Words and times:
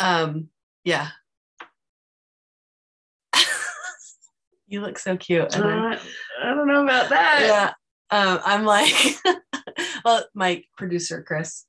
Um, 0.00 0.48
yeah. 0.84 1.08
you 4.66 4.80
look 4.80 4.98
so 4.98 5.16
cute. 5.16 5.56
Uh, 5.56 5.96
I 6.42 6.54
don't 6.54 6.66
know 6.66 6.82
about 6.82 7.10
that. 7.10 7.40
yeah. 7.42 7.72
Um, 8.10 8.40
I'm 8.44 8.64
like, 8.64 8.92
well, 10.04 10.24
my 10.34 10.64
producer 10.76 11.22
Chris, 11.22 11.64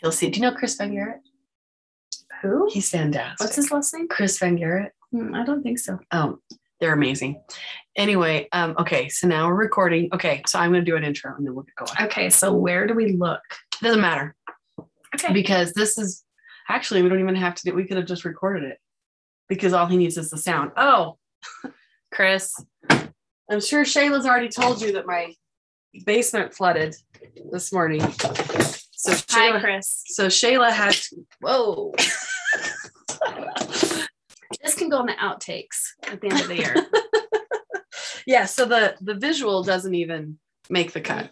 he'll 0.00 0.12
see. 0.12 0.30
Do 0.30 0.38
you 0.38 0.42
know 0.42 0.56
Chris 0.56 0.76
VanGarrett? 0.78 1.18
Who? 2.42 2.68
He's 2.70 2.90
fantastic. 2.90 3.40
What's 3.40 3.56
his 3.56 3.72
last 3.72 3.92
name? 3.94 4.06
Chris 4.06 4.38
VanGarrett? 4.38 4.90
Hmm, 5.10 5.34
I 5.34 5.44
don't 5.44 5.62
think 5.62 5.78
so. 5.78 5.98
Um, 6.10 6.40
they're 6.80 6.92
amazing. 6.92 7.42
Anyway, 7.96 8.48
um, 8.52 8.74
okay, 8.78 9.08
so 9.08 9.26
now 9.26 9.46
we're 9.48 9.54
recording. 9.54 10.08
Okay, 10.12 10.42
so 10.46 10.58
I'm 10.58 10.70
gonna 10.72 10.84
do 10.84 10.96
an 10.96 11.04
intro 11.04 11.34
and 11.36 11.46
then 11.46 11.54
we'll 11.54 11.64
get 11.64 11.74
going. 11.76 12.08
Okay, 12.08 12.30
so 12.30 12.52
where 12.52 12.86
do 12.86 12.94
we 12.94 13.12
look? 13.12 13.40
Doesn't 13.80 14.00
matter 14.00 14.36
Okay. 15.14 15.32
because 15.32 15.72
this 15.72 15.96
is 15.98 16.23
actually 16.68 17.02
we 17.02 17.08
don't 17.08 17.20
even 17.20 17.34
have 17.36 17.54
to 17.56 17.62
do. 17.64 17.74
We 17.74 17.84
could 17.84 17.96
have 17.96 18.06
just 18.06 18.24
recorded 18.24 18.64
it 18.64 18.78
because 19.48 19.72
all 19.72 19.86
he 19.86 19.96
needs 19.96 20.16
is 20.16 20.30
the 20.30 20.38
sound. 20.38 20.72
Oh, 20.76 21.18
Chris, 22.12 22.54
I'm 22.90 23.60
sure 23.60 23.84
Shayla's 23.84 24.26
already 24.26 24.48
told 24.48 24.80
you 24.80 24.92
that 24.92 25.06
my 25.06 25.34
basement 26.06 26.54
flooded 26.54 26.94
this 27.50 27.72
morning. 27.72 28.00
So 28.00 29.12
Hi, 29.12 29.50
Shayla, 29.50 29.60
Chris. 29.60 30.02
so 30.06 30.28
Shayla 30.28 30.70
had 30.72 30.92
to, 30.94 31.26
whoa. 31.40 31.92
This 34.62 34.74
can 34.76 34.88
go 34.88 35.00
in 35.00 35.06
the 35.06 35.12
outtakes 35.14 35.88
at 36.04 36.20
the 36.22 36.28
end 36.28 36.40
of 36.40 36.48
the 36.48 36.56
year. 36.56 36.74
yeah, 38.26 38.46
so 38.46 38.64
the 38.64 38.94
the 39.00 39.14
visual 39.14 39.62
doesn't 39.62 39.94
even 39.94 40.38
make 40.70 40.92
the 40.92 41.02
cut. 41.02 41.30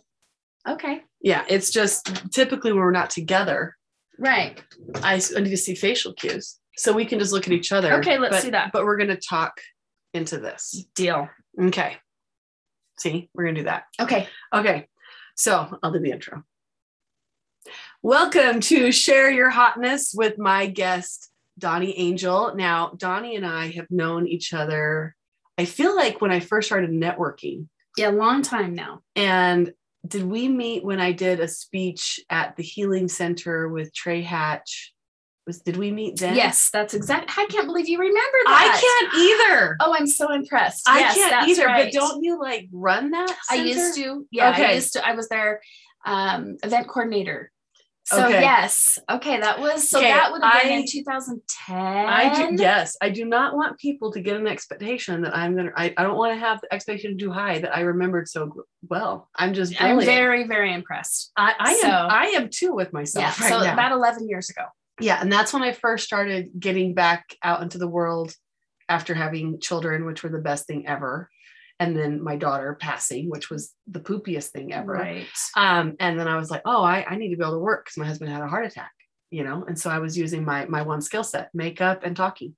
okay. 0.69 1.02
Yeah, 1.20 1.44
it's 1.48 1.70
just 1.70 2.30
typically 2.33 2.72
when 2.72 2.83
we're 2.83 2.91
not 2.91 3.08
together, 3.11 3.77
Right. 4.23 4.62
I, 5.03 5.17
s- 5.17 5.34
I 5.37 5.41
need 5.41 5.51
to 5.51 5.56
see 5.56 5.75
facial 5.75 6.12
cues. 6.15 6.61
So 6.77 6.92
we 6.92 7.05
can 7.05 7.19
just 7.19 7.33
look 7.33 7.48
at 7.48 7.53
each 7.53 7.73
other. 7.73 7.95
Okay, 7.95 8.19
let's 8.19 8.37
but- 8.37 8.42
do 8.45 8.51
that. 8.53 8.70
But 8.73 8.84
we're 8.84 8.97
going 8.97 9.09
to 9.09 9.17
talk 9.17 9.61
into 10.14 10.39
this. 10.39 10.87
Deal. 10.95 11.29
Okay. 11.61 11.97
See, 13.01 13.29
we're 13.34 13.45
going 13.45 13.56
to 13.56 13.61
do 13.62 13.64
that. 13.64 13.84
Okay. 14.01 14.29
Okay. 14.55 14.87
So 15.37 15.77
I'll 15.83 15.91
do 15.91 15.98
the 15.98 16.12
intro. 16.12 16.45
Welcome 18.01 18.61
to 18.61 18.92
Share 18.92 19.29
Your 19.29 19.51
Hotness 19.51 20.12
with 20.14 20.39
my 20.39 20.67
guest, 20.67 21.29
Dawni 21.61 21.92
Angel. 21.97 22.55
Now, 22.55 22.92
Dawni 22.97 23.36
and 23.36 23.45
I 23.45 23.70
have 23.73 23.91
known 23.91 24.29
each 24.29 24.53
other, 24.55 25.17
I 25.59 25.64
feel 25.64 25.97
like 25.97 26.20
when 26.20 26.31
I 26.31 26.39
first 26.39 26.69
started 26.69 26.91
networking. 26.91 27.67
Yeah, 27.98 28.09
long 28.11 28.42
time 28.42 28.75
now. 28.75 29.01
And 29.17 29.73
did 30.06 30.25
we 30.25 30.48
meet 30.48 30.84
when 30.84 31.00
I 31.00 31.12
did 31.12 31.41
a 31.41 31.48
speech 31.48 32.20
at 32.28 32.56
the 32.56 32.62
Healing 32.62 33.08
Center 33.08 33.69
with 33.69 33.95
Trey 33.95 34.22
Hatch? 34.22 34.92
Was 35.47 35.61
did 35.61 35.77
we 35.77 35.91
meet 35.91 36.19
then? 36.20 36.36
Yes, 36.36 36.70
that's 36.72 36.95
exact. 36.95 37.36
I 37.36 37.47
can't 37.47 37.67
believe 37.67 37.89
you 37.89 37.98
remember 37.98 38.39
that. 38.47 38.78
I 38.80 38.80
can't 38.80 39.14
either. 39.50 39.77
Oh, 39.80 39.95
I'm 39.98 40.06
so 40.06 40.33
impressed. 40.33 40.89
I 40.89 41.00
Yes, 41.00 41.14
can't 41.17 41.48
either. 41.48 41.67
right. 41.67 41.92
But 41.92 41.92
don't 41.92 42.23
you 42.23 42.41
like 42.41 42.69
run 42.73 43.11
that? 43.11 43.36
I 43.50 43.56
used 43.56 43.97
to. 43.97 44.27
Yeah, 44.30 44.55
I 44.56 44.73
used 44.75 44.92
to. 44.92 45.06
I 45.06 45.14
was 45.14 45.28
their 45.28 45.61
um, 46.06 46.56
event 46.62 46.86
coordinator. 46.86 47.50
So 48.05 48.27
Okay. 48.27 48.41
yes, 48.41 48.98
okay, 49.08 49.39
that 49.39 49.61
was 49.61 49.89
so 49.89 49.98
Okay, 50.00 50.08
that 50.11 50.33
would 50.33 50.42
have 50.42 50.63
been 50.63 50.73
I- 50.73 50.74
in 50.77 50.86
2010. 50.86 51.77
I 51.77 52.35
do, 52.51 52.61
yes, 52.61 52.96
I 53.01 53.11
do 53.11 53.24
not 53.24 53.55
want 53.55 53.79
people 53.79 54.11
to 54.13 54.20
get 54.20 54.36
an 54.36 54.48
expectation 54.48 55.23
that 55.23 55.36
I'm 55.36 55.55
gonna. 55.55 55.70
I, 55.77 55.95
I 55.96 56.02
don't 56.02 56.17
want 56.17 56.33
to 56.35 56.39
have 56.40 56.61
the 56.61 56.74
expectation 56.74 57.17
too 57.17 57.30
high 57.30 57.61
that 57.61 57.77
I 57.77 57.80
remembered 57.83 58.29
so 58.29 58.67
well. 58.89 59.29
I'm 59.36 59.55
just. 59.55 59.80
I'm 59.80 60.01
very, 60.01 60.48
very 60.48 60.74
impressed. 60.74 61.30
I, 61.36 61.55
I 61.58 61.74
so- 61.74 61.86
am. 61.89 62.11
I 62.11 62.24
am 62.35 62.48
too 62.51 62.74
with 62.74 62.92
myself 62.92 63.39
Yeah, 63.39 63.45
right 63.45 63.52
so 63.61 63.64
now. 63.64 63.73
about 63.73 63.92
11 63.92 64.29
years 64.29 64.51
ago. 64.51 64.64
yeah, 65.01 65.20
and 65.20 65.33
that's 65.33 65.52
when 65.52 65.63
I 65.63 65.70
first 65.73 66.05
started 66.05 66.51
getting 66.58 66.95
back 66.95 67.36
out 67.45 67.63
into 67.63 67.79
the 67.79 67.89
world 67.89 68.34
after 68.89 69.14
having 69.14 69.61
children, 69.61 70.05
which 70.07 70.24
were 70.24 70.29
the 70.29 70.39
best 70.40 70.67
thing 70.67 70.89
ever, 70.89 71.30
and 71.80 71.96
then 71.96 72.22
my 72.22 72.36
daughter 72.36 72.77
passing, 72.80 73.28
which 73.28 73.50
was 73.50 73.72
the 73.86 74.00
poopiest 74.00 74.48
thing 74.50 74.72
ever. 74.72 74.92
Right. 74.92 75.27
Um, 75.56 75.96
and 76.00 76.18
then 76.18 76.28
I 76.28 76.36
was 76.36 76.50
like, 76.50 76.62
oh, 76.64 76.83
I, 76.83 77.05
I 77.08 77.16
need 77.16 77.30
to 77.30 77.36
be 77.36 77.42
able 77.42 77.55
to 77.55 77.58
work 77.58 77.84
because 77.84 77.98
my 77.98 78.06
husband 78.06 78.30
had 78.30 78.42
a 78.42 78.48
heart 78.48 78.66
attack, 78.66 78.92
you 79.30 79.44
know, 79.44 79.64
and 79.66 79.78
so 79.78 79.90
I 79.90 79.98
was 79.98 80.16
using 80.16 80.44
my 80.44 80.66
my 80.66 80.83
one 80.83 81.00
skill 81.00 81.24
set, 81.24 81.50
makeup 81.55 82.02
and 82.05 82.16
talking. 82.16 82.55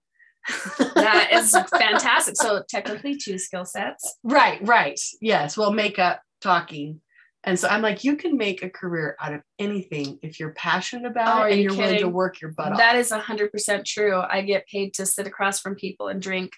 That 0.95 1.31
is 1.33 1.51
fantastic. 1.79 2.37
So 2.37 2.63
technically 2.69 3.17
two 3.17 3.39
skill 3.39 3.65
sets. 3.65 4.17
right, 4.23 4.59
right. 4.67 4.99
Yes. 5.21 5.57
Well, 5.57 5.73
makeup, 5.73 6.21
talking. 6.41 7.01
And 7.45 7.59
so 7.59 7.69
I'm 7.69 7.83
like, 7.83 8.05
you 8.05 8.17
can 8.17 8.39
make 8.39 8.63
a 8.63 8.71
career 8.71 9.17
out 9.21 9.35
of 9.35 9.43
anything 9.59 10.19
if 10.23 10.41
you're 10.41 10.55
passionate 10.55 11.07
about 11.11 11.43
Oh, 11.43 11.45
it 11.45 11.53
and 11.53 11.61
you 11.61 11.69
you're 11.69 11.79
willing 11.79 12.01
to 12.01 12.09
work 12.09 12.41
your 12.41 12.53
butt 12.53 12.73
off. 12.73 12.79
That 12.79 12.97
is 12.97 13.11
100% 13.11 13.85
true. 13.85 14.19
I 14.19 14.41
get 14.41 14.67
paid 14.67 14.95
to 14.95 15.05
sit 15.07 15.27
across 15.27 15.61
from 15.61 15.75
people 15.75 16.09
and 16.09 16.23
drink 16.23 16.53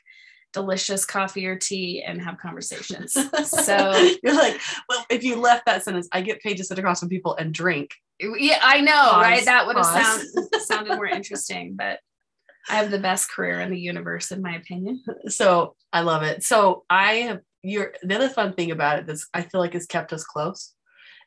delicious 0.57 1.05
coffee 1.05 1.47
or 1.47 1.55
tea 1.55 2.03
and 2.03 2.21
have 2.23 2.39
conversations. 2.39 3.13
so 3.45 3.93
you're 4.23 4.35
like, 4.35 4.59
well, 4.89 5.05
if 5.11 5.23
you 5.23 5.37
left 5.37 5.67
that 5.67 5.83
sentence, 5.85 6.09
I 6.13 6.23
get 6.23 6.41
paid 6.41 6.57
to 6.57 6.65
sit 6.65 6.79
across 6.79 7.01
from 7.01 7.11
people 7.11 7.37
and 7.37 7.53
drink. 7.53 7.91
yeah, 8.19 8.59
I 8.63 8.81
know, 8.81 8.93
Pause, 8.93 9.23
right? 9.23 9.45
That 9.45 9.67
would 9.67 9.77
have 9.77 9.85
sound, 9.85 10.23
sounded 10.63 10.97
more 10.97 11.07
interesting, 11.07 11.75
but 11.77 12.01
I 12.71 12.77
have 12.77 12.91
the 12.91 12.99
best 12.99 13.31
career 13.31 13.61
in 13.61 13.71
the 13.71 13.79
universe, 13.79 14.33
in 14.33 14.41
my 14.41 14.57
opinion. 14.57 15.05
So 15.29 15.77
I 15.93 16.01
love 16.01 16.23
it. 16.23 16.43
So 16.43 16.85
I 16.89 17.13
have 17.17 17.41
you're 17.63 17.93
the 18.03 18.15
other 18.15 18.29
fun 18.29 18.55
thing 18.55 18.71
about 18.71 19.01
it 19.01 19.07
that's 19.07 19.29
I 19.35 19.43
feel 19.43 19.61
like 19.61 19.75
has 19.75 19.87
kept 19.87 20.13
us 20.13 20.25
close 20.25 20.73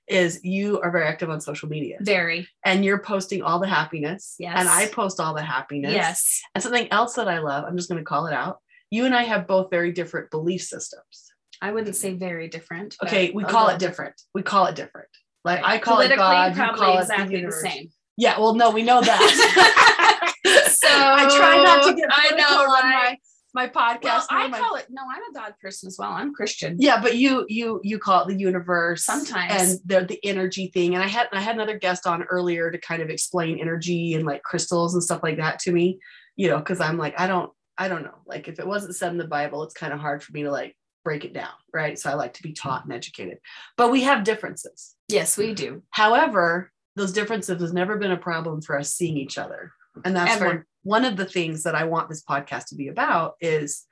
is 0.07 0.39
you 0.43 0.81
are 0.81 0.89
very 0.89 1.05
active 1.05 1.29
on 1.29 1.39
social 1.39 1.69
media 1.69 1.97
Very. 2.01 2.47
and 2.65 2.83
you're 2.83 2.99
posting 2.99 3.43
all 3.43 3.59
the 3.59 3.67
happiness. 3.67 4.35
Yes. 4.39 4.55
And 4.57 4.67
I 4.67 4.87
post 4.87 5.19
all 5.19 5.35
the 5.35 5.43
happiness. 5.43 5.93
Yes. 5.93 6.41
And 6.55 6.63
something 6.63 6.91
else 6.91 7.13
that 7.13 7.27
I 7.27 7.39
love, 7.39 7.65
I'm 7.65 7.77
just 7.77 7.89
going 7.89 8.01
to 8.01 8.05
call 8.05 8.25
it 8.25 8.33
out. 8.33 8.59
You 8.91 9.05
and 9.05 9.15
I 9.15 9.23
have 9.23 9.47
both 9.47 9.69
very 9.69 9.91
different 9.91 10.31
belief 10.31 10.63
systems. 10.63 11.31
I 11.61 11.71
wouldn't 11.71 11.95
say 11.95 12.13
very 12.13 12.47
different. 12.47 12.95
Okay, 13.03 13.31
we 13.31 13.43
call 13.43 13.69
it 13.69 13.79
different. 13.79 14.15
We 14.33 14.41
call 14.41 14.65
it 14.67 14.75
different. 14.75 15.09
Like 15.43 15.61
I 15.63 15.77
call 15.77 15.99
it 15.99 16.15
God, 16.15 16.51
you 16.51 16.55
probably 16.55 16.79
call 16.79 16.97
it 16.97 17.01
exactly 17.01 17.41
the, 17.41 17.47
the, 17.47 17.51
same. 17.51 17.89
Yeah, 18.17 18.39
well, 18.39 18.55
no, 18.55 18.71
we 18.71 18.83
know 18.83 19.01
that. 19.01 20.31
So 20.69 20.87
I 20.91 21.29
try 21.37 21.63
not 21.63 21.87
to 21.87 21.93
get 21.93 22.09
I 22.11 22.31
know, 22.35 22.63
on 22.63 22.83
right? 22.83 23.17
my 23.53 23.65
my 23.65 23.67
podcast. 23.67 24.03
Well, 24.03 24.25
I. 24.29 24.45
I- 24.45 24.59
call 24.59 24.75
it 24.75 24.87
no. 24.89 25.01
I'm 25.03 25.31
a 25.31 25.33
God 25.33 25.53
person 25.61 25.87
as 25.87 25.97
well. 25.97 26.11
I'm 26.11 26.33
Christian. 26.33 26.77
yeah, 26.79 27.01
but 27.01 27.15
you 27.15 27.45
you 27.47 27.79
you 27.83 27.99
call 27.99 28.23
it 28.23 28.27
the 28.27 28.39
universe 28.39 29.05
Sometimes. 29.05 29.53
and 29.53 29.79
the 29.85 30.05
the 30.05 30.19
energy 30.25 30.67
thing. 30.73 30.95
And 30.95 31.03
I 31.03 31.07
had 31.07 31.27
I 31.31 31.41
had 31.41 31.55
another 31.55 31.77
guest 31.77 32.05
on 32.07 32.23
earlier 32.23 32.71
to 32.71 32.77
kind 32.77 33.01
of 33.01 33.09
explain 33.09 33.59
energy 33.59 34.13
and 34.13 34.25
like 34.25 34.43
crystals 34.43 34.93
and 34.93 35.03
stuff 35.03 35.21
like 35.23 35.37
that 35.37 35.59
to 35.59 35.71
me. 35.71 35.99
You 36.35 36.49
know, 36.49 36.57
because 36.57 36.79
I'm 36.79 36.97
like 36.97 37.19
I 37.19 37.27
don't 37.27 37.51
I 37.79 37.87
don't 37.87 38.03
know. 38.03 38.19
Like 38.27 38.47
if 38.47 38.59
it 38.59 38.67
wasn't 38.67 38.95
said 38.95 39.11
in 39.11 39.17
the 39.17 39.27
Bible, 39.27 39.63
it's 39.63 39.73
kind 39.73 39.93
of 39.93 39.99
hard 39.99 40.21
for 40.21 40.33
me 40.33 40.43
to 40.43 40.51
like 40.51 40.75
break 41.03 41.23
it 41.23 41.33
down, 41.33 41.53
right? 41.73 41.97
So 41.97 42.09
I 42.09 42.13
like 42.13 42.33
to 42.33 42.43
be 42.43 42.51
taught 42.51 42.83
and 42.83 42.93
educated. 42.93 43.39
But 43.77 43.89
we 43.89 44.03
have 44.03 44.25
differences. 44.25 44.95
Yes, 45.07 45.37
we 45.37 45.53
do. 45.53 45.81
However, 45.91 46.71
those 46.97 47.13
differences 47.13 47.61
has 47.61 47.71
never 47.73 47.97
been 47.97 48.11
a 48.11 48.17
problem 48.17 48.61
for 48.61 48.77
us 48.77 48.93
seeing 48.93 49.17
each 49.17 49.37
other. 49.37 49.71
And 50.03 50.15
that's 50.15 50.39
one, 50.41 50.65
one 50.83 51.05
of 51.05 51.15
the 51.15 51.25
things 51.25 51.63
that 51.63 51.73
I 51.73 51.85
want 51.85 52.09
this 52.09 52.23
podcast 52.23 52.65
to 52.67 52.75
be 52.75 52.89
about 52.89 53.35
is 53.39 53.85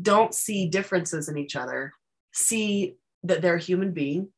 don't 0.00 0.34
see 0.34 0.68
differences 0.68 1.28
in 1.28 1.36
each 1.36 1.56
other. 1.56 1.92
See 2.32 2.96
that 3.24 3.42
they're 3.42 3.56
a 3.56 3.60
human 3.60 3.92
being, 3.92 4.28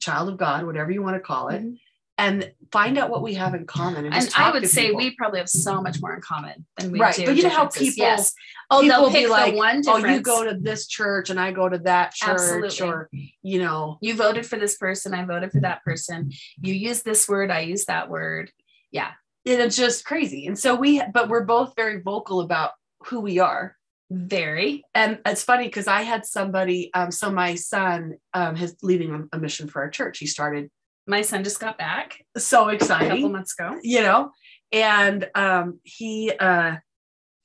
child 0.00 0.30
of 0.30 0.38
God, 0.38 0.64
whatever 0.64 0.90
you 0.90 1.02
want 1.02 1.16
to 1.16 1.20
call 1.20 1.48
it, 1.48 1.62
Mhm. 1.62 1.78
And 2.18 2.52
find 2.72 2.98
out 2.98 3.08
what 3.10 3.22
we 3.22 3.34
have 3.34 3.54
in 3.54 3.64
common. 3.64 4.04
And, 4.04 4.12
And 4.14 4.30
I 4.36 4.50
would 4.50 4.68
say 4.68 4.86
people. 4.86 4.96
we 4.98 5.14
probably 5.14 5.38
have 5.38 5.48
so 5.48 5.80
much 5.80 6.00
more 6.02 6.14
in 6.14 6.20
common 6.20 6.66
than 6.76 6.90
we 6.90 6.98
Right, 7.00 7.14
do. 7.14 7.24
but 7.26 7.36
you 7.36 7.44
know 7.44 7.48
how 7.48 7.66
people- 7.68 7.94
Yes. 7.96 8.34
Oh, 8.70 8.82
people 8.82 9.02
they'll 9.04 9.10
pick 9.12 9.30
like, 9.30 9.52
the 9.52 9.56
one 9.56 9.78
oh, 9.86 9.96
difference. 9.96 10.16
you 10.16 10.20
go 10.22 10.44
to 10.44 10.54
this 10.60 10.86
church 10.88 11.30
and 11.30 11.40
I 11.40 11.52
go 11.52 11.68
to 11.68 11.78
that 11.78 12.12
church, 12.12 12.30
Absolutely. 12.40 12.86
or 12.86 13.08
you 13.42 13.60
know, 13.60 13.96
you 14.02 14.14
voted 14.14 14.44
for 14.44 14.56
this 14.58 14.76
person. 14.76 15.14
I 15.14 15.24
voted 15.24 15.52
for 15.52 15.60
that 15.60 15.82
person. 15.84 16.32
You 16.60 16.74
use 16.74 17.02
this 17.02 17.26
word. 17.28 17.50
I 17.50 17.60
use 17.60 17.86
that 17.86 18.10
word. 18.10 18.50
Yeah. 18.90 19.12
and 19.46 19.62
it's 19.62 19.76
just 19.76 20.04
crazy. 20.04 20.46
And 20.46 20.58
so 20.58 20.74
we, 20.74 21.00
but 21.14 21.28
we're 21.30 21.44
both 21.44 21.72
very 21.76 22.02
vocal 22.02 22.40
about 22.40 22.72
who 23.06 23.20
we 23.20 23.38
are. 23.38 23.76
Very. 24.10 24.84
and 24.94 25.18
it's 25.26 25.44
funny 25.44 25.64
because 25.64 25.86
I 25.86 26.00
had 26.02 26.24
somebody. 26.26 26.90
Um, 26.94 27.10
so 27.10 27.30
my 27.30 27.54
son 27.54 28.14
um, 28.34 28.56
is 28.56 28.74
leading 28.82 29.28
a 29.32 29.38
mission 29.38 29.68
for 29.68 29.82
our 29.82 29.90
church. 29.90 30.18
He 30.18 30.26
started 30.26 30.70
My 31.08 31.22
son 31.22 31.42
just 31.42 31.58
got 31.58 31.78
back 31.78 32.18
so 32.36 32.68
exciting 32.68 33.10
a 33.10 33.14
couple 33.14 33.30
months 33.30 33.54
ago. 33.58 33.78
you 33.82 34.00
know. 34.02 34.30
And 34.70 35.28
um, 35.34 35.80
he, 35.82 36.30
uh, 36.38 36.76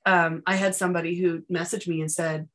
um, 0.05 0.43
I 0.45 0.55
had 0.55 0.75
somebody 0.75 1.17
who 1.19 1.41
messaged 1.51 1.87
me 1.87 2.01
and 2.01 2.11
said, 2.11 2.49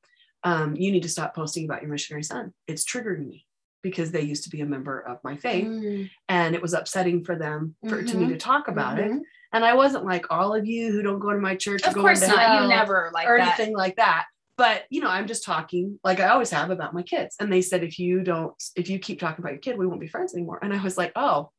um, 0.44 0.76
"You 0.76 0.92
need 0.92 1.02
to 1.04 1.08
stop 1.08 1.34
posting 1.34 1.64
about 1.64 1.80
your 1.80 1.90
missionary 1.90 2.22
son. 2.22 2.52
It's 2.66 2.84
triggering 2.84 3.26
me 3.26 3.46
because 3.82 4.10
they 4.12 4.20
used 4.20 4.44
to 4.44 4.50
be 4.50 4.60
a 4.60 4.66
member 4.66 5.00
of 5.00 5.18
my 5.24 5.36
faith, 5.36 5.66
Mm, 5.66 6.10
and 6.28 6.54
it 6.54 6.60
was 6.60 6.74
upsetting 6.74 7.24
for 7.24 7.36
them 7.36 7.76
for 7.88 8.02
to 8.02 8.16
me 8.18 8.26
Mhm. 8.26 8.28
to 8.30 8.36
talk 8.36 8.68
about 8.68 8.98
it. 8.98 9.10
mhm. 9.10 9.20
And 9.52 9.64
I 9.64 9.72
wasn't 9.74 10.04
like 10.04 10.26
all 10.30 10.54
of 10.54 10.66
you 10.66 10.92
who 10.92 11.00
don't 11.00 11.20
go 11.20 11.32
to 11.32 11.38
my 11.38 11.56
church. 11.56 11.82
Of 11.84 11.94
course 11.94 12.20
not. 12.20 12.60
You 12.62 12.68
never 12.68 13.10
like 13.14 13.26
or 13.28 13.38
that. 13.38 13.58
anything 13.58 13.74
like 13.74 13.96
that. 13.96 14.26
But 14.58 14.84
you 14.90 15.00
know, 15.00 15.08
I'm 15.08 15.26
just 15.26 15.44
talking 15.44 15.98
like 16.04 16.20
I 16.20 16.28
always 16.28 16.50
have 16.50 16.70
about 16.70 16.92
my 16.92 17.02
kids. 17.02 17.36
And 17.40 17.50
they 17.50 17.62
said, 17.62 17.82
if 17.82 17.98
you 17.98 18.22
don't, 18.22 18.52
if 18.76 18.90
you 18.90 18.98
keep 18.98 19.20
talking 19.20 19.42
about 19.42 19.52
your 19.52 19.60
kid, 19.60 19.78
we 19.78 19.86
won't 19.86 20.00
be 20.00 20.08
friends 20.08 20.34
anymore. 20.34 20.58
And 20.60 20.74
I 20.74 20.82
was 20.82 20.98
like, 20.98 21.12
oh, 21.16 21.50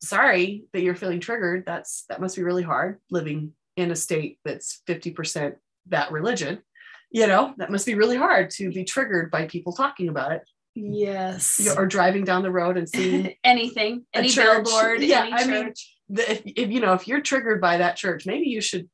sorry 0.00 0.64
that 0.72 0.80
you're 0.80 0.94
feeling 0.94 1.20
triggered. 1.20 1.64
That's 1.66 2.04
that 2.08 2.20
must 2.20 2.36
be 2.36 2.42
really 2.42 2.62
hard 2.62 3.00
living 3.10 3.52
in 3.76 3.90
a 3.90 3.96
state 3.96 4.38
that's 4.44 4.80
50% 4.88 5.56
that 5.88 6.12
religion. 6.12 6.62
You 7.10 7.26
know, 7.26 7.52
that 7.58 7.70
must 7.70 7.84
be 7.86 7.94
really 7.94 8.16
hard 8.16 8.50
to 8.52 8.70
be 8.70 8.84
triggered 8.84 9.30
by 9.30 9.46
people 9.46 9.72
talking 9.74 10.08
about 10.08 10.32
it 10.32 10.42
Yes. 10.76 11.58
you 11.58 11.66
know, 11.66 11.74
or 11.74 11.86
driving 11.86 12.24
down 12.24 12.42
the 12.42 12.50
road 12.50 12.76
and 12.76 12.88
seeing 12.88 13.34
anything, 13.44 14.04
any 14.12 14.28
church. 14.28 14.64
billboard, 14.64 15.02
Yeah, 15.02 15.22
any 15.22 15.32
I 15.32 15.46
mean, 15.46 15.72
the, 16.10 16.30
if, 16.30 16.42
if 16.44 16.70
you 16.70 16.80
know 16.80 16.92
if 16.92 17.08
you're 17.08 17.22
triggered 17.22 17.60
by 17.60 17.78
that 17.78 17.96
church, 17.96 18.26
maybe 18.26 18.48
you 18.48 18.60
should 18.60 18.88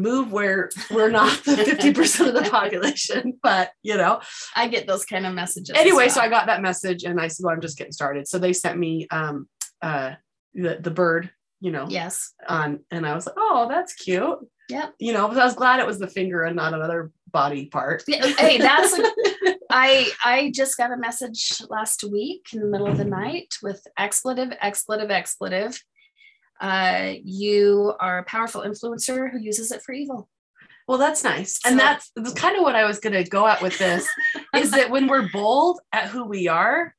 move 0.00 0.32
where 0.32 0.70
we're 0.90 1.10
not 1.10 1.44
the 1.44 1.52
50% 1.56 2.28
of 2.28 2.34
the 2.34 2.50
population. 2.50 3.34
But 3.42 3.70
you 3.82 3.96
know, 3.96 4.20
I 4.54 4.68
get 4.68 4.86
those 4.86 5.04
kind 5.04 5.26
of 5.26 5.34
messages. 5.34 5.76
anyway, 5.76 6.08
so. 6.08 6.20
I 6.20 6.28
got 6.28 6.46
that 6.46 6.62
message 6.62 7.04
and 7.04 7.20
I 7.20 7.28
said, 7.28 7.44
Well, 7.44 7.54
I'm 7.54 7.60
just 7.60 7.78
getting 7.78 7.92
started. 7.92 8.28
So 8.28 8.38
they 8.38 8.52
sent 8.52 8.78
me 8.78 9.06
um 9.10 9.48
uh 9.82 10.14
the, 10.54 10.78
the 10.80 10.90
bird, 10.90 11.30
you 11.60 11.70
know, 11.70 11.86
yes. 11.88 12.32
on 12.48 12.80
and 12.90 13.06
I 13.06 13.14
was 13.14 13.26
like, 13.26 13.36
Oh, 13.38 13.66
that's 13.68 13.94
cute. 13.94 14.38
Yep. 14.68 14.94
You 14.98 15.12
know, 15.12 15.28
but 15.28 15.38
I 15.38 15.44
was 15.44 15.54
glad 15.54 15.80
it 15.80 15.86
was 15.86 15.98
the 15.98 16.08
finger 16.08 16.44
and 16.44 16.56
not 16.56 16.74
another 16.74 17.10
body 17.30 17.66
part. 17.66 18.04
Yeah, 18.06 18.26
hey, 18.26 18.58
that's 18.58 18.94
I 19.70 20.10
I 20.24 20.52
just 20.54 20.76
got 20.76 20.92
a 20.92 20.96
message 20.96 21.62
last 21.68 22.04
week 22.04 22.48
in 22.52 22.60
the 22.60 22.66
middle 22.66 22.86
of 22.86 22.98
the 22.98 23.04
night 23.04 23.54
with 23.62 23.86
expletive, 23.98 24.52
expletive, 24.60 25.10
expletive. 25.10 25.82
Uh, 26.60 27.14
you 27.22 27.94
are 28.00 28.18
a 28.18 28.24
powerful 28.24 28.62
influencer 28.62 29.30
who 29.30 29.38
uses 29.38 29.70
it 29.70 29.82
for 29.82 29.92
evil. 29.92 30.28
Well, 30.86 30.98
that's 30.98 31.22
nice. 31.22 31.60
And 31.64 31.78
So- 31.78 31.84
that's, 31.84 32.10
that's 32.16 32.32
kind 32.32 32.56
of 32.56 32.62
what 32.62 32.74
I 32.74 32.84
was 32.84 32.98
going 32.98 33.12
to 33.12 33.28
go 33.28 33.46
at 33.46 33.62
with 33.62 33.78
this 33.78 34.08
is 34.54 34.70
that 34.70 34.90
when 34.90 35.06
we're 35.06 35.28
bold 35.28 35.80
at 35.92 36.08
who 36.08 36.24
we 36.24 36.48
are, 36.48 36.94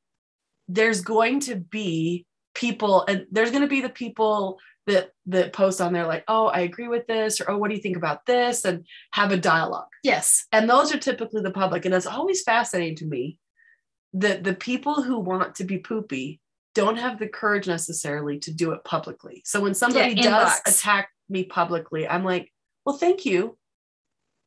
there's 0.67 1.01
going 1.01 1.39
to 1.41 1.55
be 1.55 2.25
people 2.53 3.05
and 3.07 3.25
there's 3.31 3.51
going 3.51 3.63
to 3.63 3.67
be 3.67 3.81
the 3.81 3.89
people 3.89 4.59
that 4.85 5.11
that 5.27 5.53
post 5.53 5.81
on 5.81 5.93
there 5.93 6.05
like, 6.07 6.23
"Oh, 6.27 6.47
I 6.47 6.61
agree 6.61 6.87
with 6.87 7.05
this," 7.07 7.39
or 7.39 7.49
"Oh, 7.51 7.57
what 7.57 7.69
do 7.69 7.75
you 7.75 7.81
think 7.81 7.97
about 7.97 8.25
this?" 8.25 8.65
and 8.65 8.85
have 9.11 9.31
a 9.31 9.37
dialogue. 9.37 9.87
Yes. 10.03 10.45
And 10.51 10.69
those 10.69 10.93
are 10.93 10.97
typically 10.97 11.41
the 11.41 11.51
public 11.51 11.85
and 11.85 11.93
it's 11.93 12.05
always 12.05 12.43
fascinating 12.43 12.95
to 12.97 13.05
me 13.05 13.39
that 14.13 14.43
the 14.43 14.55
people 14.55 15.01
who 15.01 15.19
want 15.19 15.55
to 15.55 15.63
be 15.63 15.77
poopy 15.77 16.39
don't 16.75 16.97
have 16.97 17.19
the 17.19 17.27
courage 17.27 17.67
necessarily 17.67 18.39
to 18.39 18.53
do 18.53 18.71
it 18.71 18.83
publicly. 18.83 19.41
So 19.45 19.59
when 19.61 19.73
somebody 19.73 20.13
Yeah, 20.13 20.21
does 20.23 20.53
inbox. 20.59 20.77
attack 20.79 21.09
me 21.27 21.43
publicly, 21.45 22.07
I'm 22.07 22.23
like, 22.23 22.51
"Well, 22.85 22.97
thank 22.97 23.25
you 23.25 23.57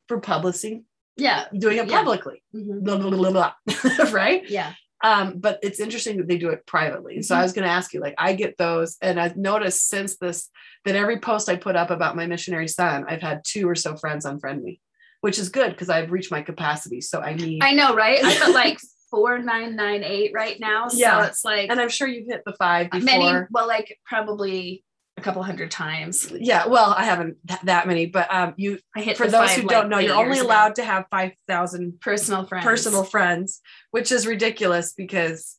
for 0.08 0.20
publishing 0.20 0.84
Yeah. 1.16 1.46
doing 1.56 1.78
it 1.78 1.88
Yeah. 1.88 1.96
publicly 1.98 2.42
Mhm. 2.54 2.82
blah, 2.84 2.96
blah, 2.96 3.10
blah, 3.10 3.30
blah, 3.30 3.52
blah. 3.66 4.04
right 4.12 4.48
Yeah. 4.48 4.72
um 5.04 5.38
but 5.38 5.58
it's 5.62 5.78
interesting 5.80 6.16
that 6.19 6.26
they 6.28 6.38
do 6.38 6.50
it 6.50 6.64
privately 6.66 7.22
so 7.22 7.34
Mhm. 7.34 7.38
i 7.38 7.42
was 7.42 7.52
going 7.52 7.64
to 7.66 7.70
ask 7.70 7.92
you 7.92 8.00
like 8.00 8.14
i 8.19 8.32
get 8.34 8.56
those 8.56 8.96
and 9.02 9.20
i've 9.20 9.36
noticed 9.36 9.88
since 9.88 10.16
this 10.18 10.48
that 10.84 10.96
every 10.96 11.18
post 11.20 11.48
i 11.48 11.56
put 11.56 11.76
up 11.76 11.90
about 11.90 12.16
my 12.16 12.26
missionary 12.26 12.68
son 12.68 13.04
i've 13.08 13.20
had 13.20 13.42
two 13.44 13.68
or 13.68 13.75
so 13.75 13.96
friends 13.96 14.25
unfriend 14.26 14.62
me 14.62 14.80
which 15.20 15.38
is 15.38 15.48
good 15.50 15.70
because 15.70 15.88
i've 15.90 16.10
reached 16.10 16.30
my 16.30 16.42
capacity 16.42 17.00
so 17.00 17.20
i 17.20 17.34
need 17.34 17.62
I 17.62 17.72
know, 17.75 17.94
right? 17.94 18.18
I'm 18.22 18.42
at 18.42 18.50
like 18.54 18.78
four 19.12 19.38
nine 19.38 19.76
nine 19.76 20.03
eight 20.03 20.32
right 20.35 20.59
now. 20.59 20.88
So 20.88 20.97
Yeah. 20.99 21.26
it's 21.26 21.44
like 21.44 21.70
and 21.70 21.81
i'm 21.81 21.88
sure 21.88 22.09
you've 22.09 22.26
hit 22.26 22.43
the 22.44 22.55
five 22.55 22.91
before 22.91 23.05
many. 23.05 23.47
Well, 23.53 23.69
like 23.69 23.97
probably 24.05 24.85
a 25.19 25.20
couple 25.23 25.43
hundred 25.43 25.70
times. 25.70 26.32
yeah 26.32 26.67
well 26.67 26.94
i 26.97 27.05
haven't 27.05 27.37
th- 27.47 27.61
that 27.64 27.87
many 27.87 28.06
but 28.06 28.26
um 28.35 28.55
you 28.56 28.79
I 28.97 29.03
hit 29.03 29.17
for 29.19 29.29
those 29.29 29.50
five, 29.50 29.56
who 29.61 29.62
like, 29.69 29.70
don't 29.76 29.88
know 29.91 29.99
you're 29.99 30.14
only 30.17 30.29
years 30.31 30.38
ago. 30.41 30.49
allowed 30.49 30.75
to 30.76 30.85
have 30.85 31.05
5000 31.11 32.00
personal 32.00 32.47
friends. 32.47 32.64
personal 32.64 33.05
friends, 33.05 33.61
which 33.91 34.11
is 34.11 34.26
ridiculous 34.26 34.94
because 34.97 35.59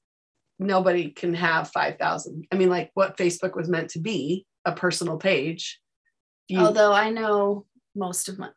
nobody 0.60 1.10
can 1.12 1.34
have 1.34 1.70
5,000. 1.72 2.48
I 2.52 2.56
mean, 2.56 2.70
like 2.70 2.90
what 2.96 3.18
Facebook 3.18 3.56
was 3.56 3.70
meant 3.70 3.90
to 3.92 4.00
be 4.00 4.46
a 4.66 4.72
personal 4.72 5.18
page. 5.18 5.80
You- 6.48 6.60
Although 6.60 6.94
I 6.94 7.10
know 7.10 7.66
most 7.96 8.30
of 8.30 8.40
my, 8.40 8.50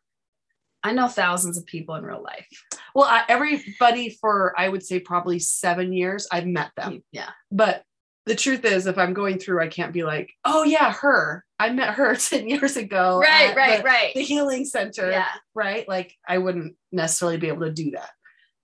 I 0.87 0.91
know 0.93 1.07
thousands 1.07 1.57
of 1.57 1.65
people 1.65 1.95
in 1.95 2.03
real 2.03 2.23
life. 2.23 2.47
well, 2.95 3.05
I, 3.05 3.23
everybody 3.29 4.09
for, 4.21 4.53
I 4.57 4.69
would 4.69 4.83
say, 4.83 4.99
probably 4.99 5.39
seven 5.39 5.93
years, 5.93 6.27
I've 6.31 6.47
met 6.47 6.71
them. 6.75 7.03
Yeah. 7.11 7.29
But 7.51 7.83
the 8.25 8.35
truth 8.35 8.65
is, 8.65 8.87
if 8.87 8.97
I'm 8.97 9.13
going 9.13 9.39
through, 9.39 9.61
I 9.61 9.67
can't 9.67 9.93
be 9.93 10.03
like, 10.03 10.31
oh, 10.43 10.63
yeah, 10.63 10.91
her. 10.93 11.45
I 11.59 11.69
met 11.69 11.93
her 11.95 12.15
10 12.17 12.47
years 12.49 12.75
ago. 12.77 13.19
Right, 13.19 13.55
right, 13.55 13.77
the, 13.79 13.83
right. 13.83 14.13
The 14.15 14.21
healing 14.21 14.65
center. 14.65 15.09
Yeah. 15.11 15.27
right? 15.55 15.87
Like 15.87 16.13
I 16.27 16.37
wouldn't 16.37 16.75
necessarily 16.91 17.37
be 17.37 17.47
able 17.47 17.65
to 17.65 17.71
do 17.73 17.91
that. 17.91 18.09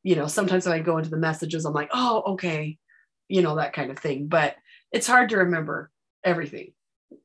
You 0.03 0.15
know, 0.17 0.27
sometimes 0.27 0.65
when 0.65 0.75
I 0.75 0.79
go 0.79 0.97
into 0.97 1.09
the 1.09 1.17
messages, 1.17 1.65
I'm 1.65 1.73
like, 1.73 1.89
oh, 1.93 2.23
okay, 2.33 2.77
you 3.29 3.41
know, 3.41 3.55
that 3.55 3.73
kind 3.73 3.89
of 3.89 3.97
thing. 3.99 4.27
But 4.27 4.55
it's 4.91 5.07
hard 5.07 5.29
to 5.29 5.37
remember 5.37 5.89
everything 6.25 6.73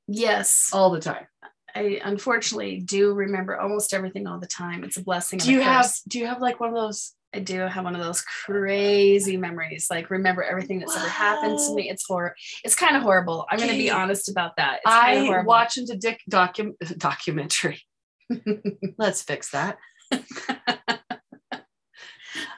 Yes. 0.07 0.71
all 0.73 0.91
the 0.91 1.01
time. 1.01 1.27
I 1.75 2.01
unfortunately 2.03 2.81
do 2.81 3.13
remember 3.13 3.59
almost 3.59 3.95
everything 3.95 4.27
all 4.27 4.39
the 4.39 4.47
time. 4.47 4.85
It's 4.85 4.97
a 4.97 5.03
blessing. 5.03 5.39
Do 5.39 5.53
you 5.53 5.61
have 5.61 5.93
do 6.09 6.19
you 6.19 6.27
have 6.27 6.41
like 6.41 6.61
one 6.61 6.71
of 6.71 6.75
those? 6.75 7.15
I 7.35 7.41
do 7.41 7.61
have 7.61 7.85
one 7.85 7.95
of 7.95 8.03
those 8.03 8.23
crazy 8.23 9.37
memories. 9.37 9.89
Like 9.91 10.09
remember 10.11 10.43
everything 10.43 10.79
that's 10.79 10.97
ever 10.97 11.09
happened 11.09 11.59
to 11.59 11.75
me. 11.75 11.91
It's 11.91 12.07
horror. 12.07 12.35
It's 12.65 12.75
kind 12.75 12.97
of 12.97 13.03
horrible. 13.03 13.47
I'm 13.51 13.59
going 13.59 13.71
to 13.71 13.77
be 13.77 13.91
honest 13.91 14.31
about 14.31 14.57
that. 14.57 14.77
It's 14.77 14.87
I 14.87 15.27
horrible. 15.27 15.47
watch 15.47 15.77
into 15.77 15.95
Dick 15.97 16.21
docu- 16.31 16.75
documentary. 16.99 17.83
Let's 18.99 19.23
fix 19.23 19.51
that. 19.51 19.77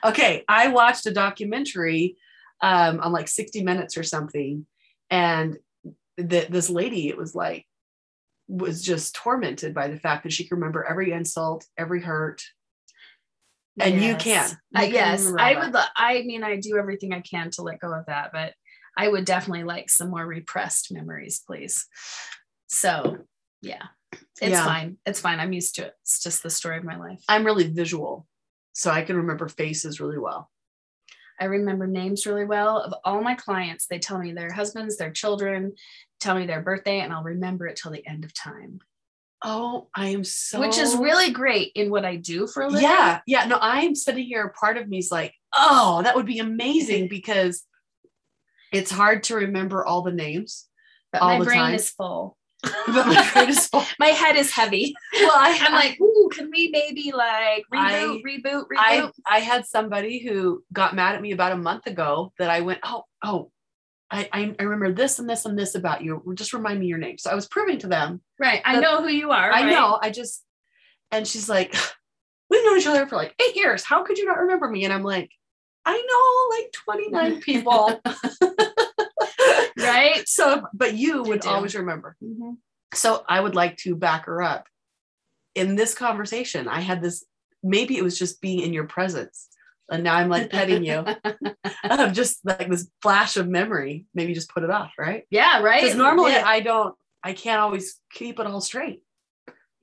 okay, 0.05 0.45
I 0.49 0.69
watched 0.69 1.07
a 1.07 1.13
documentary 1.13 2.17
um, 2.63 3.01
on 3.01 3.13
like 3.13 3.27
60 3.27 3.65
minutes 3.65 3.97
or 3.97 4.03
something, 4.05 4.67
and 5.11 5.57
that 6.17 6.51
this 6.51 6.71
lady, 6.71 7.09
it 7.09 7.17
was 7.17 7.35
like, 7.35 7.67
was 8.51 8.83
just 8.83 9.15
tormented 9.15 9.73
by 9.73 9.87
the 9.89 9.99
fact 9.99 10.25
that 10.25 10.33
she 10.33 10.45
can 10.45 10.59
remember 10.59 10.85
every 10.85 11.13
insult, 11.13 11.65
every 11.79 12.03
hurt, 12.03 12.43
and 13.79 14.03
you 14.03 14.17
can. 14.17 14.51
You 14.73 14.81
can 14.81 14.93
yes, 14.93 15.33
I 15.39 15.55
would. 15.55 15.73
lo- 15.73 15.85
I 15.97 16.23
mean, 16.23 16.43
I 16.43 16.57
do 16.57 16.77
everything 16.77 17.13
I 17.15 17.21
can 17.21 17.51
to 17.53 17.63
let 17.63 17.81
go 17.81 17.93
of 17.95 18.07
that, 18.07 18.31
but 18.33 18.55
I 18.99 19.09
would 19.09 19.25
definitely 19.25 19.65
like 19.65 19.89
some 19.89 20.11
more 20.11 20.27
repressed 20.27 20.93
memories, 20.93 21.41
please. 21.47 21.87
So, 22.67 23.19
yeah, 23.63 23.85
it's 24.13 24.51
Yeah. 24.51 24.65
fine. 24.65 24.99
It's 25.07 25.21
fine. 25.21 25.39
I'm 25.39 25.53
used 25.53 25.77
to 25.77 25.87
it. 25.87 25.95
It's 26.03 26.21
just 26.23 26.43
the 26.43 26.51
story 26.51 26.77
of 26.79 26.85
my 26.85 26.97
life. 26.97 27.23
I'm 27.29 27.47
really 27.47 27.69
visual, 27.69 28.27
so 28.73 28.91
I 28.91 29.03
can 29.03 29.17
remember 29.17 29.49
faces 29.49 30.01
really 30.01 30.19
well. 30.19 30.51
I 31.41 31.47
remember 31.47 31.87
names 31.87 32.27
really 32.27 32.45
well 32.45 32.79
of 32.79 32.93
all 33.05 33.23
my 33.23 33.35
clients. 33.35 33.87
They 33.87 33.99
tell 33.99 34.19
me 34.19 34.33
their 34.33 34.53
husbands, 34.53 34.97
their 34.97 35.11
children, 35.11 35.73
tell 36.21 36.35
me 36.37 36.47
their 36.47 36.61
birthday, 36.61 37.01
and 37.01 37.13
I'll 37.13 37.23
remember 37.23 37.67
it 37.67 37.77
till 37.77 37.91
the 37.93 38.07
end 38.07 38.25
of 38.25 38.35
time, 38.35 38.81
Oh, 39.43 39.89
I 39.95 40.09
am 40.09 40.23
so 40.23 40.61
which 40.61 40.77
is 40.77 40.95
really 40.95 41.31
great 41.31 41.73
in 41.75 41.91
what 41.91 42.05
I 42.05 42.17
do 42.17 42.47
for 42.47 42.63
a 42.63 42.67
living. 42.69 42.83
yeah 42.83 43.21
yeah 43.27 43.47
no 43.47 43.57
i'm 43.61 43.95
sitting 43.95 44.27
here 44.27 44.53
part 44.61 44.77
of 44.77 44.87
me 44.87 44.99
is 44.99 45.11
like 45.11 45.33
oh 45.55 46.03
that 46.05 46.15
would 46.15 46.27
be 46.27 46.41
amazing 46.41 47.09
because 47.09 47.65
it's 48.71 48.91
hard 48.91 49.23
to 49.25 49.37
remember 49.37 49.83
all 49.85 50.03
the 50.03 50.13
names 50.13 50.67
but 51.11 51.23
all 51.23 51.29
my 51.31 51.39
the 51.39 51.45
brain 51.47 51.59
time. 51.59 51.75
is 51.75 51.89
full. 51.89 52.37
my 52.89 53.31
brain 53.33 53.49
is 53.49 53.67
full. 53.67 53.85
my 53.99 54.09
head 54.09 54.37
is 54.37 54.51
heavy. 54.51 54.95
well 55.15 55.33
I, 55.35 55.59
I'm 55.61 55.73
like, 55.73 56.01
ooh, 56.01 56.31
can 56.33 56.51
we 56.51 56.69
maybe 56.73 57.13
like 57.13 57.65
reboot, 57.73 57.81
I- 57.81 58.23
reboot, 58.27 58.65
reboot? 58.65 58.67
I, 58.77 59.11
I 59.27 59.41
had 59.41 59.67
somebody 59.67 60.19
who 60.19 60.63
got 60.73 60.95
mad 60.95 61.15
at 61.15 61.23
me 61.23 61.33
about 61.33 61.53
a 61.53 61.57
month 61.57 61.87
ago 61.87 62.33
that 62.39 62.51
I 62.51 62.61
went, 62.61 62.81
oh, 62.83 63.05
oh, 63.25 63.51
I, 64.11 64.29
I, 64.33 64.55
I 64.59 64.63
remember 64.65 64.93
this 64.93 65.19
and 65.19 65.31
this 65.31 65.45
and 65.45 65.59
this 65.59 65.75
about 65.75 66.03
you. 66.03 66.23
Just 66.35 66.53
remind 66.53 66.81
me 66.81 66.87
your 66.87 66.99
name. 66.99 67.19
So 67.19 67.31
I 67.31 67.35
was 67.35 67.47
proving 67.47 67.79
to 67.79 67.87
them. 67.87 68.21
right. 68.39 68.61
I 68.65 68.81
know 68.81 69.03
who 69.03 69.09
you 69.09 69.31
are. 69.31 69.53
I 69.53 69.63
right? 69.63 69.71
know. 69.71 69.99
I 70.03 70.11
just, 70.11 70.45
and 71.13 71.27
she's 71.27 71.49
like, 71.49 71.75
we've 72.51 72.65
known 72.65 72.79
each 72.79 72.87
other 72.87 73.07
for 73.07 73.17
like 73.17 73.35
eight 73.41 73.57
years. 73.57 73.85
How 73.85 74.03
could 74.03 74.19
you 74.19 74.27
not 74.27 74.39
remember 74.39 74.69
me? 74.69 74.85
And 74.85 74.93
I'm 74.93 75.05
like, 75.05 75.31
I 75.87 75.97
know 75.97 76.57
like 76.59 76.73
29 76.73 77.41
people. 77.41 78.01
Right. 79.79 80.27
So, 80.29 80.67
but 80.73 80.95
you 80.95 81.23
would 81.23 81.47
always 81.47 81.75
remember. 81.75 82.17
Mhm. 82.23 82.57
So 82.95 83.25
I 83.29 83.41
would 83.41 83.55
like 83.55 83.77
to 83.79 83.95
back 83.95 84.27
her 84.27 84.43
up. 84.43 84.67
In 85.55 85.75
this 85.77 85.95
conversation, 85.95 86.69
I 86.69 86.81
had 86.81 87.03
this, 87.03 87.25
maybe 87.63 87.97
it 87.97 88.05
was 88.05 88.19
just 88.19 88.41
being 88.41 88.61
in 88.61 88.73
your 88.73 88.87
presence. 88.87 89.49
And 89.91 90.05
now 90.05 90.15
I'm 90.15 90.29
like 90.29 90.51
petting 90.51 90.85
you. 90.85 91.05
I'm 91.85 92.15
just 92.15 92.39
like 92.45 92.69
this 92.69 92.89
flash 93.03 93.37
of 93.37 93.49
memory. 93.49 94.07
Maybe 94.15 94.35
just 94.35 94.51
put 94.51 94.63
it 94.63 94.71
off, 94.71 94.93
right? 94.99 95.25
yeah. 95.31 95.61
Right. 95.63 95.83
Because 95.83 95.97
normally 95.97 96.33
Yeah. 96.33 96.45
I 96.47 96.61
don't, 96.61 96.95
I 97.23 97.33
can't 97.33 97.61
always 97.61 98.01
keep 98.13 98.39
it 98.39 98.47
all 98.47 98.61
straight. 98.61 99.03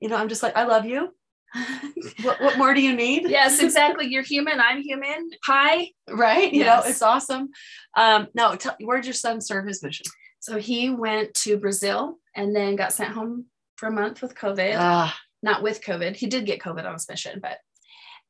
You 0.00 0.08
know, 0.08 0.16
I'm 0.16 0.28
just 0.28 0.42
like, 0.42 0.56
I 0.56 0.64
love 0.64 0.86
you. 0.86 1.14
What, 2.22 2.40
what 2.40 2.58
more 2.58 2.74
do 2.74 2.80
you 2.82 2.94
need? 2.96 3.28
yes, 3.28 3.60
exactly. 3.60 4.06
You're 4.06 4.22
human. 4.22 4.60
I'm 4.60 4.82
human. 4.82 5.30
Hi. 5.44 5.90
Right? 6.10 6.52
You 6.52 6.64
know, 6.64 6.82
it's 6.84 7.00
awesome. 7.02 7.50
Um, 7.96 8.26
now, 8.34 8.54
tell, 8.56 8.76
where 8.80 8.96
did 8.98 9.06
your 9.06 9.14
son 9.14 9.40
serve 9.40 9.66
his 9.66 9.82
mission? 9.82 10.06
So 10.40 10.58
he 10.58 10.90
went 10.90 11.34
to 11.34 11.56
Brazil 11.58 12.18
and 12.34 12.54
then 12.54 12.76
got 12.76 12.92
sent 12.92 13.10
home 13.10 13.46
for 13.76 13.86
a 13.86 13.92
month 13.92 14.20
with 14.22 14.34
COVID. 14.34 14.74
Ah, 14.78 15.16
Not 15.42 15.62
with 15.62 15.80
COVID. 15.82 16.16
He 16.16 16.26
did 16.26 16.44
get 16.46 16.60
COVID 16.60 16.84
on 16.84 16.94
his 16.94 17.08
mission, 17.08 17.38
but 17.40 17.58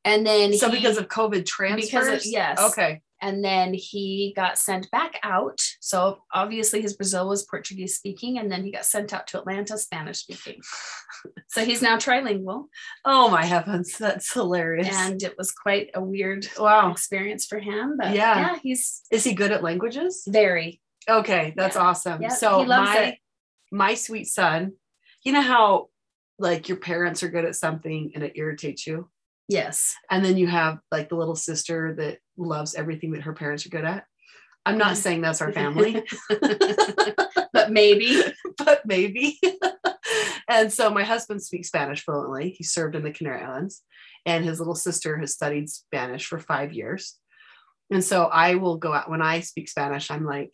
and 0.05 0.25
then 0.25 0.53
so 0.53 0.69
he- 0.69 0.77
because 0.77 0.97
of 0.97 1.07
COVID 1.07 1.45
transfers? 1.45 2.31
yes. 2.31 2.59
Okay. 2.59 3.01
And 3.21 3.43
then 3.43 3.73
he 3.73 4.33
got 4.35 4.57
sent 4.57 4.89
back 4.91 5.19
out. 5.23 5.59
So 5.79 6.19
obviously 6.33 6.81
his 6.81 6.95
Brazil 6.95 7.27
was 7.29 7.45
Portuguese 7.45 7.95
speaking, 7.95 8.37
and 8.39 8.51
then 8.51 8.63
he 8.63 8.71
got 8.71 8.85
sent 8.85 9.13
out 9.13 9.27
to 9.27 9.39
Atlanta 9.39 9.77
Spanish 9.77 10.19
speaking. 10.19 10.61
so 11.47 11.63
he's 11.65 11.81
now 11.81 11.97
trilingual. 11.97 12.65
Oh 13.05 13.29
my 13.29 13.45
heavens, 13.45 13.97
that's 13.97 14.31
hilarious. 14.33 14.87
And 14.95 15.21
it 15.23 15.35
was 15.37 15.51
quite 15.51 15.89
a 15.93 16.01
weird 16.01 16.47
wow 16.57 16.91
experience 16.91 17.45
for 17.45 17.59
him. 17.59 17.95
But 17.97 18.15
Yeah. 18.15 18.39
yeah, 18.39 18.59
he's 18.61 19.01
is 19.11 19.23
he 19.23 19.33
good 19.33 19.51
at 19.51 19.63
languages? 19.63 20.23
very 20.27 20.81
Okay, 21.09 21.53
that's 21.55 21.75
Yeah. 21.75 21.81
awesome. 21.81 22.21
Yeah, 22.21 22.29
so 22.29 22.63
my 22.65 22.97
it. 22.99 23.15
my 23.71 23.93
sweet 23.95 24.25
son, 24.25 24.73
you 25.23 25.31
know 25.31 25.41
how 25.41 25.87
like 26.37 26.69
your 26.69 26.77
parents 26.77 27.23
are 27.23 27.29
good 27.29 27.45
at 27.45 27.55
something 27.55 28.11
and 28.15 28.23
it 28.23 28.33
irritates 28.35 28.85
you, 28.87 29.09
yes. 29.49 29.95
and 30.09 30.23
then 30.23 30.37
you 30.37 30.47
have 30.47 30.79
like 30.91 31.09
the 31.09 31.15
little 31.15 31.35
sister 31.35 31.93
that 31.95 32.19
loves 32.37 32.73
everything 32.75 33.11
that 33.11 33.23
her 33.23 33.33
parents 33.33 33.65
are 33.65 33.69
good 33.69 33.83
at. 33.85 34.05
I'm 34.65 34.77
not 34.77 34.93
Mhm. 34.93 34.97
saying 34.97 35.21
that's 35.21 35.41
our 35.41 35.51
family, 35.51 36.03
but 37.53 37.71
maybe. 37.71 38.21
but 38.57 38.85
maybe. 38.85 39.39
and 40.49 40.71
so 40.71 40.89
my 40.89 41.03
husband 41.03 41.41
speaks 41.43 41.67
Spanish 41.69 42.03
fluently. 42.03 42.51
He 42.57 42.63
served 42.63 42.95
in 42.95 43.03
the 43.03 43.11
Canary 43.11 43.41
Islands, 43.43 43.81
and 44.25 44.43
his 44.45 44.59
little 44.59 44.75
sister 44.75 45.17
has 45.17 45.33
studied 45.33 45.69
Spanish 45.69 46.25
for 46.27 46.39
five 46.39 46.73
years. 46.73 47.15
And 47.91 48.03
so 48.03 48.25
I 48.25 48.55
will 48.55 48.77
go 48.77 48.93
out 48.93 49.09
when 49.09 49.21
I 49.21 49.39
speak 49.39 49.67
Spanish. 49.69 50.11
I'm 50.11 50.25
like, 50.25 50.53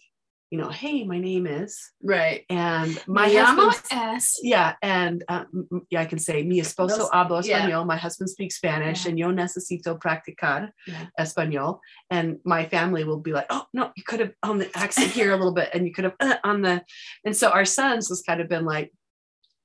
you 0.55 0.62
know, 0.62 0.69
hey, 0.69 1.03
my 1.03 1.19
name 1.19 1.45
is, 1.47 1.91
Right. 2.01 2.45
and 2.50 2.97
my 3.07 3.27
llamo 3.29 3.65
husband. 3.71 4.15
es. 4.15 4.39
Yeah, 4.41 4.75
and 4.81 5.21
uh, 5.27 5.43
yeah, 5.89 6.00
I 6.00 6.05
can 6.05 6.17
say 6.17 6.43
mi 6.43 6.62
esposo 6.62 7.09
habla 7.12 7.41
yeah. 7.43 7.59
español. 7.67 7.85
My 7.85 7.97
husband 7.97 8.29
speaks 8.29 8.55
Spanish, 8.55 9.03
Yeah. 9.03 9.09
and 9.09 9.19
yo 9.19 9.27
necesito 9.31 10.00
practicar 10.00 10.69
Yeah. 10.88 11.07
español. 11.19 11.79
And 12.09 12.38
my 12.45 12.63
family 12.67 13.03
will 13.03 13.19
be 13.19 13.33
like, 13.33 13.47
"Oh 13.50 13.65
no, 13.74 13.91
you 13.97 14.03
could 14.03 14.21
have 14.21 14.31
on 14.43 14.59
the 14.59 14.69
accent 14.77 15.12
here 15.12 15.33
a 15.33 15.35
little 15.35 15.51
bit, 15.53 15.71
and 15.74 15.85
you 15.85 15.91
could 15.91 16.05
have 16.05 16.15
uh, 16.21 16.38
on 16.45 16.62
the." 16.62 16.85
And 17.25 17.35
so 17.35 17.50
our 17.50 17.65
sons 17.65 18.07
has 18.07 18.21
kind 18.21 18.39
of 18.39 18.47
been 18.47 18.63
like, 18.63 18.93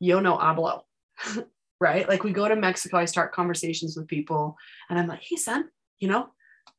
"Yo 0.00 0.18
no 0.18 0.37
hablo," 0.38 0.82
right? 1.80 2.09
Like 2.09 2.25
we 2.25 2.32
go 2.32 2.49
to 2.49 2.56
Mexico, 2.56 2.97
I 2.99 3.04
start 3.04 3.30
conversations 3.32 3.97
with 3.97 4.09
people, 4.09 4.56
and 4.88 4.99
I'm 4.99 5.06
like, 5.06 5.23
"Hey 5.23 5.37
son," 5.37 5.68
you 6.00 6.09
know, 6.09 6.30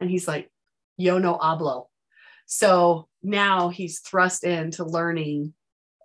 and 0.01 0.09
he's 0.09 0.27
like, 0.27 0.51
"Yo 0.97 1.17
no 1.17 1.37
hablo." 1.37 1.87
So 2.53 3.07
now 3.23 3.69
he's 3.69 3.99
thrust 3.99 4.43
into 4.43 4.83
learning 4.83 5.53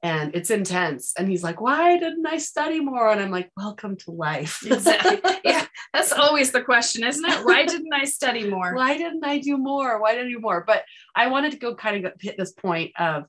and 0.01 0.33
it's 0.33 0.51
intense. 0.51 1.13
And 1.19 1.29
he's 1.29 1.43
like, 1.43 1.61
Why 1.61 1.99
didn't 1.99 2.25
I 2.25 2.39
study 2.39 2.79
more? 2.79 3.11
And 3.11 3.21
I'm 3.21 3.33
like, 3.33 3.51
Welcome 3.57 3.97
to 3.97 4.13
life. 4.13 4.65
Exactly. 4.65 5.41
yeah. 5.45 5.67
That's 5.93 6.13
always 6.13 6.53
the 6.53 6.63
question, 6.63 7.03
isn't 7.03 7.25
it? 7.25 7.45
Why 7.45 7.67
didn't 7.67 7.93
I 7.93 8.05
study 8.05 8.49
more? 8.49 8.77
Why 8.77 8.97
didn't 8.97 9.25
I 9.25 9.39
do 9.39 9.59
more? 9.59 10.01
Why 10.01 10.13
didn't 10.13 10.29
I 10.29 10.35
do 10.35 10.41
more? 10.41 10.63
But 10.65 10.85
I 11.17 11.27
wanted 11.27 11.51
to 11.51 11.59
go 11.59 11.75
kind 11.75 12.07
of 12.07 12.13
hit 12.21 12.37
this 12.39 12.53
point 12.53 12.93
of 12.97 13.25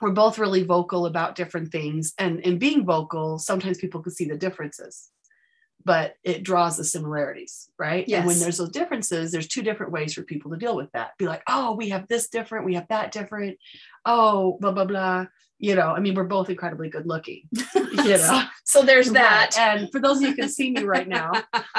we're 0.00 0.12
both 0.12 0.38
really 0.38 0.62
vocal 0.62 1.06
about 1.06 1.34
different 1.34 1.72
things. 1.72 2.12
And 2.16 2.38
in 2.40 2.58
being 2.58 2.86
vocal, 2.86 3.40
sometimes 3.40 3.78
people 3.78 4.02
can 4.02 4.12
see 4.12 4.26
the 4.26 4.36
differences, 4.36 5.10
but 5.90 6.14
it 6.22 6.44
draws 6.44 6.76
the 6.76 6.84
similarities, 6.84 7.68
right? 7.76 8.06
Yes. 8.06 8.18
And 8.18 8.28
when 8.28 8.38
there's 8.38 8.58
those 8.58 8.70
differences, 8.70 9.32
there's 9.32 9.48
two 9.48 9.60
different 9.60 9.90
ways 9.90 10.14
for 10.14 10.22
people 10.22 10.52
to 10.52 10.56
deal 10.56 10.76
with 10.76 10.88
that. 10.92 11.18
Be 11.18 11.26
like, 11.26 11.42
oh, 11.48 11.74
we 11.74 11.88
have 11.88 12.06
this 12.06 12.28
different, 12.28 12.64
we 12.64 12.74
have 12.74 12.86
that 12.90 13.10
different. 13.10 13.58
Oh, 14.06 14.56
blah, 14.60 14.70
blah, 14.70 14.84
blah. 14.84 15.26
You 15.60 15.74
know, 15.74 15.88
I 15.88 16.00
mean, 16.00 16.14
we're 16.14 16.24
both 16.24 16.48
incredibly 16.48 16.88
good 16.88 17.06
looking, 17.06 17.42
you 17.74 17.94
know. 17.94 18.44
So 18.64 18.82
there's 18.82 19.12
that. 19.12 19.54
Right. 19.56 19.78
And 19.80 19.92
for 19.92 20.00
those 20.00 20.16
of 20.16 20.22
you 20.22 20.28
who 20.28 20.36
can 20.36 20.48
see 20.48 20.70
me 20.70 20.84
right 20.84 21.06
now, 21.06 21.32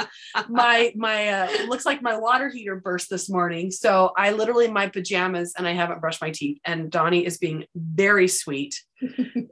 my 0.48 0.92
my 0.94 1.28
uh, 1.28 1.48
it 1.50 1.68
looks 1.68 1.84
like 1.84 2.00
my 2.00 2.16
water 2.16 2.48
heater 2.48 2.76
burst 2.76 3.10
this 3.10 3.28
morning. 3.28 3.72
So 3.72 4.12
I 4.16 4.30
literally 4.30 4.66
in 4.66 4.72
my 4.72 4.88
pajamas 4.88 5.54
and 5.58 5.66
I 5.66 5.72
haven't 5.72 6.00
brushed 6.00 6.22
my 6.22 6.30
teeth. 6.30 6.60
And 6.64 6.92
Dawni 6.92 7.24
is 7.24 7.38
being 7.38 7.64
very 7.74 8.28
sweet 8.28 8.80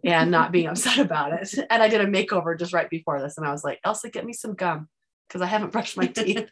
and 0.04 0.30
not 0.30 0.52
being 0.52 0.68
upset 0.68 0.99
about 0.99 1.32
it. 1.32 1.52
And 1.68 1.82
I 1.82 1.88
did 1.88 2.00
a 2.00 2.06
makeover 2.06 2.56
just 2.56 2.72
right 2.72 2.88
before 2.88 3.20
this, 3.20 3.37
and 3.37 3.44
I 3.44 3.50
was 3.50 3.64
like, 3.64 3.80
Elsa, 3.84 4.10
get 4.10 4.25
me 4.25 4.32
some 4.32 4.54
gum 4.54 4.88
because 5.28 5.42
I 5.42 5.46
haven't 5.46 5.72
brushed 5.72 5.96
my 5.96 6.06
teeth. 6.06 6.49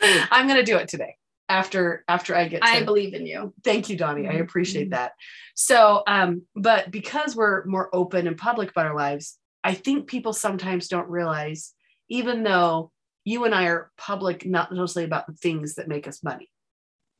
I'm 0.00 0.46
gonna 0.46 0.62
do 0.62 0.76
it 0.76 0.86
today 0.88 1.16
after 1.48 2.04
after 2.08 2.34
I 2.34 2.48
get. 2.48 2.62
To, 2.62 2.68
I 2.68 2.82
believe 2.82 3.14
in 3.14 3.26
you. 3.26 3.54
Thank 3.64 3.88
you, 3.88 3.96
Dawni. 3.96 4.28
I 4.28 4.34
Mhm. 4.34 4.42
appreciate 4.42 4.90
that. 4.90 5.12
So, 5.54 6.02
um, 6.06 6.42
but 6.54 6.90
because 6.90 7.36
we're 7.36 7.64
more 7.66 7.88
open 7.94 8.26
and 8.26 8.36
public 8.36 8.70
about 8.70 8.86
our 8.86 8.96
lives, 8.96 9.38
I 9.64 9.74
think 9.74 10.06
people 10.08 10.32
sometimes 10.32 10.88
don't 10.88 11.08
realize, 11.08 11.74
even 12.08 12.42
though 12.42 12.92
you 13.24 13.44
and 13.44 13.54
I 13.54 13.66
are 13.66 13.90
public, 13.96 14.46
not 14.46 14.72
mostly 14.72 15.04
about 15.04 15.26
the 15.26 15.32
things 15.34 15.74
that 15.74 15.88
make 15.88 16.06
us 16.06 16.22
money. 16.22 16.48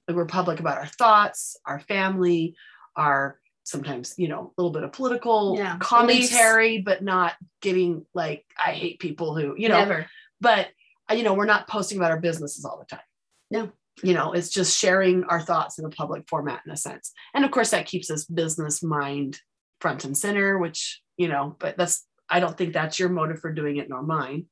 Like 0.06 0.16
we're 0.16 0.26
public 0.26 0.60
about 0.60 0.78
our 0.78 0.86
thoughts, 0.86 1.56
our 1.66 1.80
family, 1.80 2.54
our 2.94 3.40
sometimes, 3.64 4.14
you 4.16 4.28
know, 4.28 4.52
a 4.56 4.62
little 4.62 4.72
bit 4.72 4.84
of 4.84 4.92
political 4.92 5.56
Yeah, 5.58 5.76
commentary, 5.78 6.80
but 6.82 7.02
not 7.02 7.34
getting 7.60 8.06
like, 8.14 8.44
I 8.64 8.70
hate 8.70 9.00
people 9.00 9.34
who, 9.34 9.54
you 9.58 9.68
know, 9.68 9.80
Never. 9.80 10.06
but 10.40 10.68
you 11.12 11.22
know 11.22 11.34
we're 11.34 11.44
not 11.46 11.68
posting 11.68 11.98
about 11.98 12.10
our 12.10 12.18
businesses 12.20 12.64
all 12.64 12.78
the 12.80 12.84
time 12.84 13.04
No. 13.50 13.70
You 14.02 14.12
know 14.14 14.32
it's 14.32 14.50
just 14.50 14.78
sharing 14.78 15.24
our 15.24 15.40
thoughts 15.40 15.78
in 15.78 15.84
a 15.84 15.90
public 15.90 16.28
format 16.28 16.60
in 16.66 16.72
a 16.72 16.76
sense 16.76 17.12
and 17.34 17.44
of 17.44 17.50
course 17.50 17.70
that 17.70 17.86
keeps 17.86 18.10
us 18.10 18.24
business 18.26 18.82
mind 18.82 19.40
front 19.80 20.04
and 20.04 20.16
center 20.16 20.58
which 20.58 21.00
you 21.16 21.28
know 21.28 21.56
but 21.58 21.76
that's 21.78 22.06
i 22.28 22.38
don't 22.40 22.58
think 22.58 22.72
that's 22.74 22.98
your 22.98 23.08
motive 23.08 23.40
for 23.40 23.52
doing 23.52 23.76
it 23.76 23.88
nor 23.88 24.02
mine 24.02 24.46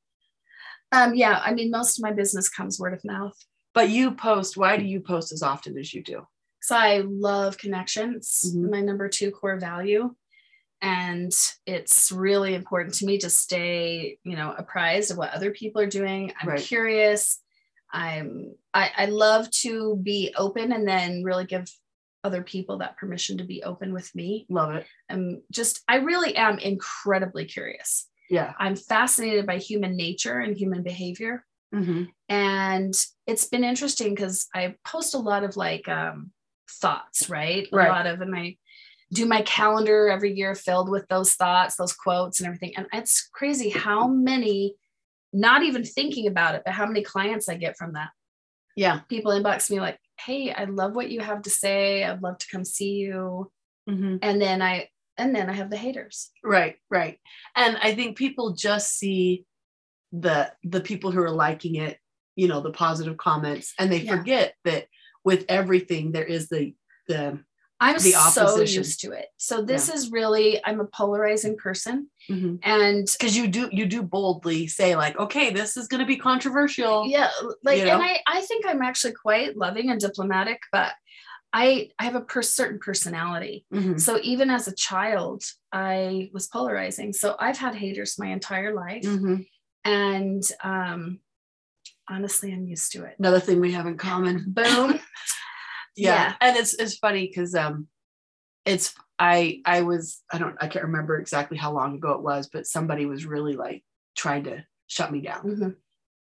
Um, 0.91 1.13
yeah, 1.15 1.41
I 1.43 1.53
mean, 1.53 1.71
most 1.71 1.97
of 1.99 2.03
my 2.03 2.11
business 2.13 2.47
comes 2.49 2.79
word 2.79 2.93
of 2.93 3.03
mouth. 3.03 3.37
but 3.73 3.89
you 3.89 4.11
post 4.11 4.55
why 4.57 4.77
do 4.77 4.85
you 4.85 4.99
post 5.01 5.31
as 5.31 5.43
often 5.43 5.77
as 5.77 5.93
you 5.93 6.01
do 6.03 6.25
So 6.61 6.75
I 6.75 7.03
love 7.05 7.57
connections, 7.57 8.25
Mhm. 8.55 8.71
my 8.71 8.81
number 8.81 9.07
two 9.09 9.29
core 9.31 9.59
value. 9.59 10.15
And 10.81 11.33
it's 11.65 12.11
really 12.11 12.53
important 12.53 12.95
to 12.95 13.05
me 13.05 13.17
to 13.19 13.29
stay, 13.29 14.17
you 14.23 14.35
know, 14.35 14.53
apprised 14.57 15.09
of 15.11 15.17
what 15.17 15.31
other 15.33 15.51
people 15.51 15.81
are 15.81 15.87
doing. 15.99 16.31
I'm 16.39 16.49
Right. 16.49 16.59
curious. 16.61 17.39
I'm 17.91 18.55
I, 18.73 18.91
I 18.97 19.05
love 19.05 19.49
to 19.63 19.95
be 20.01 20.33
open 20.37 20.71
and 20.71 20.87
then 20.87 21.23
really 21.23 21.45
give 21.45 21.65
other 22.23 22.41
people 22.43 22.79
that 22.79 22.97
permission 22.97 23.37
to 23.37 23.43
be 23.43 23.63
open 23.63 23.93
with 23.93 24.13
me. 24.15 24.45
love 24.49 24.73
it 24.75 24.85
I'm 25.09 25.43
just 25.51 25.81
I 25.87 25.97
really 25.97 26.35
am 26.35 26.57
incredibly 26.59 27.45
curious. 27.45 28.07
yeah 28.29 28.53
I'm 28.59 28.75
fascinated 28.75 29.45
by 29.45 29.57
human 29.59 29.95
nature 29.95 30.39
and 30.39 30.57
human 30.57 30.83
behavior. 30.83 31.45
Mhm. 31.73 32.09
and 32.29 32.93
it's 33.27 33.45
been 33.45 33.63
interesting 33.63 34.13
because 34.15 34.47
i 34.55 34.75
post 34.85 35.13
a 35.13 35.17
lot 35.17 35.43
of 35.43 35.57
like 35.57 35.87
um 35.89 36.31
thoughts 36.81 37.29
right 37.29 37.67
a 37.71 37.75
Right. 37.75 37.89
lot 37.89 38.07
of 38.07 38.21
and 38.21 38.35
i 38.35 38.55
do 39.13 39.25
my 39.25 39.41
calendar 39.43 40.07
every 40.09 40.33
year 40.33 40.55
filled 40.55 40.89
with 40.89 41.05
those 41.09 41.33
thoughts 41.33 41.75
those 41.75 41.93
quotes 41.93 42.39
and 42.39 42.47
everything 42.47 42.73
and 42.77 42.87
it's 42.93 43.27
crazy 43.33 43.69
how 43.69 44.07
many 44.07 44.75
not 45.35 45.63
even 45.63 45.83
thinking 45.83 46.27
about 46.27 46.55
it 46.55 46.61
but 46.65 46.73
how 46.73 46.85
many 46.85 47.01
clients 47.03 47.49
i 47.49 47.55
get 47.55 47.77
from 47.77 47.93
that. 47.93 48.09
Yeah. 48.75 49.01
People 49.09 49.31
inbox 49.31 49.69
me 49.69 49.79
like 49.79 49.99
hey 50.19 50.51
i 50.51 50.63
love 50.65 50.95
what 50.95 51.09
you 51.11 51.19
have 51.21 51.41
to 51.43 51.49
say. 51.49 52.03
I'd 52.03 52.21
love 52.23 52.37
to 52.39 52.47
come 52.51 52.65
see 52.65 52.93
you. 53.05 53.51
Mhm. 53.89 54.19
and 54.21 54.41
then 54.41 54.61
i 54.61 54.89
and 55.17 55.35
then 55.35 55.49
i 55.49 55.53
have 55.53 55.69
the 55.69 55.77
haters. 55.77 56.31
Right 56.43 56.75
right. 56.89 57.19
And 57.55 57.77
i 57.81 57.93
think 57.95 58.17
people 58.17 58.53
just 58.53 58.97
see 58.97 59.45
the 60.11 60.51
the 60.63 60.81
people 60.81 61.11
who 61.11 61.21
are 61.21 61.31
liking 61.45 61.75
it 61.75 61.97
you 62.35 62.47
know 62.47 62.61
the 62.61 62.71
positive 62.71 63.17
comments 63.17 63.73
and 63.79 63.91
they 63.91 64.01
Yeah. 64.01 64.17
forget 64.17 64.55
that 64.63 64.87
with 65.23 65.45
everything 65.49 66.11
there 66.11 66.23
is 66.37 66.47
the 66.49 66.73
the 67.07 67.39
i'm 67.79 67.99
so 67.99 68.59
used 68.61 69.01
to 69.01 69.11
it. 69.11 69.25
So 69.37 69.61
this 69.61 69.89
is 69.89 70.11
really 70.11 70.63
i'm 70.65 70.79
a 70.79 70.85
polarizing 70.85 71.57
person. 71.57 72.09
Mhm. 72.29 72.59
and 72.63 73.07
because 73.11 73.35
you 73.37 73.47
do 73.47 73.69
you 73.71 73.85
do 73.85 74.01
boldly 74.01 74.67
say 74.67 74.95
like 74.95 75.17
okay 75.19 75.51
this 75.51 75.77
is 75.77 75.87
going 75.87 75.99
to 75.99 76.05
be 76.07 76.17
controversial. 76.17 77.05
Yeah 77.07 77.29
like 77.63 77.79
you 77.79 77.85
know? 77.85 77.93
and 77.95 78.03
i 78.03 78.19
i 78.27 78.41
think 78.41 78.65
i'm 78.65 78.81
actually 78.81 79.13
quite 79.13 79.55
loving 79.57 79.89
and 79.91 79.99
diplomatic 79.99 80.59
but 80.71 80.93
i 81.53 81.89
i 81.99 82.03
have 82.05 82.15
a 82.15 82.21
per- 82.21 82.41
certain 82.41 82.79
personality. 82.79 83.65
Mhm. 83.73 83.99
so 83.99 84.19
even 84.23 84.49
as 84.49 84.67
a 84.67 84.75
child 84.75 85.43
i 85.71 86.29
was 86.33 86.47
polarizing. 86.47 87.11
So 87.13 87.35
i've 87.39 87.57
had 87.57 87.75
haters 87.75 88.17
my 88.17 88.27
entire 88.27 88.73
life. 88.73 89.03
Mhm. 89.03 89.45
and 89.83 90.43
um 90.63 91.19
honestly 92.09 92.53
i'm 92.53 92.65
used 92.65 92.91
to 92.93 93.03
it. 93.03 93.15
Another 93.19 93.39
thing 93.39 93.59
we 93.59 93.73
have 93.73 93.85
in 93.87 93.97
common. 93.97 94.45
Boom 94.47 94.99
yeah. 95.95 96.13
Yeah. 96.29 96.33
and 96.41 96.57
it's 96.57 96.73
it's 96.75 96.97
funny 96.97 97.27
because 97.27 97.55
um 97.55 97.87
it's 98.65 98.93
i 99.19 99.61
i 99.65 99.81
was 99.81 100.21
i 100.31 100.37
don't 100.37 100.55
i 100.59 100.67
can't 100.67 100.85
remember 100.85 101.17
exactly 101.17 101.57
how 101.57 101.71
long 101.71 101.95
ago 101.95 102.11
it 102.13 102.21
was 102.23 102.49
but 102.51 102.65
somebody 102.67 103.05
was 103.05 103.25
really 103.25 103.55
like 103.55 103.83
trying 104.15 104.43
to 104.45 104.63
shut 104.87 105.11
me 105.11 105.21
down 105.21 105.43
Mhm. 105.43 105.75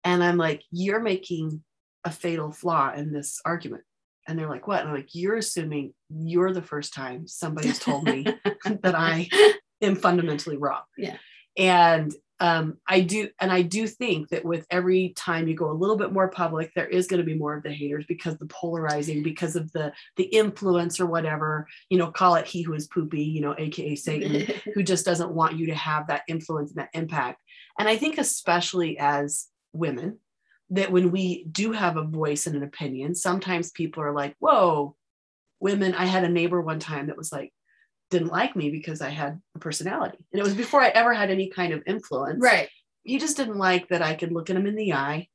and 0.03 0.23
i'm 0.23 0.37
like 0.37 0.61
you're 0.71 1.01
making 1.01 1.63
a 2.05 2.11
fatal 2.11 2.51
flaw 2.51 2.93
in 2.93 3.11
this 3.13 3.39
argument 3.45 3.83
and 4.27 4.37
they're 4.37 4.49
like 4.49 4.67
what 4.67 4.81
and 4.81 4.89
i'm 4.89 4.95
like 4.95 5.09
you're 5.13 5.37
assuming 5.37 5.93
you're 6.09 6.53
the 6.53 6.61
first 6.61 6.93
time 6.93 7.27
somebody's 7.27 7.79
told 7.79 8.03
me 8.03 8.25
that 8.83 8.95
i 8.95 9.27
am 9.81 9.95
fundamentally 9.95 10.57
wrong 10.57 10.81
Yeah. 10.97 11.17
and 11.57 12.13
um, 12.43 12.77
I 12.85 12.99
do, 12.99 13.29
and 13.39 13.53
I 13.53 13.61
do 13.61 13.87
think 13.87 14.27
that 14.27 14.43
with 14.43 14.65
every 14.69 15.13
time 15.15 15.47
you 15.47 15.55
go 15.55 15.71
a 15.71 15.79
little 15.79 15.95
bit 15.95 16.11
more 16.11 16.27
public, 16.27 16.73
there 16.75 16.89
is 16.89 17.07
going 17.07 17.21
to 17.21 17.25
be 17.25 17.37
more 17.37 17.55
of 17.55 17.63
the 17.63 17.71
haters 17.71 18.03
because 18.05 18.37
the 18.37 18.47
polarizing, 18.47 19.23
because 19.23 19.55
of 19.55 19.71
the 19.71 19.93
the 20.17 20.25
influence 20.25 20.99
or 20.99 21.05
whatever, 21.05 21.65
you 21.89 21.97
know, 21.97 22.11
call 22.11 22.35
it 22.35 22.45
he 22.45 22.61
who 22.61 22.73
is 22.73 22.87
poopy, 22.87 23.23
you 23.23 23.39
know, 23.39 23.55
aka 23.57 23.95
Satan, 23.95 24.53
who 24.73 24.83
just 24.83 25.05
doesn't 25.05 25.31
want 25.31 25.57
you 25.57 25.67
to 25.67 25.73
have 25.73 26.07
that 26.07 26.23
influence 26.27 26.71
and 26.71 26.79
that 26.79 26.89
impact. 26.91 27.39
And 27.79 27.87
I 27.87 27.95
think 27.95 28.17
especially 28.17 28.99
as 28.99 29.47
women, 29.71 30.19
that 30.71 30.91
when 30.91 31.11
we 31.11 31.45
do 31.45 31.71
have 31.71 31.95
a 31.95 32.03
voice 32.03 32.45
and 32.45 32.57
an 32.57 32.63
opinion, 32.63 33.15
sometimes 33.15 33.71
people 33.71 34.03
are 34.03 34.13
like, 34.13 34.35
whoa, 34.39 34.97
women. 35.61 35.95
I 35.95 36.07
had 36.07 36.25
a 36.25 36.29
neighbor 36.29 36.59
one 36.59 36.79
time 36.79 37.07
that 37.07 37.15
was 37.15 37.31
like, 37.31 37.53
didn't 38.09 38.31
like 38.31 38.55
me 38.55 38.69
because 38.69 39.01
I 39.01 39.09
had 39.09 39.41
a 39.55 39.59
personality. 39.59 40.17
And 40.31 40.39
it 40.39 40.43
was 40.43 40.53
before 40.53 40.81
I 40.81 40.89
ever 40.89 41.13
had 41.13 41.31
any 41.31 41.49
kind 41.49 41.73
of 41.73 41.83
influence. 41.85 42.41
Right. 42.41 42.69
He 43.03 43.17
just 43.17 43.37
didn't 43.37 43.57
like 43.57 43.89
that 43.89 44.01
I 44.01 44.15
could 44.15 44.31
look 44.31 44.49
at 44.49 44.55
him 44.55 44.67
in 44.67 44.75
the 44.75 44.93
eye. 44.93 45.27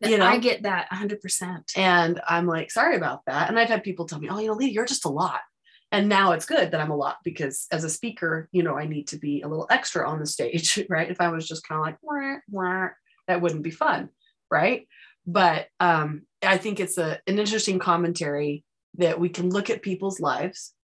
You 0.00 0.18
know, 0.18 0.26
I 0.26 0.38
get 0.38 0.62
that 0.62 0.88
100%. 0.90 1.76
and 1.76 2.20
I'm 2.26 2.46
like, 2.46 2.70
sorry 2.70 2.96
about 2.96 3.22
that. 3.26 3.48
And 3.48 3.58
I've 3.58 3.68
had 3.68 3.84
people 3.84 4.06
tell 4.06 4.18
me, 4.18 4.28
oh, 4.28 4.38
you 4.38 4.48
know, 4.48 4.54
Lee, 4.54 4.70
you're 4.70 4.86
just 4.86 5.04
a 5.04 5.10
lot. 5.10 5.40
And 5.90 6.08
now 6.08 6.32
it's 6.32 6.46
good 6.46 6.70
that 6.70 6.80
I'm 6.80 6.90
a 6.90 6.96
lot 6.96 7.16
because 7.24 7.66
as 7.70 7.84
a 7.84 7.90
speaker, 7.90 8.48
you 8.52 8.62
know, 8.62 8.76
I 8.76 8.86
need 8.86 9.08
to 9.08 9.18
be 9.18 9.42
a 9.42 9.48
little 9.48 9.66
extra 9.70 10.08
on 10.08 10.18
the 10.18 10.26
stage, 10.26 10.84
right? 10.88 11.10
If 11.10 11.20
I 11.20 11.28
was 11.28 11.48
just 11.48 11.66
kind 11.66 11.78
of 11.78 11.86
like, 11.86 11.96
wah, 12.02 12.36
wah, 12.48 12.88
that 13.26 13.40
wouldn't 13.40 13.62
be 13.62 13.70
fun, 13.70 14.10
right? 14.50 14.86
But 15.26 15.68
um, 15.80 16.22
I 16.42 16.58
think 16.58 16.80
it's 16.80 16.98
a, 16.98 17.20
an 17.26 17.38
interesting 17.38 17.78
commentary 17.78 18.64
that 18.96 19.18
we 19.18 19.28
can 19.28 19.50
look 19.50 19.70
at 19.70 19.82
people's 19.82 20.20
lives 20.20 20.74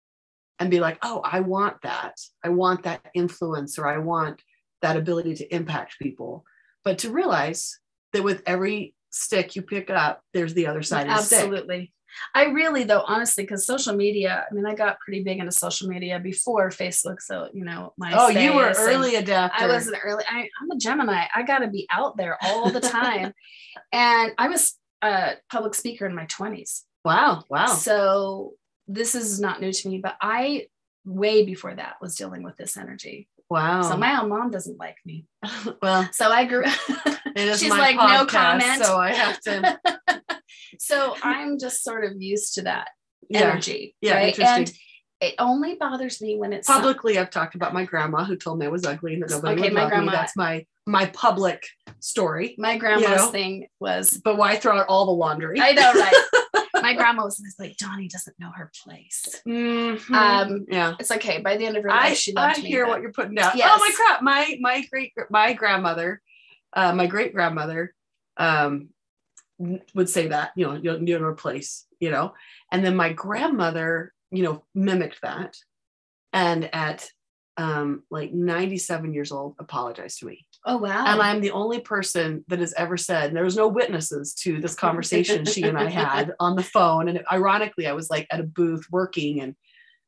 and 0.58 0.70
be 0.70 0.80
like, 0.80 0.99
oh, 1.02 1.20
I 1.25 1.40
want 1.40 1.82
that. 1.82 2.14
I 2.44 2.50
want 2.50 2.84
that 2.84 3.02
influence 3.14 3.78
or 3.78 3.87
I 3.87 3.99
want 3.99 4.42
that 4.82 4.96
ability 4.96 5.34
to 5.37 5.54
impact 5.54 5.99
people. 6.00 6.44
But 6.84 6.99
to 6.99 7.11
realize 7.11 7.78
that 8.12 8.23
with 8.23 8.42
every 8.46 8.94
stick 9.11 9.56
you 9.56 9.62
pick 9.62 9.90
up, 9.90 10.20
there's 10.32 10.54
the 10.54 10.66
other 10.66 10.82
side 10.82 11.08
of 11.08 11.28
the. 11.28 11.37
Absolutely. 11.37 11.92
I 12.34 12.44
really, 12.44 12.84
though, 12.84 13.02
honestly, 13.06 13.44
because 13.44 13.66
social 13.66 13.94
media, 13.94 14.46
I 14.49 14.54
mean, 14.54 14.66
I 14.66 14.75
got 14.75 15.00
pretty 15.00 15.25
big 15.25 15.38
into 15.38 15.50
social 15.50 15.88
media 15.88 16.20
before 16.20 16.70
Facebook. 16.70 17.20
So, 17.20 17.49
you 17.52 17.64
know, 17.64 17.92
my 17.96 18.12
Oh, 18.16 18.28
you 18.28 18.54
were 18.54 18.73
early 18.76 19.16
adapter. 19.16 19.64
I 19.64 19.66
was 19.66 19.88
an 19.88 19.96
early, 20.02 20.25
I, 20.30 20.49
I'm 20.61 20.70
a 20.70 20.76
Gemini. 20.76 21.25
I 21.34 21.42
got 21.42 21.58
to 21.58 21.68
be 21.68 21.88
out 21.90 22.16
there 22.16 22.38
all 22.42 22.70
the 22.70 22.80
time. 22.80 23.32
and 23.92 24.32
I 24.38 24.49
was 24.49 24.75
a 25.02 25.32
public 25.50 25.75
speaker 25.75 26.06
in 26.06 26.14
my 26.14 26.26
20s. 26.26 26.82
Wow. 27.04 27.44
Wow. 27.49 27.66
So 27.66 28.52
this 28.87 29.14
is 29.14 29.41
not 29.41 29.61
new 29.61 29.73
to 29.73 29.88
me, 29.88 29.99
but 29.99 30.17
I 30.21 30.67
way 31.05 31.45
before 31.45 31.75
that 31.75 31.95
was 32.00 32.17
dealing 32.17 32.43
with 32.43 32.57
this 32.57 32.76
energy. 32.76 33.29
Wow. 33.50 33.83
So 33.83 33.97
my 33.97 34.21
own 34.21 34.29
mom 34.31 34.50
doesn't 34.50 34.79
like 34.79 34.97
me. 35.05 35.26
well, 35.83 36.09
So 36.12 36.31
I 36.31 36.45
grew 36.47 36.64
She's 37.37 37.69
like, 37.71 37.97
no 37.97 38.25
podcast, 38.25 38.29
comment. 38.29 38.85
So 38.85 38.97
I 38.99 39.12
have 39.12 39.41
to. 39.43 39.79
so 40.79 41.14
I'm 41.23 41.59
just 41.59 41.83
sort 41.85 42.05
of 42.05 42.21
used 42.21 42.55
to 42.55 42.62
that 42.62 42.88
Yeah. 43.29 43.43
energy. 43.50 43.95
Yeah, 44.00 44.14
Right. 44.14 44.29
interesting. 44.38 44.57
And 44.64 44.73
it 45.21 45.35
only 45.38 45.75
bothers 45.76 46.21
me 46.23 46.37
when 46.37 46.53
it's 46.53 46.67
some- 46.67 46.81
Publicly, 46.81 47.19
I've 47.19 47.31
talked 47.31 47.55
about 47.55 47.73
my 47.75 47.85
grandma 47.85 48.25
who 48.25 48.37
told 48.37 48.59
me 48.59 48.67
I 48.67 48.71
was 48.71 48.85
ugly 48.87 49.14
and 49.14 49.23
that 49.23 49.31
nobody 49.31 49.61
Okay, 49.61 49.62
would 49.71 49.75
my 49.75 49.81
love 49.83 49.91
grandma- 49.91 50.11
me. 50.12 50.17
That's 50.17 50.37
my 50.37 50.67
my 50.87 51.07
public 51.07 51.64
story. 52.00 52.55
my 52.59 52.76
grandma's 52.76 53.09
you 53.09 53.17
know? 53.17 53.31
thing 53.31 53.67
was 53.81 54.21
But 54.23 54.37
why 54.37 54.57
throw 54.57 54.79
out 54.79 54.87
all 54.88 55.07
the 55.07 55.12
laundry? 55.12 55.59
I 55.61 55.73
know, 55.73 55.93
right? 55.95 56.14
My 56.85 56.95
grandma 56.95 57.25
was 57.25 57.41
always 57.41 57.57
like, 57.59 57.76
Dawni 57.76 58.09
doesn't 58.11 58.38
know 58.38 58.50
her 58.55 58.71
place. 58.85 59.43
Mhm. 59.47 60.11
Um, 60.11 60.67
yeah. 60.69 60.95
it's 61.00 61.11
okay. 61.11 61.41
By 61.41 61.56
the 61.56 61.67
end 61.67 61.76
of 61.76 61.82
her 61.82 61.89
life, 61.89 62.00
I, 62.02 62.15
she 62.15 62.37
I 62.37 62.49
loved 62.49 62.63
me. 62.63 62.69
hear 62.69 62.85
but- 62.85 62.91
what 62.91 63.00
you're 63.02 63.13
putting 63.13 63.35
down. 63.35 63.52
Yes. 63.56 63.71
Oh 63.73 63.78
my 63.78 63.91
crap! 63.97 64.23
My 64.23 64.56
my 64.61 64.85
great 64.91 65.13
my 65.30 65.52
grandmother, 65.54 66.21
uh, 66.75 66.93
my 66.95 67.06
great 67.06 67.32
grandmother, 67.35 67.95
um, 68.37 68.89
would 69.95 70.08
say 70.08 70.28
that 70.28 70.50
you 70.56 70.67
know 70.67 70.75
you 70.75 70.82
don't 70.82 71.06
you 71.06 71.17
don't 71.19 71.26
replace 71.26 71.87
you 72.00 72.11
know, 72.11 72.35
and 72.71 72.85
then 72.85 72.97
my 72.97 73.13
grandmother 73.13 74.13
you 74.30 74.43
know 74.43 74.65
mimicked 74.75 75.21
that, 75.23 75.56
and 76.32 76.69
at 76.75 77.08
um 77.56 78.02
like 78.11 78.32
97 78.32 79.15
years 79.15 79.30
old 79.30 79.54
apologized 79.61 80.19
to 80.19 80.26
me 80.26 80.45
Oh 80.67 80.79
wow. 80.79 81.05
and 81.07 81.21
i'm 81.21 81.41
the 81.41 81.50
only 81.50 81.81
person 81.81 82.45
that 82.49 82.59
has 82.59 82.73
ever 82.75 82.97
said 82.97 83.29
and 83.29 83.37
there 83.37 83.45
was 83.45 83.57
no 83.57 83.69
witnesses 83.69 84.33
to 84.35 84.61
this 84.61 84.75
conversation 84.75 85.45
she 85.45 85.63
and 85.65 85.79
i 85.79 85.91
had 85.91 86.33
on 86.41 86.57
the 86.57 86.63
phone 86.63 87.09
and 87.09 87.23
ironically 87.31 87.87
i 87.87 87.93
was 87.93 88.09
like 88.09 88.27
at 88.31 88.41
a 88.41 88.45
booth 88.45 88.87
working 88.91 89.41
and 89.41 89.57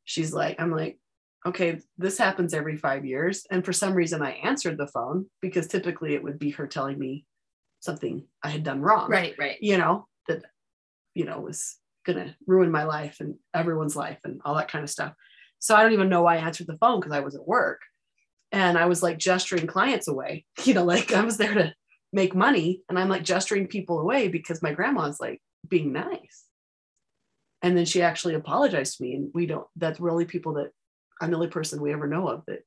she's 0.04 0.32
like 0.32 0.58
i'm 0.58 0.70
like 0.70 0.98
okay 1.44 1.80
this 1.98 2.16
happens 2.16 2.54
every 2.54 2.76
five 2.76 3.04
years 3.04 3.46
and 3.50 3.64
for 3.64 3.72
some 3.72 3.92
reason 3.92 4.22
i 4.22 4.30
answered 4.30 4.78
the 4.78 4.86
phone 4.86 5.26
because 5.42 5.66
typically 5.66 6.14
it 6.14 6.22
would 6.22 6.38
be 6.38 6.50
her 6.50 6.66
telling 6.66 6.98
me 6.98 7.26
something 7.80 8.24
i 8.42 8.48
had 8.48 8.64
done 8.64 8.80
wrong 8.80 9.10
right, 9.10 9.34
right. 9.38 9.58
you 9.60 9.76
know 9.76 10.06
that 10.26 10.42
you 11.14 11.24
know 11.24 11.40
was 11.40 11.76
gonna 12.06 12.34
ruin 12.46 12.70
my 12.70 12.84
life 12.84 13.18
and 13.20 13.34
everyone's 13.52 13.96
life 13.96 14.18
and 14.24 14.40
all 14.44 14.54
that 14.54 14.70
kind 14.70 14.82
of 14.82 14.90
stuff 14.90 15.12
so 15.58 15.74
i 15.74 15.82
don't 15.82 15.92
even 15.92 16.08
know 16.08 16.22
why 16.22 16.36
i 16.36 16.40
answered 16.40 16.66
the 16.66 16.78
phone 16.78 16.98
because 16.98 17.12
i 17.12 17.20
was 17.20 17.34
at 17.34 17.46
work 17.46 17.82
and 18.52 18.78
i 18.78 18.86
was 18.86 19.02
like 19.02 19.18
gesturing 19.18 19.66
clients 19.66 20.08
away 20.08 20.44
you 20.64 20.74
know 20.74 20.84
like 20.84 21.12
i 21.12 21.22
was 21.24 21.36
there 21.36 21.54
to 21.54 21.74
make 22.12 22.34
money 22.34 22.82
and 22.88 22.98
i'm 22.98 23.08
like 23.08 23.22
gesturing 23.24 23.66
people 23.66 23.98
away 24.00 24.28
because 24.28 24.62
my 24.62 24.72
grandma's 24.72 25.20
like 25.20 25.40
being 25.68 25.92
nice 25.92 26.44
and 27.62 27.76
then 27.76 27.84
she 27.84 28.02
actually 28.02 28.34
apologized 28.34 28.96
to 28.96 29.02
me 29.02 29.14
and 29.14 29.30
we 29.34 29.46
don't 29.46 29.66
that's 29.76 30.00
really 30.00 30.24
people 30.24 30.54
that 30.54 30.70
i'm 31.20 31.30
the 31.30 31.36
only 31.36 31.48
person 31.48 31.80
we 31.80 31.92
ever 31.92 32.06
know 32.06 32.28
of 32.28 32.42
that 32.46 32.60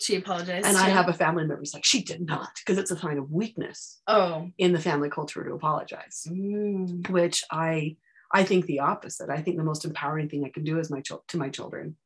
She 0.00 0.16
apologized. 0.16 0.66
and 0.66 0.76
i 0.76 0.88
have 0.88 1.08
a 1.08 1.12
family 1.12 1.42
member 1.44 1.58
who's 1.58 1.74
like 1.74 1.84
she 1.84 2.02
did 2.02 2.20
not 2.26 2.48
because 2.58 2.78
it's 2.78 2.90
a 2.90 2.98
sign 2.98 3.18
of 3.18 3.30
weakness 3.30 4.00
Oh. 4.08 4.50
in 4.58 4.72
the 4.72 4.80
family 4.80 5.10
culture 5.10 5.44
to 5.44 5.54
apologize 5.54 6.26
Mm. 6.28 7.08
which 7.10 7.44
I 7.50 7.96
I 8.34 8.44
think 8.44 8.64
the 8.64 8.80
opposite. 8.80 9.28
I 9.28 9.42
think 9.42 9.58
the 9.58 9.62
most 9.62 9.84
empowering 9.84 10.30
thing 10.30 10.42
I 10.42 10.48
can 10.48 10.64
do 10.64 10.78
is 10.78 10.90
my 10.90 11.02
to 11.02 11.36
my 11.36 11.50
children 11.50 11.96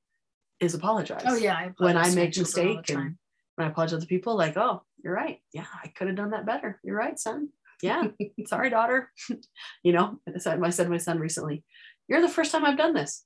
is 0.61 0.75
apologize. 0.75 1.23
Oh 1.27 1.37
yeah. 1.37 1.55
I 1.55 1.71
When 1.79 1.97
I 1.97 2.09
apologize 2.09 2.15
to 2.15 2.17
my 2.17 2.23
make 2.25 2.39
mistake 2.39 2.91
and 2.91 3.17
when 3.57 3.67
I 3.69 3.71
apologize 3.71 4.01
to 4.01 4.07
people, 4.07 4.37
like, 4.37 4.57
oh, 4.57 4.83
you're 5.03 5.15
right. 5.15 5.41
Yeah, 5.53 5.67
I 5.83 5.89
could 5.89 6.09
have 6.09 6.17
done 6.17 6.31
that 6.31 6.47
better. 6.47 6.81
You're 6.83 6.97
right, 6.97 7.19
son. 7.19 7.49
Yeah, 7.83 8.05
sorry, 8.47 8.71
daughter. 8.71 9.11
you 9.83 9.93
know, 9.93 10.19
I 10.33 10.39
said 10.39 10.63
I 10.63 10.71
said 10.71 10.85
to 10.85 10.91
my 10.91 10.99
son 10.99 11.19
recently, 11.19 11.63
you're 12.09 12.21
the 12.21 12.29
first 12.29 12.53
time 12.53 12.65
I've 12.65 12.79
done 12.79 12.95
this. 12.95 13.25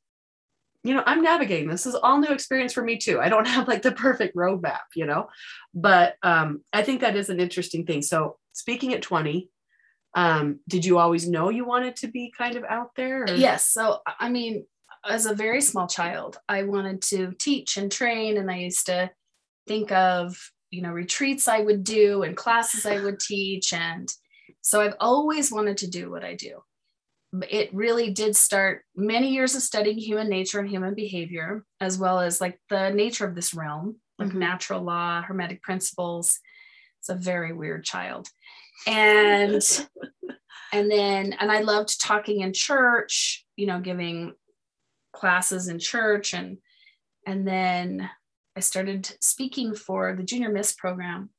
You 0.83 0.95
know, 0.95 1.03
I'm 1.05 1.23
navigating 1.23 1.69
this. 1.69 1.85
This 1.85 1.95
is 1.95 2.01
all 2.03 2.19
new 2.19 2.33
experience 2.33 2.73
for 2.73 2.83
me 2.83 2.97
too. 2.97 3.21
I 3.21 3.29
don't 3.29 3.47
have 3.57 3.69
like 3.69 3.83
the 3.83 3.93
perfect 3.93 4.35
roadmap, 4.37 4.81
you 4.95 5.07
know, 5.07 5.29
but 5.75 6.15
um, 6.23 6.63
I 6.73 6.83
think 6.83 7.01
that 7.03 7.17
is 7.17 7.29
an 7.29 7.39
interesting 7.41 7.85
thing. 7.87 8.03
So 8.03 8.39
speaking 8.53 8.95
at 8.95 9.03
20, 9.03 9.49
um, 10.17 10.61
did 10.67 10.85
you 10.85 10.99
always 10.99 11.29
know 11.29 11.51
you 11.51 11.65
wanted 11.65 11.97
to 11.97 12.09
be 12.09 12.33
kind 12.37 12.57
of 12.57 12.65
out 12.65 12.91
there? 12.97 13.25
or- 13.25 13.35
Yes. 13.35 13.67
So, 13.67 14.01
I 14.19 14.29
mean, 14.29 14.65
as 15.09 15.27
a 15.27 15.35
very 15.35 15.61
small 15.61 15.87
child, 15.87 16.39
I 16.49 16.65
wanted 16.65 17.03
to 17.03 17.33
teach 17.39 17.77
and 17.77 17.91
train, 17.91 18.37
and 18.37 18.51
I 18.51 18.59
used 18.59 18.87
to 18.87 19.11
think 19.67 19.93
of, 19.93 20.37
you 20.71 20.83
know, 20.83 20.91
retreats 20.91 21.49
I 21.49 21.61
would 21.61 21.85
do 21.85 22.23
and 22.23 22.37
classes 22.37 22.87
I 22.87 22.99
would 22.99 23.21
teach. 23.21 23.73
And 23.73 24.13
so 24.61 24.81
I've 24.81 24.97
always 25.01 25.51
wanted 25.53 25.79
to 25.79 25.91
do 25.91 26.11
what 26.11 26.25
I 26.25 26.35
do. 26.35 26.63
It 27.49 27.73
really 27.73 28.11
did 28.11 28.35
start 28.37 28.85
many 28.97 29.29
years 29.33 29.55
of 29.55 29.63
studying 29.63 29.99
human 29.99 30.29
nature 30.29 30.59
and 30.59 30.69
human 30.69 30.95
behavior, 30.95 31.65
as 31.81 31.97
well 31.99 32.19
as 32.21 32.41
like 32.41 32.61
the 32.69 32.91
nature 32.91 33.25
of 33.27 33.35
this 33.37 33.55
realm, 33.55 34.01
like 34.19 34.31
Mhm. 34.31 34.35
natural 34.35 34.83
law, 34.83 35.23
hermetic 35.23 35.63
principles. 35.63 36.41
It's 36.99 37.09
a 37.09 37.15
very 37.15 37.53
weird 37.53 37.85
child. 37.85 38.29
And 38.87 39.63
and 40.73 40.91
then 40.91 41.33
and 41.35 41.51
i 41.51 41.61
loved 41.61 42.01
talking 42.01 42.41
in 42.41 42.53
church 42.53 43.45
you 43.57 43.67
know 43.67 43.81
giving 43.81 44.33
classes 45.13 45.69
in 45.69 45.79
church 45.79 46.33
and 46.35 46.59
and 47.27 47.47
then 47.47 48.09
i 48.57 48.61
started 48.61 49.11
speaking 49.21 49.75
for 49.75 50.15
the 50.17 50.23
junior 50.23 50.51
miss 50.51 50.73
program 50.73 51.31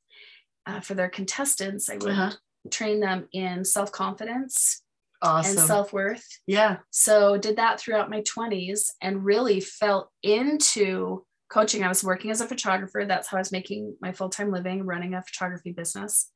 uh, 0.66 0.80
for 0.80 0.94
their 0.94 1.08
contestants 1.10 1.88
i 1.88 1.94
would 1.94 2.10
Uh-huh. 2.12 2.32
train 2.70 3.00
them 3.00 3.28
in 3.32 3.64
self-confidence 3.64 4.82
Awesome. 5.22 5.56
and 5.58 5.66
self-worth 5.66 6.26
yeah. 6.48 6.78
so 6.90 7.38
did 7.38 7.56
that 7.56 7.78
throughout 7.78 8.10
my 8.10 8.22
20s 8.22 8.88
and 9.00 9.24
really 9.24 9.60
fell 9.60 10.10
into 10.24 11.24
coaching 11.48 11.84
i 11.84 11.88
was 11.88 12.02
working 12.02 12.30
as 12.32 12.40
a 12.40 12.48
photographer 12.48 13.04
that's 13.06 13.28
how 13.28 13.36
i 13.36 13.40
was 13.40 13.52
making 13.52 13.96
my 14.00 14.10
full-time 14.10 14.50
living 14.50 14.84
running 14.84 15.14
a 15.14 15.22
photography 15.22 15.70
business 15.70 16.31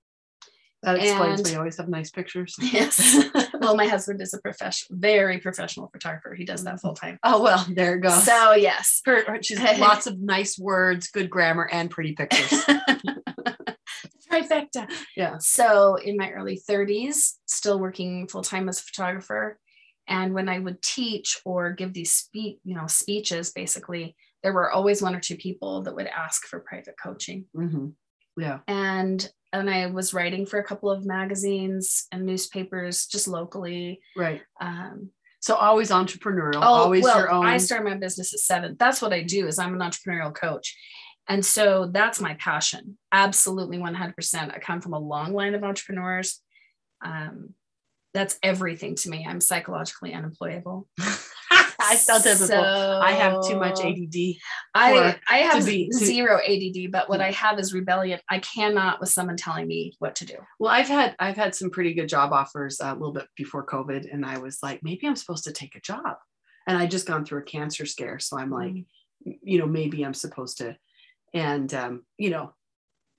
That 0.87 0.97
explains 0.97 1.41
And- 1.41 1.47
why 1.49 1.53
you 1.53 1.59
always 1.59 1.77
have 1.77 1.89
nice 1.89 2.11
pictures. 2.11 2.55
Yes. 2.73 3.27
well, 3.61 3.77
my 3.77 3.87
husband 3.87 4.23
is 4.23 4.33
a 4.33 4.39
professional, 4.41 4.99
very 4.99 5.39
professional 5.39 5.89
photographer. 5.93 6.35
He 6.35 6.45
does 6.47 6.63
that 6.65 6.81
full 6.81 6.95
time. 6.95 7.19
oh 7.25 7.43
well, 7.43 7.67
there 7.69 7.97
it 7.97 8.01
goes. 8.01 8.25
So 8.25 8.55
yes. 8.55 9.03
Her, 9.05 9.43
she's 9.43 9.61
lots 9.79 10.07
of 10.07 10.19
nice 10.21 10.59
words, 10.59 11.09
good 11.11 11.29
grammar, 11.29 11.69
and 11.71 11.91
pretty 11.91 12.13
pictures. 12.15 12.65
Trifecta. 14.31 14.91
Yeah. 15.17 15.37
So 15.39 15.97
in 15.97 16.17
my 16.17 16.31
early 16.31 16.61
30s, 16.69 17.33
still 17.47 17.79
working 17.79 18.29
full 18.29 18.43
time 18.43 18.69
as 18.69 18.81
a 18.81 18.85
photographer. 18.85 19.59
And 20.09 20.35
when 20.35 20.49
I 20.49 20.59
would 20.59 20.83
teach 20.83 21.41
or 21.45 21.73
give 21.73 21.93
these 21.93 22.13
speak, 22.13 22.61
you 22.65 22.77
know, 22.77 22.87
speeches, 22.87 23.51
basically, 23.53 24.15
there 24.43 24.53
were 24.53 24.71
always 24.71 25.03
one 25.03 25.17
or 25.17 25.21
two 25.21 25.37
people 25.37 25.83
that 25.83 25.95
would 25.97 26.07
ask 26.07 26.47
for 26.47 26.61
private 26.61 26.95
coaching. 27.03 27.47
Mhm. 27.57 27.95
Yeah. 28.39 28.59
and 28.69 29.27
and 29.61 29.71
I 29.71 29.87
was 29.87 30.15
writing 30.15 30.47
for 30.47 30.59
a 30.59 30.65
couple 30.65 30.91
of 30.91 31.05
magazines 31.05 32.07
and 32.13 32.25
newspapers 32.25 33.07
just 33.07 33.29
locally. 33.29 34.01
Right. 34.17 34.43
Um, 34.61 35.11
So 35.41 35.55
always 35.55 35.91
entrepreneurial, 35.91 36.57
oh, 36.57 36.85
always 36.85 37.05
well, 37.05 37.19
your 37.19 37.31
own. 37.31 37.47
I 37.47 37.59
started 37.59 37.85
my 37.85 37.97
business 37.97 38.35
at 38.35 38.41
seven. 38.41 38.77
That's 38.79 39.01
what 39.01 39.13
I 39.13 39.23
do. 39.23 39.47
Is 39.47 39.59
I'm 39.59 39.81
an 39.81 39.81
entrepreneurial 39.81 40.35
coach, 40.35 40.77
and 41.29 41.45
so 41.45 41.91
that's 41.93 42.21
my 42.21 42.35
passion. 42.35 42.99
Absolutely, 43.13 43.79
one 43.79 43.95
hundred 43.95 44.17
percent. 44.17 44.53
I 44.55 44.59
come 44.59 44.81
from 44.81 44.95
a 44.95 44.99
long 44.99 45.35
line 45.35 45.55
of 45.55 45.63
entrepreneurs. 45.63 46.41
Um, 47.05 47.55
that's 48.13 48.39
everything 48.43 48.95
to 48.97 49.11
me. 49.11 49.27
I'm 49.29 49.41
psychologically 49.41 50.15
unemployable. 50.15 50.89
I 51.87 51.97
still 51.97 52.21
typical. 52.21 52.63
I 52.65 53.13
have 53.13 53.47
too 53.47 53.59
much 53.59 53.81
ADD. 53.81 54.37
I 54.75 55.19
I 55.29 55.39
have 55.39 55.65
be- 55.65 55.89
to- 55.89 55.97
zero 55.97 56.39
ADD, 56.47 56.91
but 56.91 57.09
what 57.09 57.21
I 57.21 57.31
have 57.33 57.59
is 57.59 57.73
rebellion. 57.73 58.21
I 58.29 58.39
cannot 58.41 59.01
with 59.01 59.09
someone 59.09 59.37
telling 59.37 59.67
me 59.67 59.95
what 59.99 60.17
to 60.17 60.25
do. 60.25 60.37
Well, 60.59 60.73
I've 60.73 60.89
had 60.89 61.15
I've 61.19 61.37
had 61.37 61.55
some 61.55 61.71
pretty 61.71 61.95
good 61.95 62.09
job 62.09 62.33
offers 62.33 62.81
uh, 62.81 62.87
a 62.87 62.95
little 62.95 63.13
bit 63.13 63.27
before 63.37 63.67
COVID, 63.67 64.13
and 64.13 64.25
I 64.25 64.39
was 64.39 64.59
like, 64.63 64.83
maybe 64.83 65.07
I'm 65.07 65.17
supposed 65.17 65.45
to 65.45 65.53
take 65.53 65.75
a 65.77 65.81
job. 65.81 66.17
And 66.67 66.77
I 66.77 66.87
just 66.87 67.07
gone 67.07 67.25
through 67.25 67.41
a 67.41 67.45
cancer 67.45 67.87
scare, 67.87 68.19
so 68.19 68.39
I'm 68.39 68.51
like, 68.51 68.75
you 69.25 69.59
know, 69.59 69.67
maybe 69.67 70.05
I'm 70.05 70.15
supposed 70.15 70.59
to. 70.59 70.77
And 71.33 71.73
um, 71.75 72.05
you 72.19 72.31
know, 72.31 72.53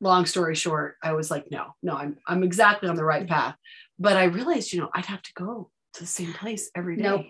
long 0.01 0.25
story 0.25 0.55
short, 0.55 0.95
I 1.01 1.13
was 1.13 1.31
like, 1.31 1.49
no, 1.51 1.75
no, 1.81 1.93
I'm 1.95 2.17
I'm 2.27 2.43
exactly 2.43 2.89
on 2.89 2.95
the 2.95 3.05
right 3.05 3.27
path. 3.27 3.55
But 3.99 4.17
I 4.17 4.25
realized, 4.25 4.73
you 4.73 4.79
know, 4.79 4.89
I'd 4.93 5.05
have 5.05 5.21
to 5.21 5.33
go 5.33 5.71
to 5.93 5.99
the 6.01 6.07
same 6.07 6.33
place 6.33 6.69
every 6.75 6.97
day. 6.97 7.03
Nope. 7.03 7.25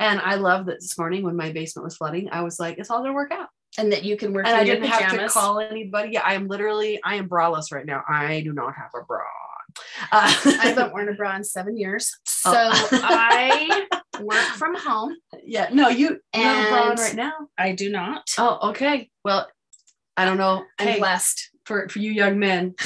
And 0.00 0.18
I 0.18 0.34
love 0.34 0.66
that 0.66 0.80
this 0.80 0.98
morning 0.98 1.22
when 1.22 1.36
my 1.36 1.52
basement 1.52 1.84
was 1.84 1.96
flooding, 1.96 2.28
I 2.32 2.40
was 2.42 2.58
like, 2.58 2.78
it's 2.78 2.90
all 2.90 3.00
gonna 3.02 3.12
work 3.12 3.30
out. 3.32 3.48
and 3.78 3.92
that 3.92 4.02
you 4.02 4.16
can 4.16 4.32
work 4.32 4.46
And 4.46 4.56
I 4.56 4.64
didn't 4.64 4.88
have 4.88 5.12
to 5.12 5.28
call 5.28 5.60
anybody. 5.60 6.10
Yeah, 6.14 6.22
I 6.24 6.34
am 6.34 6.48
literally, 6.48 6.98
I 7.04 7.14
am 7.16 7.28
braless 7.28 7.70
right 7.72 7.86
now. 7.86 8.02
I 8.08 8.40
do 8.40 8.52
not 8.52 8.74
have 8.74 8.90
a 9.00 9.04
bra. 9.04 9.20
Uh, 10.10 10.34
I 10.60 10.66
haven't 10.68 10.92
worn 10.92 11.08
a 11.08 11.12
bra 11.12 11.36
in 11.36 11.44
seven 11.44 11.76
years, 11.76 12.10
so 12.26 12.50
Oh. 12.52 12.88
I 13.04 13.86
work 14.20 14.42
from 14.56 14.74
home. 14.74 15.14
yeah, 15.44 15.68
no, 15.72 15.88
you, 15.88 16.18
you 16.34 16.42
have 16.42 16.66
a 16.66 16.68
bra 16.70 16.82
on 16.90 16.96
right 16.96 17.14
now. 17.14 17.32
I 17.56 17.72
do 17.72 17.90
not. 17.92 18.22
Oh, 18.38 18.70
okay. 18.70 19.08
Well, 19.24 19.46
I 20.16 20.24
don't 20.24 20.38
know. 20.38 20.64
I'm 20.80 20.86
Hey, 20.88 20.98
blessed. 20.98 21.50
for, 21.66 21.88
for 21.88 22.00
you 22.00 22.10
young 22.10 22.38
men, 22.40 22.74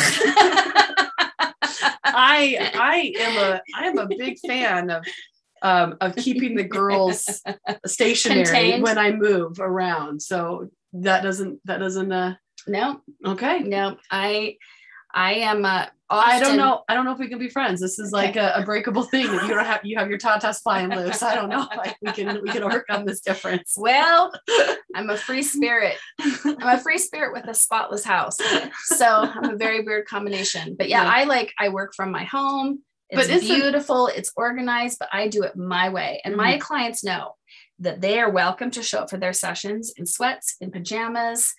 I 2.07 2.71
I 2.75 3.13
am 3.19 3.37
a 3.39 3.61
I 3.77 3.87
am 3.87 3.99
a 3.99 4.07
big 4.07 4.37
fan 4.47 4.91
of 4.91 5.05
um, 5.63 5.97
of 6.01 6.17
keeping 6.17 6.57
the 6.57 6.65
girls 6.65 7.43
stationary 7.87 8.45
Contained. 8.45 8.83
when 8.83 8.99
I 8.99 9.13
move 9.13 9.59
around. 9.61 10.21
So 10.23 10.71
that 10.95 11.23
doesn't 11.23 11.61
that 11.65 11.79
doesn't 11.79 12.13
uh 12.13 12.35
no, 12.67 13.01
okay. 13.27 13.61
no. 13.61 13.97
I 14.11 14.57
I 15.15 15.35
am. 15.35 15.65
Uh, 15.65 15.87
I 16.11 16.39
don't 16.39 16.57
know. 16.57 16.83
I 16.89 16.95
don't 16.95 17.05
know 17.05 17.13
if 17.13 17.19
we 17.19 17.29
can 17.29 17.39
be 17.39 17.49
friends. 17.49 17.81
This 17.81 17.99
is 17.99 18.13
like 18.13 18.37
a, 18.37 18.53
a 18.57 18.65
breakable 18.65 19.03
thing. 19.03 19.27
That 19.27 19.43
you 19.43 19.55
don't 19.55 19.65
have 19.65 19.81
you 19.85 19.97
have 19.99 20.09
your 20.09 20.19
tatas 20.19 20.63
flying 20.63 20.91
loose. 20.91 21.23
I 21.23 21.35
don't 21.35 21.49
know. 21.49 21.67
Like 21.77 21.97
we 22.03 22.13
can 22.13 22.41
we 22.43 22.51
can 22.51 22.65
work 22.65 22.87
on 22.91 23.05
this 23.05 23.21
difference. 23.21 23.75
Well, 23.85 24.33
I'm 24.95 25.11
a 25.11 25.17
free 25.17 25.43
spirit. 25.43 25.97
I'm 26.21 26.79
a 26.79 26.79
free 26.79 26.99
spirit 26.99 27.33
with 27.35 27.47
a 27.49 27.55
spotless 27.55 28.05
house. 28.05 28.39
So 28.85 29.07
I'm 29.07 29.51
a 29.51 29.57
very 29.57 29.85
weird 29.85 30.07
combination. 30.07 30.75
But 30.79 30.89
yeah, 30.89 31.03
Yeah. 31.03 31.11
I 31.11 31.25
like 31.25 31.53
I 31.59 31.69
work 31.69 31.95
from 31.95 32.11
my 32.11 32.25
home. 32.25 32.83
It's 33.11 33.29
But 33.29 33.41
beautiful, 33.41 34.09
it's 34.09 34.33
organized, 34.37 34.99
but 34.99 35.09
I 35.13 35.29
do 35.29 35.43
it 35.43 35.57
my 35.57 35.89
way. 35.91 36.21
And 36.25 36.37
my 36.37 36.59
clients 36.59 37.05
know 37.05 37.35
that 37.79 38.01
they 38.01 38.19
are 38.19 38.31
welcome 38.31 38.71
to 38.73 38.83
show 38.83 39.01
up 39.01 39.11
for 39.11 39.19
their 39.19 39.33
sessions 39.33 39.93
in 39.97 40.07
sweats, 40.07 40.57
in 40.61 40.71
pajamas. 40.71 41.53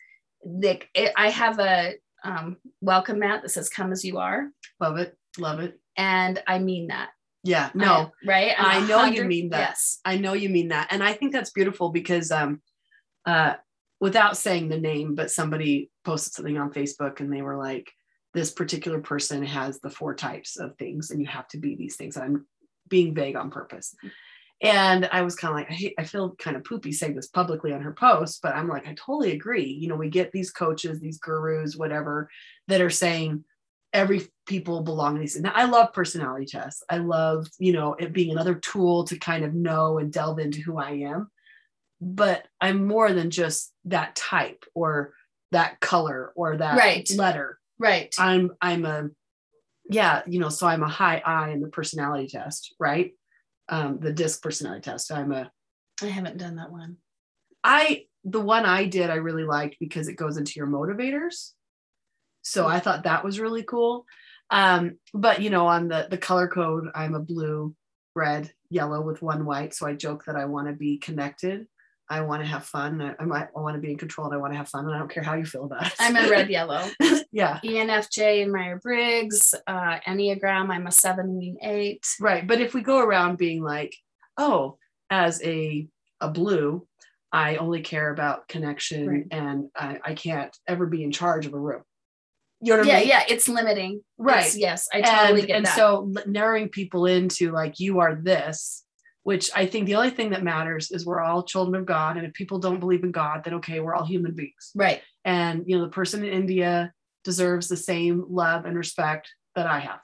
They, 0.45 0.81
it, 0.93 1.12
I 1.15 1.29
have 1.29 1.60
a 1.60 1.93
um, 2.23 2.58
welcome 2.81 3.19
mat 3.19 3.41
that 3.43 3.49
says 3.49 3.69
"Come 3.69 3.91
as 3.91 4.03
you 4.03 4.17
are," 4.17 4.49
Love 4.79 4.97
it. 4.97 5.15
Love 5.38 5.60
it. 5.60 5.79
and 5.97 6.41
I 6.47 6.60
mean 6.60 6.88
that. 6.88 7.10
Yeah. 7.43 7.69
No. 7.75 7.86
I- 7.86 8.12
right? 8.25 8.51
I'm 8.58 8.84
I 8.84 8.88
know 8.88 9.05
you 9.05 9.23
mean 9.25 9.49
that. 9.49 9.60
Yes. 9.69 9.99
I 10.03 10.17
know 10.17 10.34
you 10.34 10.49
mean 10.49 10.69
that. 10.69 10.88
And 10.89 11.03
I 11.03 11.13
think 11.13 11.31
that's 11.31 11.51
beautiful 11.51 11.89
because 11.89 12.31
um 12.31 12.62
uh 13.25 13.53
without 13.99 14.36
saying 14.38 14.69
the 14.69 14.79
name, 14.79 15.13
but 15.15 15.29
somebody 15.31 15.91
posted 16.03 16.34
something 16.34 16.58
on 16.58 16.71
Facebook 16.71 17.19
and 17.19 17.31
they 17.31 17.41
were 17.41 17.55
like, 17.58 17.91
this 18.35 18.51
particular 18.51 18.99
person 18.99 19.43
has 19.43 19.79
the 19.79 19.89
four 19.89 20.13
types 20.13 20.57
of 20.57 20.77
things 20.77 21.09
and 21.09 21.21
you 21.21 21.25
have 21.25 21.47
to 21.47 21.57
be 21.57 21.75
these 21.75 21.95
things. 21.95 22.17
I'm 22.17 22.45
being 22.87 23.15
vague 23.15 23.37
on 23.37 23.49
purpose. 23.49 23.95
And 24.61 25.09
I 25.11 25.21
was 25.21 25.35
kind 25.35 25.51
of 25.51 25.57
like, 25.57 25.71
I, 25.71 25.73
hate, 25.73 25.93
I 25.97 26.03
feel 26.03 26.35
kind 26.35 26.57
of 26.57 26.63
poopy 26.63 26.91
saying 26.91 27.15
this 27.15 27.27
publicly 27.27 27.73
on 27.73 27.81
her 27.81 27.93
post, 27.93 28.41
but 28.41 28.55
I'm 28.55 28.67
like, 28.67 28.87
I 28.87 28.93
totally 28.93 29.31
agree. 29.31 29.65
You 29.65 29.87
know, 29.87 29.95
we 29.95 30.09
get 30.09 30.31
these 30.31 30.51
coaches, 30.51 30.99
these 30.99 31.17
gurus, 31.17 31.75
whatever, 31.75 32.29
that 32.67 32.81
are 32.81 32.89
saying 32.89 33.45
every 33.93 34.27
people 34.45 34.81
belong 34.81 35.15
in 35.15 35.21
these. 35.21 35.39
Now, 35.39 35.53
I 35.55 35.65
love 35.65 35.93
personality 35.93 36.45
tests. 36.45 36.83
I 36.89 36.97
love, 36.97 37.47
you 37.57 37.71
know, 37.71 37.93
it 37.93 38.11
being 38.13 38.31
another 38.31 38.55
tool 38.55 39.05
to 39.05 39.17
kind 39.17 39.45
of 39.45 39.53
know 39.53 39.97
and 39.97 40.11
delve 40.11 40.39
into 40.39 40.61
who 40.61 40.77
I 40.77 40.91
am. 40.91 41.31
But 42.01 42.45
I'm 42.59 42.85
more 42.85 43.13
than 43.13 43.29
just 43.29 43.73
that 43.85 44.15
type 44.15 44.65
or 44.73 45.13
that 45.51 45.79
color 45.79 46.33
or 46.35 46.57
that 46.57 46.77
Right. 46.77 47.09
letter. 47.15 47.59
Right. 47.79 48.13
I'm 48.17 48.51
I'm 48.61 48.85
a 48.85 49.09
yeah, 49.89 50.23
you 50.25 50.39
know, 50.39 50.49
so 50.49 50.67
I'm 50.67 50.83
a 50.83 50.89
high 50.89 51.21
I 51.25 51.51
in 51.51 51.61
the 51.61 51.67
personality 51.67 52.27
test, 52.27 52.73
right? 52.79 53.11
Um, 53.69 53.99
the 53.99 54.13
DISC 54.13 54.41
personality 54.41 54.81
test. 54.81 55.11
I'm 55.11 55.31
a 55.31 55.51
I 56.01 56.07
haven't 56.07 56.38
done 56.38 56.55
that 56.55 56.71
one. 56.71 56.97
I 57.63 58.05
the 58.23 58.41
one 58.41 58.65
I 58.65 58.85
did 58.85 59.09
I 59.09 59.15
really 59.15 59.43
liked 59.43 59.77
because 59.79 60.07
it 60.07 60.15
goes 60.15 60.38
into 60.38 60.53
your 60.55 60.67
motivators. 60.67 61.51
So 62.41 62.67
I 62.67 62.79
thought 62.79 63.03
that 63.03 63.23
was 63.23 63.39
really 63.39 63.63
cool. 63.63 64.05
Um, 64.49 64.97
but 65.13 65.41
you 65.41 65.49
know, 65.49 65.67
on 65.67 65.88
the 65.88 66.07
the 66.09 66.17
color 66.17 66.47
code, 66.47 66.88
I'm 66.93 67.15
a 67.15 67.19
blue, 67.19 67.75
red, 68.15 68.51
yellow 68.69 69.01
with 69.01 69.21
one 69.21 69.45
white. 69.45 69.73
So 69.73 69.88
I 69.88 69.93
joke 69.93 70.25
that 70.25 70.35
I 70.35 70.45
want 70.45 70.67
to 70.67 70.73
be 70.73 70.97
connected. 70.97 71.67
I 72.09 72.21
want 72.21 72.43
to 72.43 72.47
have 72.47 72.63
fun. 72.65 73.01
I, 73.01 73.15
I, 73.19 73.25
might- 73.25 73.47
I 73.55 73.59
want 73.59 73.75
to 73.75 73.81
be 73.81 73.91
in 73.91 73.97
control. 73.97 74.27
And 74.27 74.35
I 74.35 74.37
want 74.37 74.53
to 74.53 74.57
have 74.57 74.69
fun. 74.69 74.85
And 74.85 74.93
I 74.93 74.99
don't 74.99 75.09
care 75.11 75.23
how 75.23 75.33
you 75.35 75.45
feel 75.45 75.63
about 75.65 75.87
it. 75.87 75.93
I'm 75.99 76.15
a 76.15 76.29
red 76.29 76.49
yellow. 76.57 76.83
yeah, 77.31 77.59
ENFJ 77.63 78.43
and 78.43 78.51
Meyer 78.51 78.79
Briggs, 78.81 79.55
uh, 79.67 79.99
Enneagram. 80.07 80.69
I'm 80.69 80.85
a 80.87 80.91
seven 80.91 81.35
wing 81.35 81.57
eight. 81.63 82.05
right. 82.21 82.45
But 82.45 82.61
if 82.61 82.73
we 82.73 82.81
go 82.81 82.99
around 82.99 83.37
being 83.37 83.63
like, 83.63 83.95
oh, 84.37 84.77
as 85.09 85.41
a 85.43 85.87
a 86.21 86.29
blue, 86.29 86.87
I 87.31 87.57
only 87.57 87.81
care 87.81 88.11
about 88.13 88.47
connection 88.47 89.07
Right. 89.07 89.25
and 89.31 89.69
I, 89.75 89.99
I 90.03 90.13
can't 90.13 90.55
ever 90.67 90.85
be 90.85 91.03
in 91.03 91.11
charge 91.11 91.45
of 91.45 91.53
a 91.53 91.59
room. 91.59 91.81
You 92.61 92.71
know 92.73 92.79
what 92.79 92.87
Yeah, 92.87 92.95
I 92.95 92.99
mean? 92.99 93.07
yeah, 93.09 93.23
it's 93.27 93.49
limiting. 93.49 94.01
Right. 94.17 94.37
It's- 94.37 94.55
yes, 94.57 94.87
I 94.93 95.01
totally 95.01 95.41
and, 95.41 95.47
get 95.47 95.57
and 95.57 95.65
that. 95.65 95.75
so 95.75 96.13
narrowing 96.25 96.69
people 96.69 97.05
into 97.05 97.51
like 97.51 97.79
you 97.81 97.99
are 97.99 98.15
this 98.15 98.84
which 99.25 99.49
i 99.55 99.65
think 99.65 99.85
the 99.85 99.95
only 99.95 100.09
thing 100.09 100.29
that 100.29 100.43
matters 100.43 100.91
is 100.91 101.05
we're 101.05 101.21
all 101.21 101.43
children 101.43 101.79
of 101.79 101.85
god 101.85 102.17
and 102.17 102.25
if 102.25 102.33
people 102.33 102.59
don't 102.59 102.79
believe 102.79 103.03
in 103.03 103.11
god 103.11 103.43
then 103.43 103.55
okay 103.55 103.79
we're 103.79 103.93
all 103.95 104.05
human 104.05 104.33
beings. 104.33 104.71
Right. 104.73 105.01
and 105.23 105.63
you 105.67 105.77
know 105.77 105.83
the 105.83 105.91
person 105.91 106.23
in 106.23 106.31
india 106.31 106.93
deserves 107.23 107.67
the 107.67 107.77
same 107.77 108.25
love 108.29 108.65
and 108.65 108.77
respect 108.77 109.29
that 109.55 109.67
i 109.67 109.79
have 109.79 109.99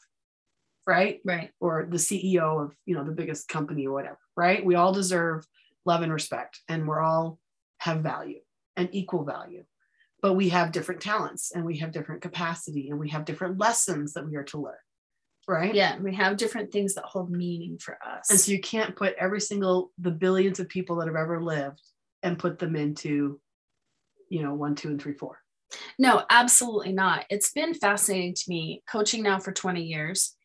right? 0.88 1.20
Right. 1.24 1.52
or 1.60 1.88
the 1.90 1.98
ceo 1.98 2.66
of 2.66 2.76
you 2.86 2.96
know 2.96 3.04
the 3.04 3.12
biggest 3.12 3.48
company 3.48 3.88
or 3.88 3.94
whatever 3.94 4.18
right? 4.36 4.66
We 4.66 4.76
all 4.76 4.94
deserve 4.94 5.46
love 5.86 6.02
and 6.02 6.12
respect 6.12 6.60
and 6.68 6.88
we're 6.88 7.02
all 7.02 7.40
have 7.80 8.00
value 8.02 8.40
and 8.76 8.90
equal 8.92 9.24
value. 9.24 9.64
But 10.22 10.34
we 10.34 10.50
have 10.50 10.72
different 10.72 11.02
talents 11.02 11.52
and 11.54 11.66
we 11.66 11.78
have 11.80 11.92
different 11.92 12.22
capacity 12.22 12.90
and 12.90 13.00
we 13.00 13.10
have 13.10 13.26
different 13.26 13.58
lessons 13.58 14.14
that 14.14 14.28
we 14.28 14.36
are 14.36 14.44
to 14.46 14.60
learn 14.60 14.74
right 15.52 15.76
Yeah, 15.76 16.00
we 16.00 16.16
have 16.16 16.38
different 16.38 16.72
things 16.72 16.96
that 16.96 17.06
hold 17.06 17.30
meaning 17.30 17.78
for 17.78 17.98
us. 18.04 18.30
and 18.30 18.40
so 18.40 18.52
you 18.52 18.60
can't 18.60 18.96
put 18.96 19.16
every 19.20 19.42
single 19.42 19.92
the 19.98 20.12
billions 20.12 20.60
of 20.60 20.70
people 20.70 20.96
that 20.98 21.08
have 21.08 21.16
ever 21.16 21.42
lived 21.42 21.82
and 22.24 22.40
put 22.40 22.60
them 22.60 22.76
into 22.76 23.40
you 24.30 24.42
know 24.42 24.54
one 24.54 24.76
two 24.76 24.88
and 24.90 25.02
three 25.02 25.14
four 25.14 25.42
no, 25.98 26.24
absolutely 26.30 26.92
not. 26.92 27.26
It's 27.30 27.52
been 27.52 27.74
fascinating 27.74 28.34
to 28.36 28.44
me 28.48 28.84
coaching 28.90 29.24
now 29.24 29.40
for 29.40 29.52
20 29.52 29.84
years. 29.84 30.36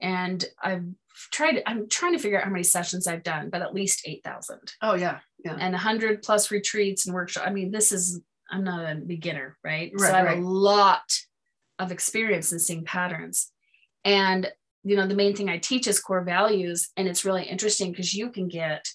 And 0.00 0.44
I've 0.62 0.84
tried, 1.32 1.62
I'm 1.66 1.88
trying 1.88 2.12
to 2.12 2.18
figure 2.18 2.38
out 2.38 2.44
how 2.44 2.50
many 2.50 2.62
sessions 2.62 3.06
I've 3.06 3.22
done, 3.22 3.50
but 3.50 3.62
at 3.62 3.74
least 3.74 4.02
8,000 4.04 4.58
oh 4.82 4.94
yeah 4.94 5.20
yeah 5.44 5.56
and 5.58 5.72
100 5.72 6.22
plus 6.22 6.50
retreats 6.50 7.06
and 7.06 7.14
workshops. 7.14 7.46
I 7.46 7.52
mean, 7.52 7.70
this 7.70 7.92
is, 7.92 8.20
I'm 8.50 8.64
not 8.64 8.84
a 8.84 8.94
beginner, 8.96 9.56
right? 9.64 9.92
Right, 9.98 10.08
so 10.08 10.14
I 10.14 10.18
have 10.18 10.26
right. 10.26 10.38
a 10.38 10.46
lot 10.46 11.18
of 11.78 11.92
experience 11.92 12.52
in 12.52 12.58
seeing 12.58 12.84
patterns. 12.84 13.50
And, 14.06 14.50
you 14.84 14.96
know, 14.96 15.06
the 15.06 15.14
main 15.14 15.34
thing 15.36 15.48
I 15.50 15.58
teach 15.58 15.86
is 15.88 16.00
core 16.00 16.22
values. 16.24 16.88
And 16.96 17.08
it's 17.08 17.24
really 17.24 17.42
interesting 17.44 17.90
because 17.90 18.14
you 18.14 18.30
can 18.30 18.48
get, 18.48 18.86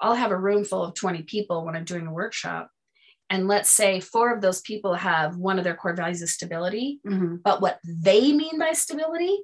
I'll 0.00 0.14
have 0.14 0.30
a 0.30 0.38
room 0.38 0.64
full 0.64 0.84
of 0.84 0.94
20 0.94 1.22
people 1.22 1.64
when 1.64 1.74
I'm 1.74 1.84
doing 1.84 2.06
a 2.06 2.12
workshop. 2.12 2.70
And 3.30 3.48
let's 3.48 3.70
say 3.70 4.00
four 4.00 4.34
of 4.34 4.42
those 4.42 4.60
people 4.60 4.94
have 4.94 5.36
one 5.36 5.56
of 5.58 5.64
their 5.64 5.74
core 5.76 5.94
values 5.96 6.20
is 6.20 6.34
stability, 6.34 7.00
Mhm. 7.06 7.42
but 7.42 7.60
what 7.62 7.78
they 7.84 8.32
mean 8.32 8.58
by 8.58 8.72
stability 8.72 9.38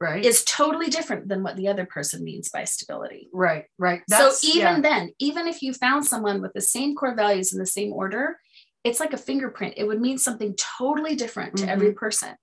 right 0.00 0.24
is 0.24 0.42
totally 0.44 0.88
different 0.88 1.28
than 1.28 1.44
what 1.44 1.56
the 1.56 1.68
other 1.68 1.86
person 1.86 2.24
means 2.24 2.48
by 2.48 2.64
stability. 2.64 3.28
right 3.32 3.66
right 3.78 4.02
so 4.08 4.32
even 4.42 4.58
yeah. 4.76 4.80
then, 4.80 5.10
even 5.20 5.46
if 5.46 5.62
you 5.62 5.72
found 5.72 6.04
someone 6.04 6.42
with 6.42 6.52
the 6.54 6.60
same 6.60 6.96
core 6.96 7.14
values 7.14 7.52
in 7.52 7.58
the 7.60 7.66
same 7.66 7.92
order, 7.92 8.36
it's 8.84 8.98
like 8.98 9.12
a 9.12 9.16
fingerprint. 9.18 9.74
It 9.76 9.84
would 9.86 10.00
mean 10.00 10.18
something 10.18 10.56
totally 10.78 11.14
different 11.14 11.56
to 11.58 11.68
every 11.68 11.92
person. 11.92 12.34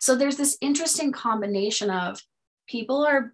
So 0.00 0.14
there's 0.16 0.36
this 0.36 0.56
interesting 0.60 1.12
combination 1.12 1.90
of 1.90 2.20
people 2.68 3.04
are, 3.04 3.32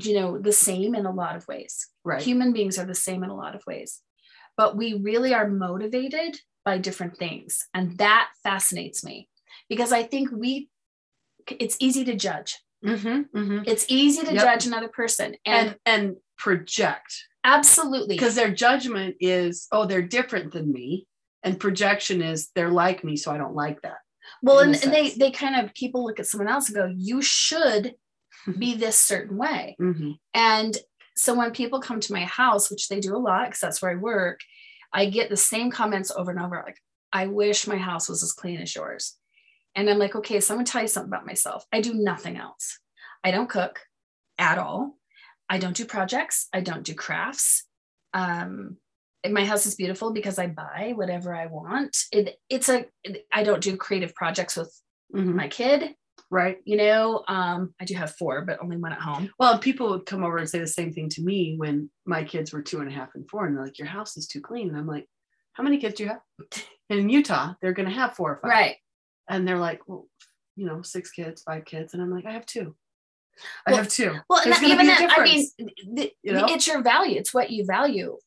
you 0.00 0.14
know, 0.18 0.38
the 0.38 0.52
same 0.52 0.94
in 0.94 1.06
a 1.06 1.12
lot 1.12 1.36
of 1.36 1.46
ways. 1.48 1.86
Right. 2.04 2.22
Human 2.22 2.52
beings 2.52 2.78
are 2.78 2.86
the 2.86 2.94
same 2.94 3.22
in 3.24 3.30
a 3.30 3.36
lot 3.36 3.54
of 3.54 3.62
ways, 3.66 4.00
but 4.56 4.76
we 4.76 4.94
really 4.94 5.34
are 5.34 5.48
motivated 5.48 6.38
by 6.64 6.78
different 6.78 7.16
things. 7.16 7.66
And 7.74 7.96
that 7.98 8.28
fascinates 8.42 9.04
me 9.04 9.28
because 9.68 9.92
I 9.92 10.02
think 10.02 10.30
we, 10.32 10.68
it's 11.48 11.76
easy 11.80 12.04
to 12.04 12.14
judge. 12.14 12.58
Mm-hmm, 12.84 13.38
mm-hmm. 13.38 13.58
It's 13.66 13.86
easy 13.88 14.24
to 14.24 14.34
Yep. 14.34 14.42
judge 14.42 14.66
another 14.66 14.88
person. 14.88 15.34
And, 15.44 15.68
And 15.68 15.76
and 15.86 16.16
project 16.36 17.24
absolutely. 17.42 18.14
because 18.14 18.34
their 18.36 18.52
judgment 18.52 19.16
is, 19.20 19.66
oh, 19.72 19.86
they're 19.86 20.02
different 20.02 20.52
than 20.52 20.72
me. 20.72 21.06
And 21.42 21.58
projection 21.58 22.20
is 22.22 22.50
they're 22.54 22.70
like 22.70 23.02
me, 23.04 23.16
so 23.16 23.32
I 23.32 23.38
don't 23.38 23.54
like 23.54 23.82
that. 23.82 23.98
Well, 24.42 24.60
and, 24.60 24.74
and 24.82 24.92
they, 24.92 25.10
they 25.10 25.30
kind 25.30 25.56
of, 25.56 25.74
people 25.74 26.04
look 26.04 26.20
at 26.20 26.26
someone 26.26 26.48
else 26.48 26.68
and 26.68 26.76
go, 26.76 26.92
you 26.96 27.22
should 27.22 27.94
be 28.58 28.74
this 28.74 28.96
certain 28.96 29.36
way. 29.36 29.76
Mm-hmm. 29.80 30.12
And 30.34 30.76
so 31.16 31.34
when 31.34 31.50
people 31.50 31.80
come 31.80 32.00
to 32.00 32.12
my 32.12 32.24
house, 32.24 32.70
which 32.70 32.88
they 32.88 33.00
do 33.00 33.16
a 33.16 33.18
lot 33.18 33.46
because 33.46 33.60
that's 33.60 33.82
where 33.82 33.90
I 33.90 33.96
work, 33.96 34.40
I 34.92 35.06
get 35.06 35.28
the 35.28 35.36
same 35.36 35.70
comments 35.70 36.12
over 36.14 36.30
and 36.30 36.40
over 36.40 36.62
like, 36.64 36.78
I 37.12 37.26
wish 37.26 37.66
my 37.66 37.76
house 37.76 38.08
was 38.08 38.22
as 38.22 38.32
clean 38.32 38.60
as 38.60 38.74
yours. 38.74 39.16
And 39.74 39.88
I'm 39.88 39.98
like, 39.98 40.14
okay, 40.14 40.40
so 40.40 40.54
I'm 40.54 40.58
going 40.58 40.66
to 40.66 40.72
tell 40.72 40.82
you 40.82 40.88
something 40.88 41.10
about 41.10 41.26
myself. 41.26 41.64
I 41.72 41.80
do 41.80 41.94
nothing 41.94 42.36
else. 42.36 42.78
I 43.24 43.30
don't 43.30 43.48
cook 43.48 43.80
at 44.38 44.58
all. 44.58 44.96
I 45.48 45.58
don't 45.58 45.76
do 45.76 45.84
projects. 45.84 46.48
I 46.52 46.60
don't 46.60 46.84
do 46.84 46.94
crafts. 46.94 47.64
Um, 48.14 48.76
my 49.28 49.44
house 49.44 49.66
is 49.66 49.74
beautiful 49.74 50.12
because 50.12 50.38
I 50.38 50.46
buy 50.46 50.92
whatever 50.94 51.34
I 51.34 51.46
want. 51.46 51.96
It, 52.12 52.36
it's 52.48 52.68
a, 52.68 52.86
I 53.32 53.42
don't 53.42 53.62
do 53.62 53.76
creative 53.76 54.14
projects 54.14 54.56
with 54.56 54.72
Mm-hmm. 55.14 55.36
my 55.36 55.48
kid. 55.48 55.94
Right. 56.30 56.58
You 56.66 56.76
know, 56.76 57.24
um, 57.28 57.72
I 57.80 57.86
do 57.86 57.94
have 57.94 58.14
four, 58.16 58.44
but 58.44 58.58
only 58.62 58.76
one 58.76 58.92
at 58.92 59.00
home. 59.00 59.30
Well, 59.38 59.58
people 59.58 59.88
would 59.88 60.04
come 60.04 60.22
over 60.22 60.36
and 60.36 60.46
say 60.50 60.58
the 60.58 60.66
same 60.66 60.92
thing 60.92 61.08
to 61.10 61.22
me 61.22 61.54
when 61.56 61.88
my 62.04 62.24
kids 62.24 62.52
were 62.52 62.60
two 62.60 62.80
and 62.80 62.88
a 62.90 62.92
half 62.94 63.08
and 63.14 63.26
four, 63.30 63.46
and 63.46 63.56
they're 63.56 63.64
like, 63.64 63.78
"Your 63.78 63.88
house 63.88 64.18
is 64.18 64.26
too 64.26 64.42
clean." 64.42 64.68
And 64.68 64.76
I'm 64.76 64.86
like, 64.86 65.06
"How 65.54 65.62
many 65.62 65.78
kids 65.78 65.94
do 65.94 66.02
you 66.02 66.08
have?" 66.10 66.20
And 66.90 66.98
in 67.00 67.08
Utah, 67.08 67.54
they're 67.62 67.72
going 67.72 67.88
to 67.88 67.94
have 67.94 68.14
four 68.14 68.32
or 68.32 68.36
five. 68.42 68.50
Right. 68.50 68.76
And 69.30 69.48
they're 69.48 69.56
like, 69.56 69.80
"Well, 69.88 70.06
you 70.56 70.66
know, 70.66 70.82
six 70.82 71.10
kids, 71.10 71.40
five 71.42 71.64
kids," 71.64 71.94
and 71.94 72.02
I'm 72.02 72.10
like, 72.10 72.26
"I 72.26 72.32
have 72.32 72.44
two. 72.44 72.76
I 73.66 73.70
Well- 73.70 73.78
have 73.78 73.88
two. 73.88 74.14
Well, 74.28 74.42
even 74.62 74.86
that, 74.88 75.14
I 75.16 75.22
mean, 75.24 75.46
the, 75.94 76.12
you 76.22 76.32
know? 76.34 76.44
it's 76.50 76.66
your 76.66 76.82
value. 76.82 77.16
It's 77.18 77.32
what 77.32 77.48
you 77.50 77.64
value. 77.64 78.18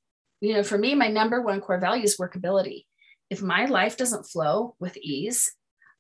You 0.42 0.54
know, 0.56 0.64
for 0.64 0.78
me, 0.78 0.96
my 0.96 1.08
number 1.08 1.42
one 1.42 1.62
core 1.62 1.80
value 1.80 2.04
is 2.04 2.18
workability. 2.18 2.86
If 3.30 3.42
my 3.42 3.66
life 3.66 3.96
doesn't 3.96 4.26
flow 4.26 4.76
with 4.80 4.98
ease, 4.98 5.52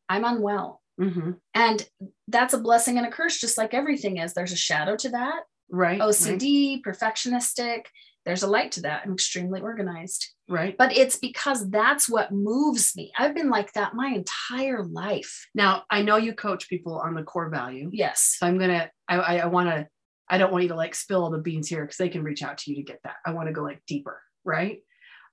I'm 0.10 0.25
unwell. 0.25 0.82
Mhm. 0.99 1.38
And 1.54 1.88
that's 2.27 2.54
a 2.54 2.60
blessing 2.60 2.97
and 2.97 3.08
a 3.08 3.12
curse, 3.12 3.39
just 3.39 3.58
like 3.58 3.73
everything 3.73 4.17
is. 4.17 4.34
There's 4.34 4.51
a 4.51 4.58
shadow 4.58 4.95
to 4.97 5.10
that. 5.10 5.43
Right. 5.69 5.99
right, 5.99 6.01
OCD, 6.01 6.82
perfectionistic. 6.86 7.86
There's 8.25 8.43
a 8.43 8.47
light 8.47 8.73
to 8.73 8.82
that. 8.82 9.04
I'm 9.06 9.13
extremely 9.13 9.62
organized. 9.62 10.27
Right. 10.49 10.75
But 10.77 10.95
it's 10.95 11.17
because 11.17 11.69
that's 11.69 12.10
what 12.10 12.32
moves 12.34 12.93
me. 12.95 13.12
I've 13.17 13.34
been 13.34 13.49
like 13.49 13.71
that 13.73 13.95
my 13.95 14.08
entire 14.10 14.84
life. 14.84 15.47
Now, 15.56 15.84
I 15.89 16.01
know 16.01 16.17
you 16.17 16.34
coach 16.34 16.67
people 16.69 16.99
on 16.99 17.15
the 17.15 17.23
core 17.23 17.49
value, 17.49 17.89
Yes. 17.93 18.36
so 18.38 18.45
I'm 18.47 18.60
gonna. 18.60 18.91
I 19.08 19.15
I, 19.19 19.38
I 19.38 19.45
want 19.45 19.69
to. 19.69 19.88
I 20.30 20.38
don't 20.38 20.51
want 20.51 20.63
you 20.63 20.69
to 20.69 20.75
like 20.75 20.93
spill 20.93 21.23
all 21.23 21.32
the 21.32 21.38
beans 21.39 21.67
here 21.69 21.84
because 21.84 21.97
they 21.97 22.10
can 22.10 22.23
reach 22.23 22.43
out 22.43 22.58
to 22.60 22.69
you 22.71 22.75
to 22.77 22.84
get 22.84 22.99
that. 23.06 23.15
I 23.25 23.32
want 23.32 23.47
to 23.47 23.54
go 23.54 23.63
like 23.63 23.82
deeper, 23.88 24.21
right? 24.43 24.80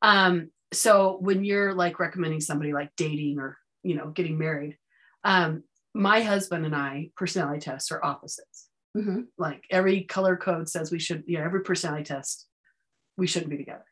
Um, 0.03 0.51
so 0.73 1.19
when 1.21 1.45
you're 1.45 1.75
like 1.75 1.99
recommending 1.99 2.41
somebody 2.41 2.73
like 2.73 2.91
dating 2.97 3.39
or 3.39 3.57
you 3.83 3.95
know 3.95 4.09
getting 4.11 4.39
married, 4.39 4.77
um, 5.25 5.65
my 5.95 6.21
husband 6.21 6.67
and 6.67 6.75
I 6.75 7.11
personality 7.17 7.61
tests 7.61 7.91
are 7.91 8.05
opposites. 8.05 8.69
Mhm. 8.97 9.27
Like 9.37 9.63
every 9.71 10.03
color 10.05 10.37
code 10.37 10.69
says 10.69 10.91
we 10.91 10.99
should, 10.99 11.25
you 11.27 11.39
know, 11.39 11.45
every 11.45 11.63
personality 11.63 12.05
test, 12.05 12.47
we 13.17 13.27
shouldn't 13.27 13.51
be 13.51 13.57
together. 13.57 13.85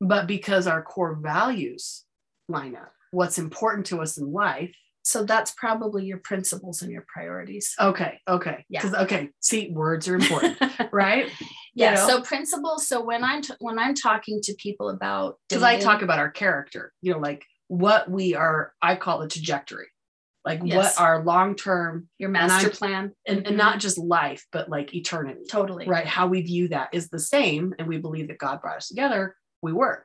But 0.00 0.26
because 0.26 0.66
our 0.66 0.82
core 0.82 1.14
values 1.14 2.04
line 2.48 2.76
up, 2.76 2.92
what's 3.10 3.38
important 3.38 3.86
to 3.86 4.00
us 4.00 4.18
in 4.18 4.32
life. 4.32 4.74
So 5.02 5.24
that's 5.24 5.52
probably 5.52 6.04
your 6.04 6.18
principles 6.18 6.82
and 6.82 6.90
your 6.90 7.06
priorities. 7.06 7.74
Okay, 7.80 8.20
okay, 8.26 8.64
Yeah. 8.68 8.90
Okay, 9.02 9.30
see, 9.40 9.70
words 9.70 10.08
are 10.08 10.16
important, 10.16 10.58
right? 10.92 11.30
Yeah 11.76 11.90
You 11.92 11.96
know? 11.96 12.06
so 12.08 12.22
principles 12.22 12.88
so 12.88 13.00
when 13.04 13.22
i'm 13.22 13.42
t- 13.42 13.54
when 13.60 13.78
i'm 13.78 13.94
talking 13.94 14.40
to 14.42 14.54
people 14.54 14.88
about 14.90 15.38
because 15.48 15.62
I 15.62 15.78
talk 15.78 16.02
about 16.02 16.18
our 16.18 16.30
character, 16.30 16.92
you 17.02 17.12
know, 17.12 17.18
like 17.20 17.44
what 17.68 18.10
we 18.10 18.34
are, 18.34 18.72
I 18.82 18.96
call 18.96 19.20
the 19.20 19.28
trajectory, 19.28 19.86
like 20.44 20.60
Yes. 20.64 20.76
what 20.76 21.00
our 21.04 21.22
long 21.24 21.54
term 21.56 22.08
your 22.18 22.30
master 22.30 22.68
I'm- 22.68 22.76
plan 22.80 23.12
and, 23.26 23.46
and 23.46 23.56
not 23.56 23.78
just 23.80 23.98
life, 23.98 24.42
but 24.52 24.68
like 24.68 24.94
eternity, 24.94 25.42
totally 25.50 25.86
right? 25.86 26.06
How 26.06 26.26
we 26.26 26.42
view 26.42 26.68
that 26.68 26.88
is 26.92 27.08
the 27.10 27.18
same, 27.18 27.74
and 27.78 27.86
we 27.88 27.98
believe 27.98 28.28
that 28.28 28.38
God 28.38 28.60
brought 28.62 28.76
us 28.78 28.88
together. 28.88 29.36
We 29.62 29.72
work. 29.72 30.04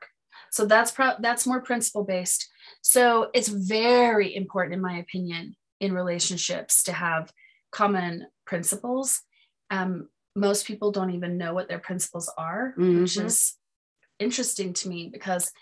so 0.50 0.66
that's 0.66 0.90
pro- 0.96 1.20
that's 1.26 1.46
more 1.46 1.60
principle 1.70 2.04
based 2.04 2.42
so 2.82 3.30
it's 3.36 3.48
very 3.48 4.28
important 4.42 4.74
in 4.74 4.80
my 4.90 4.96
opinion 5.04 5.54
in 5.84 5.92
relationships 5.92 6.82
to 6.84 6.92
have 6.92 7.30
common 7.70 8.26
principles 8.50 9.20
um, 9.70 10.08
most 10.34 10.66
people 10.66 10.90
don't 10.90 11.10
even 11.10 11.36
know 11.36 11.52
what 11.54 11.68
their 11.68 11.78
principles 11.78 12.32
are 12.38 12.74
which 12.76 13.16
Mhm. 13.16 13.24
is 13.26 13.56
interesting 14.18 14.72
to 14.72 14.88
me 14.88 15.10
because 15.12 15.52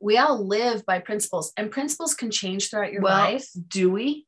we 0.00 0.18
all 0.18 0.46
live 0.46 0.84
by 0.86 0.98
principles 0.98 1.52
and 1.56 1.70
principles 1.70 2.14
can 2.14 2.30
change 2.30 2.70
throughout 2.70 2.92
your 2.92 3.02
well, 3.02 3.18
life 3.18 3.48
do 3.68 3.90
we? 3.90 4.26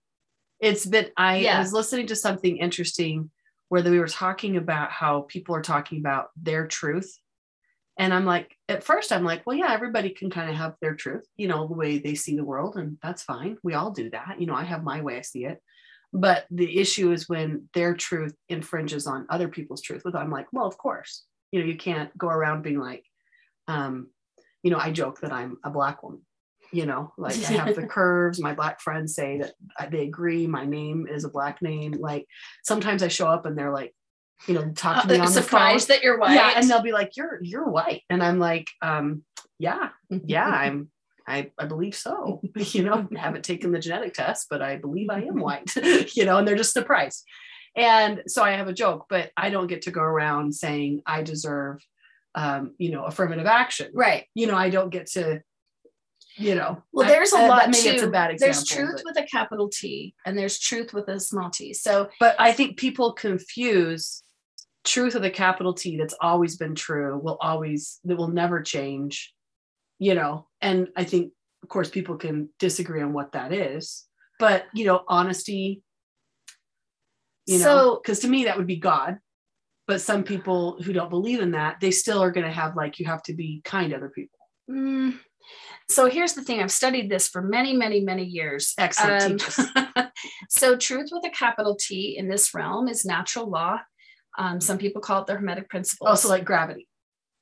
It's 0.60 0.84
been, 0.84 1.10
I, 1.16 1.38
Yeah. 1.38 1.56
I 1.56 1.60
was 1.60 1.72
listening 1.72 2.06
to 2.08 2.16
something 2.16 2.56
interesting 2.58 3.30
where 3.68 3.82
we 3.82 3.98
were 3.98 4.08
talking 4.08 4.56
about 4.56 4.90
how 4.90 5.22
people 5.22 5.54
are 5.54 5.62
talking 5.62 5.98
about 6.00 6.30
their 6.36 6.66
truth. 6.66 7.16
And 7.96 8.12
I'm 8.12 8.24
like, 8.26 8.56
at 8.68 8.82
first, 8.82 9.12
I'm 9.12 9.24
like, 9.24 9.46
well, 9.46 9.56
yeah, 9.56 9.72
everybody 9.72 10.10
can 10.10 10.28
kind 10.30 10.50
of 10.50 10.56
have 10.56 10.74
their 10.80 10.94
truth, 10.94 11.26
you 11.36 11.48
know, 11.48 11.66
the 11.68 11.74
way 11.74 11.98
they 11.98 12.14
see 12.14 12.34
the 12.36 12.44
world. 12.44 12.76
And 12.76 12.98
that's 13.02 13.22
fine. 13.22 13.58
We 13.62 13.74
all 13.74 13.90
do 13.90 14.10
that. 14.10 14.40
You 14.40 14.46
know, 14.46 14.54
I 14.54 14.64
have 14.64 14.82
my 14.82 15.00
way 15.02 15.18
I 15.18 15.22
see 15.22 15.44
it. 15.44 15.62
But 16.12 16.46
the 16.50 16.78
issue 16.78 17.12
is 17.12 17.28
when 17.28 17.68
their 17.74 17.94
truth 17.94 18.34
infringes 18.48 19.06
on 19.06 19.26
other 19.30 19.48
people's 19.48 19.80
truth. 19.82 20.02
With 20.04 20.16
I'm 20.16 20.30
like, 20.30 20.46
well, 20.52 20.66
of 20.66 20.76
course, 20.76 21.24
you 21.52 21.60
know, 21.60 21.66
you 21.66 21.76
can't 21.76 22.16
go 22.18 22.28
around 22.28 22.62
being 22.62 22.80
like, 22.80 23.04
um, 23.68 24.08
you 24.62 24.70
know, 24.70 24.78
I 24.78 24.90
joke 24.90 25.20
that 25.20 25.32
I'm 25.32 25.58
a 25.64 25.70
black 25.70 26.02
woman. 26.02 26.22
You 26.72 26.86
know, 26.86 27.12
like 27.18 27.36
I 27.36 27.52
have 27.52 27.74
the 27.74 27.86
curves. 27.98 28.40
My 28.40 28.54
black 28.54 28.80
friends 28.80 29.14
say 29.14 29.38
that 29.40 29.90
they 29.90 30.02
agree. 30.04 30.46
My 30.46 30.64
name 30.64 31.06
is 31.10 31.24
a 31.24 31.28
black 31.28 31.62
name. 31.62 31.92
Like 31.98 32.26
sometimes 32.64 33.02
I 33.02 33.08
show 33.08 33.26
up 33.26 33.44
and 33.46 33.56
they're 33.58 33.72
like, 33.72 33.92
you 34.46 34.54
know, 34.54 34.70
talk 34.72 35.02
to 35.02 35.08
me 35.12 35.14
Uh, 35.16 35.26
on 35.26 35.26
the 35.26 35.32
phone. 35.34 35.42
surprised 35.42 35.88
that 35.88 36.02
you're 36.02 36.18
white 36.18 36.34
Yeah, 36.34 36.52
and 36.56 36.68
they'll 36.70 36.82
be 36.82 36.92
like, 36.92 37.16
"You're 37.16 37.38
you're 37.42 37.68
white," 37.68 38.02
and 38.08 38.22
I'm 38.22 38.38
like, 38.38 38.68
um, 38.82 39.24
"Yeah, 39.58 39.88
yeah, 40.10 40.46
I'm." 40.46 40.90
I, 41.26 41.50
I 41.58 41.66
believe 41.66 41.94
so. 41.94 42.40
You 42.56 42.84
know, 42.84 43.08
I 43.16 43.18
haven't 43.18 43.44
taken 43.44 43.72
the 43.72 43.78
genetic 43.78 44.14
test, 44.14 44.46
but 44.50 44.62
I 44.62 44.76
believe 44.76 45.10
I 45.10 45.22
am 45.22 45.40
white, 45.40 45.74
you 46.16 46.24
know, 46.24 46.38
and 46.38 46.46
they're 46.46 46.56
just 46.56 46.72
surprised. 46.72 47.24
And 47.76 48.22
so 48.26 48.42
I 48.42 48.52
have 48.52 48.68
a 48.68 48.72
joke, 48.72 49.06
but 49.08 49.30
I 49.36 49.50
don't 49.50 49.68
get 49.68 49.82
to 49.82 49.90
go 49.90 50.02
around 50.02 50.54
saying 50.54 51.02
I 51.06 51.22
deserve, 51.22 51.84
um, 52.34 52.74
you 52.78 52.90
know, 52.90 53.04
affirmative 53.04 53.46
action. 53.46 53.90
right 53.94 54.26
You 54.34 54.46
know, 54.46 54.56
I 54.56 54.70
don't 54.70 54.90
get 54.90 55.06
to, 55.12 55.42
you 56.36 56.54
know. 56.54 56.82
Well, 56.92 57.08
there's 57.08 57.32
a 57.32 57.44
uh, 57.44 57.48
lot 57.48 57.70
Maybe 57.70 57.88
it's 57.88 58.02
a 58.02 58.10
bad 58.10 58.32
example. 58.32 58.54
there's 58.54 58.68
truth 58.68 59.02
but- 59.04 59.04
with 59.04 59.24
a 59.24 59.26
capital 59.26 59.68
T 59.68 60.14
and 60.26 60.36
there's 60.36 60.58
truth 60.58 60.92
with 60.92 61.08
a 61.08 61.20
small 61.20 61.50
t. 61.50 61.72
So 61.72 62.08
but 62.18 62.34
I 62.38 62.52
think 62.52 62.76
people 62.76 63.12
confuse 63.12 64.22
truth 64.84 65.14
with 65.14 65.24
a 65.24 65.30
capital 65.30 65.74
T 65.74 65.96
that's 65.96 66.14
always 66.20 66.56
been 66.56 66.74
true, 66.74 67.18
will 67.18 67.38
always, 67.40 68.00
that 68.04 68.16
will 68.16 68.28
never 68.28 68.62
change, 68.62 69.32
you 70.00 70.14
know. 70.14 70.48
And 70.60 70.88
I 70.96 71.04
think, 71.04 71.32
of 71.62 71.68
course, 71.68 71.88
people 71.90 72.16
can 72.16 72.48
disagree 72.58 73.02
on 73.02 73.12
what 73.12 73.32
that 73.32 73.52
is, 73.52 74.06
but, 74.40 74.64
you 74.74 74.86
know, 74.86 75.04
honesty, 75.06 75.82
you 77.46 77.58
know, 77.58 77.64
So- 77.64 78.00
because 78.02 78.18
to 78.20 78.28
me, 78.28 78.44
that 78.44 78.56
would 78.56 78.66
be 78.66 78.76
God. 78.76 79.18
But 79.86 80.00
some 80.00 80.22
people 80.24 80.80
who 80.82 80.92
don't 80.92 81.10
believe 81.10 81.40
in 81.40 81.52
that, 81.52 81.80
they 81.80 81.90
still 81.90 82.22
are 82.22 82.30
going 82.30 82.46
to 82.46 82.52
have 82.52 82.76
like, 82.76 82.98
you 82.98 83.06
have 83.06 83.22
to 83.24 83.34
be 83.34 83.60
kind 83.64 83.90
to 83.90 83.96
other 83.96 84.08
people. 84.08 84.38
mm, 84.70 85.18
so 85.88 86.08
here's 86.08 86.34
the 86.34 86.42
thing. 86.42 86.60
I've 86.60 86.70
studied 86.70 87.10
this 87.10 87.28
for 87.28 87.42
many, 87.42 87.72
many, 87.76 88.00
many 88.00 88.22
years. 88.24 88.72
Excellent. 88.78 89.42
Um, 89.58 90.06
so 90.48 90.76
truth 90.76 91.08
with 91.10 91.26
a 91.26 91.30
capital 91.30 91.74
T 91.76 92.16
in 92.16 92.28
this 92.28 92.54
realm 92.54 92.86
is 92.88 93.04
natural 93.04 93.50
law. 93.50 93.80
Um, 94.38 94.60
some 94.60 94.78
people 94.78 95.02
call 95.02 95.22
it 95.22 95.26
the 95.26 95.34
hermetic 95.34 95.68
principle 95.68 96.06
Also, 96.06 96.28
like 96.28 96.44
gravity. 96.44 96.86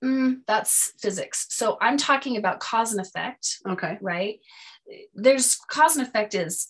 Mm, 0.04 0.40
that's 0.46 0.92
physics. 1.00 1.46
So 1.50 1.76
I'm 1.80 1.96
talking 1.96 2.36
about 2.36 2.60
cause 2.60 2.92
and 2.92 3.00
effect. 3.00 3.58
Okay. 3.68 3.98
right? 4.00 4.38
There's 5.14 5.56
cause 5.68 5.96
and 5.96 6.06
effect 6.06 6.34
is 6.34 6.68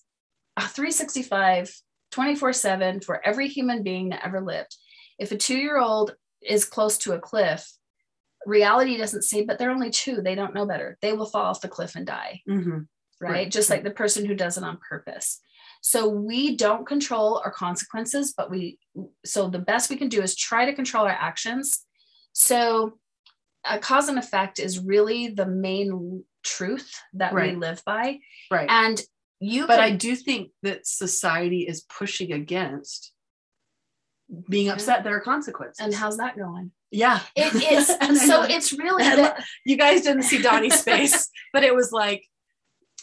365, 0.59 1.75
24 2.11 2.53
7 2.53 3.01
for 3.01 3.25
every 3.27 3.49
human 3.49 3.83
being 3.83 4.11
that 4.11 4.25
ever 4.25 4.41
lived. 4.41 4.75
If 5.19 5.33
a 5.33 5.37
two 5.37 5.59
year 5.59 5.79
old 5.79 6.15
is 6.43 6.65
close 6.65 6.99
to 6.99 7.13
a 7.13 7.21
cliff, 7.21 7.71
reality 8.47 8.97
doesn't 8.97 9.23
say, 9.23 9.45
but 9.45 9.59
they're 9.59 9.71
only 9.71 9.91
two. 9.91 10.23
They 10.23 10.35
don't 10.35 10.55
know 10.55 10.67
better. 10.67 10.97
They 11.03 11.13
will 11.13 11.27
fall 11.27 11.45
off 11.45 11.61
the 11.61 11.69
cliff 11.69 11.97
and 11.97 12.07
die. 12.07 12.43
Mm-hmm. 12.49 12.79
Right. 13.21 13.31
Right. 13.31 13.51
Just 13.51 13.69
like 13.69 13.83
the 13.83 13.91
person 13.91 14.25
who 14.25 14.35
does 14.35 14.57
it 14.57 14.65
on 14.65 14.79
purpose. 14.89 15.41
So 15.81 16.09
we 16.09 16.57
don't 16.57 16.87
control 16.87 17.41
our 17.45 17.51
consequences, 17.51 18.33
but 18.37 18.51
we, 18.51 18.79
so 19.25 19.49
the 19.49 19.59
best 19.59 19.91
we 19.91 19.97
can 19.97 20.09
do 20.09 20.23
is 20.23 20.37
try 20.37 20.65
to 20.65 20.73
control 20.73 21.05
our 21.05 21.11
actions. 21.11 21.85
So 22.33 22.99
a 23.65 23.79
cause 23.79 24.09
and 24.09 24.19
effect 24.19 24.59
is 24.59 24.79
really 24.79 25.29
the 25.29 25.47
main 25.47 26.25
truth 26.45 26.93
that 27.15 27.35
we 27.35 27.53
live 27.53 27.83
by. 27.85 28.19
Right. 28.51 28.69
And 28.71 29.01
you, 29.41 29.67
but 29.67 29.81
I 29.81 29.91
do 29.91 30.17
think 30.17 30.51
that 30.63 30.87
society 30.87 31.63
is 31.63 31.83
pushing 31.83 32.33
against 32.33 33.13
being 34.49 34.69
upset 34.69 35.05
there 35.05 35.17
are 35.17 35.21
consequences. 35.21 35.79
and 35.81 35.95
how's 35.95 36.19
that 36.19 36.37
going? 36.37 36.71
yeah. 36.91 37.21
It 37.37 37.55
is. 37.73 37.87
So 38.27 38.43
it's 38.43 38.73
really, 38.73 39.05
you 39.65 39.77
guys 39.77 40.03
didn't 40.03 40.25
see 40.25 40.43
Dawni's 40.43 40.83
face, 40.85 41.29
but 41.53 41.63
it 41.65 41.75
was 41.75 41.93
like, 41.93 42.25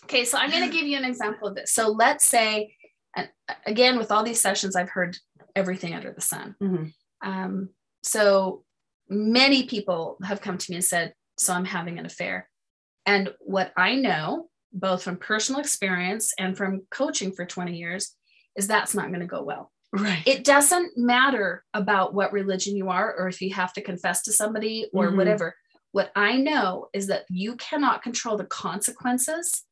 Okay, 0.04 0.24
so 0.26 0.38
I'm 0.38 0.52
going 0.52 0.70
to 0.70 0.76
give 0.76 0.86
you 0.86 0.98
an 0.98 1.06
example 1.06 1.48
of 1.48 1.56
this. 1.56 1.72
So 1.72 1.90
let's 1.90 2.24
say, 2.24 2.76
and 3.16 3.28
again, 3.66 3.98
with 3.98 4.12
all 4.12 4.24
these 4.24 4.40
sessions, 4.40 4.76
I've 4.76 4.90
heard 4.90 5.18
everything 5.56 5.96
under 5.96 6.12
the 6.12 6.22
sun. 6.22 6.56
Mhm. 6.62 6.94
Um, 7.24 7.70
so 8.04 8.65
many 9.10 9.64
people 9.68 10.18
have 10.24 10.42
come 10.42 10.58
to 10.58 10.72
me 10.72 10.76
and 10.78 10.86
said, 10.86 11.14
So 11.38 11.54
I'm 11.54 11.66
having 11.66 12.00
an 12.00 12.06
affair. 12.06 12.50
And 13.06 13.34
what 13.40 13.72
I 13.78 13.96
know, 13.96 14.50
both 14.74 15.04
from 15.04 15.18
personal 15.18 15.62
experience 15.62 16.34
and 16.40 16.58
from 16.58 16.82
coaching 16.92 17.32
for 17.32 17.46
20 17.46 17.76
years, 17.78 18.16
is 18.56 18.68
that's 18.68 18.96
not 18.96 19.08
going 19.10 19.20
to 19.22 19.26
go 19.28 19.44
well. 19.44 19.72
right. 19.94 20.24
It 20.26 20.44
doesn't 20.44 20.98
matter 20.98 21.64
about 21.74 22.14
what 22.14 22.34
religion 22.34 22.76
you 22.76 22.90
are 22.90 23.16
or 23.18 23.28
if 23.30 23.42
you 23.42 23.54
have 23.54 23.72
to 23.74 23.82
confess 23.82 24.24
to 24.24 24.34
somebody 24.34 24.90
or 24.94 25.10
Mhm. 25.12 25.16
whatever. 25.18 25.56
What 25.94 26.12
I 26.16 26.36
know 26.38 26.90
is 26.94 27.08
that 27.08 27.26
you 27.30 27.56
cannot 27.56 28.02
control 28.04 28.36
the 28.36 28.44
consequences 28.46 29.64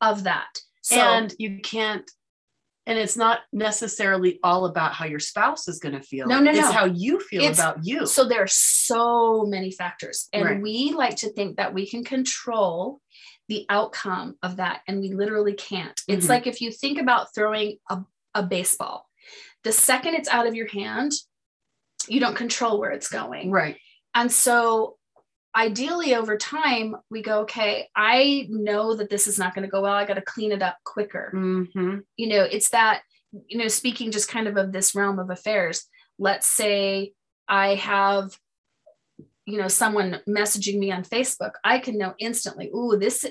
of 0.00 0.22
that. 0.24 0.60
So, 0.82 0.96
and 1.00 1.34
you 1.38 1.60
can't, 1.60 2.08
and 2.86 2.98
it's 2.98 3.16
not 3.16 3.40
necessarily 3.52 4.40
all 4.42 4.66
about 4.66 4.92
how 4.92 5.04
your 5.04 5.20
spouse 5.20 5.68
is 5.68 5.78
going 5.78 5.94
to 5.94 6.02
feel. 6.02 6.26
No, 6.26 6.40
no, 6.40 6.50
It's 6.50 6.60
no. 6.60 6.72
how 6.72 6.84
you 6.86 7.20
feel 7.20 7.42
It's- 7.42 7.58
about 7.58 7.78
you. 7.84 8.06
so 8.06 8.24
there 8.24 8.42
are 8.42 8.46
so 8.48 9.44
many 9.44 9.70
factors. 9.70 10.28
And 10.32 10.44
Right. 10.44 10.60
we 10.62 10.92
like 10.92 11.16
to 11.18 11.32
think 11.32 11.56
that 11.58 11.72
we 11.74 11.88
can 11.88 12.02
control 12.04 13.00
the 13.48 13.66
outcome 13.68 14.36
of 14.42 14.56
that. 14.56 14.82
And 14.88 15.00
we 15.00 15.12
literally 15.12 15.54
can't. 15.54 16.00
It's 16.08 16.26
Mhm. 16.26 16.30
like 16.30 16.46
if 16.46 16.60
you 16.60 16.72
think 16.72 16.98
about 16.98 17.34
throwing 17.34 17.78
a, 17.88 18.00
a 18.34 18.42
baseball, 18.42 19.08
the 19.62 19.72
second 19.72 20.14
it's 20.14 20.28
out 20.28 20.46
of 20.46 20.54
your 20.54 20.68
hand, 20.68 21.12
you 22.08 22.18
don't 22.18 22.36
control 22.36 22.80
where 22.80 22.90
it's 22.90 23.08
going. 23.08 23.50
right. 23.50 23.78
And 24.14 24.30
so 24.30 24.98
ideally 25.54 26.14
over 26.14 26.36
time, 26.36 26.96
we 27.10 27.22
go, 27.22 27.40
okay, 27.40 27.88
I 27.94 28.46
know 28.50 28.94
that 28.94 29.10
this 29.10 29.26
is 29.26 29.38
not 29.38 29.54
going 29.54 29.64
to 29.66 29.70
go 29.70 29.82
well. 29.82 29.92
I 29.92 30.04
got 30.06 30.14
to 30.14 30.22
clean 30.22 30.52
it 30.52 30.62
up 30.62 30.76
quicker. 30.84 31.30
hmm 31.32 31.98
You 32.16 32.28
know, 32.28 32.42
it's 32.42 32.70
that, 32.70 33.02
you 33.46 33.58
know, 33.58 33.68
speaking 33.68 34.10
just 34.10 34.28
kind 34.28 34.46
of 34.48 34.56
of 34.56 34.72
this 34.72 34.94
realm 34.94 35.18
of 35.18 35.30
affairs, 35.30 35.84
let's 36.18 36.48
say 36.48 37.12
I 37.48 37.74
have, 37.74 38.36
you 39.44 39.58
know, 39.58 39.68
someone 39.68 40.20
messaging 40.28 40.78
me 40.78 40.92
on 40.92 41.02
Facebook, 41.04 41.52
I 41.64 41.78
can 41.78 41.98
know 41.98 42.14
instantly, 42.18 42.68
ooh, 42.74 42.96
this, 42.98 43.24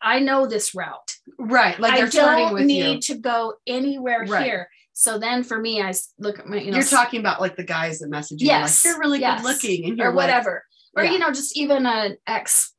I 0.00 0.20
know 0.20 0.46
this 0.46 0.74
route. 0.74 1.14
Right. 1.38 1.78
Like 1.78 1.92
I 2.00 2.06
don't 2.08 2.54
with 2.54 2.64
need 2.64 2.94
you. 3.08 3.14
to 3.14 3.20
go 3.20 3.54
anywhere 3.66 4.24
Right. 4.26 4.44
here. 4.44 4.68
So 4.94 5.16
then 5.18 5.44
for 5.44 5.60
me, 5.60 5.80
I 5.80 5.92
look 6.18 6.40
at 6.40 6.46
my, 6.48 6.56
you 6.56 6.72
know, 6.72 6.78
You're 6.78 6.86
talking 6.86 7.20
about 7.20 7.40
like 7.40 7.54
the 7.54 7.62
guys 7.64 8.00
that 8.00 8.08
message 8.08 8.40
you. 8.42 8.48
Yes, 8.48 8.84
Like, 8.84 8.90
you're 8.90 9.00
really 9.00 9.20
yes. 9.20 9.42
good 9.42 9.48
looking. 9.48 9.84
And 9.88 9.96
you're 9.98 10.08
or 10.08 10.10
like, 10.10 10.16
whatever. 10.16 10.64
Or 10.98 11.04
Yeah. 11.04 11.12
you 11.12 11.18
know, 11.18 11.30
just 11.30 11.56
even 11.56 11.86
an 11.86 12.16
ex 12.26 12.72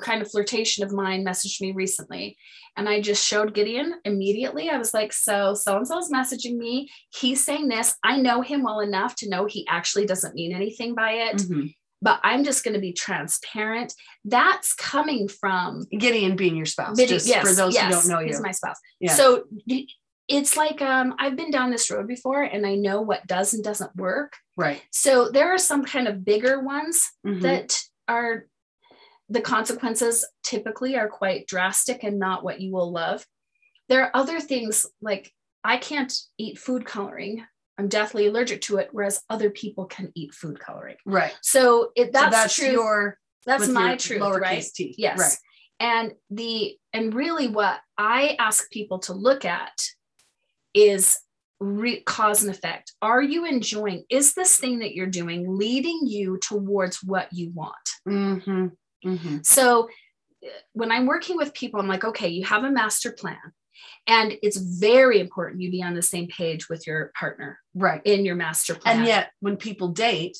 kind 0.00 0.22
of 0.22 0.30
flirtation 0.30 0.82
of 0.84 0.92
mine 0.92 1.24
messaged 1.24 1.60
me 1.60 1.72
recently. 1.72 2.36
And 2.76 2.88
I 2.88 3.00
just 3.02 3.26
showed 3.26 3.52
Gideon 3.54 3.94
immediately. 4.04 4.70
I 4.70 4.78
was 4.78 4.94
like, 4.94 5.12
so 5.12 5.54
so 5.54 5.76
and 5.76 5.86
so 5.86 5.98
is 5.98 6.10
messaging 6.10 6.56
me. 6.56 6.88
He's 7.14 7.44
saying 7.44 7.68
this. 7.68 7.94
I 8.04 8.16
know 8.16 8.40
him 8.40 8.62
well 8.62 8.80
enough 8.80 9.14
to 9.16 9.28
know 9.28 9.44
he 9.46 9.66
actually 9.68 10.06
doesn't 10.06 10.34
mean 10.34 10.54
anything 10.54 10.94
by 10.94 11.12
it, 11.12 11.36
Mhm. 11.38 11.74
but 12.00 12.20
I'm 12.24 12.44
just 12.44 12.64
going 12.64 12.74
to 12.74 12.80
be 12.80 12.92
transparent. 12.94 13.92
That's 14.24 14.72
coming 14.74 15.28
from 15.28 15.84
Gideon 15.90 16.36
being 16.36 16.56
your 16.56 16.66
spouse. 16.66 16.96
Just 16.96 17.28
for 17.40 17.52
those 17.52 17.76
who 17.76 17.90
don't 17.90 18.08
know 18.08 18.20
you. 18.20 18.28
He's 18.28 18.40
my 18.40 18.52
spouse. 18.52 18.78
Yeah. 19.00 19.14
So 19.14 19.44
it's 20.28 20.56
like 20.56 20.80
um, 20.80 21.14
I've 21.18 21.36
been 21.36 21.50
down 21.50 21.70
this 21.72 21.90
road 21.90 22.06
before 22.06 22.42
and 22.42 22.64
I 22.64 22.76
know 22.76 23.02
what 23.02 23.26
does 23.26 23.52
and 23.52 23.62
doesn't 23.64 23.94
work. 23.96 24.34
Right. 24.60 24.82
So 24.92 25.30
there 25.30 25.52
are 25.52 25.58
some 25.58 25.84
kind 25.84 26.06
of 26.08 26.24
bigger 26.24 26.60
ones 26.60 27.08
Mhm. 27.26 27.42
that 27.42 27.78
are 28.08 28.46
the 29.28 29.40
consequences 29.40 30.26
typically 30.42 30.96
are 30.96 31.08
quite 31.08 31.46
drastic 31.46 32.02
and 32.02 32.18
not 32.18 32.42
what 32.44 32.60
you 32.60 32.72
will 32.72 32.90
love. 32.92 33.24
There 33.88 34.02
are 34.02 34.10
other 34.14 34.40
things 34.40 34.86
like 35.00 35.32
I 35.62 35.76
can't 35.76 36.12
eat 36.38 36.58
food 36.58 36.84
coloring. 36.84 37.44
I'm 37.78 37.88
deathly 37.88 38.26
allergic 38.26 38.60
to 38.62 38.78
it, 38.78 38.88
whereas 38.92 39.22
other 39.30 39.50
people 39.50 39.86
can 39.86 40.10
eat 40.14 40.34
food 40.34 40.58
coloring. 40.60 40.96
right. 41.06 41.36
So 41.42 41.92
it 41.96 42.06
So 42.06 42.10
that's, 42.12 42.30
that's 42.36 42.54
true. 42.56 42.70
your 42.72 43.18
that's 43.46 43.68
my 43.68 43.96
truth, 43.96 44.20
lowercase 44.20 44.40
right? 44.40 44.64
t. 44.74 44.94
Yes. 44.98 45.18
Right. 45.18 45.36
And 45.80 46.12
the 46.30 46.76
and 46.92 47.14
really 47.14 47.48
what 47.48 47.80
I 47.96 48.36
ask 48.38 48.70
people 48.70 48.98
to 49.00 49.14
look 49.14 49.44
at 49.44 49.72
is 50.74 51.18
re- 51.60 52.02
cause 52.02 52.42
and 52.42 52.50
effect. 52.50 52.92
Are 53.02 53.22
you 53.22 53.44
enjoying? 53.44 54.04
Is 54.08 54.34
this 54.34 54.56
thing 54.56 54.80
that 54.80 54.94
you're 54.94 55.06
doing 55.06 55.56
leading 55.56 56.00
you 56.04 56.38
towards 56.38 57.02
what 57.02 57.28
you 57.32 57.50
want? 57.50 57.74
Mm-hmm. 58.08 58.66
Mm-hmm. 59.06 59.38
So 59.42 59.88
uh, 60.44 60.48
when 60.72 60.90
I'm 60.90 61.06
working 61.06 61.36
with 61.36 61.54
people, 61.54 61.78
I'm 61.78 61.88
like, 61.88 62.04
okay, 62.04 62.28
you 62.28 62.44
have 62.46 62.64
a 62.64 62.70
master 62.70 63.12
plan. 63.12 63.36
And 64.06 64.34
it's 64.42 64.56
very 64.56 65.20
important 65.20 65.60
you 65.60 65.70
be 65.70 65.82
on 65.82 65.94
the 65.94 66.02
same 66.02 66.26
page 66.28 66.68
with 66.68 66.86
your 66.86 67.12
partner 67.18 67.58
Right. 67.74 68.00
in 68.04 68.24
your 68.24 68.34
master 68.34 68.74
plan. 68.74 68.98
And 68.98 69.06
yet 69.06 69.30
when 69.40 69.56
people 69.56 69.88
date, 69.88 70.36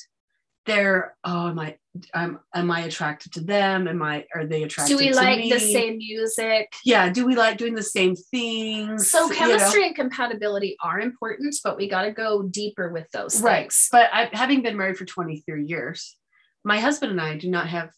they're, 0.66 1.16
oh, 1.24 1.48
am 1.48 1.58
I 1.58 1.76
am 2.14 2.38
am 2.54 2.70
I 2.70 2.80
attracted 2.82 3.32
to 3.32 3.40
them? 3.40 3.88
Am 3.88 4.02
I 4.02 4.24
are 4.34 4.46
they 4.46 4.62
attracted 4.62 4.96
do 4.96 5.04
we 5.04 5.12
like 5.12 5.38
me? 5.38 5.50
the 5.52 5.58
same 5.60 5.98
music? 5.98 6.72
Yeah. 6.84 7.08
Do 7.10 7.26
we 7.26 7.34
like 7.36 7.58
doing 7.58 7.74
the 7.74 7.82
same 7.82 8.14
things? 8.16 9.10
So 9.10 9.24
You 9.24 9.30
know? 9.30 9.36
chemistry 9.36 9.86
and 9.86 9.94
compatibility 9.96 10.76
are 10.82 11.00
important, 11.00 11.56
but 11.64 11.76
we 11.76 11.88
got 11.88 12.02
to 12.02 12.12
go 12.12 12.42
deeper 12.42 12.92
with 12.92 13.10
those 13.12 13.40
right 13.42 13.62
things. 13.62 13.88
but 13.90 14.08
I, 14.12 14.28
having 14.32 14.62
been 14.62 14.76
married 14.76 14.96
for 14.96 15.04
23 15.04 15.66
years 15.66 16.16
my 16.64 16.78
husband 16.78 17.10
and 17.12 17.20
i 17.20 17.36
do 17.38 17.48
not 17.48 17.66
have 17.68 17.90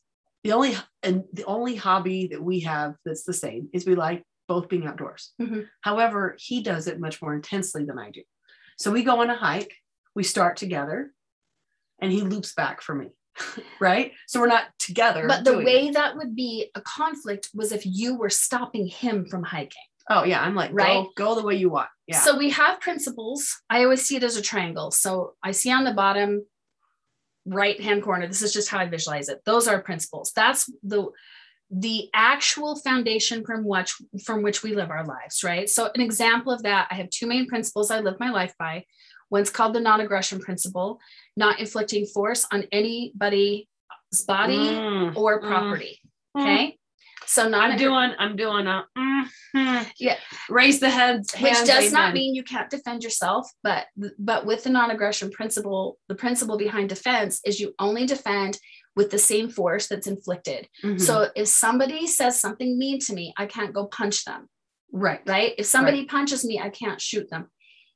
the 0.44 0.52
only 0.52 0.76
and 1.02 1.24
the 1.32 1.44
only 1.44 1.74
hobby 1.74 2.28
that 2.28 2.42
we 2.42 2.60
have 2.60 2.94
that's 3.04 3.24
the 3.24 3.32
same 3.32 3.68
is 3.72 3.84
we 3.86 3.94
like 3.96 4.22
both 4.48 4.68
being 4.68 4.86
outdoors 4.86 5.32
Mhm. 5.40 5.66
however 5.80 6.36
he 6.38 6.62
does 6.62 6.86
it 6.86 7.00
much 7.00 7.20
more 7.20 7.34
intensely 7.34 7.84
than 7.84 7.98
i 7.98 8.10
do 8.10 8.22
so 8.78 8.90
we 8.92 9.02
go 9.02 9.20
on 9.20 9.30
a 9.30 9.34
hike 9.36 9.72
we 10.14 10.22
start 10.22 10.56
together 10.56 11.12
and 12.00 12.12
he 12.12 12.20
loops 12.22 12.54
back 12.54 12.82
for 12.82 12.94
me 12.94 13.08
right 13.80 14.12
so 14.26 14.40
we're 14.40 14.46
not 14.46 14.64
together 14.78 15.26
But 15.26 15.44
the 15.44 15.58
way 15.58 15.88
it. 15.88 15.94
that 15.94 16.16
would 16.16 16.36
be 16.36 16.70
a 16.74 16.80
conflict 16.82 17.48
was 17.54 17.72
if 17.72 17.82
you 17.86 18.16
were 18.16 18.30
stopping 18.30 18.86
him 18.86 19.26
from 19.26 19.42
hiking. 19.42 19.82
oh 20.10 20.24
yeah 20.24 20.40
i'm 20.42 20.54
like 20.54 20.70
Right? 20.72 21.04
go, 21.16 21.34
go 21.34 21.34
the 21.40 21.46
way 21.46 21.56
you 21.56 21.70
want 21.70 21.88
yeah 22.06 22.20
So 22.20 22.36
we 22.36 22.50
have 22.50 22.80
principles. 22.80 23.40
I 23.70 23.84
always 23.84 24.02
see 24.04 24.16
it 24.16 24.22
as 24.24 24.36
a 24.36 24.42
triangle. 24.42 24.90
So 24.90 25.34
I 25.42 25.52
see 25.52 25.70
on 25.72 25.84
the 25.84 25.94
bottom 25.94 26.44
right 27.46 27.80
hand 27.80 28.02
corner, 28.02 28.26
this 28.26 28.42
is 28.42 28.52
just 28.52 28.68
how 28.68 28.78
I 28.78 28.86
visualize 28.86 29.28
it. 29.28 29.40
Those 29.46 29.66
are 29.68 29.80
principles. 29.82 30.32
That's 30.36 30.70
the 30.82 31.08
the 31.70 32.10
actual 32.12 32.76
foundation 32.76 33.44
from 33.46 33.64
which 33.64 33.94
from 34.26 34.42
which 34.42 34.62
we 34.62 34.74
live 34.74 34.90
our 34.90 35.06
lives, 35.06 35.42
right? 35.42 35.68
So 35.70 35.90
an 35.94 36.02
example 36.02 36.52
of 36.52 36.62
that, 36.64 36.88
I 36.90 36.94
have 36.96 37.08
two 37.08 37.26
main 37.26 37.46
principles 37.46 37.90
I 37.90 38.00
live 38.00 38.20
my 38.20 38.30
life 38.30 38.54
by. 38.58 38.84
One's 39.32 39.48
called 39.50 39.72
the 39.74 39.80
non-aggression 39.80 40.38
principle, 40.40 41.00
not 41.38 41.58
inflicting 41.58 42.04
force 42.04 42.46
on 42.52 42.64
anybody's 42.70 43.66
body 44.28 44.58
Mm, 44.58 45.16
or 45.16 45.40
mm, 45.40 45.48
property. 45.48 45.98
mm. 46.36 46.42
Okay. 46.42 46.78
So 47.24 47.48
not 47.48 47.70
i'm 47.70 47.78
doing 47.78 48.10
i'm 48.18 48.36
doing 48.36 48.66
a 48.66 48.84
mhm. 48.98 49.86
Yeah. 49.98 50.18
raise 50.50 50.80
the 50.80 50.90
heads 50.90 51.32
which 51.40 51.60
does 51.64 51.92
not 51.92 52.12
mean 52.14 52.34
you 52.34 52.42
can't 52.42 52.68
defend 52.68 53.04
yourself 53.04 53.48
but 53.62 53.86
but 54.18 54.44
with 54.44 54.64
the 54.64 54.70
non-aggression 54.70 55.30
principle 55.30 55.98
the 56.10 56.16
principle 56.16 56.58
behind 56.58 56.88
defense 56.88 57.40
is 57.48 57.60
you 57.60 57.68
only 57.78 58.04
defend 58.06 58.58
with 58.96 59.08
the 59.10 59.18
same 59.30 59.48
force 59.58 59.86
that's 59.86 60.08
inflicted 60.14 60.62
Mhm. 60.84 61.00
so 61.00 61.14
if 61.36 61.46
somebody 61.48 62.06
says 62.18 62.34
something 62.44 62.70
mean 62.76 62.98
to 63.06 63.12
me 63.18 63.32
i 63.42 63.46
can't 63.46 63.72
go 63.78 63.86
punch 63.86 64.24
them 64.28 64.42
right 65.06 65.22
right 65.34 65.52
if 65.58 65.66
somebody 65.74 66.00
punches 66.16 66.44
me 66.44 66.54
i 66.66 66.70
can't 66.70 67.00
shoot 67.00 67.26
them 67.30 67.44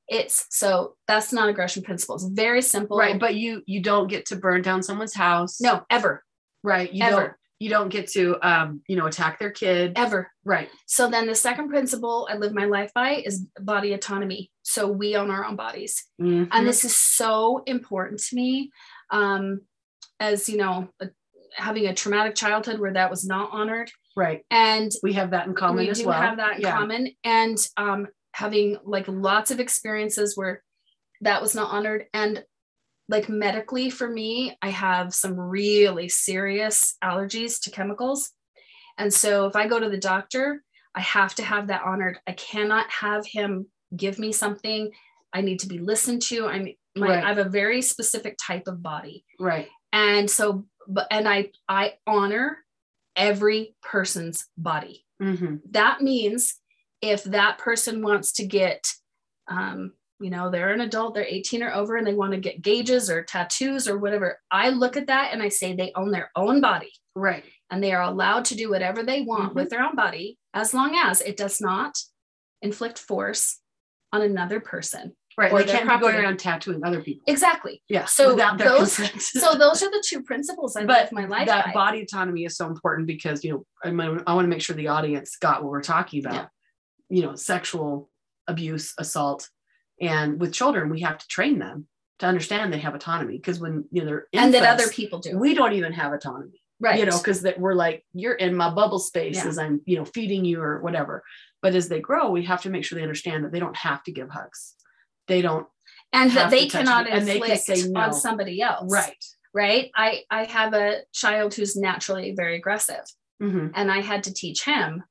it's 0.09 0.47
so 0.51 0.95
that's 1.09 1.33
non-aggression 1.33 1.83
principle. 1.83 2.15
It's 2.17 2.25
very 2.25 2.63
simple. 2.63 2.99
Right 2.99 3.19
but 3.19 3.35
you 3.35 3.63
you 3.67 3.81
don't 3.83 4.09
get 4.09 4.27
to 4.27 4.37
burn 4.37 4.63
down 4.63 4.83
someone's 4.83 5.15
house. 5.15 5.61
No 5.61 5.83
ever. 5.91 6.23
Right 6.63 6.93
you 6.93 7.05
Ever. 7.05 7.17
don't 7.17 7.33
you 7.59 7.71
don't 7.71 7.89
get 7.89 8.09
to 8.13 8.37
um 8.47 8.83
you 8.89 8.97
know 8.97 9.07
attack 9.07 9.39
their 9.39 9.51
kid. 9.51 9.93
Ever. 9.97 10.31
Right. 10.45 10.69
So 10.87 11.09
then 11.11 11.27
the 11.27 11.35
second 11.35 11.69
principle 11.71 12.29
i 12.31 12.37
live 12.37 12.53
my 12.55 12.67
life 12.67 12.93
by 12.95 13.23
is 13.25 13.47
body 13.61 13.93
autonomy. 13.95 14.51
So 14.63 14.87
we 14.87 15.17
own 15.17 15.31
our 15.31 15.45
own 15.45 15.57
bodies. 15.57 16.05
Mhm. 16.21 16.49
and 16.53 16.67
this 16.67 16.85
is 16.85 16.97
so 16.97 17.63
important 17.67 18.21
to 18.21 18.37
me 18.37 18.71
um 19.11 19.61
as 20.21 20.49
you 20.49 20.57
know 20.57 20.89
having 21.55 21.87
a 21.87 21.95
traumatic 21.95 22.35
childhood 22.35 22.79
where 22.79 22.93
that 22.93 23.11
was 23.11 23.27
not 23.27 23.49
honored. 23.53 23.91
Right. 24.17 24.45
And 24.51 24.93
we 25.03 25.15
have 25.15 25.31
that 25.31 25.47
in 25.47 25.55
common 25.55 25.85
we 25.85 25.91
as 25.91 26.01
do 26.01 26.07
well. 26.07 26.21
have 26.21 26.37
that 26.37 26.57
in 26.57 26.63
yeah. 26.63 26.77
common. 26.77 27.13
And 27.25 27.59
um 27.77 28.07
having 28.37 28.77
like 28.85 29.07
lots 29.09 29.51
of 29.51 29.61
experiences 29.61 30.37
where 30.37 30.63
that 31.23 31.41
was 31.41 31.55
not 31.55 31.73
honored. 31.73 32.05
And 32.13 32.45
like 33.09 33.29
medically 33.29 33.89
for 33.89 34.09
me 34.09 34.59
i 34.63 34.69
have 34.69 35.15
some 35.15 35.39
really 35.39 36.09
serious 36.09 36.97
allergies 37.03 37.61
to 37.63 37.71
chemicals. 37.71 38.33
And 38.99 39.15
so 39.15 39.47
if 39.47 39.55
i 39.57 39.67
go 39.69 39.79
to 39.81 39.89
the 39.89 40.07
doctor 40.15 40.63
i 40.95 41.01
have 41.01 41.35
to 41.37 41.43
have 41.45 41.69
that 41.69 41.83
honored. 41.85 42.19
I 42.27 42.33
cannot 42.33 42.87
have 42.91 43.25
him 43.25 43.67
give 43.97 44.19
me 44.19 44.33
something 44.33 44.91
i 45.33 45.41
need 45.41 45.61
to 45.61 45.69
be 45.69 45.79
listened 45.79 46.23
to. 46.23 46.47
I'm 46.47 46.65
my, 46.97 47.07
Right. 47.09 47.25
i 47.25 47.29
have 47.29 47.39
a 47.47 47.49
very 47.63 47.81
specific 47.81 48.37
type 48.45 48.67
of 48.67 48.83
body. 48.83 49.25
Right. 49.39 49.69
And 49.93 50.29
so 50.31 50.67
but 50.89 51.07
and 51.11 51.27
i 51.29 51.51
i 51.69 51.95
honor 52.07 52.59
every 53.15 53.77
person's 53.83 54.47
body. 54.59 55.05
Hmm 55.23 55.57
that 55.71 56.03
means 56.03 56.57
if 57.03 57.25
that 57.25 57.59
person 57.59 58.03
wants 58.03 58.33
to 58.33 58.47
get 58.47 58.87
um, 59.49 59.93
you 60.19 60.31
know 60.31 60.51
they're 60.51 60.73
an 60.73 60.81
adult 60.81 61.15
they're 61.15 61.25
18 61.25 61.63
or 61.63 61.73
over 61.75 61.97
and 61.97 62.07
they 62.07 62.15
want 62.15 62.33
to 62.33 62.39
get 62.41 62.63
gauges 62.63 63.11
or 63.11 63.23
tattoos 63.23 63.87
or 63.87 63.99
whatever 63.99 64.39
i 64.51 64.71
look 64.71 64.97
at 64.97 65.09
that 65.09 65.31
and 65.33 65.43
i 65.43 65.49
say 65.49 65.75
they 65.75 65.93
own 65.95 66.11
their 66.11 66.31
own 66.35 66.61
body. 66.61 66.91
Right. 67.15 67.45
And 67.71 67.83
they 67.83 67.93
are 67.93 68.03
allowed 68.03 68.45
to 68.47 68.55
do 68.55 68.71
whatever 68.71 69.03
they 69.03 69.23
want 69.23 69.53
Mhm. 69.53 69.57
with 69.57 69.71
their 69.71 69.83
own 69.83 69.95
body 69.97 70.39
as 70.55 70.73
long 70.75 70.95
as 70.97 71.21
it 71.21 71.37
does 71.37 71.61
not 71.61 71.99
inflict 72.63 72.99
force 72.99 73.61
on 74.13 74.23
another 74.23 74.59
person 74.61 75.15
right 75.39 75.53
Or 75.53 75.63
they 75.63 75.71
can't 75.73 75.89
be 75.89 75.99
going 75.99 76.17
around 76.17 76.39
tattooing 76.39 76.83
other 76.85 77.03
people. 77.03 77.23
Exactly. 77.27 77.83
Yeah 77.89 78.07
So 78.07 78.35
those- 78.35 78.95
so 79.23 79.55
those 79.55 79.83
are 79.83 79.91
the 79.91 80.03
two 80.07 80.23
principles 80.23 80.77
i 80.77 80.85
but 80.87 81.03
live 81.03 81.13
my 81.13 81.27
life 81.27 81.47
that 81.49 81.67
by. 81.67 81.73
body 81.73 82.01
autonomy 82.03 82.45
is 82.47 82.57
so 82.57 82.67
important 82.67 83.07
because 83.07 83.45
you 83.45 83.53
know 83.53 83.67
I, 83.85 83.89
I 84.27 84.35
want 84.35 84.45
to 84.45 84.49
make 84.49 84.63
sure 84.63 84.75
the 84.77 84.89
audience 84.89 85.37
got 85.37 85.63
what 85.63 85.71
we're 85.73 85.83
talking 85.83 86.25
about. 86.25 86.35
Yeah. 86.35 86.47
You 87.09 87.23
know 87.23 87.35
sexual 87.35 88.11
abuse 88.47 88.95
assault. 88.99 89.49
And 90.01 90.39
with 90.39 90.53
children 90.53 90.91
we 90.91 91.01
have 91.01 91.19
to 91.19 91.27
train 91.29 91.59
them 91.59 91.87
to 92.19 92.27
understand 92.27 92.73
they 92.73 92.79
have 92.79 92.95
autonomy 92.95 93.37
because 93.37 93.61
when 93.61 93.85
you 93.91 94.03
know 94.03 94.07
they're 94.07 94.27
and 94.33 94.53
that 94.55 94.65
other 94.65 94.89
people 94.89 95.19
do 95.19 95.39
we 95.39 95.55
don't 95.55 95.73
even 95.73 95.93
have 95.93 96.13
autonomy 96.13 96.61
right. 96.81 96.99
you 96.99 97.07
know 97.07 97.17
because 97.19 97.43
that 97.43 97.59
we're 97.59 97.75
like 97.75 98.05
you're 98.13 98.35
in 98.35 98.55
my 98.55 98.71
bubble 98.71 98.99
space 98.99 99.37
Yeah. 99.37 99.47
as 99.49 99.59
i'm 99.59 99.81
you 99.87 99.97
know 99.97 100.05
feeding 100.05 100.45
you 100.45 100.61
or 100.61 100.81
whatever. 100.83 101.23
But 101.63 101.75
as 101.75 101.89
they 101.89 102.01
grow 102.01 102.31
we 102.31 102.45
have 102.45 102.63
to 102.63 102.71
make 102.71 102.85
sure 102.85 102.97
they 102.97 103.03
understand 103.03 103.45
that 103.45 103.53
they 103.53 103.59
don't 103.61 103.77
have 103.77 104.03
to 104.05 104.13
give 104.13 104.29
hugs. 104.31 104.75
They 105.29 105.43
don't 105.43 105.67
and 106.13 106.31
that 106.33 106.51
they 106.51 106.69
cannot 106.69 107.09
and 107.09 107.27
they 107.27 107.41
can 107.41 107.51
inflict 107.51 107.65
say 107.83 107.89
no. 107.89 108.01
on 108.01 108.13
somebody 108.13 108.61
else. 108.63 108.93
Right. 108.93 109.25
Right? 109.55 109.91
I 109.97 110.23
i 110.31 110.45
have 110.45 110.75
a 110.75 111.01
child 111.13 111.55
who's 111.55 111.75
naturally 111.77 112.35
very 112.37 112.57
aggressive. 112.57 113.05
Mhm. 113.43 113.73
and 113.75 113.91
i 113.91 114.01
had 114.01 114.25
to 114.25 114.33
teach 114.33 114.65
him 114.65 115.05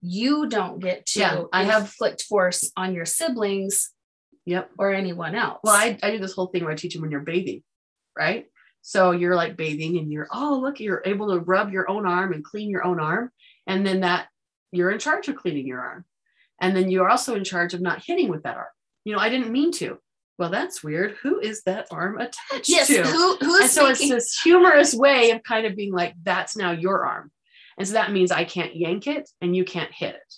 you 0.00 0.48
don't 0.48 0.80
get 0.80 1.06
to 1.06 1.20
Yeah, 1.20 1.42
I 1.52 1.64
have- 1.64 1.82
inflict 1.82 2.22
force 2.22 2.70
on 2.76 2.94
your 2.94 3.04
siblings 3.06 3.90
yep 4.46 4.70
or 4.78 4.92
anyone 4.92 5.34
else 5.34 5.60
Well, 5.64 5.74
I, 5.74 5.98
I 6.02 6.10
do 6.12 6.18
this 6.18 6.32
whole 6.34 6.46
thing 6.46 6.64
where 6.64 6.72
I 6.72 6.76
teach 6.76 6.94
them 6.94 7.02
when 7.02 7.10
you're 7.10 7.20
bathing, 7.20 7.62
right? 8.16 8.46
So 8.82 9.10
you're 9.10 9.34
like 9.34 9.56
bathing 9.56 9.98
and 9.98 10.10
you're, 10.10 10.28
oh, 10.32 10.58
look, 10.62 10.80
you're 10.80 11.02
able 11.04 11.28
to 11.34 11.40
rub 11.40 11.72
your 11.72 11.90
own 11.90 12.06
arm 12.06 12.32
and 12.32 12.42
clean 12.42 12.70
your 12.70 12.84
own 12.86 13.00
arm. 13.00 13.30
And 13.66 13.86
then 13.86 14.00
that 14.00 14.28
you're 14.72 14.90
in 14.90 14.98
charge 14.98 15.28
of 15.28 15.36
cleaning 15.36 15.66
your 15.66 15.80
arm. 15.80 16.04
And 16.60 16.74
then 16.74 16.90
you're 16.90 17.10
also 17.10 17.34
in 17.34 17.44
charge 17.44 17.74
of 17.74 17.82
not 17.82 18.02
hitting 18.02 18.30
with 18.30 18.44
that 18.44 18.56
arm. 18.56 18.68
You 19.04 19.12
know, 19.12 19.18
I 19.18 19.28
didn't 19.28 19.52
mean 19.52 19.72
to. 19.72 19.98
Well, 20.38 20.50
that's 20.50 20.82
weird. 20.82 21.16
Who 21.22 21.40
is 21.40 21.62
that 21.64 21.88
arm 21.90 22.18
attached 22.18 22.68
yes 22.68 22.86
to? 22.86 23.02
who 23.02 23.36
who's 23.36 23.60
and 23.62 23.70
so 23.70 23.86
it's 23.88 24.08
this 24.08 24.40
humorous 24.40 24.94
way 24.94 25.32
of 25.32 25.42
kind 25.42 25.66
of 25.66 25.76
being 25.76 25.92
like, 25.92 26.14
that's 26.22 26.56
now 26.56 26.70
your 26.70 27.04
arm. 27.04 27.30
And 27.78 27.86
so 27.86 27.94
that 27.94 28.12
means 28.12 28.30
I 28.32 28.44
can't 28.44 28.74
yank 28.76 29.06
it 29.06 29.28
and 29.40 29.54
you 29.56 29.64
can't 29.64 29.92
hit 29.92 30.14
it. 30.16 30.34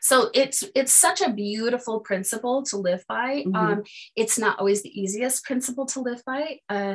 so 0.00 0.30
it's 0.34 0.62
it's 0.76 0.92
such 0.92 1.20
a 1.20 1.32
beautiful 1.32 1.98
principle 2.00 2.62
to 2.62 2.76
live 2.76 3.02
by 3.08 3.42
Mhm. 3.44 3.56
um 3.56 3.82
it's 4.14 4.38
not 4.38 4.58
always 4.60 4.82
the 4.82 5.00
easiest 5.02 5.44
principle 5.44 5.86
to 5.86 6.00
live 6.00 6.22
by 6.24 6.60
uh 6.68 6.94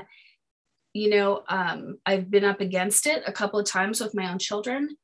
you 0.94 1.10
know 1.10 1.44
um 1.50 1.98
i've 2.06 2.28
been 2.32 2.46
up 2.46 2.62
against 2.62 3.06
it 3.14 3.22
a 3.28 3.34
couple 3.40 3.60
of 3.60 3.66
times 3.66 4.00
with 4.00 4.16
my 4.16 4.32
own 4.32 4.40
children 4.40 4.96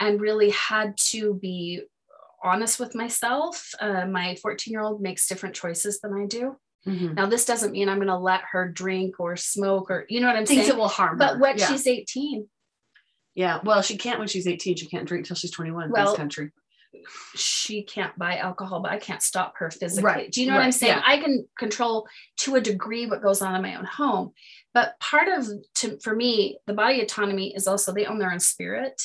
and 0.00 0.20
really 0.20 0.50
had 0.50 0.96
to 1.10 1.34
be 1.34 1.82
honest 2.42 2.80
with 2.80 2.94
myself 2.96 3.54
uh, 3.80 4.06
my 4.06 4.34
14 4.42 4.72
year 4.72 4.80
old 4.82 5.00
makes 5.00 5.28
different 5.28 5.54
choices 5.54 6.00
than 6.00 6.12
i 6.14 6.26
do 6.26 6.56
Mhm. 6.86 7.14
now 7.14 7.26
this 7.26 7.44
doesn't 7.44 7.72
mean 7.72 7.88
i'm 7.88 7.98
going 7.98 8.08
to 8.08 8.16
let 8.32 8.40
her 8.52 8.64
drink 8.82 9.20
or 9.20 9.36
smoke 9.36 9.88
or 9.90 10.04
you 10.08 10.18
know 10.20 10.26
what 10.26 10.36
i'm 10.36 10.46
Things 10.46 10.60
saying 10.62 10.70
that 10.70 10.78
will 10.78 10.88
harm 11.00 11.16
but 11.18 11.34
her. 11.34 11.38
when 11.38 11.58
yeah. 11.58 11.68
she's 11.68 11.86
18 11.86 12.48
yeah. 13.34 13.60
Well, 13.62 13.82
she 13.82 13.96
can't 13.96 14.18
when 14.18 14.28
she's 14.28 14.46
18. 14.46 14.76
She 14.76 14.86
can't 14.86 15.06
drink 15.06 15.26
till 15.26 15.36
she's 15.36 15.50
21 15.50 15.84
in 15.84 15.92
this 15.92 16.14
country. 16.14 16.50
she 17.36 17.82
can't 17.82 18.16
buy 18.18 18.36
alcohol, 18.38 18.80
but 18.80 18.90
I 18.90 18.98
can't 18.98 19.22
stop 19.22 19.54
her 19.58 19.70
physically. 19.70 20.04
Right, 20.04 20.32
Do 20.32 20.40
you 20.40 20.48
know 20.48 20.56
what 20.56 20.64
I'm 20.64 20.72
saying? 20.72 20.96
yeah. 20.96 21.02
I 21.04 21.18
can 21.18 21.46
control 21.58 22.08
to 22.38 22.56
a 22.56 22.60
degree 22.60 23.06
what 23.06 23.22
goes 23.22 23.42
on 23.42 23.54
in 23.54 23.62
my 23.62 23.76
own 23.76 23.84
home. 23.84 24.32
But 24.74 24.98
part 25.00 25.28
of 25.28 25.48
to 25.76 25.98
for 26.02 26.14
me, 26.14 26.58
the 26.66 26.74
body 26.74 27.00
autonomy 27.00 27.54
is 27.54 27.66
also 27.66 27.92
they 27.92 28.06
own 28.06 28.18
their 28.18 28.32
own 28.32 28.40
spirit 28.40 29.00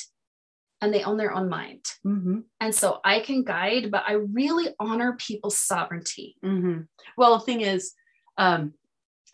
and 0.80 0.92
they 0.92 1.02
own 1.02 1.16
their 1.16 1.32
own 1.32 1.48
mind. 1.48 1.84
Mm-hmm. 2.06 2.40
And 2.60 2.74
so 2.74 3.00
I 3.04 3.20
can 3.20 3.44
guide, 3.44 3.90
but 3.90 4.04
I 4.06 4.12
really 4.12 4.68
honor 4.78 5.16
people's 5.18 5.58
sovereignty. 5.58 6.36
Mm-hmm. 6.44 6.82
Well, 7.16 7.38
the 7.38 7.44
thing 7.44 7.62
is, 7.62 7.94
um, 8.36 8.74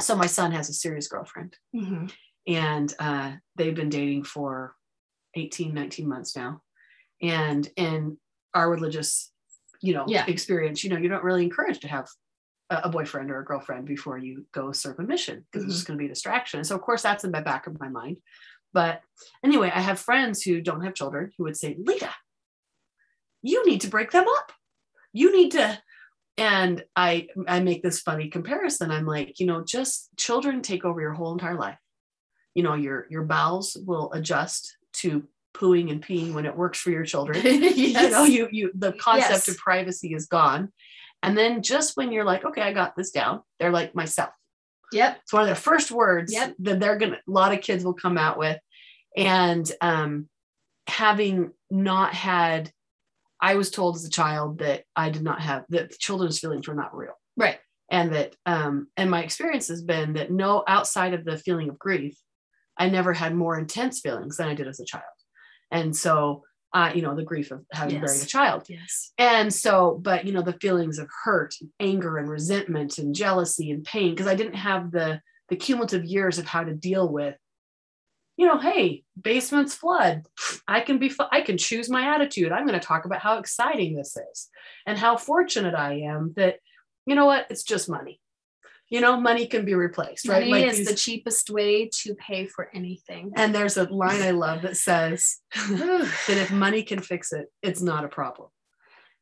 so 0.01 0.15
my 0.17 0.27
son 0.27 0.53
has 0.53 0.69
a 0.69 0.73
serious 0.73 1.09
girlfriend, 1.09 1.57
and 2.47 2.95
uh, 2.99 3.33
they've 3.57 3.75
been 3.75 3.89
dating 3.89 4.25
for 4.25 4.75
18, 5.35 5.75
19 5.75 6.09
months 6.09 6.37
now. 6.37 6.63
And 7.21 7.69
in 7.77 8.19
our 8.55 8.71
religious, 8.71 9.33
you 9.81 9.95
know, 9.95 10.05
Yeah. 10.07 10.27
experience, 10.27 10.85
you 10.85 10.91
know, 10.91 10.99
you're 10.99 11.11
not 11.11 11.25
really 11.25 11.45
encouraged 11.45 11.83
to 11.83 11.89
have 11.89 12.09
a, 12.71 12.83
a 12.85 12.89
boyfriend 12.89 13.31
or 13.31 13.41
a 13.41 13.45
girlfriend 13.45 13.87
before 13.87 14.19
you 14.19 14.47
go 14.53 14.73
serve 14.73 14.99
a 14.99 15.03
mission 15.03 15.47
because 15.51 15.65
it's 15.65 15.73
mm-hmm. 15.73 15.77
just 15.77 15.87
going 15.87 15.99
to 15.99 16.03
be 16.03 16.07
a 16.07 16.15
distraction. 16.15 16.65
So, 16.65 16.75
of 16.75 16.83
course, 16.83 17.03
that's 17.03 17.25
in 17.25 17.33
the 17.33 17.41
back 17.41 17.67
of 17.67 17.79
my 17.79 17.89
mind. 17.89 18.19
But 18.73 19.03
anyway, 19.45 19.71
I 19.75 19.81
have 19.81 19.99
friends 19.99 20.43
who 20.43 20.61
don't 20.61 20.85
have 20.85 20.95
children 20.95 21.31
who 21.37 21.45
would 21.45 21.57
say, 21.57 21.77
Lita, 21.79 22.11
you 23.43 23.67
need 23.67 23.83
to 23.83 23.89
break 23.89 24.11
them 24.11 24.25
up. 24.27 24.53
You 25.13 25.33
need 25.33 25.53
to 25.53 25.79
and 26.39 26.83
i 26.97 27.27
i 27.47 27.61
make 27.61 27.83
this 27.83 28.01
funny 28.01 28.29
comparison 28.29 28.91
i'm 28.91 29.07
like 29.07 29.39
you 29.39 29.47
know 29.47 29.63
just 29.63 30.09
children 30.17 30.63
take 30.63 30.85
over 30.85 31.01
your 31.01 31.13
whole 31.13 31.33
entire 31.33 31.59
life 31.59 31.79
you 32.55 32.63
know 32.63 32.75
your 32.75 33.07
your 33.11 33.25
bowels 33.25 33.77
will 33.87 34.11
adjust 34.13 34.77
to 34.95 35.25
pooing 35.55 35.91
and 35.91 36.05
peeing 36.05 36.33
when 36.33 36.47
it 36.47 36.57
works 36.57 36.79
for 36.81 36.91
your 36.91 37.05
children 37.05 37.45
you 37.45 37.93
know 38.11 38.25
you 38.25 38.49
you 38.51 38.71
the 38.75 38.93
concept 38.95 39.31
Yes. 39.31 39.49
of 39.49 39.57
privacy 39.59 40.15
is 40.15 40.27
gone 40.27 40.73
and 41.23 41.37
then 41.37 41.63
just 41.63 41.97
when 41.97 42.11
you're 42.11 42.25
like 42.25 42.45
okay 42.45 42.63
i 42.63 42.73
got 42.73 42.97
this 42.97 43.11
down 43.11 43.43
they're 43.61 43.71
like 43.71 43.95
myself 43.95 44.31
Yep. 44.93 45.19
it's 45.23 45.33
one 45.33 45.43
of 45.43 45.49
their 45.49 45.55
first 45.55 45.91
words 45.91 46.33
Yep. 46.33 46.55
that 46.61 46.81
they're 46.81 46.97
gonna 46.97 47.17
a 47.27 47.31
lot 47.31 47.53
of 47.53 47.61
kids 47.61 47.85
will 47.85 47.93
come 47.95 48.17
out 48.17 48.39
with 48.39 48.59
and 49.17 49.71
um 49.83 50.29
having 50.87 51.51
not 51.71 52.15
had 52.15 52.71
i 53.41 53.55
was 53.55 53.71
told 53.71 53.97
as 53.97 54.05
a 54.05 54.11
child 54.11 54.59
that 54.59 54.85
i 54.97 55.11
did 55.11 55.23
not 55.23 55.41
have 55.41 55.65
that 55.69 55.91
children's 55.99 56.39
feelings 56.39 56.67
were 56.67 56.75
not 56.75 56.97
real 56.97 57.13
Right. 57.37 57.59
and 57.91 58.15
that 58.15 58.35
um 58.47 58.89
and 58.97 59.11
my 59.11 59.23
experience 59.23 59.69
has 59.69 59.83
been 59.83 60.15
that 60.15 60.31
no 60.31 60.65
outside 60.67 61.13
of 61.15 61.25
the 61.25 61.37
feeling 61.39 61.69
of 61.69 61.79
grief 61.79 62.17
i 62.79 62.89
never 62.89 63.13
had 63.13 63.35
more 63.35 63.59
intense 63.59 64.01
feelings 64.01 64.37
than 64.37 64.49
i 64.49 64.55
did 64.55 64.69
as 64.69 64.81
a 64.81 64.85
child 64.85 65.05
and 65.71 65.95
so 65.97 66.43
uh 66.75 66.91
you 66.95 67.03
know 67.03 67.15
the 67.15 67.23
grief 67.25 67.51
of 67.51 67.65
having 67.73 67.95
Yes. 67.97 68.03
buried 68.03 68.23
a 68.23 68.27
child 68.27 68.65
Yes. 68.69 69.13
and 69.19 69.53
so, 69.53 69.99
but 70.03 70.25
you 70.25 70.33
know, 70.33 70.41
the 70.43 70.55
feelings 70.55 70.99
of 70.99 71.09
hurt, 71.25 71.55
and 71.61 71.71
anger, 71.81 72.17
and 72.17 72.29
resentment, 72.31 72.97
and 72.99 73.15
jealousy 73.15 73.71
and 73.71 73.85
pain, 73.85 74.11
because 74.11 74.27
I 74.27 74.35
didn't 74.35 74.55
have 74.55 74.91
the 74.91 75.21
the 75.51 75.57
cumulative 75.57 76.05
years 76.05 76.39
of 76.39 76.47
how 76.47 76.65
to 76.65 76.73
deal 76.73 77.07
with, 77.13 77.37
you 78.39 78.47
know, 78.47 78.57
hey, 78.59 79.05
basements 79.21 79.75
flood. 79.75 80.23
I 80.67 80.81
can 80.81 80.99
be, 80.99 81.13
I 81.31 81.43
can 81.43 81.59
choose 81.59 81.91
my 81.91 82.15
attitude. 82.15 82.53
I'm 82.53 82.67
going 82.67 82.81
to 82.81 82.87
talk 82.87 83.05
about 83.05 83.21
how 83.21 83.39
exciting 83.39 83.95
this 83.95 84.17
is, 84.17 84.49
and 84.87 84.97
how 84.97 85.19
fortunate 85.19 85.75
I 85.75 86.01
am 86.13 86.33
that, 86.37 86.57
you 87.05 87.15
know 87.15 87.27
what, 87.27 87.47
it's 87.51 87.65
just 87.65 87.91
money. 87.91 88.22
You 88.93 89.01
know, 89.01 89.19
money 89.19 89.47
can 89.47 89.65
be 89.65 89.75
replaced, 89.75 90.29
right? 90.29 90.47
Money 90.49 90.65
is 90.67 90.77
these- 90.79 90.87
the 90.89 90.95
cheapest 90.95 91.49
way 91.49 91.89
to 92.03 92.15
pay 92.15 92.47
for 92.47 92.69
anything. 92.75 93.33
and 93.37 93.55
there's 93.55 93.77
a 93.79 93.85
line 93.85 94.21
I 94.23 94.33
love 94.33 94.61
that 94.63 94.77
says 94.77 95.39
that 95.55 96.11
if 96.29 96.51
money 96.51 96.83
can 96.83 97.01
fix 97.01 97.33
it, 97.33 97.47
it's 97.63 97.81
not 97.81 98.05
a 98.05 98.09
problem. 98.09 98.51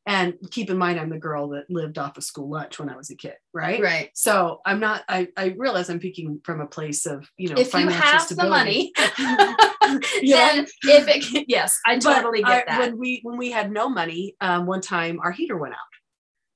And 0.07 0.35
keep 0.51 0.71
in 0.71 0.77
mind, 0.79 0.99
I'm 0.99 1.11
the 1.11 1.19
girl 1.19 1.51
that 1.51 1.71
lived 1.71 1.99
off 1.99 2.17
of 2.17 2.25
school 2.25 2.51
lunch 2.51 2.81
when 2.81 2.89
I 2.89 2.97
was 2.97 3.11
a 3.11 3.15
kid, 3.15 3.35
right? 3.55 3.81
right. 3.81 4.11
So 4.15 4.61
I'm 4.67 4.81
not. 4.81 5.05
I, 5.09 5.29
I 5.37 5.55
realize 5.57 5.89
I'm 5.89 6.01
speaking 6.01 6.41
from 6.43 6.61
a 6.61 6.67
place 6.67 7.07
of 7.07 7.29
you 7.37 7.49
know 7.51 7.55
If 7.61 7.67
you 7.69 7.73
financial 7.81 8.01
have 8.01 8.23
stability. 8.23 8.93
the 8.97 9.03
money, 9.21 10.03
Yeah. 10.23 10.37
then 10.53 10.67
if 10.85 11.07
it 11.07 11.23
can, 11.23 11.45
yes, 11.47 11.79
I 11.87 11.97
But 11.97 12.15
totally 12.15 12.43
I- 12.43 12.49
get 12.57 12.67
that. 12.67 12.81
When 12.81 12.99
we 12.99 13.21
when 13.23 13.37
we 13.39 13.51
had 13.53 13.71
no 13.71 13.89
money, 13.89 14.35
um, 14.41 14.67
one 14.67 14.81
time 14.81 15.21
our 15.23 15.31
heater 15.33 15.57
went 15.57 15.75
out, 15.75 15.93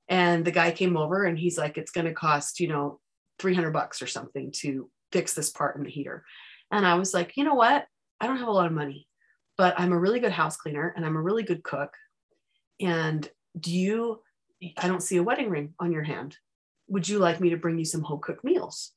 and 0.09 0.43
the 0.43 0.51
guy 0.51 0.71
came 0.71 0.97
over 0.97 1.23
and 1.23 1.37
he's 1.37 1.57
like, 1.57 1.77
"It's 1.77 1.91
going 1.91 2.07
to 2.07 2.13
cost 2.13 2.59
you 2.59 2.67
know 2.67 2.99
300 3.39 3.71
bucks 3.71 4.01
or 4.01 4.07
something 4.07 4.51
to 4.57 4.89
fix 5.11 5.33
this 5.33 5.49
part 5.49 5.75
in 5.75 5.83
the 5.83 5.89
heater," 5.89 6.25
and 6.71 6.85
I 6.85 6.95
was 6.95 7.13
like, 7.13 7.37
"You 7.37 7.43
know 7.43 7.55
what? 7.55 7.85
I 8.19 8.27
don't 8.27 8.37
have 8.37 8.47
a 8.47 8.51
lot 8.51 8.67
of 8.67 8.73
money, 8.73 9.07
but 9.57 9.79
I'm 9.79 9.91
a 9.91 9.99
really 9.99 10.19
good 10.19 10.31
house 10.31 10.57
cleaner 10.57 10.93
and 10.95 11.05
I'm 11.05 11.15
a 11.15 11.21
really 11.21 11.43
good 11.43 11.63
cook. 11.63 11.93
And 12.79 13.29
do 13.59 13.73
you, 13.73 14.21
I 14.77 14.87
don't 14.87 15.03
see 15.03 15.17
a 15.17 15.23
wedding 15.23 15.49
ring 15.49 15.73
on 15.79 15.91
your 15.91 16.03
hand. 16.03 16.37
Would 16.87 17.07
you 17.07 17.19
like 17.19 17.39
me 17.39 17.49
to 17.49 17.57
bring 17.57 17.77
you 17.77 17.85
some 17.85 18.03
home 18.03 18.19
cooked 18.21 18.43
meals? 18.43 18.91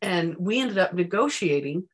And 0.00 0.36
we 0.36 0.60
ended 0.60 0.78
up 0.78 0.94
negotiating, 0.94 1.84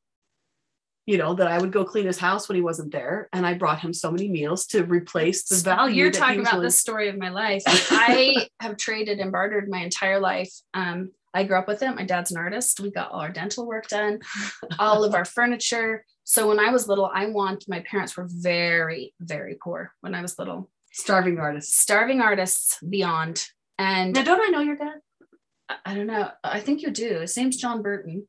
you 1.06 1.18
know, 1.18 1.34
that 1.34 1.48
I 1.48 1.59
would 1.59 1.72
go 1.72 1.84
clean 1.84 2.06
his 2.06 2.18
house 2.18 2.48
when 2.48 2.56
he 2.56 2.62
wasn't 2.62 2.92
there. 2.92 3.28
And 3.32 3.46
I 3.46 3.54
brought 3.54 3.80
him 3.80 3.92
so 3.92 4.11
many 4.11 4.28
meals 4.28 4.66
to 4.68 4.84
replace 4.84 5.44
the 5.44 5.56
value. 5.56 6.02
You're 6.02 6.11
talking 6.11 6.40
about 6.40 6.54
willing- 6.54 6.66
the 6.66 6.72
story 6.72 7.09
of 7.09 7.18
my 7.18 7.30
life. 7.30 7.62
I 7.66 8.48
have 8.61 8.76
traded 8.76 9.18
and 9.18 9.32
bartered 9.32 9.68
my 9.68 9.80
entire 9.80 10.20
life. 10.20 10.52
Um, 10.74 11.11
I 11.34 11.44
grew 11.44 11.58
up 11.58 11.68
with 11.68 11.82
it. 11.82 11.94
My 11.94 12.04
dad's 12.04 12.30
an 12.30 12.38
artist. 12.38 12.80
We 12.80 12.90
got 12.90 13.10
all 13.10 13.20
our 13.20 13.30
dental 13.30 13.66
work 13.66 13.88
done, 13.88 14.20
all 14.78 15.04
of 15.04 15.14
our 15.14 15.24
furniture. 15.36 16.04
So 16.24 16.48
when 16.48 16.58
I 16.58 16.70
was 16.70 16.88
little, 16.88 17.10
I 17.12 17.26
want 17.26 17.64
my 17.68 17.80
parents 17.80 18.16
were 18.16 18.26
very, 18.30 19.14
very 19.20 19.56
poor 19.62 19.92
when 20.00 20.14
I 20.14 20.22
was 20.22 20.38
little. 20.38 20.70
starving 20.92 21.38
artists. 21.38 21.76
Starving 21.80 22.20
artists 22.20 22.78
beyond. 22.88 23.46
And 23.78 24.14
Now, 24.14 24.22
don't 24.24 24.40
I 24.40 24.48
know 24.50 24.60
your 24.60 24.76
dad? 24.76 25.00
I- 25.68 25.76
I 25.84 25.94
don't 25.94 26.06
know. 26.06 26.30
I 26.42 26.60
think 26.60 26.80
you 26.82 26.90
do. 26.90 27.20
His 27.20 27.36
name's 27.36 27.56
John 27.58 27.82
Burton. 27.82 28.26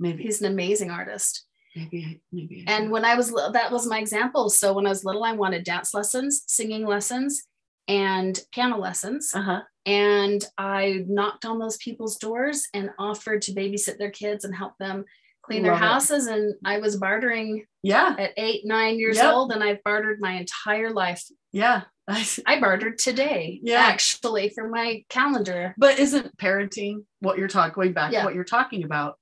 Maybe, 0.00 0.24
He's 0.24 0.40
an 0.42 0.50
amazing 0.52 0.90
artist. 0.90 1.46
maybe, 1.76 2.20
maybe. 2.32 2.64
And 2.66 2.90
when 2.90 3.04
I 3.04 3.14
was 3.14 3.32
that 3.52 3.70
was 3.70 3.86
my 3.86 3.98
example. 4.00 4.50
So 4.50 4.72
when 4.72 4.84
I 4.86 4.88
was 4.90 5.04
little, 5.04 5.22
I 5.24 5.32
wanted 5.32 5.62
dance 5.64 5.94
lessons, 5.94 6.42
singing 6.48 6.84
lessons, 6.84 7.44
and 7.86 8.38
piano 8.52 8.76
lessons. 8.78 9.32
uh-huh. 9.34 9.62
And 9.86 10.44
I 10.58 11.04
knocked 11.08 11.44
on 11.44 11.58
those 11.58 11.76
people's 11.78 12.16
doors 12.18 12.68
and 12.74 12.90
offered 12.98 13.42
to 13.42 13.52
babysit 13.54 13.98
their 13.98 14.10
kids 14.10 14.44
and 14.44 14.54
help 14.54 14.72
them 14.78 15.04
clean 15.42 15.62
their 15.62 15.72
Love 15.72 15.82
it. 15.82 15.84
houses. 15.84 16.26
And 16.28 16.54
I 16.64 16.78
was 16.78 16.96
bartering 16.96 17.66
Yeah, 17.82 18.14
at 18.18 18.30
eight, 18.36 18.64
nine 18.64 18.98
years 18.98 19.16
Yep. 19.16 19.32
old, 19.34 19.52
and 19.52 19.62
I've 19.62 19.82
bartered 19.82 20.20
my 20.20 20.32
entire 20.32 20.90
life. 20.90 21.24
yeah. 21.52 21.82
I 22.46 22.58
bartered 22.60 22.98
today, 22.98 23.60
Yeah. 23.62 23.78
actually, 23.80 24.48
for 24.50 24.68
my 24.68 25.04
calendar. 25.08 25.72
but 25.78 25.98
isn't 26.00 26.36
parenting 26.36 27.04
what 27.20 27.38
you're 27.38 27.46
talking 27.48 27.74
going 27.74 27.92
back 27.92 28.12
Yeah. 28.12 28.20
to 28.20 28.24
what 28.26 28.34
you're 28.34 28.42
talking 28.44 28.82
about 28.84 29.18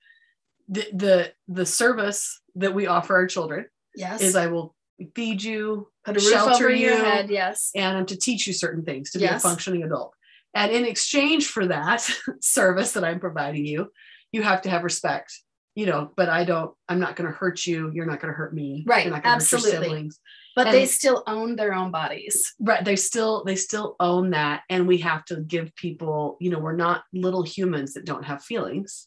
the 0.69 0.87
the 0.95 1.33
the 1.49 1.67
service 1.67 2.41
that 2.55 2.75
we 2.75 2.87
offer 2.87 3.15
our 3.17 3.27
children 3.27 3.67
Yes. 3.95 4.23
is 4.23 4.35
i 4.37 4.47
will 4.47 4.75
feed 5.17 5.43
you 5.43 5.89
Put 6.05 6.17
a 6.17 6.21
roof 6.21 6.31
shelter 6.33 6.67
over 6.67 6.71
your 6.75 6.97
you, 6.97 7.05
head. 7.05 7.29
Yes. 7.29 7.71
and 7.75 7.97
I'm 7.99 8.07
to 8.07 8.17
teach 8.17 8.47
you 8.47 8.53
certain 8.53 8.85
things 8.85 9.11
to 9.13 9.19
be 9.19 9.25
a 9.27 9.39
functioning 9.41 9.83
adult 9.83 10.15
and 10.55 10.73
in 10.73 10.85
exchange 10.85 11.47
for 11.49 11.67
that 11.67 12.01
service 12.41 12.93
that 12.93 13.05
i'm 13.05 13.21
providing 13.21 13.65
you 13.67 13.91
you 14.33 14.43
have 14.43 14.63
to 14.63 14.71
have 14.71 14.83
respect 14.85 15.33
you 15.75 15.87
know 15.87 16.11
but 16.17 16.29
i 16.29 16.45
don't 16.45 16.73
i'm 16.89 16.99
not 17.01 17.17
going 17.17 17.31
to 17.31 17.37
hurt 17.37 17.67
you 17.67 17.91
you're 17.95 18.07
not 18.07 18.21
going 18.21 18.33
to 18.33 18.37
hurt 18.37 18.55
me 18.55 18.85
Right, 18.87 19.05
you're 19.05 19.15
not 19.15 19.23
gonna 19.23 19.35
hurt 19.35 19.51
your 19.53 19.59
absolutely. 19.59 19.87
siblings 19.87 20.19
But 20.57 20.67
And- 20.69 20.75
they 20.77 20.87
still 20.87 21.23
own 21.27 21.55
their 21.57 21.73
own 21.75 21.91
bodies. 21.91 22.55
right 22.61 22.85
they 22.85 22.97
still 22.97 23.45
they 23.45 23.57
still 23.57 23.95
own 24.01 24.31
that 24.31 24.63
and 24.69 24.87
we 24.89 24.99
have 24.99 25.25
to 25.27 25.37
give 25.41 25.75
people 25.77 26.37
you 26.41 26.51
know 26.51 26.59
we're 26.59 26.75
not 26.77 27.05
little 27.13 27.43
humans 27.45 27.95
that 27.95 28.05
don't 28.05 28.25
have 28.25 28.43
feelings 28.43 29.07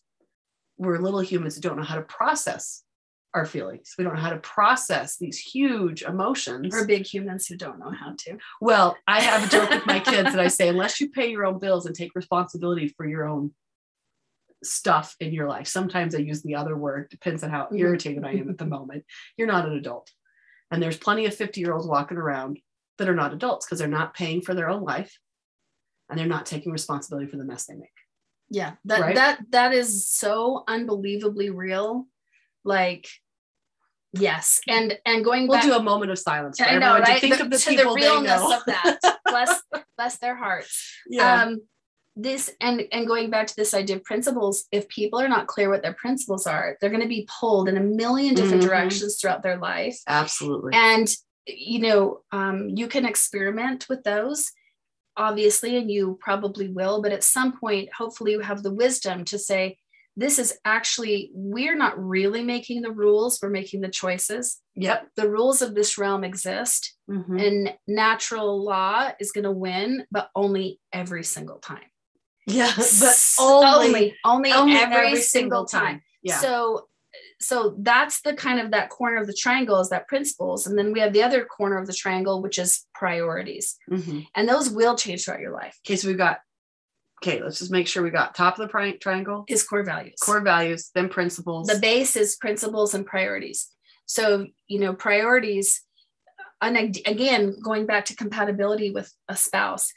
we're 0.78 0.98
little 1.00 1.20
humans 1.22 1.56
that 1.56 1.62
don't 1.62 1.78
know 1.78 1.84
how 1.84 1.96
to 1.96 2.02
process 2.02 2.83
our 3.34 3.46
feelings 3.46 3.96
we 3.98 4.04
don't 4.04 4.14
know 4.16 4.22
how 4.22 4.30
to 4.30 4.38
process 4.38 5.18
these 5.18 5.40
huge 5.40 6.04
emotions 6.04 6.74
Or 6.76 6.86
big 6.86 7.06
humans 7.06 7.48
who 7.48 7.56
don't 7.58 7.80
know 7.80 7.90
how 7.92 8.14
to. 8.20 8.38
well 8.62 8.96
i 9.08 9.22
have 9.22 9.44
a 9.46 9.50
joke 9.50 9.70
with 9.70 9.86
my 9.88 10.00
kids 10.12 10.32
that 10.32 10.40
i 10.40 10.48
say 10.48 10.68
unless 10.70 11.02
you 11.02 11.10
pay 11.10 11.30
your 11.32 11.46
own 11.46 11.60
bills 11.60 11.86
and 11.86 11.96
take 11.96 12.14
responsibility 12.16 12.88
for 12.90 13.08
your 13.08 13.28
own 13.28 13.52
stuff 14.64 15.16
in 15.20 15.34
your 15.34 15.48
life 15.50 15.68
sometimes 15.68 16.16
i 16.16 16.20
use 16.20 16.42
the 16.42 16.56
other 16.56 16.78
word 16.78 17.10
depends 17.10 17.44
on 17.44 17.50
how 17.50 17.68
irritated 17.76 18.24
i 18.24 18.32
am 18.32 18.50
at 18.50 18.58
the 18.58 18.66
moment 18.66 19.04
you're 19.36 19.48
not 19.48 19.68
an 19.68 19.74
adult 19.74 20.10
and 20.72 20.82
there's 20.82 20.98
plenty 20.98 21.26
of 21.26 21.36
50 21.36 21.60
year 21.60 21.74
olds 21.74 21.86
walking 21.88 22.18
around 22.18 22.60
that 22.98 23.10
are 23.10 23.16
not 23.16 23.34
adults 23.34 23.66
because 23.66 23.80
they're 23.80 23.88
not 23.88 24.14
paying 24.14 24.42
for 24.42 24.54
their 24.54 24.70
own 24.70 24.84
life 24.84 25.18
and 26.10 26.18
they're 26.18 26.28
not 26.28 26.46
taking 26.46 26.72
responsibility 26.72 27.28
for 27.30 27.38
the 27.38 27.44
mess 27.44 27.66
they 27.66 27.76
make 27.76 27.90
Yeah. 28.50 28.74
That 28.86 29.02
Right? 29.02 29.16
that 29.16 29.40
that 29.50 29.74
is 29.74 30.08
so 30.08 30.64
unbelievably 30.68 31.50
real. 31.50 32.08
Like, 32.66 33.07
yes. 34.14 34.59
And 34.68 34.97
and 35.05 35.24
going 35.24 35.47
we'll 35.47 35.57
back 35.57 35.64
do 35.66 35.74
a 35.74 35.82
moment 35.84 36.11
of 36.11 36.20
silence 36.20 36.59
I 36.61 36.78
know, 36.78 36.99
right? 36.99 37.16
to 37.16 37.20
think 37.20 37.38
The- 37.38 37.43
of 37.43 37.49
the 37.51 37.57
to 37.57 37.70
people 37.70 37.95
the 37.95 38.01
realness 38.01 38.41
of 38.41 38.61
that. 38.68 38.99
bless 39.26 39.61
bless 39.97 40.18
their 40.20 40.36
hearts. 40.36 40.93
yeah 41.09 41.43
Um 41.43 41.61
this 42.16 42.51
and 42.61 42.84
and 42.91 43.07
going 43.07 43.32
back 43.32 43.47
to 43.47 43.55
this 43.55 43.74
idea 43.74 43.95
of 43.95 44.03
principles, 44.03 44.66
if 44.72 44.88
people 44.88 45.20
are 45.20 45.28
not 45.28 45.47
clear 45.47 45.70
what 45.72 45.82
their 45.82 45.93
principles 45.95 46.45
are, 46.45 46.78
they're 46.80 46.91
going 46.91 47.01
to 47.01 47.07
be 47.07 47.28
pulled 47.39 47.68
in 47.68 47.76
a 47.76 47.82
million 47.82 48.36
different 48.36 48.61
Mhm. 48.61 48.68
directions 48.68 49.20
throughout 49.20 49.41
their 49.41 49.57
life. 49.57 49.97
absolutely 50.07 50.74
And 50.76 51.07
you 51.47 51.80
know, 51.80 52.22
um, 52.32 52.70
you 52.70 52.88
can 52.88 53.03
experiment 53.05 53.88
with 53.89 54.03
those, 54.03 54.49
obviously, 55.18 55.76
and 55.76 55.91
you 55.91 56.18
probably 56.22 56.70
will. 56.70 57.01
But 57.01 57.11
at 57.11 57.22
some 57.24 57.59
point, 57.59 57.89
hopefully, 57.93 58.32
you 58.32 58.39
have 58.39 58.64
the 58.64 58.74
wisdom 58.74 59.26
to 59.26 59.38
say, 59.38 59.78
"This 60.16 60.38
is 60.39 60.57
actually 60.66 61.30
we're 61.34 61.76
not 61.76 61.97
really 61.97 62.43
making 62.43 62.82
the 62.82 62.91
rules; 62.91 63.39
we're 63.41 63.49
making 63.49 63.82
the 63.82 63.89
choices. 63.89 64.59
yep 64.76 65.07
The 65.16 65.30
rules 65.30 65.61
of 65.61 65.76
this 65.76 65.97
realm 65.97 66.24
exist, 66.24 66.95
Mhm. 67.09 67.41
and 67.45 67.78
natural 67.88 68.64
law 68.64 69.11
is 69.20 69.32
going 69.32 69.43
to 69.45 69.51
win, 69.51 70.05
but 70.11 70.30
only 70.36 70.80
every 70.91 71.24
single 71.24 71.59
time. 71.59 71.89
yes 72.45 72.99
but 72.99 73.09
S- 73.09 73.38
only, 73.39 74.16
only, 74.26 74.51
only 74.51 74.76
every, 74.76 75.16
single 75.22 75.66
time." 75.66 76.01
yeah 76.22 76.39
So 76.39 76.88
so 77.39 77.76
that's 77.80 78.22
the 78.22 78.34
kind 78.34 78.59
of 78.59 78.72
that 78.72 78.89
corner 78.89 79.18
of 79.18 79.28
the 79.28 79.34
triangle 79.43 79.80
is 79.80 79.89
that 79.89 80.07
principles. 80.07 80.66
And 80.66 80.78
then 80.78 80.91
we 80.93 80.99
have 81.01 81.14
the 81.14 81.22
other 81.24 81.45
corner 81.45 81.78
of 81.78 81.86
the 81.88 81.93
triangle, 81.93 82.41
which 82.41 82.57
is 82.57 82.86
priorities. 82.95 83.76
Mhm. 83.91 84.26
And 84.36 84.47
those 84.49 84.70
will 84.70 84.95
change 84.95 85.26
throughout 85.26 85.41
your 85.41 85.51
life. 85.53 85.78
Okay, 85.86 85.95
so 85.97 86.07
we've 86.07 86.18
got, 86.18 86.39
okay, 87.24 87.41
let's 87.41 87.59
just 87.59 87.71
make 87.71 87.88
sure 87.88 88.03
we 88.03 88.09
got 88.09 88.36
top 88.36 88.59
of 88.59 88.67
the 88.69 88.97
triangle, 88.99 89.45
Is 89.47 89.63
core 89.63 89.84
values. 89.84 90.15
core 90.21 90.41
values, 90.41 90.91
then 90.93 91.07
principles. 91.09 91.67
the 91.67 91.80
base 91.80 92.15
is 92.17 92.36
principles 92.36 92.93
and 92.93 93.05
priorities. 93.05 93.69
So, 94.05 94.47
you 94.67 94.80
know, 94.80 94.93
priorities, 94.93 95.82
and 96.61 96.78
again, 97.05 97.55
going 97.63 97.86
back 97.86 98.05
to 98.05 98.15
compatibility 98.15 98.91
with 98.91 99.11
a 99.30 99.36
spouse, 99.36 99.91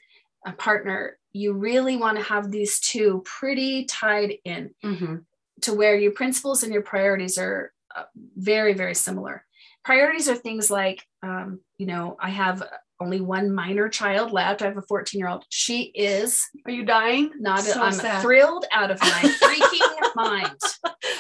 a 0.47 0.53
partner, 0.53 1.19
you 1.33 1.53
really 1.53 1.97
want 1.97 2.17
to 2.19 2.23
have 2.25 2.51
these 2.51 2.79
two 2.81 3.23
pretty 3.25 3.85
tied 3.87 4.35
in. 4.45 4.71
Mhm. 4.85 5.25
to 5.63 5.73
where 5.73 5.97
your 5.97 6.13
principles 6.13 6.63
and 6.63 6.73
your 6.73 6.83
priorities 6.83 7.39
are 7.39 7.73
uh, 7.97 8.05
very 8.37 8.75
very 8.75 8.95
similar 8.95 9.43
priorities 9.85 10.29
are 10.29 10.35
things 10.37 10.71
like 10.71 11.03
um, 11.23 11.61
you 11.79 11.87
know 11.87 12.15
i 12.21 12.29
have 12.29 12.63
only 13.01 13.21
one 13.21 13.53
minor 13.55 13.89
child 13.89 14.33
left 14.33 14.63
i 14.63 14.65
have 14.67 14.77
a 14.77 14.83
14 14.83 15.19
year 15.19 15.29
old 15.29 15.45
she 15.51 15.93
is 15.95 16.43
Are 16.65 16.73
you 16.73 16.85
dying? 16.85 17.31
not 17.39 17.61
So 17.61 17.83
i'm 17.83 17.93
sad. 17.93 18.23
thrilled 18.23 18.65
out 18.73 18.91
of 18.91 19.01
my 19.01 19.07
freaking 19.43 20.15
mind 20.17 20.57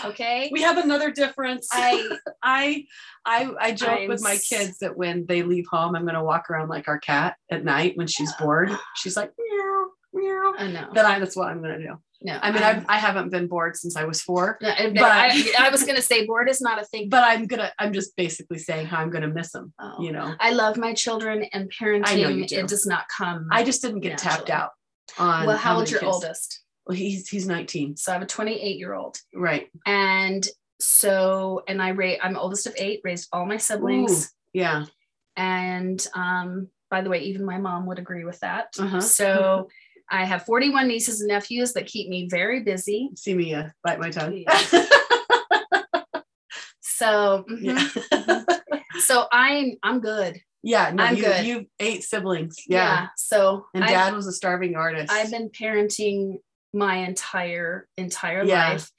okay 0.05 0.49
We 0.53 0.62
have 0.62 0.79
another 0.79 1.11
difference. 1.11 1.68
i 1.72 2.09
I 2.43 2.85
I 3.24 3.51
I 3.61 3.72
joke 3.72 4.01
I'm 4.01 4.09
with 4.09 4.22
my 4.22 4.37
kids 4.37 4.79
that 4.79 4.97
when 4.97 5.27
they 5.27 5.43
leave 5.43 5.66
home, 5.70 5.97
I'm 5.97 6.07
gonna 6.07 6.22
walk 6.24 6.49
around 6.51 6.68
like 6.68 6.87
our 6.89 6.99
cat 6.99 7.37
at 7.51 7.64
night 7.64 7.97
when 7.97 8.07
she's 8.07 8.33
bored. 8.35 8.70
She's 8.95 9.16
like 9.16 9.33
meow 9.39 9.87
meow. 10.14 10.55
i 10.59 10.66
know 10.70 10.89
Then 10.95 11.05
I 11.07 11.18
that's 11.18 11.37
what 11.37 11.49
I'm 11.49 11.61
gonna 11.61 11.79
do. 11.79 11.97
No 12.23 12.39
I 12.43 12.51
mean, 12.53 12.62
I'm- 12.62 12.85
I 12.89 12.95
I 12.97 12.99
haven't 12.99 13.31
been 13.31 13.47
bored 13.47 13.77
since 13.77 13.95
I 13.97 14.05
was 14.05 14.23
four, 14.23 14.59
and 14.62 14.95
but- 14.95 15.03
I, 15.05 15.53
I 15.59 15.69
was 15.71 15.83
going 15.85 15.97
to 15.97 16.03
say 16.03 16.27
bored 16.27 16.49
is 16.49 16.61
not 16.61 16.81
a 16.81 16.85
thing 16.85 17.09
but 17.09 17.23
I'm 17.25 17.47
gonna 17.47 17.71
I'm 17.79 17.93
just 17.93 18.17
basically 18.17 18.59
saying 18.59 18.87
how 18.87 18.99
I'm 19.03 19.11
gonna 19.11 19.29
miss 19.29 19.53
them. 19.53 19.73
Oh. 19.79 20.03
You 20.03 20.12
know, 20.12 20.35
i 20.41 20.51
love 20.53 20.77
my 20.77 20.93
children 20.95 21.45
and 21.53 21.71
parenting 21.71 22.03
I 22.07 22.23
know 22.23 22.29
you 22.29 22.47
do. 22.47 22.57
it 22.61 22.69
does 22.69 22.87
not 22.87 23.05
come 23.17 23.49
I 23.53 23.62
just 23.64 23.83
didn't 23.83 24.01
get 24.01 24.19
tapped 24.19 24.51
out 24.51 24.71
on. 25.19 25.47
well 25.47 25.57
how 25.57 25.77
old's 25.79 25.91
your 25.91 26.01
kids- 26.01 26.14
oldest 26.14 26.61
Well, 26.87 26.97
he's 26.97 27.29
he's 27.29 27.47
19. 27.47 27.97
so 27.97 28.12
i 28.12 28.14
have 28.14 28.23
a 28.23 28.27
28 28.27 28.79
year 28.79 28.95
old 28.95 29.19
Right. 29.35 29.69
and 29.87 30.47
so 30.81 31.62
and 31.69 31.81
i 31.83 31.91
rate. 31.91 32.19
i'm 32.23 32.37
oldest 32.37 32.67
of 32.67 32.75
eight 32.77 33.01
raised 33.05 33.29
all 33.33 33.47
my 33.47 33.57
siblings 33.57 34.33
Yeah. 34.53 34.85
and 35.37 36.05
um 36.14 36.69
by 36.91 37.01
the 37.03 37.11
way 37.11 37.21
even 37.21 37.45
my 37.45 37.59
mom 37.59 37.87
would 37.87 37.99
agree 37.99 38.25
with 38.25 38.41
that 38.41 38.67
Uh-huh. 38.79 39.01
so 39.01 39.69
i 40.11 40.24
have 40.24 40.44
41 40.44 40.88
nieces 40.88 41.20
and 41.20 41.28
nephews 41.28 41.72
that 41.74 41.86
keep 41.86 42.09
me 42.09 42.28
very 42.28 42.61
busy 42.61 43.11
See 43.16 43.34
me 43.34 43.54
uh, 43.54 43.68
bite 43.84 43.98
my 44.00 44.11
tongue. 44.11 44.44
so 46.80 47.44
mhm. 47.50 47.61
yeah. 48.12 48.42
so 49.00 49.26
i'm 49.32 49.76
i'm 49.82 50.00
good 50.00 50.40
yeah. 50.62 50.90
No, 50.92 51.04
I'm 51.04 51.14
you, 51.16 51.22
good. 51.22 51.46
You've 51.46 51.66
eight 51.78 52.02
siblings. 52.02 52.57
Yeah. 52.66 53.07
so 53.16 53.66
And 53.72 53.84
I've- 53.84 53.92
dad 53.92 54.14
was 54.14 54.26
a 54.26 54.32
starving 54.32 54.74
artist. 54.74 55.12
I've 55.12 55.30
been 55.30 55.48
parenting 55.48 56.38
my 56.74 56.96
entire 56.96 57.86
entire 57.96 58.42
Yeah. 58.42 58.70
life, 58.70 58.90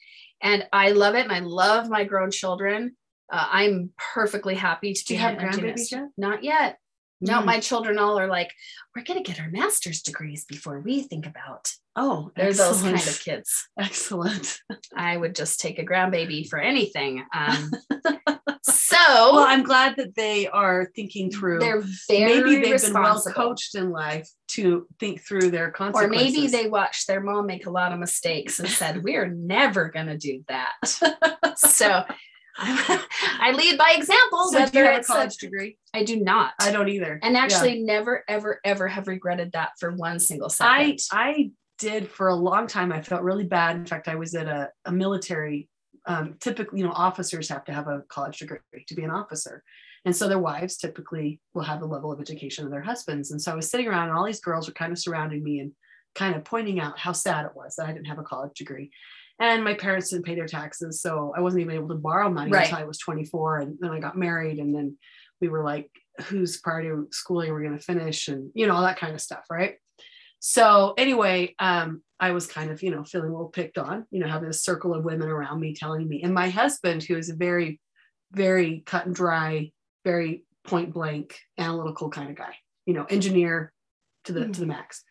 and 0.41 0.65
I 0.71 0.91
love 0.91 1.15
it. 1.15 1.23
And 1.25 1.31
I 1.33 1.39
love 1.39 1.89
my 1.89 2.05
grown 2.05 2.31
children. 2.31 2.95
Uh, 3.29 3.45
I'm 3.51 3.89
perfectly 3.97 4.55
happy 4.55 4.93
to 4.93 5.03
Do 5.03 5.13
be 5.13 5.15
you 5.15 5.19
have 5.19 5.37
grandbabies 5.37 5.91
yet? 5.91 6.05
Not 6.17 6.41
yet. 6.45 6.77
No, 7.19 7.39
Mm. 7.41 7.45
my 7.45 7.59
children 7.59 7.97
all 7.97 8.19
are 8.19 8.27
like, 8.27 8.51
we're 8.95 9.03
gonna 9.03 9.23
get 9.23 9.39
our 9.39 9.49
master's 9.49 10.01
degrees 10.01 10.45
before 10.45 10.79
we 10.79 11.01
think 11.03 11.25
about. 11.25 11.71
Oh, 11.95 12.31
They're 12.35 12.53
those 12.53 12.81
kind 12.83 12.95
of 12.95 13.19
kids. 13.19 13.69
Excellent. 13.79 14.59
I 14.95 15.17
would 15.17 15.33
just 15.35 15.59
take 15.59 15.79
a 15.79 15.85
grandbaby 15.85 16.47
for 16.47 16.59
anything. 16.59 17.23
Um, 17.33 17.71
so, 18.61 18.97
well, 19.33 19.39
I'm 19.39 19.63
glad 19.63 19.95
that 19.97 20.13
they 20.15 20.47
are 20.47 20.91
thinking 20.95 21.31
through. 21.31 21.59
they're 21.59 21.83
very 22.07 22.41
maybe 22.43 22.61
they've 22.61 22.81
been 22.81 22.93
well 22.93 23.21
coached 23.33 23.75
in 23.75 23.91
life 23.91 24.29
to 24.49 24.87
think 24.99 25.21
through 25.21 25.49
their 25.51 25.71
consequences. 25.71 26.21
or 26.21 26.23
maybe 26.23 26.47
they 26.47 26.67
watched 26.69 27.07
their 27.07 27.21
mom 27.21 27.45
make 27.47 27.65
a 27.65 27.71
lot 27.71 27.91
of 27.91 27.99
mistakes 27.99 28.59
and 28.59 28.69
said, 28.69 29.03
"We're 29.03 29.27
never 29.27 29.89
gonna 29.89 30.17
do 30.17 30.43
that." 30.49 30.75
so 31.57 32.03
I 32.59 33.53
lead 33.55 33.77
by 33.77 33.93
example. 33.95 34.49
So 34.51 34.65
do 34.65 34.79
you 34.79 34.85
have 34.85 34.95
a 34.95 34.97
it's 34.99 35.09
a- 35.09 35.13
college 35.13 35.37
degree? 35.37 35.77
I 35.93 36.03
do 36.03 36.19
not. 36.19 36.53
I 36.59 36.71
don't 36.71 36.89
either. 36.89 37.19
and 37.23 37.37
actually 37.37 37.83
never, 37.83 38.23
ever, 38.27 38.59
ever 38.63 38.87
have 38.87 39.07
regretted 39.07 39.51
that 39.53 39.71
for 39.79 39.95
one 39.95 40.19
single 40.19 40.47
I 40.47 40.49
second. 40.49 40.99
I 41.11 41.51
did 41.77 42.09
for 42.09 42.29
a 42.29 42.35
long 42.35 42.67
time. 42.67 42.91
I 42.91 43.01
felt 43.01 43.21
really 43.21 43.43
bad. 43.43 43.75
In 43.75 43.85
fact, 43.85 44.07
I 44.07 44.15
was 44.15 44.33
at 44.35 44.47
a, 44.47 44.69
a 44.85 44.91
military. 44.91 45.69
Um, 46.05 46.35
typically, 46.39 46.79
you 46.79 46.85
know, 46.85 46.93
officers 46.93 47.49
have 47.49 47.65
to 47.65 47.73
have 47.73 47.87
a 47.87 48.01
college 48.07 48.39
degree 48.39 48.59
to 48.87 48.95
be 48.95 49.03
an 49.03 49.11
officer, 49.11 49.61
and 50.05 50.15
so 50.15 50.29
their 50.29 50.39
wives 50.39 50.77
typically 50.77 51.41
will 51.53 51.63
have 51.63 51.81
the 51.81 51.85
level 51.85 52.11
of 52.11 52.21
education 52.21 52.63
of 52.63 52.71
their 52.71 52.81
husbands. 52.81 53.31
And 53.31 53.41
so 53.41 53.51
I 53.51 53.55
was 53.55 53.69
sitting 53.69 53.87
around, 53.87 54.09
and 54.09 54.17
all 54.17 54.25
these 54.25 54.39
girls 54.39 54.67
were 54.67 54.73
kind 54.73 54.91
of 54.91 54.99
surrounding 54.99 55.43
me 55.43 55.59
and 55.59 55.73
kind 56.15 56.35
of 56.35 56.43
pointing 56.43 56.79
out 56.79 56.97
how 56.97 57.11
sad 57.11 57.45
it 57.45 57.55
was 57.55 57.75
that 57.75 57.87
I 57.87 57.93
didn't 57.93 58.07
have 58.07 58.19
a 58.19 58.23
college 58.23 58.57
degree. 58.57 58.89
And 59.39 59.63
my 59.63 59.75
parents 59.75 60.09
didn't 60.09 60.25
pay 60.25 60.35
their 60.35 60.47
taxes, 60.47 61.01
so 61.01 61.33
I 61.37 61.41
wasn't 61.41 61.61
even 61.61 61.75
able 61.75 61.89
to 61.89 61.95
borrow 61.95 62.29
money 62.29 62.51
Right. 62.51 62.65
until 62.65 62.79
I 62.79 62.87
was 62.87 62.97
24. 62.97 63.59
And 63.59 63.77
then 63.79 63.91
I 63.91 63.99
got 63.99 64.17
married, 64.17 64.57
and 64.59 64.73
then 64.73 64.97
we 65.41 65.47
were 65.47 65.63
like, 65.63 65.91
whose 66.25 66.59
part 66.59 66.85
of 66.87 67.07
schooling 67.11 67.51
we're 67.51 67.61
going 67.61 67.77
to 67.77 67.83
finish, 67.83 68.27
and 68.27 68.49
you 68.55 68.65
know 68.65 68.73
all 68.75 68.81
that 68.81 68.99
kind 68.99 69.13
of 69.13 69.21
stuff, 69.21 69.45
right? 69.51 69.75
So 70.39 70.93
anyway, 70.97 71.55
um, 71.59 72.01
I 72.19 72.31
was 72.31 72.47
kind 72.47 72.71
of, 72.71 72.81
you 72.81 72.91
know, 72.91 73.03
feeling 73.03 73.29
a 73.29 73.31
little 73.31 73.49
picked 73.49 73.77
on, 73.77 74.05
you 74.11 74.19
know, 74.19 74.27
having 74.27 74.49
a 74.49 74.53
circle 74.53 74.93
of 74.93 75.03
women 75.03 75.29
around 75.29 75.59
me 75.59 75.73
telling 75.75 76.07
me, 76.07 76.21
and 76.23 76.33
my 76.33 76.49
husband, 76.49 77.03
who 77.03 77.15
is 77.17 77.29
a 77.29 77.35
very, 77.35 77.79
very 78.31 78.81
cut 78.85 79.05
and 79.05 79.15
dry, 79.15 79.71
very 80.03 80.43
point 80.63 80.93
blank, 80.93 81.39
analytical 81.57 82.09
kind 82.09 82.29
of 82.29 82.35
guy, 82.35 82.55
you 82.85 82.93
know, 82.93 83.05
engineer 83.05 83.71
to 84.25 84.33
the 84.33 84.47
to 84.47 84.59
the 84.59 84.65
max. 84.65 85.03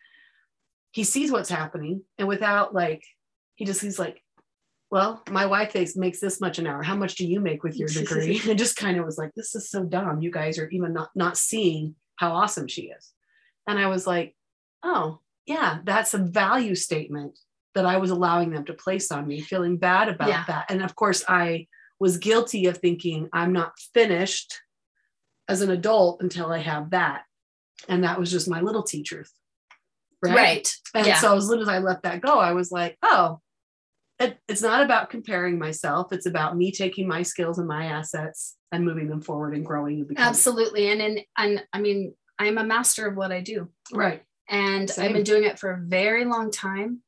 He 0.91 1.03
sees 1.03 1.31
what's 1.31 1.49
happening, 1.49 2.03
and 2.17 2.27
without 2.27 2.73
like, 2.73 3.03
he 3.57 3.65
just 3.65 3.81
he's 3.81 3.99
like, 3.99 4.23
well, 4.89 5.21
my 5.29 5.45
wife 5.45 5.75
makes, 5.75 5.97
makes 5.97 6.21
this 6.21 6.39
much 6.39 6.59
an 6.59 6.67
hour. 6.67 6.81
How 6.81 6.95
much 6.95 7.15
do 7.15 7.27
you 7.27 7.41
make 7.41 7.61
with 7.63 7.75
your 7.75 7.89
degree? 7.89 8.39
and 8.49 8.57
just 8.57 8.77
kind 8.77 8.97
of 8.97 9.05
was 9.05 9.17
like, 9.17 9.31
this 9.35 9.53
is 9.53 9.69
so 9.69 9.83
dumb. 9.83 10.21
You 10.21 10.31
guys 10.31 10.57
are 10.57 10.69
even 10.69 10.93
not 10.93 11.09
not 11.13 11.37
seeing 11.37 11.95
how 12.15 12.31
awesome 12.31 12.67
she 12.67 12.83
is. 12.83 13.11
And 13.67 13.77
I 13.77 13.87
was 13.87 14.07
like, 14.07 14.33
oh, 14.83 15.19
yeah, 15.45 15.79
that's 15.83 16.13
a 16.13 16.19
value 16.19 16.73
statement 16.75 17.37
that 17.75 17.85
I 17.85 17.97
was 17.97 18.11
allowing 18.11 18.51
them 18.51 18.63
to 18.65 18.73
place 18.73 19.11
on 19.11 19.27
me, 19.27 19.41
feeling 19.41 19.77
bad 19.77 20.07
about 20.07 20.29
Yeah. 20.29 20.43
that. 20.47 20.71
And 20.71 20.81
of 20.81 20.95
course, 20.95 21.23
I 21.27 21.67
was 21.99 22.17
guilty 22.17 22.67
of 22.67 22.77
thinking 22.77 23.27
I'm 23.33 23.51
not 23.53 23.73
finished 23.93 24.61
as 25.49 25.61
an 25.61 25.69
adult 25.71 26.21
until 26.21 26.51
I 26.51 26.59
have 26.59 26.91
that. 26.91 27.23
And 27.89 28.03
that 28.03 28.19
was 28.19 28.31
just 28.31 28.49
my 28.49 28.61
little 28.61 28.83
T 28.83 29.03
truth. 29.03 29.31
right. 30.23 30.71
And 30.95 31.05
Yeah. 31.07 31.19
so 31.19 31.37
as 31.37 31.47
soon 31.47 31.59
as 31.59 31.67
I 31.67 31.79
let 31.79 32.03
that 32.03 32.21
go, 32.21 32.39
I 32.39 32.53
was 32.53 32.71
like, 32.71 32.97
oh, 33.03 33.39
it, 34.19 34.37
it's 34.47 34.61
not 34.61 34.83
about 34.83 35.09
comparing 35.09 35.59
myself. 35.59 36.11
It's 36.11 36.25
about 36.25 36.57
me 36.57 36.71
taking 36.71 37.07
my 37.07 37.21
skills 37.21 37.59
and 37.59 37.67
my 37.67 37.85
assets 37.85 38.55
and 38.71 38.83
moving 38.83 39.07
them 39.07 39.21
forward 39.21 39.55
and 39.55 39.65
growing 39.65 39.99
and. 39.99 40.17
Absolutely. 40.17 40.89
And 40.89 41.01
and 41.01 41.21
and 41.37 41.63
I 41.71 41.79
mean, 41.79 42.15
I'm 42.39 42.57
a 42.57 42.63
master 42.63 43.07
of 43.07 43.15
what 43.15 43.31
I 43.31 43.41
do. 43.41 43.69
Right. 43.93 44.23
And 44.49 44.89
Same. 44.89 45.05
I've 45.05 45.13
been 45.13 45.23
doing 45.23 45.43
it 45.43 45.59
for 45.59 45.71
a 45.71 45.79
very 45.79 46.25
long 46.25 46.51
time 46.51 47.01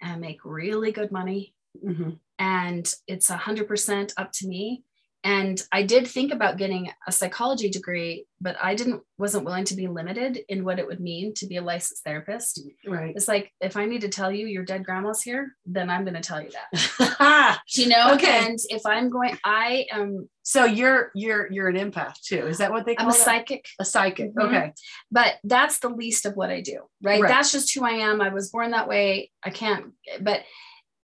and 0.00 0.12
I 0.12 0.16
make 0.16 0.44
really 0.44 0.92
good 0.92 1.10
money. 1.10 1.54
Mhm. 1.84 2.18
And 2.38 2.94
it's 3.06 3.30
a 3.30 3.36
hundred 3.36 3.66
percent 3.66 4.12
up 4.16 4.32
to 4.32 4.46
me. 4.46 4.84
And 5.24 5.60
I 5.70 5.84
did 5.84 6.06
think 6.08 6.32
about 6.32 6.56
getting 6.58 6.90
a 7.06 7.12
psychology 7.12 7.70
degree, 7.70 8.26
but 8.40 8.56
I 8.60 8.74
didn't 8.74 9.02
wasn't 9.18 9.44
willing 9.44 9.64
to 9.66 9.76
be 9.76 9.86
limited 9.86 10.40
in 10.48 10.64
what 10.64 10.80
it 10.80 10.86
would 10.86 10.98
mean 11.00 11.32
to 11.34 11.46
be 11.46 11.56
a 11.58 11.62
licensed 11.62 12.02
therapist. 12.02 12.60
Right. 12.86 13.12
It's 13.14 13.28
like 13.28 13.52
if 13.60 13.76
I 13.76 13.86
need 13.86 14.00
to 14.00 14.08
tell 14.08 14.32
you 14.32 14.46
your 14.48 14.64
dead 14.64 14.84
grandma's 14.84 15.22
here, 15.22 15.52
then 15.64 15.90
I'm 15.90 16.02
going 16.04 16.14
to 16.14 16.20
tell 16.20 16.42
you 16.42 16.50
that. 16.50 17.58
You 17.74 17.88
know, 17.88 18.14
Okay. 18.14 18.46
and 18.46 18.58
if 18.68 18.84
I'm 18.84 19.08
going, 19.10 19.38
I 19.44 19.86
am 19.92 20.28
so 20.42 20.64
you're 20.64 21.10
you're 21.14 21.50
you're 21.52 21.68
an 21.68 21.76
empath 21.76 22.20
too. 22.20 22.46
Is 22.46 22.58
that 22.58 22.72
what 22.72 22.84
they 22.84 22.94
call 22.96 23.06
I'm 23.06 23.12
a 23.12 23.16
that? 23.16 23.24
psychic, 23.24 23.64
A 23.80 23.84
psychic. 23.84 24.34
Mhm. 24.34 24.44
Okay. 24.46 24.72
but 25.10 25.34
that's 25.44 25.78
the 25.78 25.88
least 25.88 26.26
of 26.26 26.34
what 26.34 26.50
I 26.50 26.60
do, 26.60 26.80
right? 27.02 27.22
Right. 27.22 27.28
That's 27.28 27.52
just 27.52 27.72
who 27.74 27.84
I 27.84 27.92
am. 27.92 28.20
I 28.20 28.30
was 28.30 28.50
born 28.50 28.72
that 28.72 28.88
way. 28.88 29.30
I 29.44 29.50
can't, 29.50 29.92
but 30.20 30.40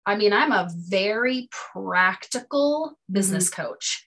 I 0.05 0.15
mean, 0.15 0.33
I'm 0.33 0.51
a 0.51 0.69
very 0.89 1.49
practical 1.51 2.97
business 3.11 3.49
Mm-hmm. 3.49 3.61
coach. 3.63 4.05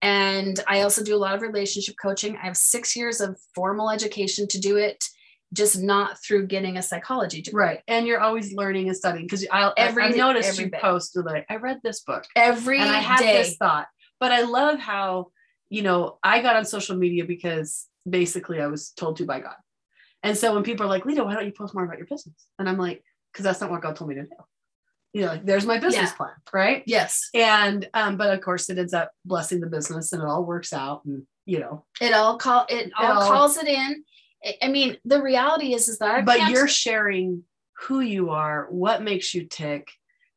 And 0.00 0.58
I 0.66 0.80
also 0.82 1.04
do 1.04 1.14
a 1.14 1.18
lot 1.18 1.34
of 1.34 1.42
relationship 1.42 1.94
coaching. 2.00 2.36
I 2.36 2.46
have 2.46 2.56
six 2.56 2.96
years 2.96 3.20
of 3.20 3.38
formal 3.54 3.88
education 3.90 4.48
to 4.48 4.58
do 4.60 4.76
it, 4.76 5.04
just 5.52 5.78
not 5.80 6.20
through 6.24 6.48
getting 6.48 6.76
a 6.76 6.82
psychology 6.82 7.40
degree. 7.40 7.62
Right. 7.64 7.80
And 7.86 8.06
you're 8.06 8.20
always 8.20 8.52
learning 8.52 8.88
and 8.88 8.96
studying 8.96 9.26
because 9.26 9.46
I'll 9.52 9.72
Every- 9.76 10.02
I've 10.04 10.16
noticed 10.16 10.48
every 10.48 10.64
you 10.64 10.70
bit. 10.72 10.80
post 10.80 11.16
like 11.16 11.46
I 11.48 11.56
read 11.56 11.78
this 11.84 12.00
book 12.02 12.24
Every 12.34 12.78
and 12.80 12.90
I 12.90 12.98
had 12.98 13.20
day. 13.20 13.42
this 13.42 13.56
thought. 13.56 13.86
But 14.18 14.32
I 14.32 14.42
love 14.42 14.80
how, 14.80 15.28
you 15.70 15.82
know, 15.82 16.18
I 16.22 16.42
got 16.42 16.56
on 16.56 16.64
social 16.64 16.96
media 16.96 17.24
because 17.24 17.86
basically 18.08 18.60
I 18.60 18.66
was 18.66 18.90
told 18.90 19.16
to 19.18 19.24
by 19.24 19.38
God. 19.40 19.54
And 20.24 20.36
so 20.36 20.52
when 20.54 20.62
people 20.64 20.86
are 20.86 20.88
like, 20.88 21.04
Lita, 21.06 21.22
why 21.24 21.34
don't 21.34 21.46
you 21.46 21.52
post 21.52 21.74
more 21.74 21.84
about 21.84 21.98
your 21.98 22.06
business? 22.06 22.34
And 22.58 22.68
I'm 22.68 22.78
like, 22.78 23.02
because 23.32 23.44
that's 23.44 23.60
not 23.60 23.70
what 23.70 23.82
God 23.82 23.94
told 23.96 24.08
me 24.10 24.16
to 24.16 24.22
do. 24.22 24.28
You 25.12 25.22
know, 25.22 25.26
like 25.28 25.44
there's 25.44 25.66
my 25.66 25.78
business 25.78 26.10
Yeah. 26.10 26.16
plan, 26.16 26.30
right? 26.52 26.82
Yes. 26.86 27.28
And 27.34 27.88
um, 27.94 28.16
but 28.16 28.32
of 28.32 28.40
course 28.40 28.70
it 28.70 28.78
ends 28.78 28.94
up 28.94 29.10
blessing 29.24 29.60
the 29.60 29.66
business 29.66 30.12
and 30.12 30.22
it 30.22 30.26
all 30.28 30.44
works 30.44 30.72
out. 30.72 31.04
And 31.04 31.24
you 31.44 31.58
know, 31.60 31.84
It 32.00 32.12
all 32.14 32.38
call 32.38 32.66
it 32.68 32.90
all 32.98 33.20
all- 33.22 33.30
calls 33.30 33.56
it 33.58 33.68
in. 33.68 34.04
I- 34.62 34.68
mean, 34.68 34.96
the 35.04 35.20
reality 35.22 35.74
is 35.74 35.88
is 35.88 35.98
that 35.98 36.14
I 36.14 36.22
but 36.22 36.48
you're 36.50 36.66
sharing 36.68 37.44
who 37.82 38.00
you 38.00 38.30
are, 38.30 38.66
what 38.70 39.02
makes 39.02 39.34
you 39.34 39.44
tick, 39.46 39.88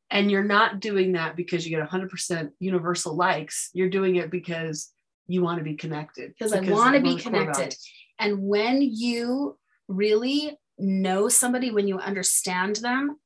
and 0.10 0.30
you're 0.30 0.44
not 0.44 0.80
doing 0.80 1.14
that 1.14 1.36
because 1.36 1.66
you 1.66 1.76
get 1.76 1.88
100% 1.88 2.52
universal 2.60 3.16
likes. 3.16 3.70
You're 3.74 3.90
doing 3.90 4.16
it 4.18 4.30
because 4.30 4.92
you 5.28 5.42
want 5.42 5.58
to 5.60 5.64
be 5.64 5.76
connected. 5.76 6.34
because 6.38 6.54
I 6.54 6.60
want 6.60 6.96
to 6.96 7.02
be 7.02 7.12
of 7.12 7.18
the 7.18 7.24
core 7.24 7.32
connected. 7.32 7.76
And 8.20 8.42
when 8.44 8.82
you 8.82 9.58
really 9.88 10.58
know 10.78 11.30
somebody, 11.30 11.72
when 11.72 11.88
you 11.88 11.98
understand 12.00 12.76
them, 12.78 13.18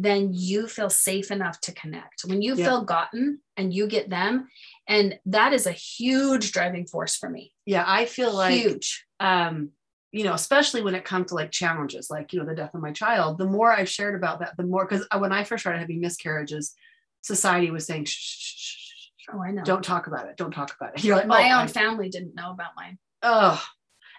then 0.00 0.30
you 0.32 0.68
feel 0.68 0.88
safe 0.88 1.30
enough 1.32 1.60
to 1.62 1.72
connect. 1.72 2.22
When 2.24 2.40
you 2.40 2.54
Yeah. 2.54 2.64
feel 2.66 2.84
gotten 2.84 3.40
and 3.56 3.74
you 3.74 3.88
get 3.88 4.08
them, 4.08 4.48
and 4.86 5.18
that 5.26 5.52
is 5.52 5.66
a 5.66 5.72
huge 5.72 6.52
driving 6.52 6.86
force 6.86 7.16
for 7.16 7.28
me. 7.28 7.52
Yeah, 7.66 7.84
I 7.86 8.04
feel 8.06 8.32
like 8.32 8.54
huge. 8.62 9.04
um, 9.20 9.72
you 10.12 10.24
know, 10.24 10.32
especially 10.34 10.82
when 10.82 10.94
it 10.94 11.04
comes 11.04 11.26
to 11.28 11.34
like 11.34 11.50
challenges, 11.50 12.08
like 12.10 12.32
you 12.32 12.38
know, 12.38 12.46
the 12.46 12.54
death 12.54 12.74
of 12.74 12.80
my 12.80 12.92
child. 12.92 13.36
The 13.38 13.44
more 13.44 13.70
I've 13.72 13.90
shared 13.90 14.14
about 14.14 14.38
that, 14.38 14.56
the 14.56 14.62
more 14.62 14.86
because 14.86 15.06
when 15.18 15.32
I 15.32 15.44
first 15.44 15.62
started 15.64 15.80
having 15.80 16.00
miscarriages, 16.00 16.74
society 17.22 17.70
was 17.70 17.84
saying, 17.84 18.04
shh, 18.06 18.12
shh, 18.16 18.54
shh, 18.54 18.56
shh, 18.56 19.10
shh, 19.18 19.28
Oh, 19.34 19.42
I 19.42 19.50
know. 19.50 19.64
don't 19.64 19.84
talk 19.84 20.06
about 20.06 20.28
it, 20.28 20.36
don't 20.38 20.52
talk 20.52 20.74
about 20.80 20.94
it. 20.96 21.02
You're 21.04 21.16
like, 21.16 21.26
My 21.26 21.50
oh, 21.50 21.56
own 21.56 21.64
I- 21.64 21.66
family 21.66 22.08
didn't 22.08 22.34
know 22.36 22.50
about 22.52 22.70
mine. 22.76 22.98
oh 23.22 23.62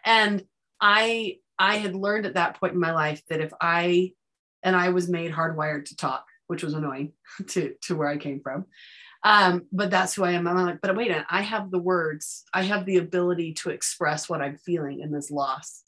and 0.06 0.44
i 0.82 1.38
i 1.58 1.76
had 1.78 1.96
learned 1.96 2.26
at 2.26 2.36
that 2.36 2.60
point 2.60 2.74
in 2.74 2.80
my 2.80 2.92
life 2.94 3.22
that 3.30 3.42
if 3.42 3.52
i 3.60 4.12
and 4.64 4.76
i 4.76 4.90
was 4.90 5.10
made 5.10 5.32
hardwired 5.32 5.86
to 5.86 5.96
talk 5.96 6.26
which 6.50 6.64
was 6.64 6.74
annoying 6.74 7.14
to 7.48 7.76
to 7.82 7.96
where 7.96 8.10
i 8.10 8.18
came 8.18 8.42
from. 8.42 8.66
Um 9.24 9.68
but 9.72 9.92
that's 9.92 10.16
who 10.16 10.24
i 10.24 10.32
am. 10.32 10.48
I'm 10.48 10.58
like 10.58 10.82
but 10.82 10.96
wait 10.96 11.08
a 11.08 11.12
minute 11.12 11.28
i 11.30 11.42
have 11.42 11.72
the 11.72 11.80
words 11.80 12.44
i 12.54 12.64
have 12.64 12.86
the 12.86 12.98
ability 12.98 13.54
to 13.56 13.70
express 13.70 14.28
what 14.28 14.42
i'm 14.42 14.58
feeling 14.58 15.00
in 15.00 15.12
this 15.12 15.32
loss. 15.32 15.84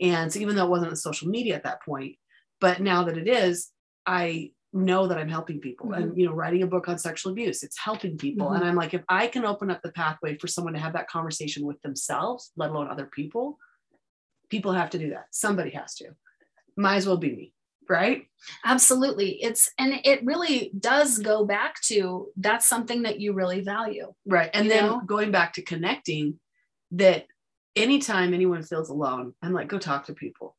And 0.00 0.32
so 0.32 0.38
even 0.40 0.56
though 0.56 0.64
it 0.64 0.70
wasn't 0.70 0.90
on 0.90 0.96
social 0.96 1.28
media 1.28 1.54
at 1.54 1.64
that 1.64 1.82
point 1.82 2.16
but 2.60 2.80
now 2.80 3.04
that 3.04 3.16
it 3.16 3.28
is 3.28 3.70
i 4.04 4.50
know 4.72 5.06
that 5.08 5.18
i'm 5.18 5.28
helping 5.28 5.60
people. 5.60 5.92
And 5.92 6.16
you 6.18 6.26
know 6.26 6.32
writing 6.32 6.62
a 6.62 6.66
book 6.66 6.88
on 6.88 6.98
sexual 6.98 7.32
abuse 7.32 7.62
it's 7.62 7.78
helping 7.78 8.18
people. 8.18 8.50
And 8.50 8.64
i'm 8.64 8.76
like 8.76 8.94
if 8.94 9.02
i 9.08 9.26
can 9.28 9.44
open 9.44 9.70
up 9.70 9.80
the 9.82 9.92
pathway 9.92 10.38
for 10.38 10.48
someone 10.48 10.74
to 10.74 10.80
have 10.80 10.94
that 10.94 11.08
conversation 11.08 11.66
with 11.66 11.80
themselves 11.82 12.50
let 12.56 12.70
alone 12.70 12.88
other 12.88 13.06
people 13.06 13.58
people 14.48 14.72
have 14.72 14.90
to 14.90 14.98
do 14.98 15.10
that. 15.10 15.26
Somebody 15.30 15.70
has 15.70 15.94
to. 15.96 16.06
Might 16.76 16.96
as 16.96 17.06
well 17.06 17.16
be 17.16 17.36
me 17.36 17.52
right 17.90 18.26
Absolutely. 18.64 19.32
It's 19.42 19.70
and 19.78 20.00
it 20.02 20.24
really 20.24 20.72
does 20.78 21.18
go 21.18 21.44
back 21.44 21.78
to 21.82 22.28
that's 22.38 22.66
something 22.66 23.02
that 23.02 23.20
you 23.20 23.34
really 23.34 23.60
value. 23.60 24.14
right 24.26 24.48
and 24.54 24.70
then 24.70 24.86
know? 24.86 25.02
going 25.04 25.30
back 25.30 25.52
to 25.54 25.62
connecting 25.62 26.40
that 26.92 27.26
anytime 27.76 28.32
anyone 28.34 28.62
feels 28.62 28.88
alone 28.88 29.34
i'm 29.42 29.52
like 29.52 29.68
go 29.68 29.78
talk 29.78 30.06
to 30.06 30.14
people 30.14 30.56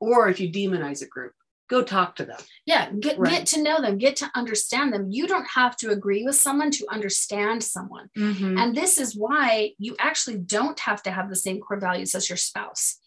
or 0.00 0.28
if 0.28 0.40
you 0.40 0.50
demonize 0.50 1.02
a 1.02 1.06
group 1.06 1.32
go 1.70 1.82
talk 1.82 2.16
to 2.16 2.24
them 2.26 2.38
Yeah, 2.66 2.90
get 3.00 3.18
Right. 3.18 3.30
get 3.32 3.46
to 3.52 3.62
know 3.62 3.80
them, 3.80 3.96
get 3.96 4.16
to 4.16 4.30
understand 4.34 4.92
them. 4.92 5.10
You 5.10 5.26
don't 5.26 5.46
have 5.54 5.74
to 5.78 5.90
agree 5.90 6.22
with 6.24 6.36
someone 6.36 6.70
to 6.72 6.84
understand 6.90 7.62
someone. 7.64 8.10
Mm-hmm. 8.18 8.58
And 8.58 8.76
this 8.76 8.98
is 8.98 9.16
why 9.16 9.72
you 9.78 9.96
actually 9.98 10.36
don't 10.38 10.78
have 10.80 11.02
to 11.04 11.10
have 11.10 11.30
the 11.30 11.36
same 11.36 11.60
core 11.60 11.80
values 11.80 12.14
as 12.14 12.28
your 12.28 12.36
spouse. 12.36 12.98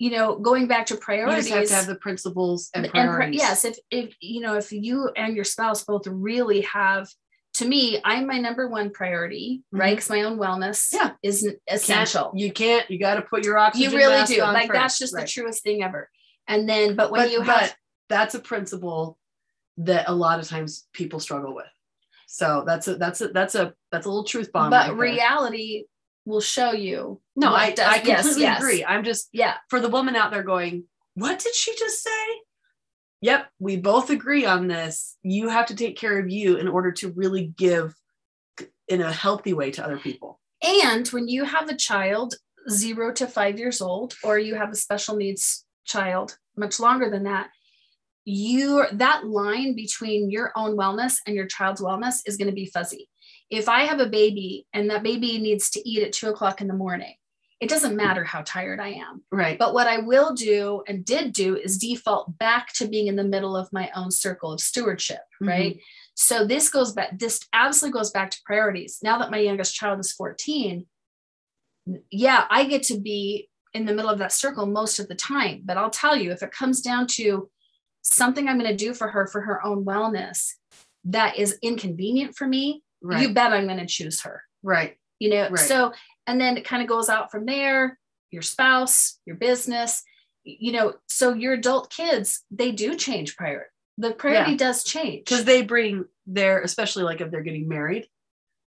You 0.00 0.10
know, 0.12 0.36
going 0.36 0.66
back 0.66 0.86
to 0.86 0.94
you 0.94 1.00
priorities. 1.00 1.44
just 1.48 1.54
have 1.54 1.68
to 1.68 1.74
have 1.74 1.86
the 1.86 1.94
principles 1.94 2.70
and 2.74 2.86
and 2.86 2.92
pri- 2.92 3.02
priorities 3.06 3.40
yes, 3.40 3.64
if 3.66 3.78
if 3.90 4.16
you 4.20 4.40
know 4.40 4.54
if 4.56 4.72
you 4.72 5.10
and 5.14 5.36
your 5.36 5.44
spouse 5.44 5.84
both 5.84 6.06
really 6.06 6.62
have 6.62 7.08
to 7.58 7.66
me, 7.66 8.00
I'm 8.04 8.26
my 8.26 8.38
number 8.38 8.66
one 8.68 8.90
priority, 8.90 9.62
right? 9.72 9.88
Mhm. 9.92 9.96
Because 9.96 10.08
my 10.08 10.22
own 10.22 10.38
wellness 10.38 10.88
Yeah. 10.92 11.10
is 11.22 11.42
Can't- 11.42 11.58
essential. 11.68 12.32
you 12.34 12.50
can't. 12.52 12.90
You 12.90 12.98
got 12.98 13.16
to 13.16 13.22
put 13.22 13.44
your 13.44 13.58
oxygen. 13.58 13.90
You 13.90 13.96
really 13.98 14.24
do. 14.24 14.40
on 14.40 14.54
Like 14.54 14.68
first. 14.68 14.80
that's 14.80 14.98
just 14.98 15.14
Right. 15.14 15.26
the 15.26 15.30
truest 15.30 15.62
thing 15.62 15.82
ever. 15.82 16.08
And 16.48 16.66
then, 16.68 16.96
but 16.96 17.10
when 17.10 17.22
but, 17.22 17.30
you 17.32 17.40
have 17.42 17.60
but 17.60 17.76
that's 18.08 18.34
a 18.34 18.40
principle 18.40 19.18
that 19.78 20.08
a 20.08 20.14
lot 20.14 20.40
of 20.40 20.48
times 20.48 20.88
people 20.94 21.20
struggle 21.20 21.54
with. 21.54 21.66
So 22.26 22.62
that's 22.66 22.88
a 22.88 22.94
that's 22.96 23.20
a 23.20 23.28
that's 23.28 23.54
a 23.56 23.74
that's 23.92 24.06
a 24.06 24.08
little 24.08 24.24
truth 24.24 24.50
bomb. 24.52 24.70
but 24.70 24.90
right 24.90 24.98
reality 24.98 25.84
will 26.30 26.40
show 26.40 26.72
you. 26.72 27.20
no, 27.36 27.52
I, 27.52 27.70
does- 27.72 27.86
I 27.86 27.98
completely 27.98 28.42
yes. 28.42 28.60
agree. 28.60 28.84
I'm 28.84 29.04
just 29.04 29.28
Yeah. 29.32 29.56
for 29.68 29.80
the 29.80 29.88
woman 29.88 30.16
out 30.16 30.30
there 30.30 30.42
going, 30.42 30.84
what 31.14 31.38
did 31.38 31.54
she 31.54 31.74
just 31.76 32.02
say? 32.02 32.26
Yep, 33.22 33.48
we 33.58 33.76
both 33.76 34.08
agree 34.08 34.46
on 34.46 34.66
this. 34.66 35.16
You 35.22 35.48
have 35.50 35.66
to 35.66 35.74
take 35.76 35.98
care 35.98 36.18
of 36.18 36.30
you 36.30 36.56
in 36.56 36.66
order 36.68 36.90
to 36.92 37.10
really 37.12 37.52
give 37.58 37.94
in 38.88 39.02
a 39.02 39.12
healthy 39.12 39.52
way 39.52 39.70
to 39.72 39.84
other 39.84 39.98
people. 39.98 40.40
And 40.62 41.06
when 41.08 41.28
you 41.28 41.44
have 41.44 41.68
a 41.68 41.76
child 41.76 42.34
zero 42.70 43.12
to 43.14 43.26
five 43.26 43.58
years 43.58 43.82
old, 43.82 44.14
or 44.24 44.38
you 44.38 44.54
have 44.54 44.70
a 44.70 44.76
special 44.76 45.16
needs 45.16 45.66
child 45.84 46.38
much 46.56 46.80
longer 46.80 47.10
than 47.10 47.24
that, 47.24 47.50
you 48.24 48.84
that 48.92 49.26
line 49.26 49.74
between 49.74 50.30
your 50.30 50.52
own 50.56 50.76
wellness 50.76 51.18
and 51.26 51.36
your 51.36 51.46
child's 51.46 51.80
wellness 51.82 52.20
is 52.26 52.36
going 52.38 52.48
to 52.48 52.54
be 52.54 52.66
fuzzy. 52.66 53.08
If 53.50 53.68
I 53.68 53.84
have 53.84 54.00
a 54.00 54.06
baby 54.06 54.66
and 54.72 54.88
that 54.90 55.02
baby 55.02 55.38
needs 55.38 55.70
to 55.70 55.88
eat 55.88 56.02
at 56.02 56.12
two 56.12 56.28
o'clock 56.28 56.60
in 56.60 56.68
the 56.68 56.74
morning, 56.74 57.14
it 57.60 57.68
doesn't 57.68 57.96
matter 57.96 58.24
how 58.24 58.42
tired 58.42 58.80
I 58.80 58.90
am. 58.90 59.22
Right. 59.30 59.58
But 59.58 59.74
what 59.74 59.86
I 59.86 59.98
will 59.98 60.34
do 60.34 60.82
and 60.86 61.04
did 61.04 61.32
do 61.34 61.56
is 61.56 61.76
default 61.76 62.38
back 62.38 62.72
to 62.74 62.88
being 62.88 63.08
in 63.08 63.16
the 63.16 63.24
middle 63.24 63.54
of 63.54 63.70
my 63.72 63.90
own 63.94 64.10
circle 64.10 64.52
of 64.52 64.60
stewardship, 64.60 65.20
Mhm. 65.42 65.48
right? 65.48 65.80
So 66.14 66.46
this 66.46 66.70
goes 66.70 66.92
back, 66.92 67.18
this 67.18 67.40
absolutely 67.52 67.98
goes 67.98 68.10
back 68.10 68.30
to 68.30 68.38
priorities. 68.46 69.00
Now 69.02 69.18
that 69.18 69.30
my 69.30 69.38
youngest 69.38 69.74
child 69.74 70.00
is 70.00 70.12
14, 70.12 70.86
yeah, 72.10 72.46
I 72.50 72.64
get 72.64 72.82
to 72.84 72.98
be 72.98 73.48
in 73.74 73.84
the 73.84 73.94
middle 73.94 74.10
of 74.10 74.18
that 74.18 74.32
circle 74.32 74.66
most 74.66 74.98
of 74.98 75.08
the 75.08 75.14
time. 75.14 75.62
But 75.64 75.76
I'll 75.76 75.90
tell 75.90 76.16
you, 76.16 76.32
if 76.32 76.42
it 76.42 76.52
comes 76.52 76.80
down 76.80 77.06
to 77.08 77.50
something 78.02 78.48
I'm 78.48 78.58
going 78.58 78.70
to 78.70 78.76
do 78.76 78.94
for 78.94 79.08
her 79.08 79.26
for 79.26 79.42
her 79.42 79.64
own 79.64 79.84
wellness 79.84 80.54
that 81.04 81.38
is 81.38 81.58
inconvenient 81.62 82.36
for 82.36 82.46
me, 82.46 82.82
right. 83.02 83.22
you 83.22 83.34
bet 83.34 83.52
I'm 83.52 83.66
going 83.66 83.78
to 83.78 83.86
choose 83.86 84.22
her 84.22 84.42
right. 84.62 84.96
you 85.18 85.30
know 85.30 85.48
Right. 85.50 85.58
so 85.58 85.92
and 86.26 86.40
then 86.40 86.56
it 86.56 86.64
kind 86.64 86.82
of 86.82 86.88
goes 86.88 87.08
out 87.08 87.30
from 87.30 87.46
there 87.46 87.98
your 88.30 88.42
spouse 88.42 89.18
your 89.26 89.36
business 89.36 90.02
you 90.44 90.72
know 90.72 90.94
so 91.08 91.32
your 91.34 91.54
adult 91.54 91.90
kids 91.92 92.42
they 92.50 92.72
do 92.72 92.94
change 92.96 93.36
priority 93.36 93.66
the 93.98 94.12
priority 94.12 94.56
does 94.56 94.82
change 94.84 95.24
because 95.24 95.44
they 95.44 95.62
bring 95.62 96.04
their 96.26 96.62
especially 96.62 97.02
like 97.02 97.20
if 97.20 97.30
they're 97.30 97.42
getting 97.42 97.68
married 97.68 98.06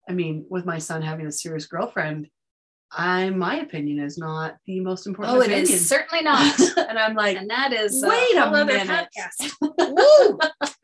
i 0.08 0.12
mean 0.12 0.44
with 0.50 0.66
my 0.66 0.78
son 0.78 1.00
having 1.02 1.26
a 1.26 1.32
serious 1.32 1.66
girlfriend 1.66 2.28
i 2.92 3.30
my 3.30 3.60
opinion 3.60 3.98
is 4.04 4.18
not 4.18 4.56
the 4.66 4.80
most 4.80 5.06
important 5.06 5.36
oh 5.36 5.40
it 5.40 5.46
opinion. 5.46 5.72
is 5.72 5.88
certainly 5.88 6.22
not 6.22 6.60
and 6.76 6.98
i'm 6.98 7.14
like 7.14 7.36
and 7.38 7.48
that 7.48 7.72
is 7.72 8.02
Wait 8.06 8.36
a 8.36 8.42
other 8.44 8.64
minute. 8.66 8.86
podcast. 8.88 9.52
Woo! 9.60 10.38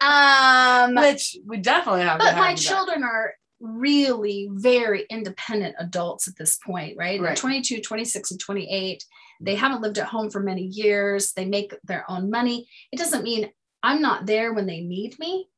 um 0.00 0.94
which 0.94 1.36
we 1.46 1.58
definitely 1.58 2.02
have 2.02 2.18
to 2.18 2.24
but 2.24 2.36
my 2.36 2.50
that. 2.54 2.58
children 2.58 3.02
are 3.02 3.34
really 3.60 4.48
very 4.52 5.06
independent 5.10 5.74
adults 5.78 6.28
at 6.28 6.36
this 6.36 6.58
point 6.58 6.96
right? 6.98 7.20
They're 7.20 7.30
Right. 7.30 7.36
22 7.36 7.80
26 7.80 8.30
and 8.32 8.40
28 8.40 9.04
they 9.40 9.54
haven't 9.56 9.82
lived 9.82 9.98
at 9.98 10.06
home 10.06 10.30
for 10.30 10.40
many 10.40 10.62
years. 10.62 11.32
They 11.32 11.44
make 11.44 11.74
their 11.84 12.08
own 12.10 12.30
money. 12.30 12.68
It 12.92 12.98
doesn't 12.98 13.24
mean 13.24 13.50
i'm 13.82 14.00
not 14.00 14.26
there 14.26 14.52
when 14.54 14.66
they 14.66 14.80
need 14.80 15.18
me 15.18 15.48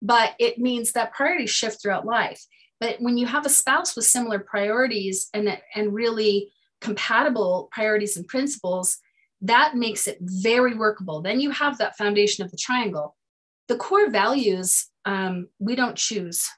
but 0.00 0.34
it 0.38 0.58
means 0.58 0.92
that 0.92 1.12
priorities 1.12 1.50
shift 1.50 1.80
throughout 1.80 2.04
life. 2.04 2.44
But 2.80 2.96
when 2.98 3.16
you 3.16 3.26
have 3.26 3.46
a 3.46 3.50
spouse 3.50 3.94
with 3.94 4.04
similar 4.04 4.40
priorities 4.40 5.28
and 5.32 5.56
and 5.74 5.94
really 5.94 6.50
compatible 6.80 7.68
priorities 7.72 8.16
and 8.16 8.26
principles 8.26 8.98
that 9.42 9.74
makes 9.74 10.06
it 10.06 10.18
very 10.20 10.74
workable. 10.74 11.20
Then 11.20 11.40
you 11.40 11.50
have 11.50 11.78
that 11.78 11.96
foundation 11.96 12.44
of 12.44 12.50
the 12.50 12.56
triangle 12.56 13.16
the 13.72 13.78
core 13.78 14.10
values 14.10 14.86
um, 15.06 15.48
we 15.58 15.74
don't 15.74 15.96
choose. 15.96 16.48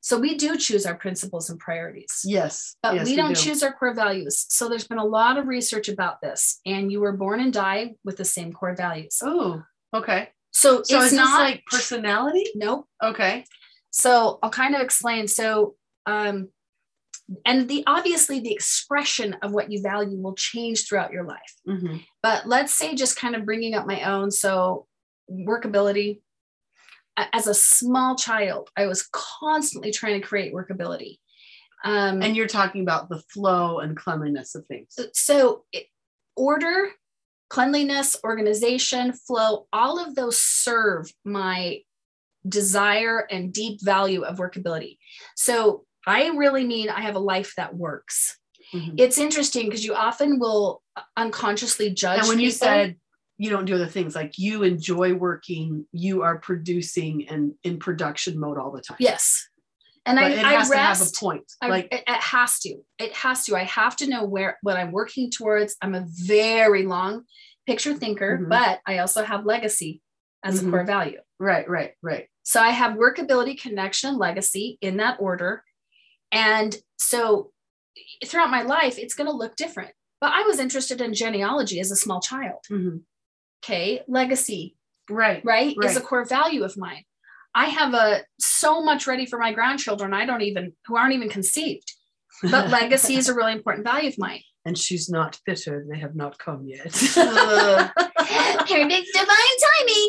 So 0.00 0.18
we 0.18 0.36
do 0.36 0.56
choose 0.56 0.86
our 0.86 0.94
principles 0.94 1.50
and 1.50 1.58
priorities. 1.58 2.22
Yes 2.24 2.76
but 2.82 2.94
yes, 2.94 3.06
we 3.06 3.16
don't 3.16 3.34
do. 3.34 3.40
choose 3.40 3.62
our 3.62 3.74
core 3.74 3.94
values. 3.94 4.46
So 4.48 4.68
there's 4.68 4.88
been 4.88 4.98
a 4.98 5.04
lot 5.04 5.36
of 5.36 5.46
research 5.46 5.88
about 5.90 6.22
this 6.22 6.60
and 6.64 6.90
you 6.90 7.00
were 7.00 7.12
born 7.12 7.40
and 7.40 7.52
die 7.52 7.96
with 8.04 8.16
the 8.16 8.24
same 8.24 8.52
core 8.52 8.74
values. 8.74 9.18
Oh 9.22 9.62
okay. 9.92 10.30
So, 10.50 10.82
so 10.82 11.02
it's 11.02 11.12
not 11.12 11.38
like 11.38 11.62
personality? 11.66 12.46
Nope. 12.54 12.86
Okay. 13.04 13.44
So 13.90 14.38
i'll 14.42 14.50
kind 14.50 14.74
of 14.74 14.80
explain. 14.80 15.28
So 15.28 15.74
um 16.06 16.48
and 17.44 17.68
the 17.68 17.84
obviously 17.86 18.40
the 18.40 18.52
expression 18.52 19.36
of 19.42 19.52
what 19.52 19.70
you 19.70 19.82
value 19.82 20.18
will 20.18 20.34
change 20.34 20.88
throughout 20.88 21.12
your 21.12 21.24
life. 21.24 21.52
Mhm. 21.68 22.02
but 22.22 22.48
let's 22.48 22.72
say 22.72 22.94
just 22.94 23.18
kind 23.18 23.36
of 23.36 23.44
bringing 23.44 23.74
up 23.74 23.86
my 23.86 24.00
own. 24.04 24.30
So 24.30 24.86
workability 25.30 26.20
as 27.32 27.46
a 27.46 27.54
small 27.54 28.16
child 28.16 28.70
i 28.76 28.86
was 28.86 29.08
constantly 29.12 29.90
trying 29.90 30.20
to 30.20 30.26
create 30.26 30.54
workability. 30.54 31.18
Um, 31.84 32.22
and 32.22 32.36
you're 32.36 32.48
talking 32.48 32.82
about 32.82 33.08
the 33.08 33.22
flow 33.32 33.78
and 33.78 33.96
cleanliness 33.96 34.56
of 34.56 34.66
things. 34.66 34.98
So 35.12 35.64
it, 35.72 35.86
order 36.36 36.88
cleanliness 37.50 38.16
organization 38.24 39.12
flow 39.12 39.66
all 39.72 39.98
of 40.04 40.14
those 40.14 40.40
serve 40.42 41.10
my 41.24 41.80
desire 42.48 43.26
and 43.30 43.52
deep 43.52 43.80
value 43.82 44.22
of 44.22 44.38
workability. 44.38 44.98
So 45.36 45.84
i 46.06 46.28
really 46.28 46.64
mean 46.66 46.88
i 46.88 47.00
have 47.00 47.16
a 47.16 47.20
life 47.20 47.52
that 47.56 47.74
works. 47.74 48.38
Mhm. 48.74 48.94
it's 48.98 49.16
interesting 49.16 49.64
because 49.66 49.84
you 49.84 49.94
often 49.94 50.38
will 50.38 50.82
unconsciously 51.16 51.90
judge 51.90 52.20
and 52.20 52.28
when 52.28 52.38
you 52.38 52.50
said 52.50 52.96
you 53.38 53.50
don't 53.50 53.64
do 53.64 53.74
other 53.76 53.86
things 53.86 54.14
like 54.14 54.32
you 54.36 54.62
enjoy 54.64 55.14
working 55.14 55.86
you 55.92 56.22
are 56.22 56.38
producing 56.38 57.26
and 57.28 57.52
in 57.64 57.78
production 57.78 58.38
mode 58.38 58.58
all 58.58 58.70
the 58.72 58.82
time 58.82 58.96
yes 59.00 59.48
and 60.04 60.16
but 60.16 60.24
I, 60.24 60.34
it 60.34 60.44
I 60.44 60.52
has 60.54 60.70
to 60.70 60.76
have 60.76 61.00
a 61.00 61.06
point 61.18 61.44
I, 61.62 61.68
like 61.68 61.88
it, 61.92 62.02
it 62.06 62.20
has 62.22 62.58
to. 62.60 62.76
It 62.98 63.12
has 63.14 63.44
to. 63.44 63.56
I 63.56 63.64
have 63.64 63.94
to 63.96 64.06
know 64.08 64.24
where 64.24 64.56
what 64.62 64.76
I'm 64.78 64.90
working 64.90 65.30
towards. 65.30 65.76
I'm 65.82 65.94
a 65.94 66.06
very 66.08 66.84
long 66.86 67.24
picture 67.66 67.92
thinker, 67.92 68.38
Mhm. 68.42 68.48
but 68.48 68.80
I 68.86 68.98
also 68.98 69.22
have 69.22 69.44
legacy 69.44 70.00
as 70.42 70.62
Mhm. 70.62 70.68
a 70.68 70.70
core 70.70 70.84
value. 70.84 71.18
right 71.38 71.68
right 71.68 71.92
right 72.02 72.26
So 72.42 72.58
I 72.60 72.70
have 72.70 72.96
workability, 72.96 73.60
connection, 73.60 74.16
legacy 74.16 74.78
in 74.80 74.96
that 74.96 75.18
order. 75.20 75.62
And 76.32 76.74
so 76.96 77.52
throughout 78.24 78.50
my 78.50 78.62
life, 78.62 78.98
it's 78.98 79.14
going 79.14 79.28
to 79.28 79.36
look 79.36 79.56
different. 79.56 79.92
But 80.22 80.32
I 80.32 80.42
was 80.44 80.58
interested 80.58 81.00
in 81.02 81.12
genealogy 81.12 81.80
as 81.80 81.90
a 81.90 81.96
small 81.96 82.20
child. 82.22 82.60
Mhm. 82.70 83.02
Okay. 83.64 84.00
Legacy, 84.08 84.76
right 85.10 85.42
right, 85.44 85.76
is 85.84 85.96
a 85.96 86.00
core 86.00 86.24
value 86.24 86.64
of 86.64 86.76
mine. 86.76 87.04
I 87.54 87.66
have 87.66 87.94
a 87.94 88.22
so 88.38 88.82
much 88.84 89.06
ready 89.06 89.26
for 89.26 89.38
my 89.38 89.52
grandchildren. 89.52 90.14
I 90.14 90.26
don't 90.26 90.42
even 90.42 90.72
who 90.86 90.96
aren't 90.96 91.14
even 91.14 91.28
conceived. 91.28 91.92
But 92.42 92.68
legacy 92.80 93.16
is 93.16 93.28
a 93.28 93.34
really 93.34 93.52
important 93.52 93.84
value 93.84 94.08
of 94.08 94.18
mine. 94.18 94.40
and 94.64 94.76
she's 94.78 95.08
not 95.08 95.40
bitter 95.46 95.84
they 95.90 95.98
have 95.98 96.14
not 96.14 96.38
come 96.38 96.60
yet 96.66 96.92
Ugh. 97.16 97.90
Perfect 98.68 99.06
divine 99.14 99.56
timing. 99.66 100.08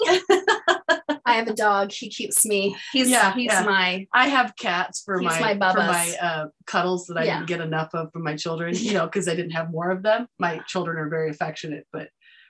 I 1.25 1.33
have 1.33 1.47
a 1.47 1.53
dog. 1.53 1.91
He 1.91 2.09
keeps 2.09 2.45
me. 2.45 2.75
He's 2.91 3.09
Yeah, 3.09 3.33
he's 3.33 3.51
yeah. 3.51 3.63
my 3.63 4.05
I 4.13 4.27
have 4.27 4.55
cats 4.57 5.01
for 5.05 5.19
my, 5.21 5.39
my 5.39 5.71
for 5.73 5.79
my 5.79 6.15
uh, 6.21 6.45
cuddles 6.65 7.05
that 7.07 7.17
I 7.17 7.23
Yeah. 7.23 7.35
didn't 7.37 7.47
get 7.47 7.61
enough 7.61 7.89
of 7.93 8.11
from 8.11 8.23
my 8.23 8.35
children, 8.35 8.75
you 8.75 8.93
know, 8.93 9.05
because 9.05 9.27
I 9.27 9.35
didn't 9.35 9.51
have 9.51 9.71
more 9.71 9.89
of 9.91 10.03
them. 10.03 10.27
My 10.39 10.59
children 10.67 10.97
are 10.97 11.09
very 11.09 11.29
affectionate, 11.29 11.85
but 11.93 12.09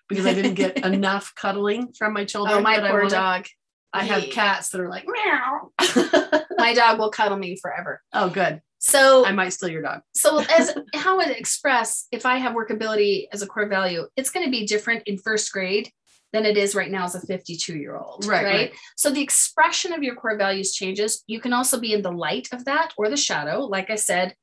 because 0.10 0.26
I 0.26 0.34
didn't 0.34 0.56
get 0.56 0.78
enough 0.86 1.34
cuddling 1.36 1.94
from 1.98 2.14
my 2.14 2.26
children. 2.26 2.58
oh 2.58 2.62
my 2.62 2.76
I 2.84 2.90
poor 2.90 3.04
wanted, 3.04 3.12
dog. 3.12 3.46
I 3.94 4.04
have 4.04 4.24
He- 4.24 4.32
cats 4.32 4.70
that 4.70 4.82
are 4.82 4.90
like, 4.90 5.06
meow. 5.08 5.72
My 6.58 6.74
dog 6.74 7.00
will 7.00 7.10
cuddle 7.10 7.38
me 7.38 7.56
forever. 7.56 8.02
oh, 8.14 8.30
good. 8.30 8.62
So 8.80 9.26
I 9.26 9.32
might 9.32 9.50
steal 9.50 9.70
your 9.70 9.82
dog. 9.82 10.02
so 10.14 10.40
as 10.58 10.74
how 10.94 11.20
it 11.22 11.36
express 11.38 12.08
if 12.12 12.26
I 12.26 12.38
have 12.38 12.54
workability 12.54 13.26
as 13.34 13.42
a 13.42 13.48
core 13.48 13.68
value, 13.68 14.06
it's 14.16 14.30
going 14.30 14.46
to 14.46 14.52
be 14.52 14.66
different 14.66 15.04
in 15.08 15.18
first 15.18 15.52
grade 15.52 15.90
than 16.34 16.46
it 16.46 16.56
is 16.58 16.76
right 16.76 16.92
now 16.92 17.06
as 17.06 17.16
a 17.16 17.20
52 17.22 17.76
year 17.78 17.98
old. 17.98 18.26
Right, 18.26 18.46
right. 18.46 18.72
So 18.96 19.10
the 19.10 19.22
expression 19.22 19.92
of 19.94 20.04
your 20.04 20.16
core 20.16 20.38
values 20.38 20.74
changes. 20.74 21.24
You 21.28 21.40
can 21.42 21.52
also 21.54 21.80
be 21.80 21.92
in 21.94 22.02
the 22.04 22.12
light 22.12 22.48
of 22.54 22.66
that 22.66 22.94
or 22.98 23.10
the 23.10 23.18
shadow. 23.18 23.62
Like 23.62 23.90
I 23.90 23.96
said, 23.96 24.36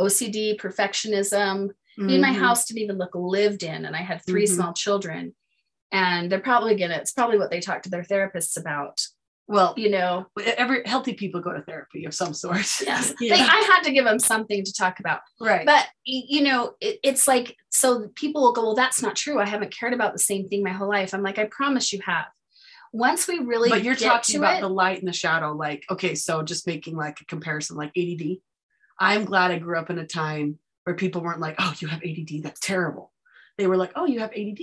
OCD, 0.00 0.58
perfectionism. 0.58 1.68
I 1.98 2.02
mean, 2.02 2.20
my 2.20 2.32
house 2.32 2.64
didn't 2.66 2.82
even 2.82 2.98
look 2.98 3.10
lived 3.14 3.62
in, 3.62 3.84
and 3.84 3.94
I 3.94 4.02
had 4.02 4.24
3 4.26 4.44
Mhm. 4.44 4.48
small 4.48 4.72
children. 4.72 5.34
And 5.92 6.30
they're 6.30 6.40
probably 6.40 6.74
gonna, 6.76 6.94
it's 6.96 7.12
probably 7.12 7.38
what 7.38 7.50
they 7.50 7.60
talk 7.60 7.82
to 7.82 7.90
their 7.90 8.02
therapists 8.02 8.58
about, 8.58 9.00
Well, 9.46 9.74
you 9.76 9.90
know. 9.90 10.26
every 10.56 10.82
healthy 10.86 11.14
people 11.14 11.40
go 11.40 11.52
to 11.52 11.62
therapy 11.62 12.04
of 12.06 12.14
some 12.14 12.34
sort. 12.34 12.56
Yes. 12.80 13.14
Yeah. 13.20 13.36
They- 13.36 13.42
I 13.42 13.70
had 13.72 13.82
to 13.82 13.92
give 13.92 14.04
them 14.04 14.18
something 14.18 14.64
to 14.64 14.72
talk 14.72 14.98
about. 14.98 15.20
right. 15.40 15.64
But 15.64 15.86
you 16.04 16.42
know, 16.42 16.74
it, 16.80 16.98
it's 17.04 17.28
like 17.28 17.56
so 17.70 18.08
people 18.16 18.42
will 18.42 18.52
go, 18.52 18.62
well, 18.62 18.74
that's 18.74 19.00
not 19.02 19.14
true. 19.14 19.38
I 19.38 19.46
haven't 19.46 19.72
cared 19.72 19.92
about 19.92 20.12
the 20.14 20.18
same 20.18 20.48
thing 20.48 20.62
my 20.64 20.70
whole 20.70 20.88
life. 20.88 21.14
I'm 21.14 21.22
like, 21.22 21.38
I 21.38 21.44
promise 21.44 21.92
you 21.92 22.00
have. 22.04 22.26
once 22.92 23.26
we 23.28 23.38
really 23.38 23.68
but 23.70 23.82
you're 23.84 23.94
talking 23.94 24.36
about 24.36 24.58
it, 24.58 24.60
the 24.60 24.68
light 24.68 24.98
and 25.00 25.08
the 25.08 25.12
shadow 25.12 25.52
like 25.52 25.84
okay 25.90 26.14
so 26.14 26.42
just 26.44 26.64
making 26.66 26.94
like 26.96 27.20
a 27.20 27.24
comparison 27.26 27.76
like 27.76 27.90
add 27.98 28.22
i'm 29.00 29.24
glad 29.24 29.50
i 29.50 29.58
grew 29.58 29.76
up 29.76 29.90
in 29.90 29.98
a 29.98 30.06
time 30.06 30.56
where 30.84 30.96
people 30.96 31.22
weren't 31.22 31.40
like 31.40 31.56
oh 31.58 31.74
you 31.78 31.88
have 31.88 32.02
add 32.02 32.42
that's 32.42 32.60
terrible. 32.60 33.12
They 33.58 33.66
were 33.66 33.76
like 33.76 33.92
oh 33.96 34.06
you 34.06 34.20
have 34.20 34.32
add 34.32 34.58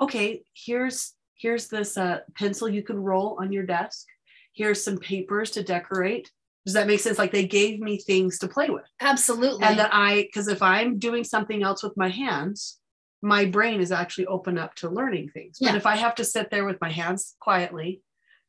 okay 0.00 0.42
here's 0.54 1.12
here's 1.36 1.68
this 1.68 1.96
uh, 1.96 2.20
pencil 2.36 2.68
you 2.68 2.82
can 2.82 2.98
roll 2.98 3.36
on 3.40 3.52
your 3.52 3.66
desk. 3.66 4.06
Here's 4.52 4.82
some 4.82 4.98
papers 4.98 5.50
to 5.52 5.64
decorate. 5.64 6.30
Does 6.64 6.74
that 6.74 6.86
make 6.86 7.00
sense? 7.00 7.18
Like 7.18 7.32
they 7.32 7.46
gave 7.46 7.80
me 7.80 7.98
things 7.98 8.38
to 8.38 8.48
play 8.48 8.70
with. 8.70 8.84
Absolutely. 9.00 9.64
and 9.64 9.78
that 9.78 9.90
i 9.92 10.22
because 10.22 10.48
if 10.48 10.62
i'm 10.62 10.98
doing 10.98 11.24
something 11.24 11.62
else 11.62 11.82
with 11.82 11.96
my 11.96 12.08
hands 12.08 12.78
my 13.20 13.46
brain 13.46 13.80
is 13.80 13.90
actually 13.90 14.26
open 14.26 14.58
up 14.58 14.74
to 14.74 14.90
learning 14.90 15.30
things. 15.30 15.58
Yeah. 15.60 15.70
but 15.70 15.76
if 15.76 15.86
i 15.86 15.96
have 15.96 16.14
to 16.16 16.24
sit 16.24 16.50
there 16.50 16.64
with 16.64 16.80
my 16.80 16.90
hands 16.90 17.34
quietly 17.40 18.02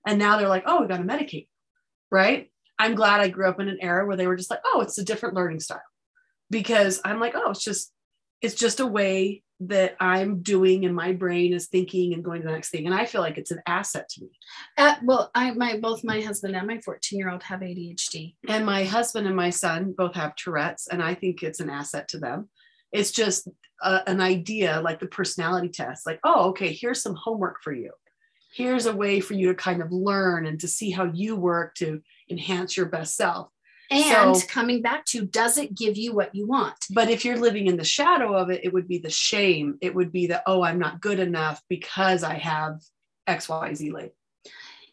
and 0.05 0.19
now 0.19 0.38
they're 0.38 0.47
like 0.47 0.63
oh 0.65 0.82
we 0.82 0.88
got 0.88 0.97
to 0.97 1.03
medicate 1.03 1.47
right? 2.11 2.49
I'm 2.78 2.95
glad 2.95 3.21
i 3.21 3.28
grew 3.30 3.47
up 3.47 3.59
in 3.59 3.67
an 3.67 3.80
era 3.82 4.05
where 4.05 4.17
they 4.17 4.28
were 4.28 4.36
just 4.36 4.51
like 4.51 4.61
oh 4.65 4.82
it's 4.82 4.97
a 4.97 5.03
different 5.03 5.36
learning 5.36 5.59
style 5.59 5.82
because 6.50 7.02
i'm 7.06 7.20
like 7.20 7.34
oh 7.36 7.52
it's 7.52 7.64
just 7.64 7.91
it's 8.41 8.56
just 8.56 8.80
a 8.80 8.86
way 8.86 9.43
that 9.62 9.96
i'm 10.02 10.41
doing 10.41 10.86
and 10.86 10.96
my 10.96 11.14
brain 11.14 11.54
is 11.54 11.68
thinking 11.68 12.14
and 12.14 12.24
going 12.24 12.41
to 12.41 12.48
the 12.48 12.54
next 12.54 12.70
thing. 12.70 12.86
And 12.86 12.93
i 12.93 13.06
feel 13.06 13.22
like 13.22 13.38
it's 13.38 13.52
an 13.52 13.62
asset 13.66 14.10
to 14.10 14.22
me. 14.24 14.30
Uh, 14.78 14.96
well, 15.04 15.32
I 15.34 15.52
my 15.52 15.80
both 15.80 16.04
my 16.04 16.20
husband 16.20 16.56
and 16.56 16.68
my 16.68 16.80
14 16.82 17.18
year 17.18 17.30
old 17.30 17.43
have 17.43 17.62
ADHD. 17.62 18.36
and 18.50 18.66
my 18.66 18.84
husband 18.84 19.28
and 19.28 19.36
my 19.36 19.50
son 19.50 19.93
both 19.98 20.16
have 20.16 20.36
tourette's 20.36 20.88
and 20.88 21.02
i 21.02 21.14
think 21.14 21.41
it's 21.41 21.60
an 21.60 21.70
asset 21.70 22.08
to 22.10 22.20
them. 22.20 22.50
It's 22.91 23.12
just 23.12 23.48
a, 23.82 24.02
an 24.08 24.22
idea 24.22 24.82
like 24.82 25.00
the 25.00 25.08
personality 25.08 25.70
test 25.70 26.06
like 26.06 26.20
oh 26.24 26.50
okay 26.50 26.74
here's 26.74 27.02
some 27.02 27.16
homework 27.16 27.64
for 27.64 27.72
you. 27.72 27.91
Here's 28.54 28.86
a 28.86 28.96
way 28.96 29.20
for 29.22 29.34
you 29.36 29.48
to 29.48 29.56
kind 29.56 29.82
of 29.82 29.91
learn 29.91 30.46
and 30.48 30.60
to 30.62 30.68
see 30.68 30.91
how 30.91 31.06
you 31.06 31.36
work 31.36 31.76
to 31.76 32.02
enhance 32.30 32.76
your 32.76 32.88
best 32.88 33.16
self 33.16 33.50
And 33.92 34.36
So- 34.36 34.48
coming 34.48 34.82
back 34.82 35.06
to, 35.08 35.26
does 35.26 35.58
it 35.58 35.76
give 35.76 35.96
you 35.98 36.14
what 36.14 36.34
you 36.34 36.48
want? 36.48 36.76
but 36.92 37.10
if 37.10 37.24
you're 37.26 37.38
living 37.38 37.68
in 37.68 37.78
the 37.78 37.84
shadow 37.84 38.34
of 38.36 38.50
it 38.50 38.62
it 38.64 38.74
would 38.74 38.88
be 38.88 38.98
the 38.98 39.10
shame 39.10 39.78
it 39.82 39.94
would 39.94 40.12
be 40.12 40.28
the 40.28 40.42
oh 40.48 40.64
i'm 40.64 40.80
not 40.80 41.02
good 41.02 41.20
enough 41.20 41.62
because 41.70 42.24
i 42.24 42.34
have 42.34 42.80
xyz 43.28 43.92
label 43.92 44.14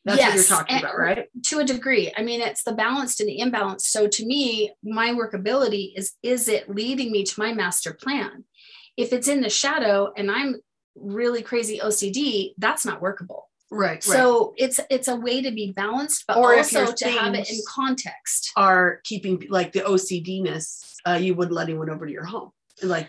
that's 0.05 0.20
what 0.20 0.34
you're 0.34 0.45
talking 0.45 0.78
about 0.78 0.99
right 0.99 1.28
To 1.45 1.59
a 1.61 1.64
degree. 1.64 2.12
I 2.16 2.22
mean, 2.22 2.40
it's 2.40 2.64
the 2.64 2.72
balanced 2.72 3.20
and 3.20 3.28
the 3.28 3.38
imbalanced. 3.38 3.82
So 3.82 4.09
to 4.09 4.26
me, 4.26 4.72
my 4.82 5.11
workability 5.11 5.93
is 5.97 6.14
is 6.24 6.49
it 6.49 6.68
leading 6.68 7.12
me 7.12 7.22
to 7.22 7.38
my 7.38 7.53
master 7.55 7.93
plan? 7.95 8.45
If 8.97 9.12
it's 9.12 9.28
in 9.28 9.40
the 9.43 9.49
shadow 9.51 10.12
and 10.16 10.28
I'm 10.30 10.57
really 10.97 11.43
crazy 11.43 11.78
OCD, 11.78 12.55
that's 12.59 12.84
not 12.84 13.01
workable. 13.01 13.49
Right 13.72 14.04
So 14.04 14.54
it's 14.56 14.78
it's 14.90 15.08
a 15.08 15.16
way 15.16 15.42
to 15.42 15.50
be 15.50 15.72
balanced, 15.72 16.24
but 16.28 16.36
Or 16.36 16.56
also 16.56 16.92
to 16.92 17.08
have 17.08 17.34
it 17.34 17.50
in 17.50 17.58
context. 17.68 18.52
are 18.56 19.00
keeping 19.04 19.42
like 19.48 19.72
the 19.72 19.80
OCDness, 19.80 20.96
uh, 21.06 21.18
you 21.20 21.34
wouldn't 21.34 21.54
let 21.54 21.68
anyone 21.68 21.90
over 21.90 22.06
to 22.06 22.12
your 22.12 22.24
home. 22.24 22.50
Like 22.82 23.08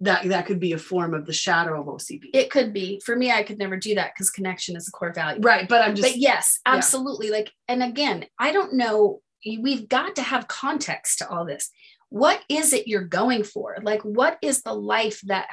that 0.00 0.24
that 0.24 0.46
could 0.46 0.60
be 0.60 0.72
a 0.72 0.78
form 0.78 1.14
of 1.14 1.24
the 1.24 1.32
shadow 1.32 1.80
of 1.80 1.86
OCD. 1.86 2.24
It 2.34 2.50
could 2.50 2.72
be 2.72 3.00
for 3.04 3.16
me. 3.16 3.30
I 3.30 3.42
could 3.42 3.58
never 3.58 3.76
do 3.76 3.94
that 3.94 4.12
because 4.14 4.30
connection 4.30 4.76
is 4.76 4.88
a 4.88 4.90
core 4.90 5.12
value. 5.12 5.40
right, 5.40 5.68
but 5.68 5.82
I'm 5.82 5.94
just 5.94 6.08
but 6.08 6.18
yes, 6.18 6.60
yeah. 6.66 6.74
absolutely. 6.74 7.30
Like, 7.30 7.50
and 7.68 7.82
again, 7.82 8.26
I 8.38 8.52
don't 8.52 8.74
know. 8.74 9.20
We've 9.44 9.88
got 9.88 10.16
to 10.16 10.22
have 10.22 10.48
context 10.48 11.18
to 11.18 11.28
all 11.28 11.46
this. 11.46 11.70
What 12.08 12.42
is 12.48 12.72
it 12.72 12.86
you're 12.86 13.04
going 13.04 13.44
for? 13.44 13.76
Like, 13.82 14.02
what 14.02 14.38
is 14.42 14.62
the 14.62 14.74
life 14.74 15.20
that 15.26 15.48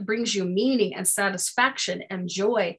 brings 0.00 0.34
you 0.34 0.44
meaning 0.44 0.94
and 0.94 1.06
satisfaction 1.06 2.02
and 2.08 2.28
joy? 2.28 2.78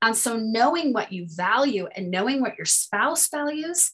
And 0.00 0.16
so, 0.16 0.36
knowing 0.36 0.92
what 0.92 1.12
you 1.12 1.26
value 1.28 1.88
and 1.94 2.10
knowing 2.10 2.40
what 2.40 2.56
your 2.56 2.66
spouse 2.66 3.28
values 3.28 3.92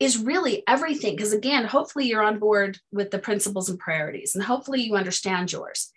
is 0.00 0.18
really 0.18 0.62
everything. 0.66 1.16
Because 1.16 1.32
again, 1.32 1.64
hopefully 1.64 2.06
you're 2.06 2.22
on 2.22 2.38
board 2.38 2.78
with 2.92 3.10
the 3.10 3.18
principles 3.18 3.68
and 3.68 3.78
priorities, 3.78 4.34
and 4.34 4.44
hopefully 4.44 4.82
you 4.82 4.96
understand 4.96 5.52
yours. 5.52 5.92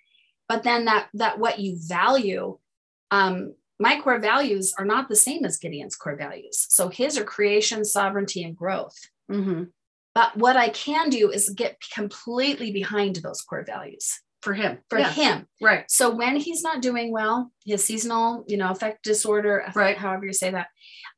But 0.48 0.64
then 0.64 0.86
that 0.86 1.08
that 1.16 1.40
what 1.40 1.60
you 1.60 1.78
value 1.80 2.58
um, 3.10 3.56
my 3.80 4.00
core 4.00 4.20
values 4.20 4.74
are 4.78 4.86
not 4.86 5.10
the 5.10 5.16
same 5.16 5.44
as 5.44 5.58
Gideon's 5.58 5.96
core 5.96 6.16
values. 6.16 6.68
So 6.70 6.90
his 6.90 7.18
are 7.18 7.24
creation, 7.24 7.84
sovereignty, 7.84 8.44
and 8.44 8.56
growth. 8.56 8.96
Mhm. 9.30 9.72
But 10.14 10.38
what 10.38 10.56
I 10.56 10.70
can 10.70 11.10
do 11.10 11.32
is 11.32 11.50
get 11.50 11.78
completely 11.94 12.72
behind 12.72 13.18
those 13.18 13.42
core 13.42 13.64
values 13.66 14.22
for 14.42 14.54
him. 14.54 14.80
for 14.90 15.00
Yeah, 15.00 15.12
him. 15.12 15.48
right. 15.62 15.86
So 15.90 16.10
when 16.10 16.36
he's 16.36 16.64
not 16.64 16.82
doing 16.82 17.12
well, 17.12 17.52
his 17.66 17.84
seasonal, 17.86 18.44
you 18.48 18.58
know, 18.58 18.70
affect 18.72 19.04
disorder, 19.04 19.66
Right. 19.76 19.98
however 19.98 20.26
you 20.26 20.34
say 20.34 20.52
that, 20.52 20.68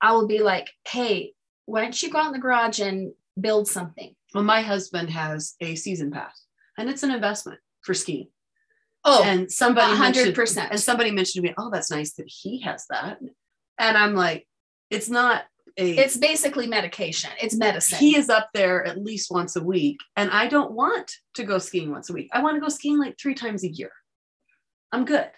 I 0.02 0.12
will 0.14 0.28
be 0.28 0.40
like, 0.40 0.70
hey, 0.88 1.34
why 1.66 1.82
don't 1.82 2.04
you 2.04 2.10
go 2.10 2.20
out 2.20 2.28
in 2.28 2.34
the 2.34 2.40
garage 2.40 2.80
and 2.80 3.14
build 3.40 3.68
something? 3.68 4.14
Well, 4.34 4.44
my 4.44 4.62
husband 4.62 5.10
has 5.12 5.56
a 5.62 5.76
season 5.76 6.12
pass, 6.12 6.44
and 6.78 6.90
it's 6.90 7.04
an 7.04 7.12
investment 7.12 7.60
for 7.82 7.94
skiing. 7.94 8.30
Oh, 9.06 9.24
and 9.24 9.52
somebody 9.52 9.92
a 9.92 9.96
hundred 9.96 10.16
mentioned- 10.18 10.36
percent. 10.36 10.72
And 10.72 10.80
somebody 10.80 11.12
mentioned 11.12 11.44
to 11.44 11.50
me, 11.50 11.56
"Oh, 11.58 11.70
that's 11.70 11.92
nice 11.92 12.14
that 12.14 12.28
he 12.28 12.62
has 12.62 12.86
that." 12.90 13.20
And 13.78 13.98
I'm 13.98 14.16
like, 14.16 14.48
"It's 14.90 15.10
not 15.10 15.44
a. 15.78 15.98
it's 15.98 16.18
basically 16.18 16.68
medication. 16.68 17.32
It's 17.42 17.56
medicine. 17.56 17.98
he 17.98 18.16
is 18.16 18.30
up 18.30 18.50
there 18.54 18.86
at 18.86 18.98
least 18.98 19.32
once 19.32 19.56
a 19.56 19.64
week, 19.64 20.00
and 20.16 20.30
I 20.32 20.48
don't 20.48 20.72
want 20.72 21.12
to 21.36 21.44
go 21.44 21.58
skiing 21.58 21.92
once 21.92 22.10
a 22.10 22.14
week. 22.14 22.30
I 22.34 22.42
want 22.42 22.56
to 22.56 22.62
go 22.62 22.70
skiing 22.70 23.00
like 23.00 23.18
three 23.20 23.36
times 23.36 23.64
a 23.64 23.70
year. 23.70 23.92
I'm 24.92 25.06
good. 25.06 25.30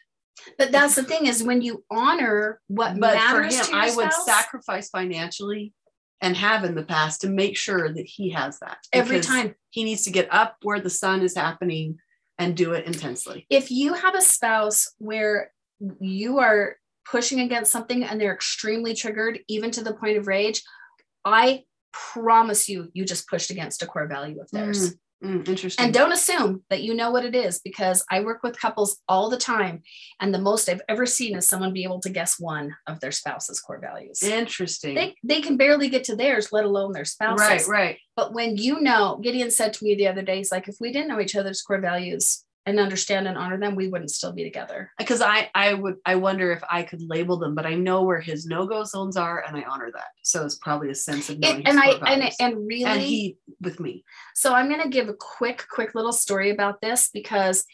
but 0.57 0.71
that's 0.71 0.95
the 0.95 1.03
thing 1.03 1.27
is 1.27 1.41
when 1.41 1.61
you 1.61 1.83
honor 1.89 2.59
what 2.67 2.99
but 2.99 3.13
for 3.13 3.39
matters 3.41 3.57
him 3.57 3.65
to 3.65 3.71
your 3.71 3.79
i 3.79 3.85
would 3.95 4.11
spouse, 4.11 4.25
sacrifice 4.25 4.89
financially 4.89 5.73
and 6.21 6.35
have 6.35 6.65
in 6.65 6.75
the 6.75 6.83
past 6.83 7.21
to 7.21 7.29
make 7.29 7.55
sure 7.55 7.93
that 7.93 8.05
he 8.05 8.29
has 8.29 8.59
that 8.59 8.77
every 8.91 9.21
time. 9.21 9.55
he 9.69 9.85
needs 9.85 10.03
to 10.03 10.11
get 10.11 10.27
up 10.33 10.57
where 10.61 10.81
the 10.81 10.89
sun 10.89 11.21
is 11.21 11.35
happening 11.35 11.97
and 12.37 12.57
do 12.57 12.73
it 12.73 12.85
intensely 12.85 13.45
if 13.49 13.71
you 13.71 13.93
have 13.93 14.13
a 14.13 14.21
spouse 14.21 14.93
where 14.97 15.51
you 16.01 16.39
are 16.39 16.75
pushing 17.05 17.39
against 17.39 17.71
something 17.71 18.03
and 18.03 18.19
they're 18.19 18.33
extremely 18.33 18.93
triggered, 18.93 19.39
even 19.47 19.71
to 19.71 19.83
the 19.83 19.93
point 19.93 20.17
of 20.17 20.27
rage, 20.27 20.61
I 21.23 21.63
promise 21.93 22.67
you, 22.67 22.89
you 22.93 23.05
just 23.05 23.27
pushed 23.27 23.51
against 23.51 23.81
a 23.81 23.85
core 23.85 24.07
value 24.07 24.41
of 24.41 24.49
theirs. 24.51 24.95
Mm, 25.23 25.47
interesting 25.47 25.83
And 25.83 25.93
don't 25.93 26.11
assume 26.11 26.63
that 26.69 26.83
you 26.83 26.93
know 26.93 27.09
what 27.09 27.23
it 27.23 27.33
is 27.33 27.59
because 27.63 28.03
I 28.11 28.19
work 28.19 28.43
with 28.43 28.59
couples 28.59 28.97
all 29.07 29.29
the 29.29 29.37
time. 29.37 29.81
And 30.19 30.33
the 30.33 30.41
most 30.41 30.67
I've 30.67 30.81
ever 30.89 31.05
seen 31.05 31.35
is 31.35 31.47
someone 31.47 31.71
be 31.73 31.83
able 31.83 32.01
to 32.01 32.09
guess 32.09 32.37
one 32.37 32.75
of 32.85 32.99
their 32.99 33.13
spouse's 33.13 33.61
core 33.61 33.79
values. 33.79 34.21
interesting 34.21 34.93
They, 34.93 35.15
they 35.23 35.41
can 35.41 35.55
barely 35.55 35.89
get 35.89 36.03
to 36.05 36.15
theirs, 36.15 36.51
let 36.51 36.65
alone 36.65 36.91
their 36.91 37.05
spouse's. 37.05 37.39
right 37.39 37.67
right 37.67 37.97
But 38.15 38.33
when 38.33 38.57
you 38.57 38.81
know, 38.81 39.19
Gideon 39.23 39.51
said 39.51 39.73
to 39.73 39.85
me 39.85 39.95
the 39.95 40.07
other 40.07 40.21
day, 40.21 40.37
he's 40.37 40.51
like, 40.51 40.67
if 40.67 40.75
we 40.81 40.91
didn't 40.91 41.07
know 41.07 41.21
each 41.21 41.35
other's 41.35 41.61
core 41.61 41.81
values 41.81 42.43
and 42.65 42.79
understand 42.79 43.27
and 43.27 43.37
honor 43.37 43.59
them, 43.59 43.75
we 43.75 43.87
wouldn't 43.87 44.11
still 44.11 44.33
be 44.33 44.43
together. 44.43 44.91
because 44.97 45.21
i 45.21 45.49
i 45.55 45.73
would 45.73 45.95
i 46.05 46.15
wonder 46.15 46.51
if 46.51 46.63
i 46.69 46.83
could 46.83 47.01
label 47.01 47.37
them 47.37 47.55
but 47.55 47.65
i 47.65 47.75
know 47.75 48.03
where 48.03 48.19
his 48.19 48.45
no-go 48.45 48.83
zones 48.83 49.17
are 49.17 49.43
and 49.47 49.55
i 49.57 49.63
honor 49.63 49.91
that 49.93 50.07
so 50.23 50.43
it's 50.45 50.55
probably 50.55 50.89
a 50.89 50.95
sense 50.95 51.29
of 51.29 51.39
knowing 51.39 51.61
It, 51.61 51.67
and 51.67 51.79
I 51.79 51.91
and, 52.07 52.31
and 52.39 52.67
really 52.67 52.83
and 52.85 53.01
he 53.01 53.37
with 53.61 53.79
me 53.79 54.03
so 54.33 54.53
I'm 54.53 54.69
gonna 54.69 54.89
give 54.89 55.09
a 55.09 55.13
quick, 55.13 55.65
quick 55.69 55.95
little 55.95 56.13
story 56.13 56.49
about 56.49 56.81
this 56.81 57.09
because 57.13 57.65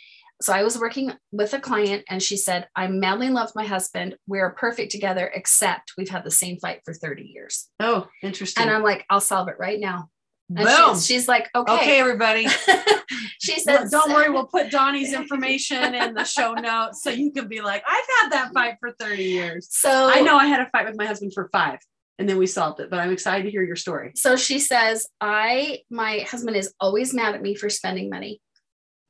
so 0.41 0.53
I 0.53 0.63
was 0.63 0.77
working 0.77 1.13
with 1.31 1.53
a 1.53 1.59
client 1.59 2.03
and 2.09 2.21
she 2.21 2.35
said, 2.35 2.67
I 2.75 2.87
madly 2.87 3.29
love 3.29 3.51
my 3.53 3.63
husband. 3.63 4.15
We're 4.25 4.55
perfect 4.55 4.91
together, 4.91 5.31
except 5.35 5.93
we've 5.99 6.09
had 6.09 6.23
the 6.23 6.31
same 6.31 6.57
fight 6.57 6.81
for 6.83 6.95
30 6.95 7.23
years. 7.23 7.69
oh 7.79 8.07
interesting 8.23 8.63
And 8.63 8.71
I'm 8.71 8.81
like, 8.81 9.05
I'll 9.09 9.21
solve 9.21 9.49
it 9.49 9.55
right 9.59 9.79
now. 9.79 10.09
And 10.57 10.67
Boom. 10.67 10.95
she's, 10.95 11.05
she's 11.05 11.27
like, 11.27 11.49
okay 11.55 11.73
okay. 11.73 11.99
everybody 11.99 12.47
she 13.41 13.59
said, 13.59 13.89
don't 13.89 14.11
worry, 14.11 14.29
we'll 14.29 14.47
put 14.47 14.69
Dawni's 14.69 15.13
information 15.21 15.95
in 15.95 16.13
the 16.13 16.23
show 16.23 16.53
notes 16.53 17.01
so 17.01 17.09
you 17.09 17.31
can 17.31 17.47
be 17.47 17.61
like, 17.61 17.83
I've 17.87 18.05
had 18.19 18.31
that 18.31 18.53
fight 18.53 18.75
for 18.79 18.91
30 18.91 19.23
years. 19.23 19.67
So 19.71 20.09
I 20.13 20.21
know 20.21 20.37
I 20.37 20.45
had 20.45 20.61
a 20.61 20.69
fight 20.69 20.85
with 20.85 20.97
my 20.97 21.05
husband 21.05 21.33
for 21.33 21.49
five 21.51 21.79
and 22.19 22.29
then 22.29 22.37
we 22.37 22.45
solved 22.45 22.79
it, 22.79 22.89
but 22.89 22.99
I'm 22.99 23.11
excited 23.11 23.43
to 23.43 23.51
hear 23.51 23.63
your 23.63 23.75
story. 23.75 24.11
So 24.15 24.35
she 24.35 24.59
says, 24.59 25.07
I, 25.19 25.79
my 25.89 26.19
husband 26.19 26.55
is 26.55 26.73
always 26.79 27.13
mad 27.13 27.33
at 27.33 27.41
me 27.41 27.55
for 27.55 27.69
spending 27.69 28.09
money. 28.09 28.41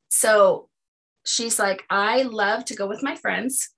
So 0.10 0.70
she's 1.26 1.60
like, 1.60 1.84
I 1.89 2.22
love 2.24 2.66
to 2.66 2.76
go 2.76 2.88
with 2.88 3.04
my 3.04 3.16
friends. 3.16 3.70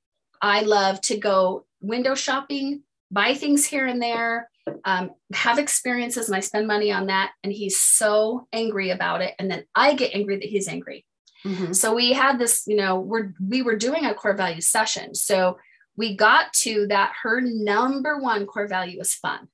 I 0.42 0.62
love 0.62 1.02
to 1.02 1.18
go 1.18 1.66
window 1.82 2.16
shopping, 2.16 2.84
buy 3.10 3.34
things 3.34 3.66
here 3.66 3.88
and 3.88 4.02
there, 4.02 4.50
um, 4.86 5.12
have 5.34 5.60
experiences, 5.60 6.28
and 6.28 6.36
I 6.36 6.40
spend 6.40 6.68
money 6.68 6.92
on 6.92 7.08
that. 7.08 7.32
And 7.44 7.52
he's 7.52 7.80
so 7.80 8.48
angry 8.54 8.90
about 8.92 9.22
it. 9.22 9.34
And 9.40 9.50
then 9.52 9.66
I 9.76 9.94
get 9.94 10.14
angry 10.16 10.38
that 10.38 10.48
he's 10.50 10.68
angry. 10.68 11.06
Mhm. 11.46 11.76
So 11.76 11.94
we 11.94 12.14
had 12.14 12.40
this, 12.40 12.64
you 12.68 12.78
know, 12.78 13.00
we're 13.00 13.34
we 13.46 13.62
were 13.62 13.76
doing 13.76 14.06
a 14.06 14.14
core 14.14 14.34
value 14.36 14.62
session. 14.62 15.14
So 15.16 15.58
we 15.98 16.16
got 16.16 16.54
to 16.54 16.88
that 16.88 17.14
her 17.24 17.42
number 17.42 18.18
one 18.18 18.46
core 18.46 18.68
value 18.68 19.00
is 19.02 19.14
fun. 19.14 19.48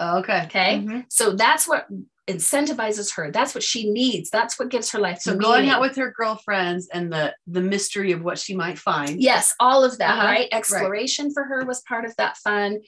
Okay. 0.00 0.42
Okay. 0.44 0.78
Mhm. 0.84 1.04
So 1.08 1.32
that's 1.34 1.66
what 1.66 1.86
incentivizes 2.28 3.14
her. 3.16 3.30
That's 3.30 3.54
what 3.54 3.64
she 3.64 3.90
needs. 3.90 4.30
That's 4.30 4.58
what 4.58 4.68
gives 4.68 4.90
her 4.92 4.98
life. 4.98 5.18
So 5.20 5.32
meaning. 5.32 5.42
going 5.42 5.68
out 5.70 5.80
with 5.80 5.96
her 5.96 6.12
girlfriends 6.16 6.88
and 6.92 7.12
the 7.12 7.34
the 7.46 7.60
mystery 7.60 8.12
of 8.12 8.22
what 8.22 8.38
she 8.38 8.54
might 8.54 8.78
find. 8.78 9.20
yes, 9.20 9.54
all 9.58 9.82
of 9.84 9.98
that, 9.98 10.18
Uh-huh, 10.18 10.26
right? 10.26 10.48
Exploration 10.52 11.32
for 11.32 11.44
her 11.44 11.64
was 11.64 11.80
part 11.82 12.04
of 12.04 12.14
that 12.16 12.36
fun. 12.38 12.80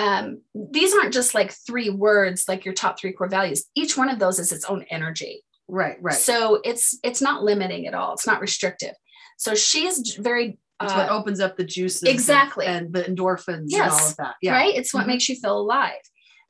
Um, 0.00 0.40
these 0.54 0.94
aren't 0.94 1.12
just 1.12 1.34
like 1.34 1.52
three 1.66 1.90
words 1.90 2.46
like 2.48 2.64
your 2.64 2.74
top 2.74 2.98
three 2.98 3.12
core 3.12 3.28
values. 3.28 3.64
Each 3.74 3.96
one 3.96 4.08
of 4.08 4.18
those 4.18 4.38
is 4.38 4.52
its 4.52 4.64
own 4.64 4.84
energy. 4.90 5.42
Right 5.68 5.96
right. 6.00 6.14
So 6.14 6.60
it's 6.64 6.98
it's 7.02 7.22
not 7.22 7.42
limiting 7.44 7.86
at 7.86 7.94
all. 7.94 8.14
It's 8.14 8.26
not 8.26 8.40
restrictive. 8.40 8.94
So 9.36 9.54
she's 9.54 10.14
very 10.16 10.58
it's 10.82 10.92
uh, 10.92 10.96
what 10.96 11.10
opens 11.10 11.40
up 11.40 11.56
the 11.56 11.64
juices 11.64 12.04
exactly. 12.08 12.66
and, 12.66 12.86
and 12.86 12.94
the 12.94 13.02
endorphins 13.02 13.48
and 13.58 13.70
Yes. 13.70 14.00
all 14.00 14.08
of 14.08 14.16
that. 14.16 14.34
Yeah. 14.42 14.52
Right? 14.52 14.74
It's 14.74 14.94
what 14.94 15.04
Mhm. 15.04 15.08
makes 15.08 15.28
you 15.28 15.36
feel 15.36 15.58
alive. 15.58 16.00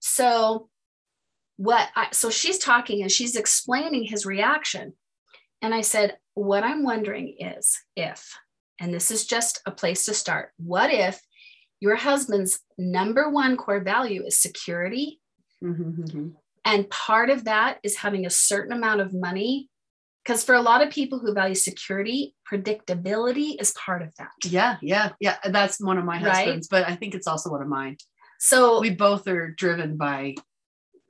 So 0.00 0.68
what 1.56 1.88
I, 1.96 2.08
so 2.12 2.30
she's 2.30 2.58
talking 2.58 3.02
and 3.02 3.10
she's 3.10 3.36
explaining 3.36 4.04
his 4.04 4.24
reaction. 4.24 4.94
And 5.62 5.74
i 5.74 5.82
said 5.82 6.16
what 6.34 6.62
i'm 6.64 6.82
wondering 6.84 7.36
is 7.38 7.76
if 7.96 8.34
and 8.80 8.94
this 8.94 9.10
is 9.10 9.26
just 9.26 9.60
a 9.66 9.70
place 9.70 10.06
to 10.06 10.14
start 10.14 10.52
what 10.56 10.90
if 10.90 11.20
your 11.80 11.96
husband's 11.96 12.60
number 12.78 13.28
one 13.30 13.56
core 13.56 13.80
value 13.80 14.24
is 14.26 14.38
security. 14.38 15.20
Mhm, 15.62 15.96
mhm. 16.08 16.32
and 16.64 16.88
part 16.90 17.28
of 17.30 17.44
that 17.44 17.78
is 17.82 17.96
having 17.96 18.24
a 18.26 18.30
certain 18.30 18.72
amount 18.72 19.00
of 19.00 19.12
money. 19.14 19.68
Because 20.24 20.44
for 20.44 20.54
a 20.54 20.60
lot 20.62 20.82
of 20.82 20.90
people 20.92 21.18
who 21.18 21.32
value 21.34 21.54
security 21.54 22.34
predictability 22.50 23.60
is 23.60 23.72
part 23.72 24.02
of 24.02 24.14
that. 24.16 24.30
Yeah 24.44 24.76
yeah 24.82 25.12
yeah. 25.20 25.36
That's 25.44 25.80
one 25.80 25.98
of 25.98 26.04
my 26.04 26.16
Right? 26.22 26.34
husbands 26.34 26.68
but 26.68 26.86
i 26.88 26.94
think 26.94 27.14
it's 27.14 27.26
also 27.26 27.50
one 27.50 27.62
of 27.62 27.68
mine. 27.68 27.96
So 28.38 28.80
we 28.80 28.90
both 28.90 29.26
are 29.28 29.50
driven 29.50 29.96
by 29.98 30.34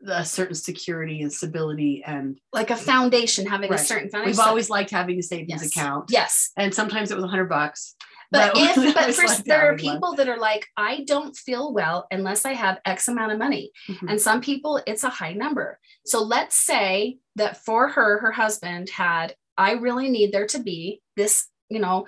a 0.09 0.25
certain 0.25 0.55
security 0.55 1.21
and 1.23 1.33
stability 1.33 2.03
and 2.07 2.39
like 2.53 2.71
a 2.71 2.77
foundation 2.77 3.47
having 3.47 3.71
Right. 3.71 3.79
a 3.81 3.85
certain 3.85 4.09
foundation. 4.11 4.31
we've 4.31 4.47
always 4.49 4.71
liked 4.71 4.91
having 4.91 5.18
a 5.18 5.23
savings 5.23 5.62
Yes. 5.62 5.71
account. 5.77 6.07
Yes. 6.11 6.51
And 6.57 6.75
sometimes 6.75 7.11
it 7.11 7.16
was 7.16 7.25
a 7.25 7.29
hundred 7.29 7.49
bucks 7.51 7.95
But 8.31 8.53
if 8.57 8.95
but 8.95 9.14
for 9.14 9.26
liked 9.26 9.45
there 9.45 9.68
are 9.68 9.72
one. 9.72 9.78
people 9.78 10.14
that 10.14 10.28
are 10.28 10.39
like, 10.39 10.66
I 10.76 11.05
don't 11.07 11.37
feel 11.37 11.72
well 11.72 12.07
unless 12.11 12.45
I 12.45 12.53
have 12.53 12.81
X 12.85 13.09
amount 13.09 13.33
of 13.33 13.39
money. 13.39 13.72
Mhm. 13.89 14.11
And 14.11 14.20
some 14.20 14.41
people 14.41 14.81
it's 14.87 15.05
a 15.05 15.09
high 15.09 15.33
number. 15.33 15.78
So 16.07 16.22
let's 16.22 16.57
say 16.57 17.18
that 17.37 17.64
for 17.64 17.89
her, 17.89 18.18
her 18.20 18.33
husband 18.33 18.89
had, 18.91 19.35
I 19.59 19.72
really 19.72 20.09
need 20.09 20.33
there 20.33 20.47
to 20.49 20.61
be 20.61 21.03
this, 21.16 21.47
you 21.68 21.81
know, 21.81 22.07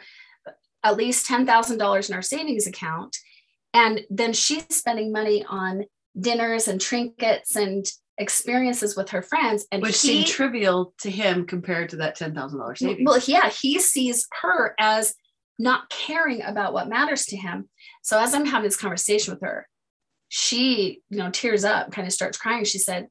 at 0.84 0.96
least 0.96 1.26
ten 1.26 1.46
thousand 1.46 1.78
dollars 1.78 2.08
in 2.08 2.14
our 2.14 2.22
savings 2.22 2.66
account. 2.66 3.16
And 3.74 4.02
then 4.10 4.32
she's 4.32 4.66
spending 4.70 5.12
money 5.12 5.44
on 5.48 5.84
dinners 6.20 6.68
and 6.68 6.80
trinkets 6.80 7.56
and 7.56 7.86
experiences 8.18 8.96
with 8.96 9.08
her 9.10 9.22
friends. 9.22 9.66
And 9.72 9.82
which 9.82 10.00
he, 10.02 10.08
seemed 10.08 10.26
trivial 10.26 10.94
to 11.00 11.10
him 11.10 11.46
compared 11.46 11.88
to 11.90 11.96
that 11.96 12.14
ten 12.16 12.34
thousand 12.34 12.58
dollars 12.58 12.80
savings. 12.80 13.06
well, 13.06 13.20
yeah, 13.26 13.48
he 13.48 13.78
sees 13.78 14.26
her 14.42 14.74
as 14.78 15.14
not 15.62 15.88
caring 15.88 16.42
about 16.42 16.72
what 16.72 16.88
matters 16.88 17.24
to 17.26 17.36
him. 17.36 17.68
So 18.02 18.18
as 18.18 18.34
I'm 18.34 18.44
having 18.44 18.64
this 18.64 18.76
conversation 18.76 19.32
with 19.32 19.42
her, 19.42 19.68
she, 20.28 21.00
you 21.08 21.18
know, 21.18 21.30
tears 21.30 21.64
up, 21.64 21.92
kind 21.92 22.06
of 22.06 22.12
starts 22.12 22.36
crying. 22.36 22.64
She 22.64 22.78
said, 22.78 23.06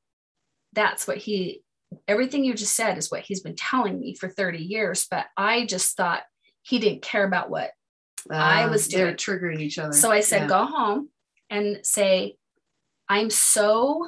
That's 0.73 1.07
what 1.07 1.17
he, 1.17 1.63
everything 2.07 2.43
you 2.43 2.53
just 2.53 2.75
said 2.75 2.97
is 2.97 3.09
what 3.09 3.21
he's 3.21 3.41
been 3.41 3.55
telling 3.55 3.99
me 3.99 4.15
for 4.15 4.27
30 4.29 4.57
years. 4.59 5.07
But 5.09 5.25
I 5.37 5.65
just 5.65 5.95
thought 5.95 6.23
he 6.61 6.79
didn't 6.79 7.01
care 7.01 7.23
about 7.25 7.49
what. 7.49 7.71
I 8.29 8.63
Um, 8.63 8.71
was 8.71 8.87
they're 8.87 9.13
triggering 9.15 9.61
each 9.61 9.79
other. 9.79 9.93
So 9.93 10.11
I 10.11 10.19
said, 10.21 10.41
Yeah. 10.41 10.47
Go 10.47 10.65
home 10.65 11.09
and 11.49 11.79
say, 11.83 12.35
I'm 13.07 13.29
so 13.29 14.07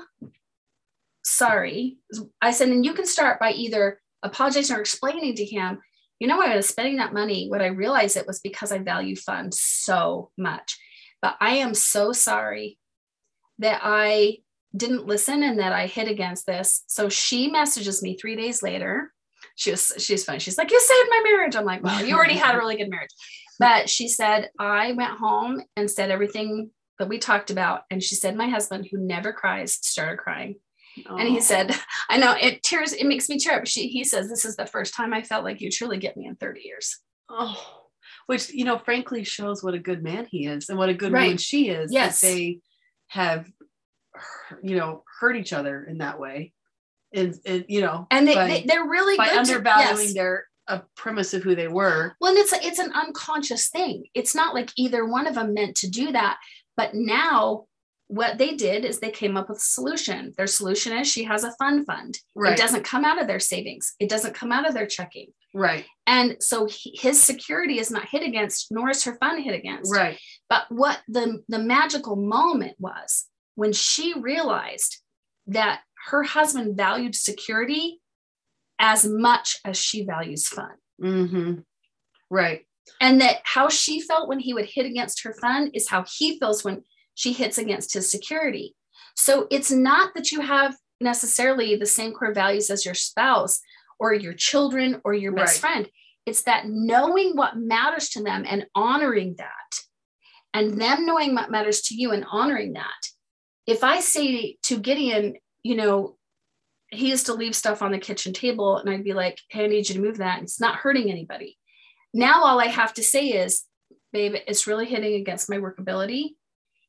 sorry. 1.23 1.97
I 2.41 2.51
said, 2.51 2.69
and 2.69 2.85
you 2.85 2.93
can 2.93 3.05
start 3.05 3.39
by 3.39 3.51
either 3.51 3.99
apologizing 4.21 4.75
or 4.75 4.81
explaining 4.81 5.35
to 5.35 5.45
him, 5.45 5.79
you 6.19 6.27
know, 6.27 6.41
I 6.41 6.55
was 6.55 6.67
spending 6.67 6.97
that 6.97 7.13
money, 7.13 7.49
what 7.49 7.61
I 7.61 7.67
realized 7.67 8.17
it 8.17 8.27
was 8.27 8.39
because 8.39 8.71
I 8.71 8.77
value 8.79 9.15
fun 9.15 9.51
so 9.51 10.31
much. 10.37 10.77
But 11.21 11.35
I 11.39 11.55
am 11.55 11.73
so 11.73 12.11
sorry 12.11 12.77
that 13.59 13.81
I 13.83 14.37
didn't 14.75 15.05
listen 15.05 15.43
and 15.43 15.59
that 15.59 15.73
I 15.73 15.87
hit 15.87 16.07
against 16.07 16.45
this. 16.45 16.83
So 16.87 17.09
she 17.09 17.49
messages 17.49 18.01
me 18.01 18.17
three 18.17 18.35
days 18.35 18.63
later. 18.63 19.11
She 19.55 19.71
was 19.71 19.93
she's 19.99 20.23
funny. 20.23 20.39
She's 20.39 20.57
like, 20.57 20.71
You 20.71 20.79
saved 20.79 21.09
my 21.09 21.21
marriage. 21.23 21.55
I'm 21.55 21.65
like, 21.65 21.83
Well, 21.83 22.03
you 22.03 22.15
already 22.15 22.35
had 22.35 22.55
a 22.55 22.57
really 22.57 22.77
good 22.77 22.89
marriage. 22.89 23.11
But 23.59 23.89
she 23.89 24.07
said, 24.07 24.49
I 24.59 24.93
went 24.93 25.11
home 25.11 25.61
and 25.77 25.89
said 25.89 26.09
everything 26.09 26.71
that 26.99 27.07
we 27.07 27.19
talked 27.19 27.51
about. 27.51 27.83
And 27.91 28.01
she 28.01 28.15
said, 28.15 28.35
My 28.35 28.47
husband, 28.47 28.87
who 28.91 28.97
never 28.97 29.31
cries, 29.31 29.73
started 29.73 30.17
crying. 30.17 30.55
And 31.07 31.27
he 31.27 31.37
Oh. 31.37 31.41
said, 31.41 31.75
I 32.09 32.17
know 32.17 32.35
it 32.39 32.63
tears, 32.63 32.93
it 32.93 33.05
makes 33.05 33.29
me 33.29 33.37
tear 33.39 33.57
up. 33.59 33.67
She 33.67 33.87
he 33.87 34.03
says, 34.03 34.29
This 34.29 34.45
is 34.45 34.55
the 34.55 34.65
first 34.65 34.93
time 34.93 35.13
I 35.13 35.21
felt 35.23 35.43
like 35.43 35.61
you 35.61 35.69
truly 35.71 35.97
get 35.97 36.15
me 36.17 36.25
in 36.27 36.35
30 36.35 36.61
years. 36.61 36.99
Oh, 37.29 37.81
which 38.27 38.49
you 38.51 38.65
know, 38.65 38.77
frankly, 38.79 39.23
shows 39.23 39.63
what 39.63 39.73
a 39.73 39.79
good 39.79 40.03
man 40.03 40.27
he 40.29 40.45
is 40.47 40.69
and 40.69 40.77
what 40.77 40.89
a 40.89 40.93
good 40.93 41.11
Right. 41.11 41.23
woman 41.23 41.37
she 41.37 41.69
is. 41.69 41.89
that 41.89 41.93
Yes. 41.95 42.21
they 42.21 42.59
have, 43.07 43.49
you 44.61 44.75
know, 44.77 45.03
hurt 45.19 45.35
each 45.35 45.53
other 45.53 45.83
in 45.83 45.97
that 45.99 46.19
way, 46.19 46.53
and, 47.13 47.33
and 47.45 47.65
you 47.67 47.81
know, 47.81 48.07
And 48.11 48.27
they, 48.27 48.35
by, 48.35 48.47
they 48.47 48.63
they're 48.67 48.87
really 48.87 49.17
by 49.17 49.25
good 49.29 49.33
to- 49.33 49.39
undervaluing 49.55 50.05
yes. 50.05 50.13
their 50.13 50.45
a 50.67 50.81
premise 50.95 51.33
of 51.33 51.43
who 51.43 51.55
they 51.55 51.67
were. 51.67 52.15
Well, 52.21 52.29
and 52.31 52.39
it's 52.39 52.53
a, 52.53 52.65
it's 52.65 52.79
an 52.79 52.93
unconscious 52.93 53.67
thing. 53.67 54.05
It's 54.13 54.33
not 54.33 54.53
like 54.53 54.71
either 54.77 55.05
one 55.05 55.27
of 55.27 55.35
them 55.35 55.53
meant 55.53 55.75
to 55.77 55.89
do 55.89 56.11
that. 56.13 56.37
But 56.77 56.91
now 56.93 57.65
what 58.07 58.37
they 58.37 58.55
did 58.55 58.85
is 58.85 58.99
they 58.99 59.11
came 59.11 59.37
up 59.37 59.49
with 59.49 59.57
a 59.57 59.61
solution. 59.61 60.33
Their 60.37 60.47
solution 60.47 60.97
is 60.97 61.07
she 61.07 61.23
has 61.23 61.43
a 61.43 61.53
fund 61.57 61.85
fund. 61.85 62.17
Right. 62.35 62.53
It 62.53 62.61
doesn't 62.61 62.83
come 62.83 63.05
out 63.05 63.19
of 63.19 63.27
their 63.27 63.39
savings. 63.39 63.93
It 63.99 64.09
doesn't 64.09 64.35
come 64.35 64.51
out 64.51 64.67
of 64.67 64.73
their 64.73 64.85
checking. 64.85 65.27
Right. 65.53 65.85
And 66.05 66.37
so 66.39 66.65
he, 66.65 66.97
his 66.99 67.21
security 67.21 67.79
is 67.79 67.91
not 67.91 68.09
hit 68.09 68.23
against, 68.23 68.71
nor 68.71 68.89
is 68.89 69.03
her 69.03 69.17
fund 69.19 69.43
hit 69.43 69.55
against. 69.55 69.91
Right. 69.91 70.19
But 70.49 70.65
what 70.69 70.99
the, 71.07 71.43
the 71.47 71.59
magical 71.59 72.15
moment 72.15 72.75
was 72.79 73.25
when 73.55 73.73
she 73.73 74.13
realized 74.19 75.01
that 75.47 75.81
her 76.07 76.23
husband 76.23 76.75
valued 76.75 77.15
security 77.15 78.01
as 78.79 79.05
much 79.05 79.57
as 79.63 79.77
she 79.77 80.05
values 80.05 80.47
fun. 80.47 80.73
Mm-hmm. 81.01 81.59
Right. 82.29 82.65
And 82.99 83.21
that 83.21 83.37
how 83.43 83.69
she 83.69 84.01
felt 84.01 84.27
when 84.27 84.39
he 84.39 84.53
would 84.53 84.65
hit 84.65 84.85
against 84.85 85.23
her 85.23 85.33
fun 85.33 85.71
is 85.73 85.89
how 85.89 86.03
he 86.03 86.37
feels 86.39 86.63
when 86.63 86.83
she 87.15 87.33
hits 87.33 87.57
against 87.57 87.93
his 87.93 88.09
security. 88.09 88.75
So 89.15 89.47
it's 89.51 89.71
not 89.71 90.13
that 90.15 90.31
you 90.31 90.41
have 90.41 90.75
necessarily 90.99 91.75
the 91.75 91.85
same 91.85 92.13
core 92.13 92.33
values 92.33 92.69
as 92.69 92.85
your 92.85 92.95
spouse 92.95 93.59
or 93.99 94.13
your 94.13 94.33
children 94.33 95.01
or 95.03 95.13
your 95.13 95.31
best 95.33 95.61
Right. 95.63 95.73
friend. 95.73 95.89
It's 96.25 96.43
that 96.43 96.67
knowing 96.67 97.35
what 97.35 97.57
matters 97.57 98.09
to 98.09 98.23
them 98.23 98.45
and 98.47 98.65
honoring 98.73 99.35
that, 99.37 99.49
and 100.53 100.79
them 100.81 101.05
knowing 101.05 101.35
what 101.35 101.51
matters 101.51 101.81
to 101.83 101.95
you 101.95 102.11
and 102.11 102.25
honoring 102.31 102.73
that. 102.73 103.09
If 103.67 103.83
I 103.83 103.99
say 103.99 104.57
to 104.63 104.79
Gideon, 104.79 105.35
you 105.63 105.75
know, 105.75 106.17
he 106.89 107.09
used 107.09 107.25
to 107.25 107.33
leave 107.33 107.55
stuff 107.55 107.81
on 107.81 107.91
the 107.91 107.97
kitchen 107.97 108.33
table, 108.33 108.77
and 108.77 108.89
I'd 108.89 109.03
be 109.03 109.13
like, 109.13 109.39
hey, 109.49 109.65
I 109.65 109.67
need 109.67 109.89
you 109.89 109.95
to 109.95 110.01
move 110.01 110.17
that. 110.17 110.41
It's 110.41 110.59
not 110.59 110.75
hurting 110.75 111.09
anybody. 111.09 111.57
Now 112.13 112.43
all 112.43 112.59
I 112.59 112.67
have 112.67 112.93
to 112.95 113.03
say 113.03 113.29
is, 113.29 113.63
babe, 114.11 114.35
it's 114.47 114.67
really 114.67 114.85
hitting 114.85 115.15
against 115.15 115.49
my 115.49 115.57
workability. 115.57 116.35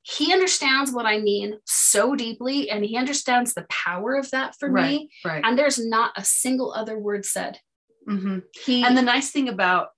He 0.07 0.33
understands 0.35 0.93
what 0.93 1.07
I 1.07 1.19
mean 1.19 1.59
so 1.65 2.15
deeply, 2.15 2.71
and 2.71 2.85
he 2.85 2.97
understands 2.97 3.55
the 3.55 3.67
power 3.71 4.17
of 4.17 4.31
that 4.33 4.55
for 4.59 4.71
Right. 4.71 5.01
me. 5.01 5.11
Right. 5.25 5.43
And 5.45 5.59
there's 5.59 5.85
not 5.85 6.13
a 6.17 6.25
single 6.25 6.73
other 6.75 6.99
word 6.99 7.25
said. 7.25 7.59
Mm-hmm. 8.07 8.41
He 8.65 8.85
And 8.85 8.97
the 8.97 9.03
nice 9.03 9.31
thing 9.31 9.49
about 9.49 9.89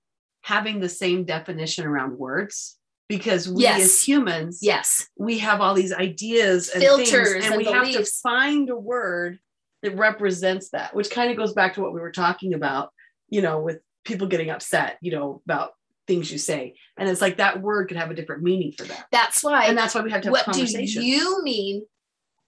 having 0.43 0.79
the 0.79 0.87
same 0.87 1.25
definition 1.25 1.85
around 1.85 2.17
words, 2.17 2.77
because 3.09 3.49
we 3.49 3.63
Yes. 3.63 3.81
as 3.81 4.03
humans, 4.07 4.59
yes, 4.61 5.09
we 5.17 5.39
have 5.39 5.59
all 5.59 5.73
these 5.73 5.91
ideas 5.91 6.69
and 6.69 6.81
Filters 6.81 7.33
things, 7.33 7.45
and, 7.45 7.55
and 7.55 7.57
we 7.57 7.65
have 7.65 7.91
to 7.91 8.05
find 8.23 8.69
a 8.69 8.77
word 8.77 9.39
that 9.83 9.97
represents 9.97 10.69
that, 10.69 10.95
which 10.95 11.09
kind 11.11 11.31
of 11.31 11.37
goes 11.37 11.51
back 11.53 11.73
to 11.73 11.81
what 11.81 11.93
we 11.93 11.99
were 11.99 12.13
talking 12.13 12.53
about, 12.53 12.93
you 13.27 13.41
know, 13.41 13.59
with 13.59 13.79
people 14.05 14.27
getting 14.27 14.49
upset, 14.49 14.97
you 15.01 15.11
know, 15.11 15.41
about 15.45 15.73
things 16.07 16.31
you 16.31 16.37
say. 16.37 16.75
And 16.97 17.07
it's 17.09 17.21
like 17.21 17.37
that 17.37 17.61
word 17.61 17.87
could 17.89 17.97
have 17.97 18.09
a 18.09 18.15
different 18.15 18.43
meaning 18.43 18.71
for 18.77 18.85
that. 18.85 19.07
that's 19.11 19.43
why. 19.43 19.65
And 19.65 19.77
that's 19.77 19.93
why 19.93 20.01
we 20.01 20.11
have 20.11 20.21
to 20.21 20.27
have 20.27 20.31
what 20.31 20.55
do 20.55 20.63
you 21.05 21.43
mean 21.43 21.85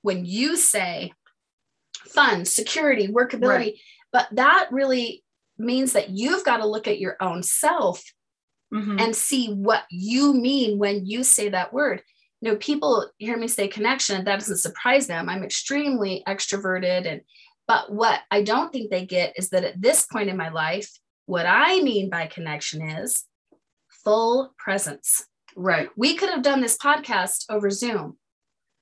when 0.02 0.26
you 0.26 0.56
say 0.56 1.12
fun, 2.08 2.46
security, 2.46 3.08
workability? 3.08 3.80
But 4.12 4.28
that 4.32 4.70
really 4.72 5.24
means 5.58 5.94
that 5.94 6.10
you've 6.10 6.46
got 6.46 6.58
to 6.58 6.66
look 6.68 6.88
at 6.88 7.00
your 7.00 7.18
own 7.22 7.44
self 7.44 8.04
Mhm. 8.74 9.02
and 9.02 9.16
see 9.16 9.48
what 9.52 9.84
you 9.90 10.34
mean 10.34 10.78
when 10.78 11.06
you 11.06 11.24
say 11.24 11.50
that 11.50 11.74
word. 11.74 12.02
You 12.42 12.52
know, 12.52 12.58
people 12.58 13.10
hear 13.18 13.36
me 13.36 13.48
say 13.48 13.68
connection, 13.68 14.24
that 14.24 14.40
doesn't 14.40 14.58
surprise 14.58 15.08
them. 15.08 15.28
I'm 15.28 15.44
extremely 15.44 16.24
extroverted, 16.28 17.06
and 17.08 17.22
but 17.68 17.92
what 17.92 18.22
I 18.32 18.42
don't 18.42 18.72
think 18.72 18.90
they 18.90 19.06
get 19.06 19.34
is 19.38 19.50
that 19.50 19.64
at 19.64 19.82
this 19.82 20.06
point 20.06 20.30
in 20.30 20.38
my 20.38 20.50
life, 20.50 20.90
what 21.26 21.46
I 21.48 21.82
mean 21.82 22.10
by 22.10 22.28
connection 22.28 22.82
is 22.82 23.26
full 24.04 24.54
presence. 24.58 25.26
right. 25.56 25.90
We 25.98 26.16
could 26.16 26.30
have 26.30 26.44
done 26.44 26.62
this 26.62 26.78
podcast 26.78 27.46
over 27.50 27.70
Zoom. 27.70 28.18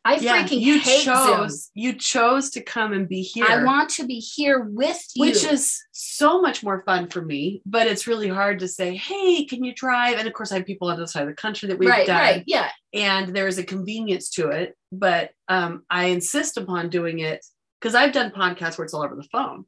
I 0.06 0.16
Yeah, 0.16 0.42
freaking 0.42 0.62
you 0.62 0.80
hate 0.80 1.04
Zoom. 1.04 1.16
chose 1.16 1.70
you 1.74 1.92
chose 1.94 2.50
to 2.52 2.62
come 2.62 2.94
and 2.94 3.10
be 3.10 3.22
here. 3.22 3.46
I 3.46 3.64
want 3.64 3.90
to 3.92 4.06
be 4.06 4.20
here 4.20 4.62
with 4.62 5.04
you. 5.16 5.26
which 5.26 5.44
is 5.44 5.78
so 5.92 6.42
much 6.42 6.64
more 6.64 6.82
fun 6.86 7.10
for 7.10 7.22
me, 7.22 7.62
but 7.66 7.88
it's 7.88 8.08
really 8.08 8.30
hard 8.30 8.60
to 8.60 8.70
say, 8.70 8.96
hey, 8.96 9.44
can 9.44 9.66
you 9.66 9.74
drive? 9.74 10.18
And 10.18 10.26
of 10.28 10.34
course, 10.34 10.52
I 10.54 10.58
have 10.58 10.66
people 10.66 10.88
on 10.88 10.96
the 10.96 11.04
other 11.04 11.12
side 11.12 11.24
of 11.24 11.28
the 11.30 11.34
country 11.36 11.68
that 11.68 11.78
we've 11.78 11.90
right, 11.90 12.08
done, 12.08 12.22
right. 12.22 12.44
Yeah. 12.48 12.70
and 12.94 13.36
there's 13.36 13.58
a 13.58 13.64
convenience 13.66 14.30
to 14.32 14.48
it. 14.50 14.78
But 14.94 15.32
um, 15.50 15.84
I 15.90 16.06
insist 16.06 16.56
upon 16.58 16.90
doing 16.90 17.20
it 17.20 17.46
because 17.82 17.94
I've 17.94 18.14
done 18.14 18.32
podcasts 18.32 18.78
where 18.78 18.86
it's 18.86 18.94
all 18.94 19.04
over 19.04 19.16
the 19.16 19.28
phone, 19.30 19.66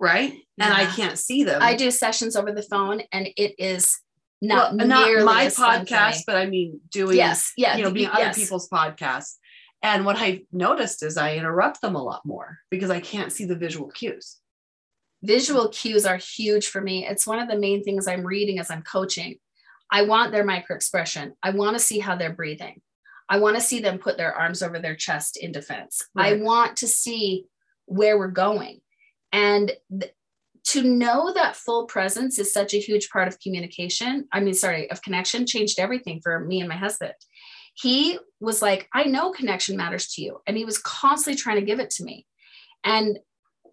right? 0.00 0.32
And 0.58 0.72
I 0.72 0.86
can't 0.86 1.18
see 1.18 1.44
them. 1.44 1.62
I 1.62 1.76
do 1.76 1.90
sessions 1.92 2.34
over 2.34 2.50
the 2.52 2.62
phone 2.62 3.02
and 3.12 3.28
it 3.36 3.54
is 3.58 4.00
not 4.42 4.76
Well, 4.76 4.86
not 4.86 5.24
my 5.24 5.44
as 5.44 5.56
fun 5.56 5.86
for 5.86 5.94
podcast, 5.94 6.20
but 6.26 6.36
I 6.36 6.46
mean 6.46 6.80
doing 6.90 7.16
Yes. 7.16 7.52
Yeah. 7.56 7.76
you 7.76 7.84
know, 7.84 7.90
being 7.92 8.10
y- 8.12 8.20
other 8.22 8.34
people's 8.34 8.68
podcasts. 8.68 9.36
And 9.82 10.04
what 10.04 10.16
I've 10.16 10.40
noticed 10.52 11.02
is 11.02 11.16
I 11.16 11.36
interrupt 11.36 11.80
them 11.80 11.94
a 11.96 12.02
lot 12.02 12.20
more 12.26 12.58
because 12.70 12.90
I 12.90 13.00
can't 13.00 13.32
see 13.32 13.44
the 13.46 13.56
visual 13.56 13.88
cues. 13.90 14.38
visual 15.24 15.68
cues 15.68 16.04
are 16.04 16.16
huge 16.16 16.66
for 16.68 16.80
me. 16.80 17.06
It's 17.06 17.26
one 17.26 17.38
of 17.38 17.48
the 17.48 17.58
main 17.58 17.82
things 17.84 18.06
I'm 18.08 18.26
reading 18.26 18.58
as 18.58 18.70
I'm 18.70 18.82
coaching. 18.82 19.36
I 19.90 20.02
want 20.02 20.32
their 20.32 20.44
micro 20.44 20.74
expression. 20.74 21.34
I 21.42 21.50
want 21.50 21.76
to 21.76 21.82
see 21.82 22.00
how 22.00 22.16
they're 22.16 22.32
breathing. 22.32 22.80
I 23.28 23.38
want 23.38 23.54
to 23.56 23.62
see 23.62 23.78
them 23.80 23.98
put 23.98 24.16
their 24.16 24.34
arms 24.34 24.62
over 24.62 24.78
their 24.80 24.96
chest 24.96 25.36
in 25.36 25.52
defense. 25.52 26.02
I 26.16 26.34
want 26.34 26.78
to 26.78 26.88
see 26.88 27.46
where 27.86 28.18
we're 28.18 28.28
going. 28.28 28.80
And 29.32 29.70
th- 30.00 30.12
to 30.64 30.82
know 30.82 31.32
that 31.32 31.56
full 31.56 31.86
presence 31.86 32.38
is 32.38 32.52
such 32.52 32.72
a 32.72 32.78
huge 32.78 33.10
part 33.10 33.28
of 33.28 33.40
communication, 33.40 34.26
I 34.32 34.40
mean, 34.40 34.54
sorry, 34.54 34.90
of 34.90 35.02
connection, 35.02 35.46
changed 35.46 35.78
everything 35.78 36.20
for 36.22 36.40
me 36.40 36.60
and 36.60 36.68
my 36.68 36.76
husband. 36.76 37.14
He 37.74 38.18
was 38.40 38.62
like, 38.62 38.88
I 38.94 39.04
know 39.04 39.32
connection 39.32 39.76
matters 39.76 40.08
to 40.12 40.22
you. 40.22 40.40
And 40.46 40.56
he 40.56 40.64
was 40.64 40.78
constantly 40.78 41.40
trying 41.40 41.56
to 41.56 41.66
give 41.66 41.80
it 41.80 41.90
to 41.90 42.04
me. 42.04 42.26
And 42.84 43.18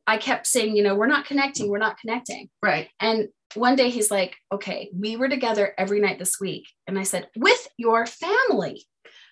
I 0.08 0.18
kept 0.18 0.48
saying, 0.48 0.76
you 0.76 0.84
know, 0.84 0.96
we're 0.96 1.08
not 1.08 1.26
connecting, 1.26 1.70
we're 1.70 1.78
not 1.78 2.00
connecting. 2.00 2.50
Right. 2.64 2.90
And 3.00 3.28
one 3.56 3.76
day 3.76 3.90
he's 3.90 4.10
like, 4.10 4.36
okay, 4.52 4.90
we 4.94 5.18
were 5.18 5.30
together 5.30 5.74
every 5.78 6.00
night 6.00 6.18
this 6.18 6.40
week. 6.40 6.68
And 6.88 6.98
I 6.98 7.04
said, 7.04 7.28
with 7.36 7.68
your 7.78 8.06
family. 8.06 8.84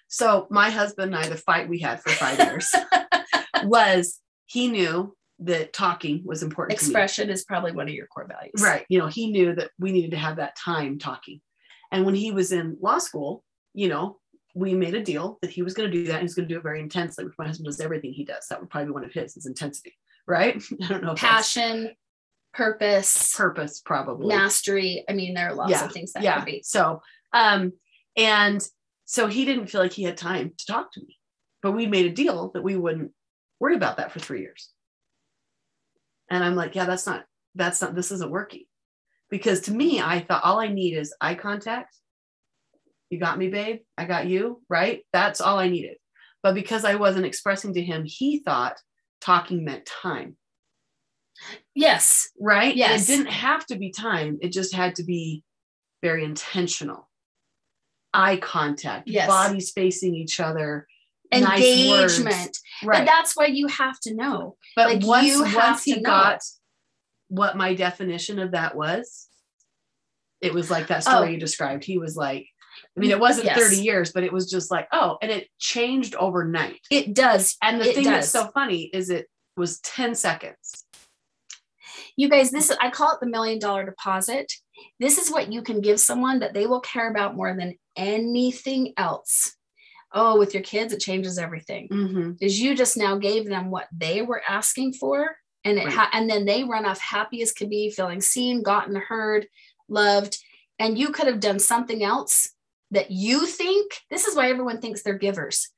So 0.07 0.47
my 0.49 0.69
husband 0.69 1.13
and 1.13 1.25
I, 1.25 1.29
the 1.29 1.35
fight 1.35 1.67
we 1.67 1.79
had 1.79 2.01
for 2.01 2.11
five 2.11 2.37
years 2.39 2.73
was 3.63 4.19
he 4.45 4.67
knew 4.67 5.15
that 5.39 5.73
talking 5.73 6.21
was 6.25 6.41
important 6.43 6.79
to 6.79 6.85
me. 6.85 6.87
Expression 6.89 7.29
is 7.29 7.43
probably 7.45 7.71
one 7.71 7.87
of 7.87 7.93
your 7.93 8.07
core 8.07 8.27
values. 8.27 8.61
Right. 8.61 8.85
You 8.89 8.99
know, 8.99 9.07
he 9.07 9.29
knew 9.31 9.53
that 9.55 9.71
we 9.79 9.91
needed 9.91 10.11
to 10.11 10.17
have 10.17 10.37
that 10.37 10.55
time 10.55 10.97
talking. 10.97 11.41
And 11.91 12.05
when 12.05 12.15
he 12.15 12.31
was 12.31 12.51
in 12.51 12.77
law 12.81 12.97
school, 12.97 13.43
you 13.73 13.87
know, 13.87 14.17
we 14.55 14.73
made 14.73 14.95
a 14.95 15.03
deal 15.03 15.37
that 15.41 15.51
he 15.51 15.61
was 15.61 15.73
going 15.75 15.89
to 15.91 15.95
do 15.95 16.05
that. 16.07 16.15
And 16.15 16.21
he's 16.23 16.33
going 16.33 16.47
to 16.47 16.53
do 16.53 16.57
it 16.59 16.63
very 16.63 16.79
intensely, 16.79 17.23
which 17.23 17.35
my 17.37 17.45
husband 17.45 17.65
does 17.67 17.79
everything 17.79 18.13
he 18.13 18.25
does. 18.25 18.47
That 18.49 18.59
would 18.59 18.69
probably 18.69 18.87
be 18.87 18.91
one 18.93 19.05
of 19.05 19.13
his, 19.13 19.37
is 19.37 19.45
intensity. 19.45 19.93
Right. 20.27 20.61
I 20.83 20.87
don't 20.87 21.03
know. 21.03 21.11
if 21.11 21.19
Passion, 21.19 21.91
purpose, 22.53 23.35
purpose, 23.35 23.81
probably. 23.85 24.27
mastery. 24.35 25.05
I 25.07 25.13
mean, 25.13 25.35
there 25.35 25.49
are 25.49 25.53
lots 25.55 25.71
Yeah, 25.71 25.85
of 25.85 25.91
things 25.91 26.13
that 26.13 26.23
yeah. 26.23 26.37
could 26.37 26.45
be. 26.45 26.61
So, 26.65 27.01
um, 27.33 27.73
and 28.15 28.67
so 29.05 29.27
he 29.27 29.45
didn't 29.45 29.67
feel 29.67 29.81
like 29.81 29.93
he 29.93 30.03
had 30.03 30.17
time 30.17 30.51
to 30.57 30.65
talk 30.65 30.91
to 30.93 30.99
me, 31.01 31.17
but 31.61 31.73
we 31.73 31.85
made 31.85 32.07
a 32.07 32.13
deal 32.13 32.49
that 32.55 32.63
we 32.63 32.75
wouldn't 32.75 33.11
worry 33.59 33.75
about 33.75 33.97
that 33.97 34.11
for 34.11 34.19
three 34.19 34.41
years. 34.41 34.69
And 36.29 36.43
I'm 36.43 36.55
like, 36.55 36.75
yeah, 36.75 36.85
that's 36.85 37.05
not, 37.05 37.25
that's 37.55 37.81
not, 37.81 37.95
this 37.95 38.11
isn't 38.11 38.31
working. 38.31 38.65
Because 39.29 39.61
to 39.61 39.73
me, 39.73 40.01
I 40.01 40.19
thought 40.21 40.43
all 40.43 40.59
I 40.59 40.67
need 40.67 40.95
is 40.95 41.13
eye 41.19 41.35
contact. 41.35 41.95
You 43.09 43.19
got 43.19 43.37
me, 43.37 43.49
babe. 43.49 43.79
I 43.97 44.05
got 44.05 44.27
you, 44.27 44.61
right? 44.69 45.05
That's 45.13 45.41
all 45.41 45.57
I 45.59 45.69
needed. 45.69 45.97
But 46.43 46.55
because 46.55 46.85
I 46.85 46.95
wasn't 46.95 47.25
expressing 47.25 47.73
to 47.73 47.81
him, 47.81 48.03
he 48.05 48.39
thought 48.39 48.77
talking 49.21 49.65
meant 49.65 49.85
time, 49.85 50.37
Yes. 51.73 52.29
right? 52.39 52.69
And 52.69 52.77
Yes. 52.77 53.03
it 53.09 53.15
didn't 53.15 53.31
have 53.31 53.65
to 53.67 53.77
be 53.77 53.91
time, 53.91 54.37
it 54.41 54.51
just 54.51 54.73
had 54.73 54.95
to 54.95 55.03
be 55.03 55.43
very 56.01 56.23
intentional. 56.23 57.09
Eye 58.13 58.37
contact, 58.37 59.07
Yes. 59.07 59.27
bodies 59.27 59.71
facing 59.71 60.15
each 60.15 60.39
other, 60.39 60.87
nice. 61.31 61.61
Engagement. 61.63 62.57
right? 62.83 62.99
But 62.99 63.05
that's 63.05 63.35
why 63.35 63.47
you 63.47 63.67
have 63.67 63.99
to 64.01 64.13
know. 64.13 64.55
But 64.75 64.87
Like, 64.95 65.05
once, 65.05 65.27
you 65.27 65.43
once 65.55 65.83
he 65.83 65.99
got 66.01 66.39
what 67.29 67.57
my 67.57 67.73
definition 67.73 68.39
of 68.39 68.51
that 68.51 68.75
was, 68.75 69.27
it 70.41 70.53
was 70.53 70.69
like 70.71 70.87
that 70.87 71.03
story 71.03 71.29
Oh. 71.29 71.31
you 71.31 71.37
described. 71.39 71.83
He 71.83 71.97
was 71.97 72.15
like, 72.15 72.47
I 72.95 72.99
mean, 72.99 73.11
it 73.11 73.19
wasn't 73.19 73.45
Yes. 73.47 73.57
30 73.59 73.77
years, 73.81 74.11
but 74.13 74.23
it 74.23 74.31
was 74.31 74.49
just 74.49 74.69
like, 74.69 74.87
oh, 74.91 75.17
and 75.21 75.31
it 75.31 75.47
changed 75.59 76.13
overnight. 76.15 76.79
It 76.91 77.13
does. 77.15 77.57
And 77.61 77.81
the 77.81 77.89
It 77.89 77.95
thing 77.95 78.03
that's 78.05 78.29
so 78.29 78.47
funny 78.53 78.83
is 78.93 79.09
it 79.09 79.27
was 79.57 79.79
10 79.79 80.13
seconds. 80.15 80.83
you 82.15 82.29
guys 82.29 82.51
this 82.51 82.71
i 82.79 82.89
call 82.89 83.11
it 83.13 83.19
the 83.19 83.27
million 83.27 83.57
dollar 83.59 83.83
deposit 83.85 84.51
this 84.99 85.17
is 85.17 85.31
what 85.31 85.51
you 85.51 85.61
can 85.63 85.81
give 85.81 85.99
someone 85.99 86.39
that 86.39 86.53
they 86.53 86.65
will 86.67 86.79
care 86.81 87.09
about 87.09 87.35
more 87.35 87.55
than 87.55 87.75
anything 87.95 88.93
else 88.97 89.55
oh 90.17 90.37
with 90.41 90.53
your 90.53 90.63
kids 90.63 90.91
it 90.93 90.99
changes 90.99 91.37
everything 91.37 91.87
Mm-hmm. 91.89 92.31
is 92.41 92.59
you 92.59 92.75
just 92.75 92.95
now 92.97 93.13
gave 93.17 93.43
them 93.47 93.69
what 93.71 93.87
they 93.95 94.21
were 94.21 94.41
asking 94.47 94.93
for 94.93 95.17
and 95.63 95.77
it 95.77 95.85
Right. 95.85 95.93
ha- 95.93 96.09
and 96.13 96.29
then 96.29 96.45
they 96.45 96.63
run 96.63 96.85
off 96.85 96.99
happy 96.99 97.41
as 97.41 97.51
could 97.57 97.69
be 97.69 97.89
feeling 97.97 98.21
seen 98.21 98.63
gotten 98.63 98.95
heard 98.95 99.47
loved 99.89 100.37
and 100.79 100.97
you 100.97 101.09
could 101.09 101.27
have 101.27 101.39
done 101.39 101.59
something 101.59 102.03
else 102.03 102.49
that 102.91 103.09
you 103.11 103.45
think 103.45 103.85
this 104.09 104.25
is 104.27 104.35
why 104.35 104.49
everyone 104.49 104.79
thinks 104.81 105.01
they're 105.03 105.17
givers 105.27 105.69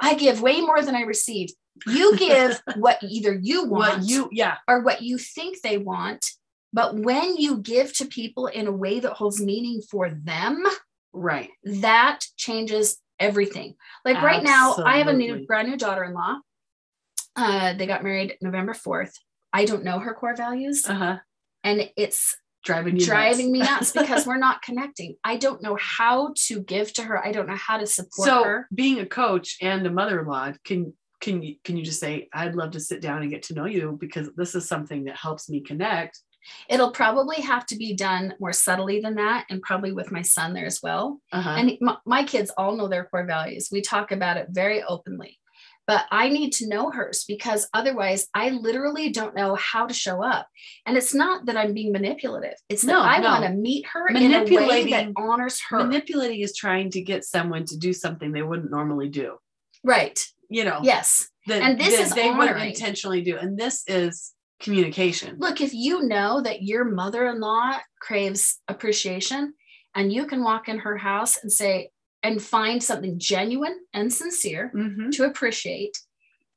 i 0.00 0.14
give 0.14 0.40
way 0.42 0.60
more 0.60 0.82
than 0.82 0.94
i 0.96 1.02
receive 1.02 1.48
you 1.86 2.16
give 2.26 2.60
what 2.76 2.98
either 3.02 3.34
you 3.42 3.64
want 3.64 3.98
What 3.98 4.08
you, 4.08 4.28
yeah, 4.32 4.56
or 4.68 4.80
what 4.82 5.02
you 5.02 5.18
think 5.18 5.60
they 5.60 5.76
want. 5.76 6.24
But 6.72 6.94
when 7.08 7.36
you 7.36 7.58
give 7.58 7.92
to 7.94 8.04
people 8.06 8.46
in 8.46 8.68
a 8.68 8.72
way 8.84 9.00
that 9.00 9.12
holds 9.20 9.40
meaning 9.42 9.80
for 9.90 10.08
them, 10.10 10.62
right. 11.12 11.50
that 11.64 12.20
changes 12.36 12.98
everything. 13.18 13.74
Like 14.04 14.22
right 14.22 14.42
now, 14.42 14.74
I 14.84 14.98
have 14.98 15.08
a 15.08 15.12
new 15.12 15.46
brand 15.46 15.68
new 15.68 15.76
daughter-in-law. 15.76 16.38
Uh, 17.36 17.74
they 17.74 17.86
got 17.86 18.02
married 18.04 18.36
November 18.40 18.72
4th. 18.74 19.12
I 19.52 19.64
don't 19.64 19.84
know 19.84 19.98
her 19.98 20.14
core 20.14 20.36
values, 20.36 20.88
Uh 20.88 20.94
huh. 20.94 21.18
and 21.62 21.90
it's 21.96 22.36
Driving 22.64 22.96
you 22.98 23.04
driving 23.04 23.52
me 23.52 23.58
nuts. 23.58 23.70
nuts 23.94 24.08
because 24.08 24.26
we're 24.26 24.38
not 24.38 24.62
connecting. 24.62 25.16
I 25.22 25.36
don't 25.36 25.62
know 25.62 25.76
how 25.78 26.32
to 26.46 26.60
give 26.62 26.92
to 26.94 27.02
her. 27.02 27.22
I 27.22 27.30
don't 27.30 27.46
know 27.46 27.56
how 27.56 27.76
to 27.76 27.86
support 27.86 28.26
so 28.26 28.42
her. 28.42 28.68
being 28.74 29.00
a 29.00 29.06
coach 29.06 29.58
and 29.60 29.86
a 29.86 29.90
mother-in-law 29.90 30.52
can 30.64 30.94
can 31.20 31.42
you 31.42 31.56
can 31.62 31.76
you 31.76 31.84
just 31.84 32.00
say 32.00 32.28
i'd 32.34 32.54
love 32.54 32.72
to 32.72 32.80
sit 32.80 33.00
down 33.00 33.22
and 33.22 33.30
get 33.30 33.42
to 33.44 33.54
know 33.54 33.64
you 33.64 33.96
because 34.00 34.28
this 34.36 34.54
is 34.54 34.68
something 34.68 35.04
that 35.04 35.16
helps 35.16 35.48
me 35.48 35.60
connect 35.60 36.20
It'll 36.68 36.92
probably 36.92 37.36
have 37.42 37.66
to 37.66 37.76
be 37.76 37.94
done 37.94 38.34
more 38.40 38.52
subtly 38.52 39.00
than 39.00 39.14
that, 39.16 39.46
and 39.50 39.62
probably 39.62 39.92
with 39.92 40.12
my 40.12 40.22
son 40.22 40.54
there 40.54 40.66
as 40.66 40.80
well. 40.82 41.20
uh-huh. 41.32 41.56
and 41.58 41.72
my, 41.80 41.96
my 42.06 42.24
kids 42.24 42.50
all 42.56 42.76
know 42.76 42.88
their 42.88 43.04
core 43.04 43.26
values. 43.26 43.68
We 43.72 43.80
talk 43.80 44.12
about 44.12 44.36
it 44.36 44.48
very 44.50 44.82
openly. 44.82 45.38
But 45.86 46.06
i 46.10 46.30
need 46.30 46.52
to 46.54 46.66
know 46.66 46.90
hers 46.90 47.26
because 47.28 47.68
otherwise 47.74 48.26
i 48.32 48.48
literally 48.48 49.10
don't 49.10 49.34
know 49.36 49.54
how 49.56 49.86
to 49.86 49.92
show 49.92 50.22
up. 50.22 50.46
And 50.86 50.96
it's 50.96 51.12
not 51.12 51.44
that 51.44 51.58
i'm 51.58 51.74
being 51.74 51.92
manipulative. 51.92 52.54
It's 52.70 52.80
that 52.82 52.92
No, 52.92 53.00
i 53.02 53.18
no. 53.18 53.28
want 53.28 53.44
to 53.44 53.50
meet 53.50 53.84
her 53.92 54.08
in 54.08 54.16
a 54.16 54.20
way 54.20 54.22
that 54.30 54.48
Manipulating- 54.50 55.12
honors 55.18 55.60
her. 55.68 55.78
manipulating 55.84 56.40
is 56.40 56.56
trying 56.56 56.88
to 56.92 57.02
get 57.02 57.22
someone 57.24 57.66
to 57.66 57.76
do 57.76 57.92
something 57.92 58.32
they 58.32 58.40
wouldn't 58.42 58.70
normally 58.70 59.10
do. 59.10 59.36
Right. 59.82 60.18
You 60.48 60.64
know 60.64 60.80
yes. 60.82 61.28
that, 61.48 61.60
and 61.62 61.78
this 61.78 61.94
that 61.98 62.06
is 62.06 62.12
they 62.14 62.30
wouldn't 62.30 62.62
intentionally 62.62 63.20
do. 63.20 63.36
And 63.36 63.58
this 63.58 63.82
is 63.86 64.32
communication. 64.64 65.36
Look 65.38 65.60
if 65.60 65.72
you 65.74 66.02
know 66.02 66.40
that 66.40 66.62
your 66.62 66.84
mother-in-law 66.84 67.78
craves 68.00 68.60
appreciation 68.66 69.54
and 69.94 70.12
you 70.12 70.26
can 70.26 70.42
walk 70.42 70.68
in 70.68 70.78
her 70.78 70.96
house 70.96 71.38
and 71.42 71.52
say 71.52 71.90
and 72.22 72.42
find 72.42 72.82
something 72.82 73.18
genuine 73.18 73.78
and 73.92 74.12
sincere 74.12 74.72
Mhm. 74.74 75.12
to 75.12 75.24
appreciate 75.24 75.96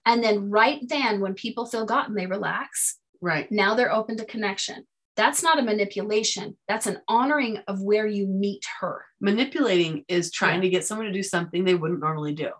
and 0.05 0.23
then 0.23 0.49
right 0.49 0.79
then 0.87 1.19
when 1.19 1.33
people 1.33 1.65
feel 1.65 1.85
gotten 1.85 2.15
they 2.15 2.25
relax 2.25 2.97
right. 3.21 3.51
now 3.51 3.75
they're 3.75 3.91
open 3.93 4.15
to 4.17 4.25
connection. 4.25 4.87
That's 5.17 5.41
not 5.43 5.59
a 5.59 5.63
manipulation. 5.63 6.55
That's 6.69 6.85
an 6.87 6.99
honoring 7.07 7.57
of 7.67 7.81
where 7.81 8.07
you 8.07 8.27
meet 8.27 8.63
her. 8.79 9.03
Manipulating 9.19 10.05
is 10.07 10.31
trying 10.31 10.61
to 10.61 10.69
get 10.69 10.85
someone 10.85 11.07
to 11.07 11.11
do 11.13 11.23
something 11.23 11.63
they 11.65 11.75
wouldn't 11.75 11.99
normally 11.99 12.33
do. 12.33 12.51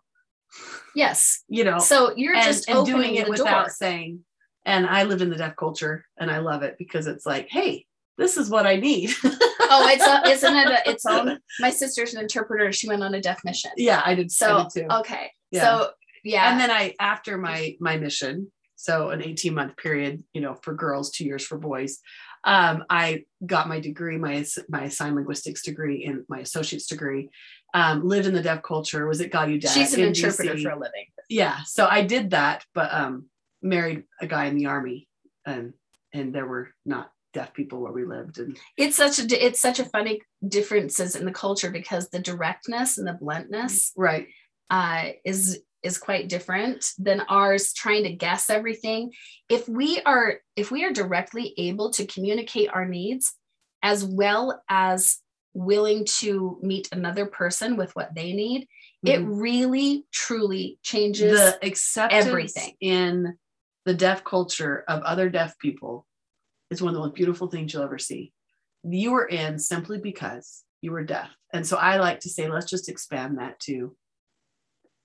Yes. 0.96 1.44
You 1.48 1.64
know 1.64 1.78
so 1.80 2.14
you're 2.18 2.34
and, 2.36 2.44
just 2.44 2.68
and 2.68 2.78
opening 2.80 2.96
doing 3.02 3.16
it 3.16 3.30
without 3.30 3.66
door. 3.68 3.70
saying 3.70 4.26
and 4.68 4.86
i 4.86 5.04
live 5.04 5.22
in 5.22 5.30
the 5.30 5.36
deaf 5.44 5.56
culture 5.56 6.06
and 6.20 6.30
i 6.30 6.38
love 6.38 6.62
it 6.62 6.76
because 6.78 7.08
it's 7.08 7.26
like 7.26 7.48
hey 7.50 7.86
this 8.20 8.38
is 8.38 8.50
what 8.50 8.66
i 8.68 8.76
need 8.76 9.10
oh 9.24 9.88
it's 9.92 10.06
a, 10.06 10.32
isn't 10.32 10.56
it 10.56 10.68
a, 10.68 10.90
its 10.90 11.06
own 11.06 11.40
my 11.60 11.70
sister's 11.72 12.14
an 12.14 12.22
interpreter 12.22 12.72
she 12.72 12.88
went 12.88 13.04
on 13.04 13.14
a 13.16 13.22
deaf 13.22 13.40
mission 13.44 13.72
yeah 13.78 14.02
i 14.06 14.14
did 14.14 14.32
so 14.32 14.58
I 14.58 14.64
did 14.64 14.70
too 14.90 14.96
okay 15.02 15.32
Yeah. 15.52 15.62
so 15.64 15.90
yeah 16.24 16.52
and 16.52 16.60
then 16.60 16.70
i 16.72 16.94
after 17.00 17.38
my 17.38 17.76
my 17.80 17.98
mission 17.98 18.52
so 18.76 19.10
an 19.10 19.24
18 19.24 19.54
month 19.54 19.76
period 19.78 20.24
you 20.34 20.42
know 20.42 20.56
for 20.62 20.74
girls 20.76 21.12
two 21.12 21.26
years 21.26 21.44
for 21.46 21.58
boys 21.58 22.00
um, 22.44 22.84
i 22.90 23.24
got 23.46 23.68
my 23.68 23.80
degree 23.80 24.18
my 24.18 24.46
my 24.70 24.88
sign 24.90 25.16
linguistics 25.16 25.64
degree 25.64 26.06
and 26.06 26.24
my 26.30 26.40
associate's 26.40 26.88
degree 26.88 27.30
Um, 27.74 28.08
lived 28.08 28.28
in 28.30 28.34
the 28.34 28.42
deaf 28.50 28.62
culture, 28.64 29.06
was 29.12 29.20
at 29.22 29.32
Gallaudet. 29.32 29.74
She's 29.74 29.94
an 29.94 30.00
in 30.02 30.08
interpreter 30.14 30.56
DC. 30.56 30.64
for 30.64 30.70
a 30.78 30.80
living. 30.86 31.06
yeah 31.30 31.58
so 31.66 31.82
i 31.98 32.02
did 32.04 32.26
that 32.32 32.64
but 32.74 32.90
um 32.94 33.14
married 33.62 34.04
a 34.22 34.28
guy 34.28 34.46
in 34.46 34.56
the 34.56 34.66
army 34.68 35.08
and 35.46 35.74
and 36.14 36.34
there 36.34 36.46
were 36.46 36.70
not 36.86 37.12
deaf 37.34 37.54
people 37.54 37.80
where 37.80 37.92
we 37.92 38.06
lived 38.06 38.40
and 38.40 38.58
It's 38.78 38.96
such 38.96 39.20
a 39.20 39.46
it's 39.46 39.60
such 39.60 39.80
a 39.80 39.86
funny 39.86 40.22
differences 40.48 41.16
in 41.16 41.26
the 41.26 41.32
culture 41.32 41.72
because 41.72 42.10
the 42.10 42.20
directness 42.20 42.98
and 42.98 43.08
the 43.08 43.14
bluntness 43.14 43.92
right 43.96 44.28
uh, 44.70 45.10
is 45.26 45.62
is 45.84 45.98
quite 45.98 46.28
different 46.30 46.86
than 46.98 47.22
ours 47.30 47.74
trying 47.74 48.04
to 48.04 48.14
guess 48.14 48.50
everything 48.50 49.12
if 49.50 49.68
we 49.70 50.02
are 50.06 50.40
if 50.56 50.72
we 50.72 50.84
are 50.84 50.92
directly 50.92 51.54
able 51.58 51.92
to 51.92 52.06
communicate 52.06 52.70
our 52.74 52.86
needs 52.86 53.34
as 53.84 54.04
well 54.04 54.62
as 54.70 55.20
willing 55.54 56.06
to 56.06 56.60
meet 56.62 56.90
another 56.92 57.26
person 57.26 57.78
with 57.78 57.96
what 57.96 58.14
they 58.16 58.34
need 58.34 58.68
it 59.04 59.22
Mhm. 59.22 59.42
really 59.42 60.06
truly 60.12 60.80
changes 60.82 61.40
the 61.40 61.66
acceptance 61.66 62.26
everything. 62.26 62.74
in 62.82 63.38
the 63.88 63.94
deaf 63.96 64.24
culture 64.24 64.84
of 64.88 65.02
other 65.02 65.30
deaf 65.30 65.58
people 65.58 66.06
is 66.70 66.82
one 66.82 66.90
of 66.90 66.96
the 66.96 67.06
most 67.08 67.16
beautiful 67.16 67.48
things 67.48 67.74
you'll 67.74 67.84
ever 67.84 67.98
see 67.98 68.32
you 68.84 69.12
were 69.12 69.26
in 69.28 69.58
simply 69.58 69.98
because 69.98 70.64
you 70.82 70.92
were 70.92 71.04
deaf 71.04 71.30
and 71.54 71.66
so 71.66 71.78
i 71.78 71.98
like 71.98 72.20
to 72.20 72.30
say 72.30 72.48
let's 72.48 72.70
just 72.70 72.90
expand 72.90 73.40
that 73.40 73.60
to 73.60 73.96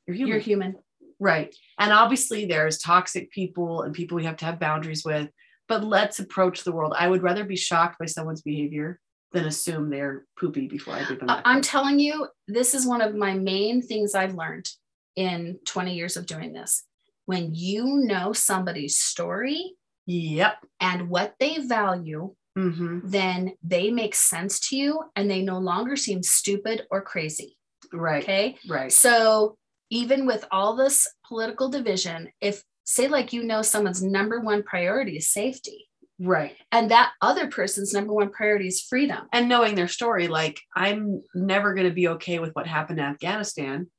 you're 0.06 0.16
human 0.16 0.28
you're 0.28 0.38
human 0.40 0.76
Right. 1.22 1.54
And 1.78 1.92
obviously 1.92 2.46
there's 2.46 2.78
toxic 2.78 3.30
people 3.30 3.82
and 3.82 3.94
people 3.94 4.16
we 4.16 4.24
have 4.24 4.38
to 4.38 4.44
have 4.44 4.58
boundaries 4.58 5.04
with, 5.04 5.28
but 5.68 5.84
let's 5.84 6.18
approach 6.18 6.64
the 6.64 6.72
world. 6.72 6.94
I 6.98 7.06
would 7.06 7.22
rather 7.22 7.44
be 7.44 7.54
shocked 7.54 8.00
by 8.00 8.06
someone's 8.06 8.42
behavior 8.42 8.98
than 9.30 9.44
assume 9.44 9.88
they're 9.88 10.24
poopy 10.36 10.66
before 10.66 10.94
I 10.94 11.02
even 11.02 11.18
I- 11.30 11.36
met 11.36 11.42
I'm 11.44 11.56
them. 11.58 11.62
telling 11.62 12.00
you, 12.00 12.26
this 12.48 12.74
is 12.74 12.88
one 12.88 13.02
of 13.02 13.14
my 13.14 13.34
main 13.34 13.82
things 13.82 14.16
I've 14.16 14.34
learned 14.34 14.68
in 15.14 15.60
20 15.64 15.94
years 15.94 16.16
of 16.16 16.26
doing 16.26 16.52
this. 16.52 16.82
When 17.26 17.54
you 17.54 17.98
know 18.04 18.32
somebody's 18.32 18.98
story 18.98 19.74
Yep. 20.06 20.56
and 20.80 21.08
what 21.08 21.34
they 21.38 21.58
value, 21.58 22.34
hmm 22.56 23.00
then 23.04 23.52
they 23.62 23.90
make 23.90 24.14
sense 24.14 24.60
to 24.68 24.76
you 24.76 25.02
and 25.16 25.30
they 25.30 25.42
no 25.42 25.58
longer 25.58 25.96
seem 25.96 26.22
stupid 26.22 26.82
or 26.90 27.00
crazy. 27.02 27.56
Right. 27.92 28.22
Okay. 28.22 28.56
Right. 28.68 28.92
So, 28.92 29.56
even 29.90 30.24
with 30.26 30.44
all 30.50 30.76
this 30.76 31.06
political 31.26 31.68
division, 31.68 32.30
if 32.40 32.62
say, 32.84 33.08
like, 33.08 33.32
you 33.32 33.42
know, 33.44 33.62
someone's 33.62 34.02
number 34.02 34.40
one 34.40 34.62
priority 34.62 35.16
is 35.18 35.30
safety, 35.32 35.88
Right. 36.18 36.56
and 36.70 36.90
that 36.90 37.12
other 37.20 37.48
person's 37.48 37.92
number 37.92 38.12
one 38.12 38.30
priority 38.30 38.68
is 38.68 38.80
freedom. 38.82 39.26
And 39.32 39.48
knowing 39.48 39.74
their 39.74 39.88
story, 39.88 40.28
like 40.28 40.60
I'm 40.74 41.22
never 41.34 41.74
going 41.74 41.88
to 41.88 41.94
be 41.94 42.08
okay 42.08 42.38
with 42.38 42.52
what 42.54 42.66
happened 42.66 42.98
in 43.00 43.04
Afghanistan 43.04 43.90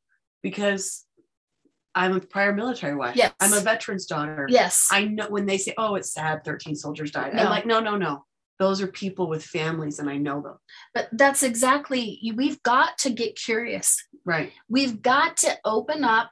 because 0.41 1.05
I'm 1.95 2.15
a 2.15 2.19
prior 2.19 2.53
military 2.53 2.95
wife. 2.95 3.15
Yes. 3.15 3.33
I'm 3.39 3.53
a 3.53 3.59
veteran's 3.59 4.05
daughter. 4.05 4.47
Yes. 4.49 4.87
I 4.91 5.05
know 5.05 5.27
when 5.29 5.45
they 5.45 5.57
say, 5.57 5.73
oh, 5.77 5.95
it's 5.95 6.13
sad 6.13 6.43
13 6.43 6.75
soldiers 6.75 7.11
died. 7.11 7.33
No. 7.33 7.43
I'm 7.43 7.49
like, 7.49 7.65
no, 7.65 7.79
no, 7.79 7.95
no. 7.95 8.25
Those 8.59 8.81
are 8.81 8.87
people 8.87 9.27
with 9.27 9.43
families 9.43 9.99
and 9.99 10.09
I 10.09 10.17
know 10.17 10.41
them. 10.41 10.57
but 10.93 11.09
that's 11.11 11.43
exactly, 11.43 12.19
we've 12.35 12.61
got 12.63 12.97
to 12.99 13.09
get 13.09 13.35
curious. 13.35 13.97
Right. 14.25 14.53
we've 14.69 15.01
got 15.01 15.35
to 15.37 15.57
open 15.65 16.05
up 16.05 16.31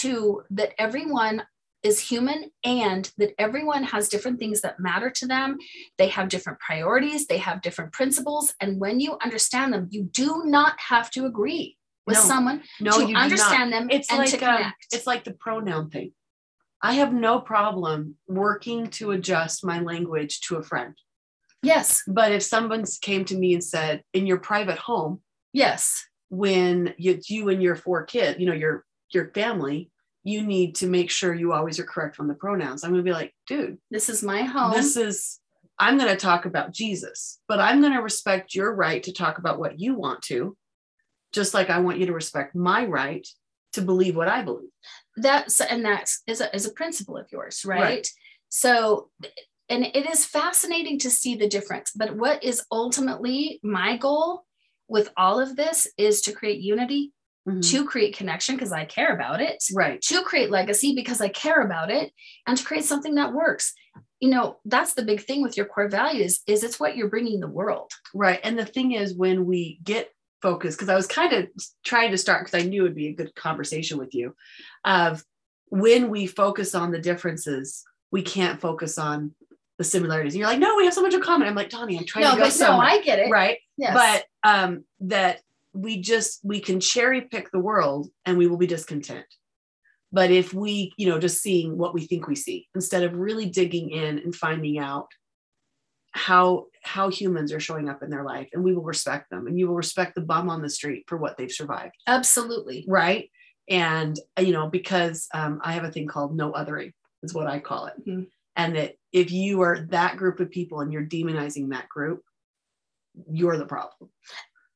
to 0.00 0.42
that 0.50 0.72
everyone 0.76 1.44
is 1.82 2.00
human 2.00 2.50
and 2.64 3.12
that 3.16 3.32
everyone 3.38 3.84
has 3.84 4.08
different 4.08 4.40
things 4.40 4.60
that 4.62 4.80
matter 4.80 5.08
to 5.08 5.26
them. 5.26 5.56
They 5.98 6.08
have 6.08 6.28
different 6.28 6.58
priorities, 6.58 7.26
they 7.26 7.38
have 7.38 7.62
different 7.62 7.92
principles. 7.92 8.54
And 8.60 8.80
when 8.80 8.98
you 8.98 9.16
understand 9.22 9.72
them, 9.72 9.86
you 9.90 10.02
do 10.02 10.42
not 10.46 10.78
have 10.80 11.10
to 11.12 11.26
agree 11.26 11.76
with 12.06 12.16
No. 12.16 12.22
someone 12.22 12.62
No, 12.80 12.98
to 13.00 13.08
you 13.08 13.16
understand 13.16 13.72
them 13.72 13.88
it's 13.90 14.08
and 14.10 14.18
like 14.18 14.30
to 14.30 14.36
um, 14.48 14.56
connect. 14.56 14.86
it's 14.92 15.06
like 15.06 15.24
the 15.24 15.34
pronoun 15.34 15.90
thing 15.90 16.12
i 16.82 16.92
have 16.94 17.12
no 17.12 17.40
problem 17.40 18.16
working 18.28 18.86
to 18.88 19.10
adjust 19.12 19.64
my 19.64 19.80
language 19.80 20.40
to 20.42 20.56
a 20.56 20.62
friend 20.62 20.94
yes, 21.62 22.02
but 22.06 22.30
if 22.32 22.42
someone 22.42 22.84
came 23.00 23.24
to 23.24 23.36
me 23.36 23.54
and 23.54 23.64
said 23.64 24.02
in 24.12 24.26
your 24.26 24.38
private 24.38 24.78
home 24.78 25.20
yes, 25.52 26.04
when 26.28 26.94
you, 26.98 27.18
you 27.28 27.48
and 27.48 27.62
your 27.62 27.76
four 27.76 28.04
kids 28.04 28.38
you 28.38 28.46
know 28.46 28.52
your 28.52 28.84
your 29.10 29.28
family 29.32 29.90
you 30.24 30.42
need 30.42 30.74
to 30.74 30.86
make 30.88 31.08
sure 31.10 31.32
you 31.34 31.52
always 31.52 31.78
are 31.78 31.84
correct 31.84 32.18
on 32.20 32.26
the 32.26 32.34
pronouns 32.34 32.82
i'm 32.82 32.90
going 32.90 33.02
to 33.04 33.08
be 33.08 33.12
like 33.14 33.32
dude 33.46 33.78
this 33.90 34.08
is 34.08 34.22
my 34.24 34.42
home. 34.42 34.72
this 34.72 34.96
is 34.96 35.38
i'm 35.78 35.96
going 35.96 36.10
to 36.10 36.16
talk 36.16 36.44
about 36.44 36.72
jesus 36.72 37.40
but 37.48 37.60
i'm 37.60 37.80
going 37.80 37.92
to 37.92 38.00
respect 38.02 38.54
your 38.54 38.74
right 38.74 39.04
to 39.04 39.12
talk 39.12 39.38
about 39.38 39.58
what 39.60 39.78
you 39.78 39.94
want 39.94 40.20
to 40.22 40.56
just 41.32 41.54
like 41.54 41.70
i 41.70 41.78
want 41.78 41.98
you 41.98 42.06
to 42.06 42.12
respect 42.12 42.54
my 42.54 42.84
right 42.84 43.26
to 43.72 43.82
believe 43.82 44.16
what 44.16 44.28
i 44.28 44.42
believe 44.42 44.70
that's 45.16 45.60
and 45.60 45.84
that's 45.84 46.22
is 46.26 46.40
a, 46.40 46.54
is 46.54 46.66
a 46.66 46.72
principle 46.72 47.16
of 47.16 47.26
yours 47.32 47.64
right? 47.64 47.80
Right. 47.80 48.08
so 48.48 49.10
and 49.68 49.84
it 49.84 50.08
is 50.08 50.24
fascinating 50.24 50.98
to 51.00 51.10
see 51.10 51.34
the 51.34 51.48
difference 51.48 51.92
but 51.94 52.16
what 52.16 52.42
is 52.44 52.64
ultimately 52.70 53.60
my 53.62 53.96
goal 53.96 54.44
with 54.88 55.10
all 55.16 55.40
of 55.40 55.56
this 55.56 55.88
is 55.98 56.20
to 56.22 56.32
create 56.32 56.60
unity 56.60 57.12
Mhm. 57.48 57.70
to 57.70 57.84
create 57.84 58.16
connection 58.16 58.56
because 58.56 58.72
i 58.72 58.84
care 58.84 59.14
about 59.14 59.40
it 59.40 59.62
right 59.72 60.02
to 60.02 60.22
create 60.22 60.50
legacy 60.50 60.96
because 60.96 61.20
i 61.20 61.28
care 61.28 61.62
about 61.62 61.92
it 61.92 62.12
and 62.44 62.58
to 62.58 62.64
create 62.64 62.84
something 62.84 63.14
that 63.14 63.32
works 63.32 63.72
you 64.18 64.30
know 64.30 64.56
that's 64.64 64.94
the 64.94 65.04
big 65.04 65.20
thing 65.20 65.42
with 65.42 65.56
your 65.56 65.66
core 65.66 65.88
values 65.88 66.40
is 66.48 66.64
it's 66.64 66.80
what 66.80 66.96
you're 66.96 67.08
bringing 67.08 67.38
the 67.38 67.46
world 67.46 67.92
Right. 68.12 68.40
And 68.42 68.58
the 68.58 68.66
thing 68.66 68.92
is, 68.92 69.14
when 69.14 69.46
we 69.46 69.78
get 69.84 70.10
focused, 70.42 70.78
because 70.78 70.88
I 70.88 70.96
was 70.96 71.06
kind 71.06 71.32
of 71.32 71.48
trying 71.84 72.10
to 72.10 72.18
start, 72.18 72.44
because 72.44 72.62
I 72.62 72.68
knew 72.68 72.84
it'd 72.84 72.94
be 72.94 73.08
a 73.08 73.14
good 73.14 73.34
conversation 73.34 73.98
with 73.98 74.14
you, 74.14 74.34
of 74.84 75.24
when 75.68 76.10
we 76.10 76.26
focus 76.26 76.74
on 76.74 76.92
the 76.92 77.00
differences, 77.00 77.84
we 78.10 78.22
can't 78.22 78.60
focus 78.60 78.98
on 78.98 79.34
the 79.78 79.84
similarities. 79.84 80.34
And 80.34 80.40
you're 80.40 80.48
like, 80.48 80.58
no, 80.58 80.76
we 80.76 80.84
have 80.84 80.94
so 80.94 81.02
much 81.02 81.14
in 81.14 81.20
common. 81.20 81.48
I'm 81.48 81.54
like, 81.54 81.70
Dawni, 81.70 81.98
I'm 81.98 82.06
trying 82.06 82.24
no 82.24 82.30
to 82.32 82.36
go 82.36 82.42
but 82.44 82.58
no 82.60 82.78
i 82.78 83.02
get 83.02 83.18
it 83.18 83.30
right. 83.30 83.58
yes. 83.76 83.94
But 83.94 84.48
um, 84.48 84.84
that 85.00 85.40
we 85.72 86.00
just 86.00 86.40
we 86.42 86.60
can 86.60 86.80
cherry 86.80 87.22
pick 87.22 87.50
the 87.50 87.58
world 87.58 88.08
and 88.24 88.38
we 88.38 88.46
will 88.46 88.56
be 88.56 88.66
discontent. 88.66 89.26
But 90.12 90.30
if 90.30 90.54
we, 90.54 90.92
you 90.96 91.08
know, 91.08 91.18
just 91.18 91.42
seeing 91.42 91.76
what 91.76 91.92
we 91.92 92.06
think 92.06 92.26
we 92.26 92.36
see 92.36 92.68
instead 92.74 93.02
of 93.02 93.14
really 93.14 93.46
digging 93.46 93.90
in 93.90 94.18
and 94.18 94.34
finding 94.34 94.78
out 94.78 95.08
how 96.16 96.66
how 96.82 97.10
humans 97.10 97.52
are 97.52 97.60
showing 97.60 97.88
up 97.88 98.02
in 98.02 98.10
their 98.10 98.24
life 98.24 98.48
and 98.52 98.64
we 98.64 98.74
will 98.74 98.82
respect 98.82 99.28
them 99.30 99.46
and 99.46 99.58
you 99.58 99.68
will 99.68 99.74
respect 99.76 100.14
the 100.14 100.20
bum 100.20 100.48
on 100.48 100.62
the 100.62 100.70
street 100.70 101.04
for 101.06 101.16
what 101.18 101.36
they've 101.36 101.52
survived 101.52 101.94
absolutely 102.06 102.84
right 102.88 103.30
and 103.68 104.18
you 104.40 104.52
know 104.52 104.68
because 104.68 105.28
um, 105.34 105.60
i 105.62 105.72
have 105.72 105.84
a 105.84 105.90
thing 105.92 106.06
called 106.06 106.34
no 106.34 106.52
othering 106.52 106.92
is 107.22 107.34
what 107.34 107.46
i 107.46 107.58
call 107.58 107.86
it 107.86 107.94
Mhm. 108.06 108.26
and 108.56 108.76
that 108.76 108.94
if 109.12 109.30
you 109.30 109.60
are 109.60 109.80
that 109.90 110.16
group 110.16 110.40
of 110.40 110.50
people 110.50 110.80
and 110.80 110.92
you're 110.92 111.04
demonizing 111.04 111.70
that 111.70 111.88
group 111.88 112.22
you're 113.30 113.56
the 113.58 113.66
problem 113.66 114.10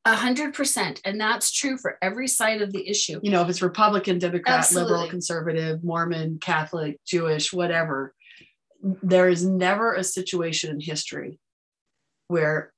A 0.06 0.14
hundred 0.14 0.54
percent. 0.54 1.00
And 1.04 1.20
that's 1.20 1.52
true 1.52 1.76
for 1.76 1.98
every 2.00 2.26
side 2.26 2.62
of 2.62 2.72
the 2.72 2.88
issue. 2.88 3.20
you 3.22 3.30
know 3.30 3.42
if 3.42 3.48
it's 3.50 3.60
republican 3.62 4.18
democrat 4.18 4.70
liberal 4.72 5.08
conservative 5.08 5.84
mormon 5.84 6.38
catholic 6.40 6.98
jewish 7.06 7.52
whatever 7.52 8.14
there 8.82 9.28
is 9.28 9.44
never 9.44 9.94
a 9.94 10.04
situation 10.04 10.70
in 10.70 10.80
history 10.80 11.38
where 12.28 12.72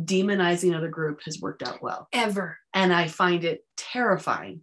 demonizing 0.00 0.70
another 0.70 0.88
group 0.88 1.20
has 1.24 1.40
worked 1.40 1.62
out 1.62 1.82
well 1.82 2.08
Ever. 2.12 2.58
and 2.72 2.92
i 2.92 3.06
find 3.06 3.44
it 3.44 3.64
terrifying 3.76 4.62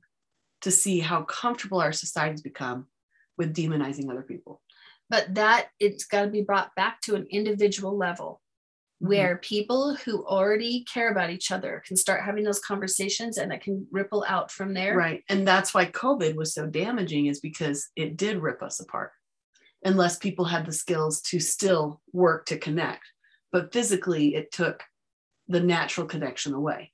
to 0.61 0.71
see 0.71 0.99
how 0.99 1.23
comfortable 1.23 1.79
our 1.79 1.93
society's 1.93 2.41
become 2.41 2.87
with 3.37 3.55
demonizing 3.55 4.09
other 4.09 4.21
people 4.23 4.61
But 5.09 5.33
that 5.35 5.67
it's 5.79 6.05
got 6.05 6.23
to 6.23 6.29
be 6.29 6.41
brought 6.41 6.75
back 6.75 7.01
to 7.01 7.15
an 7.15 7.27
individual 7.31 7.97
level 7.97 8.41
mm-hmm. 9.01 9.09
where 9.09 9.37
people 9.37 9.95
who 9.95 10.25
already 10.25 10.85
care 10.91 11.11
about 11.11 11.29
each 11.29 11.51
other 11.51 11.81
can 11.87 11.95
start 11.95 12.23
having 12.23 12.43
those 12.43 12.59
conversations 12.59 13.37
and 13.37 13.53
it 13.53 13.61
can 13.61 13.87
ripple 13.89 14.25
out 14.27 14.51
from 14.51 14.73
there. 14.73 14.97
right 14.97 15.23
and 15.29 15.47
that's 15.47 15.73
why 15.73 15.85
covid 15.85 16.35
was 16.35 16.53
so 16.53 16.65
damaging 16.67 17.27
is 17.27 17.39
because 17.39 17.89
it 17.95 18.17
did 18.17 18.37
rip 18.37 18.61
us 18.61 18.81
apart 18.81 19.11
unless 19.83 20.17
people 20.17 20.45
had 20.45 20.65
the 20.65 20.73
skills 20.73 21.21
to 21.21 21.39
still 21.39 22.01
work 22.13 22.45
to 22.47 22.57
connect. 22.57 23.03
But 23.51 23.73
physically 23.73 24.35
it 24.35 24.51
took 24.51 24.83
the 25.47 25.59
natural 25.59 26.07
connection 26.07 26.53
away 26.53 26.91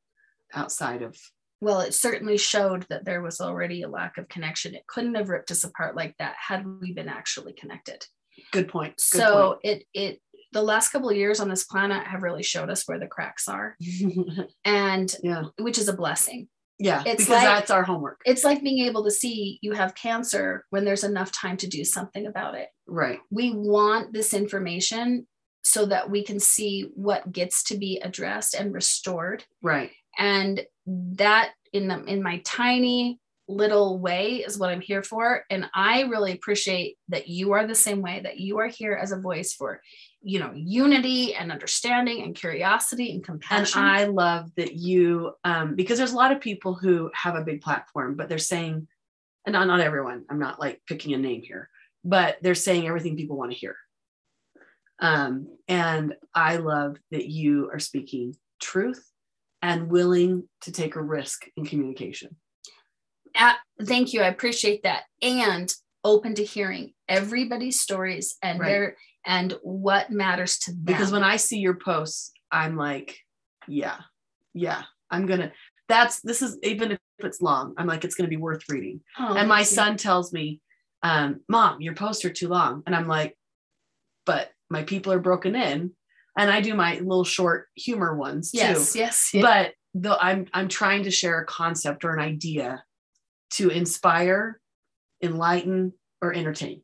outside 0.54 1.02
of 1.02 1.16
Well, 1.62 1.82
it 1.82 1.94
certainly 1.94 2.38
showed 2.38 2.86
that 2.90 3.06
there 3.06 3.22
was 3.22 3.42
already 3.42 3.82
a 3.82 3.90
lack 3.90 4.18
of 4.18 4.28
connection. 4.30 4.74
It 4.74 4.88
couldn't 4.88 5.16
have 5.16 5.30
ripped 5.30 5.52
us 5.52 5.64
apart 5.64 5.96
like 5.96 6.16
that 6.18 6.36
had 6.40 6.66
we 6.82 6.94
been 6.94 7.10
actually 7.10 7.54
connected. 7.54 8.06
good 8.52 8.68
point. 8.68 8.96
Good 9.12 9.20
so 9.20 9.60
it 9.64 9.84
it 9.94 10.22
the 10.54 10.62
last 10.62 10.90
couple 10.90 11.10
of 11.10 11.18
years 11.18 11.40
on 11.40 11.50
this 11.50 11.66
planet 11.66 12.08
have 12.08 12.24
really 12.24 12.44
showed 12.44 12.70
us 12.70 12.88
where 12.88 13.00
the 13.00 13.08
cracks 13.08 13.48
are. 13.48 13.76
And 14.66 15.14
yeah. 15.22 15.46
which 15.60 15.78
is 15.78 15.88
a 15.88 15.94
blessing 15.94 16.48
yeah 16.80 17.02
It's 17.06 17.24
because 17.24 17.30
like- 17.30 17.44
that's 17.44 17.72
our 17.72 17.84
homework. 17.84 18.20
it's 18.26 18.44
like 18.44 18.62
being 18.64 18.86
able 18.86 19.04
to 19.04 19.12
see 19.12 19.60
you 19.62 19.74
have 19.74 19.95
cancer 19.95 20.66
when 20.70 20.86
there's 20.86 21.04
enough 21.04 21.32
time 21.32 21.58
to 21.58 21.68
do 21.68 21.84
something 21.84 22.28
about 22.28 22.56
it. 22.56 22.70
Right. 22.88 23.20
We 23.32 23.52
want 23.54 24.14
this 24.14 24.34
information 24.34 25.28
so 25.64 25.86
that 25.88 26.10
we 26.10 26.24
can 26.24 26.40
see 26.40 26.90
what 26.95 27.32
gets 27.32 27.64
to 27.66 27.78
be 27.78 27.99
addressed 28.04 28.54
and 28.54 28.74
restored. 28.74 29.44
Right. 29.62 29.91
And 30.18 30.62
that 30.86 31.52
in 31.74 31.88
the, 31.90 32.04
in 32.06 32.24
my 32.24 32.41
tiny 32.45 33.20
little 33.49 33.99
way 33.99 34.38
is 34.38 34.58
what 34.58 34.70
I'm 34.70 34.82
here 34.82 35.04
for. 35.04 35.44
And 35.49 35.70
I 35.74 36.02
really 36.04 36.32
appreciate 36.32 36.98
that 37.10 37.28
you 37.28 37.54
are 37.54 37.66
the 37.68 37.76
same 37.76 38.02
way, 38.02 38.22
that 38.24 38.40
you 38.40 38.60
are 38.60 38.68
here 38.68 38.94
as 38.94 39.12
a 39.12 39.20
voice 39.20 39.54
for, 39.54 39.82
you 40.22 40.39
know, 40.39 40.52
unity 40.53 41.35
and 41.35 41.52
understanding 41.52 42.23
and 42.23 42.35
curiosity 42.35 43.11
and 43.11 43.23
compassion. 43.23 43.81
And 43.81 43.89
I 43.89 44.06
love 44.06 44.49
that 44.56 44.73
you, 44.73 45.34
um, 45.44 45.76
because 45.76 45.98
there's 45.98 46.14
a 46.14 46.18
lot 46.18 46.31
of 46.31 46.41
people 46.41 46.73
who 46.73 47.10
have 47.14 47.35
a 47.35 47.44
big 47.44 47.61
platform, 47.61 48.15
but 48.15 48.27
they're 48.27 48.38
saying, 48.38 48.88
and 49.45 49.53
not, 49.53 49.68
not 49.68 49.80
everyone, 49.80 50.26
I'm 50.30 50.39
not 50.39 50.60
like 50.60 50.81
picking 50.88 51.14
a 51.14 51.18
name 51.18 51.41
here, 51.41 51.69
but 52.03 52.38
they're 52.41 52.56
saying 52.56 52.88
everything 52.88 53.15
people 53.15 53.38
want 53.38 53.52
to 53.52 53.57
hear. 53.57 53.77
Um, 54.99 55.56
and 55.68 56.15
I 56.34 56.57
love 56.57 56.98
that 57.11 57.27
you 57.27 57.69
are 57.72 57.80
speaking 57.80 58.35
truth 58.60 59.10
and 59.61 59.89
willing 59.89 60.49
to 60.61 60.72
take 60.72 60.95
a 60.95 61.02
risk 61.02 61.45
in 61.56 61.65
communication. 61.65 62.35
Uh, 63.35 63.53
thank 63.84 64.14
you. 64.14 64.22
I 64.22 64.27
appreciate 64.27 64.84
that. 64.84 65.03
And 65.22 65.72
open 66.03 66.35
to 66.35 66.44
hearing 66.44 66.94
everybody's 67.07 67.80
stories 67.80 68.38
and 68.41 68.60
right. 68.60 68.68
their 68.68 68.98
and 69.28 69.54
what 69.62 70.10
matters 70.10 70.58
to 70.60 70.72
them. 70.72 70.82
Because 70.84 71.12
when 71.12 71.24
I 71.24 71.36
see 71.36 71.60
your 71.60 71.76
posts, 71.76 72.32
I'm 72.52 72.76
like, 72.76 73.20
yeah, 73.68 73.98
yeah, 74.54 74.84
I'm 75.12 75.28
gonna. 75.28 75.52
That's 75.88 76.22
this 76.22 76.41
is 76.41 76.58
even 76.64 76.94
if 76.94 76.99
it's 77.20 77.41
long, 77.41 77.76
I'm 77.78 77.86
like, 77.86 78.04
it's 78.04 78.16
gonna 78.16 78.30
be 78.30 78.38
worth 78.38 78.64
reading. 78.70 79.02
Oh, 79.20 79.36
and 79.36 79.48
my 79.48 79.62
son 79.64 79.91
you. 79.91 79.98
tells 79.98 80.34
me, 80.34 80.62
um, 81.04 81.41
"Mom, 81.48 81.82
your 81.82 81.94
posts 81.94 82.26
are 82.26 82.34
too 82.34 82.48
long," 82.48 82.82
and 82.88 82.95
I'm 82.95 83.08
like, 83.08 83.38
but 84.26 84.49
my 84.70 84.84
people 84.84 85.14
are 85.14 85.20
broken 85.20 85.56
in 85.56 85.91
and 86.38 86.52
I 86.52 86.62
do 86.62 86.76
my 86.76 86.95
little 86.99 87.24
short 87.24 87.68
humor 87.76 88.16
ones 88.16 88.52
too. 88.52 88.60
Yes, 88.60 88.95
yes. 88.95 89.30
yes. 89.34 89.41
But 89.41 89.74
though 89.94 90.18
I'm 90.20 90.48
I'm 90.54 90.68
trying 90.68 91.04
to 91.04 91.12
share 91.12 91.40
a 91.40 91.45
concept 91.45 92.06
or 92.06 92.14
an 92.14 92.20
idea 92.20 92.84
to 93.52 93.70
inspire, 93.70 94.60
enlighten, 95.22 95.94
or 96.22 96.34
entertain. 96.34 96.82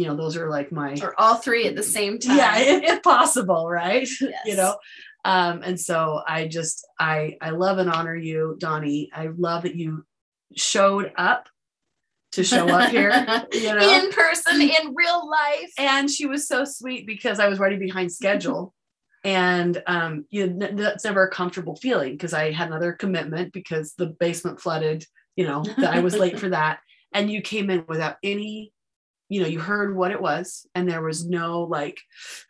You 0.00 0.06
know, 0.08 0.16
those 0.16 0.36
are 0.36 0.48
like 0.48 0.72
my 0.72 0.96
or 1.02 1.14
all 1.20 1.36
three 1.36 1.66
at 1.66 1.76
the 1.76 1.82
same 1.82 2.18
time. 2.24 2.38
Yeah, 2.38 2.58
if, 2.58 2.82
if 2.84 3.02
possible, 3.02 3.68
right? 3.68 4.08
Yes. 4.20 4.40
you 4.46 4.56
know. 4.56 4.76
Um, 5.24 5.62
and 5.62 5.78
so 5.78 6.22
I 6.26 6.48
just 6.48 6.86
I 6.98 7.36
I 7.42 7.50
love 7.50 7.76
and 7.78 7.90
honor 7.90 8.16
you, 8.16 8.56
Dawni. 8.58 9.08
I 9.12 9.28
love 9.36 9.64
that 9.64 9.76
you 9.76 10.06
showed 10.56 11.12
up 11.16 11.48
to 12.32 12.44
show 12.44 12.66
up 12.68 12.90
here, 12.90 13.10
you 13.52 13.74
know, 13.74 13.90
in 13.90 14.10
person, 14.12 14.62
in 14.62 14.94
real 14.94 15.28
life. 15.28 15.72
And 15.78 16.08
she 16.08 16.26
was 16.26 16.48
so 16.48 16.64
sweet 16.64 17.06
because 17.06 17.38
I 17.40 17.48
was 17.48 17.58
running 17.58 17.80
behind 17.80 18.10
schedule. 18.12 18.72
and 19.24 19.82
um, 19.86 20.24
you 20.30 20.46
know, 20.46 20.68
that's 20.72 21.04
never 21.04 21.24
a 21.24 21.30
comfortable 21.30 21.76
feeling 21.76 22.12
because 22.12 22.32
I 22.32 22.52
had 22.52 22.68
another 22.68 22.92
commitment 22.92 23.52
because 23.52 23.92
the 23.98 24.06
basement 24.06 24.60
flooded, 24.60 25.04
you 25.36 25.44
know, 25.46 25.62
that 25.76 25.94
I 25.94 26.00
was 26.00 26.16
late 26.16 26.38
for 26.38 26.48
that. 26.48 26.78
And 27.12 27.30
you 27.30 27.42
came 27.42 27.68
in 27.68 27.84
without 27.88 28.16
any, 28.22 28.72
you 29.30 29.40
know, 29.40 29.46
you 29.46 29.60
heard 29.60 29.96
what 29.96 30.10
it 30.10 30.20
was, 30.20 30.66
and 30.74 30.90
there 30.90 31.02
was 31.02 31.26
no 31.26 31.62
like 31.62 32.00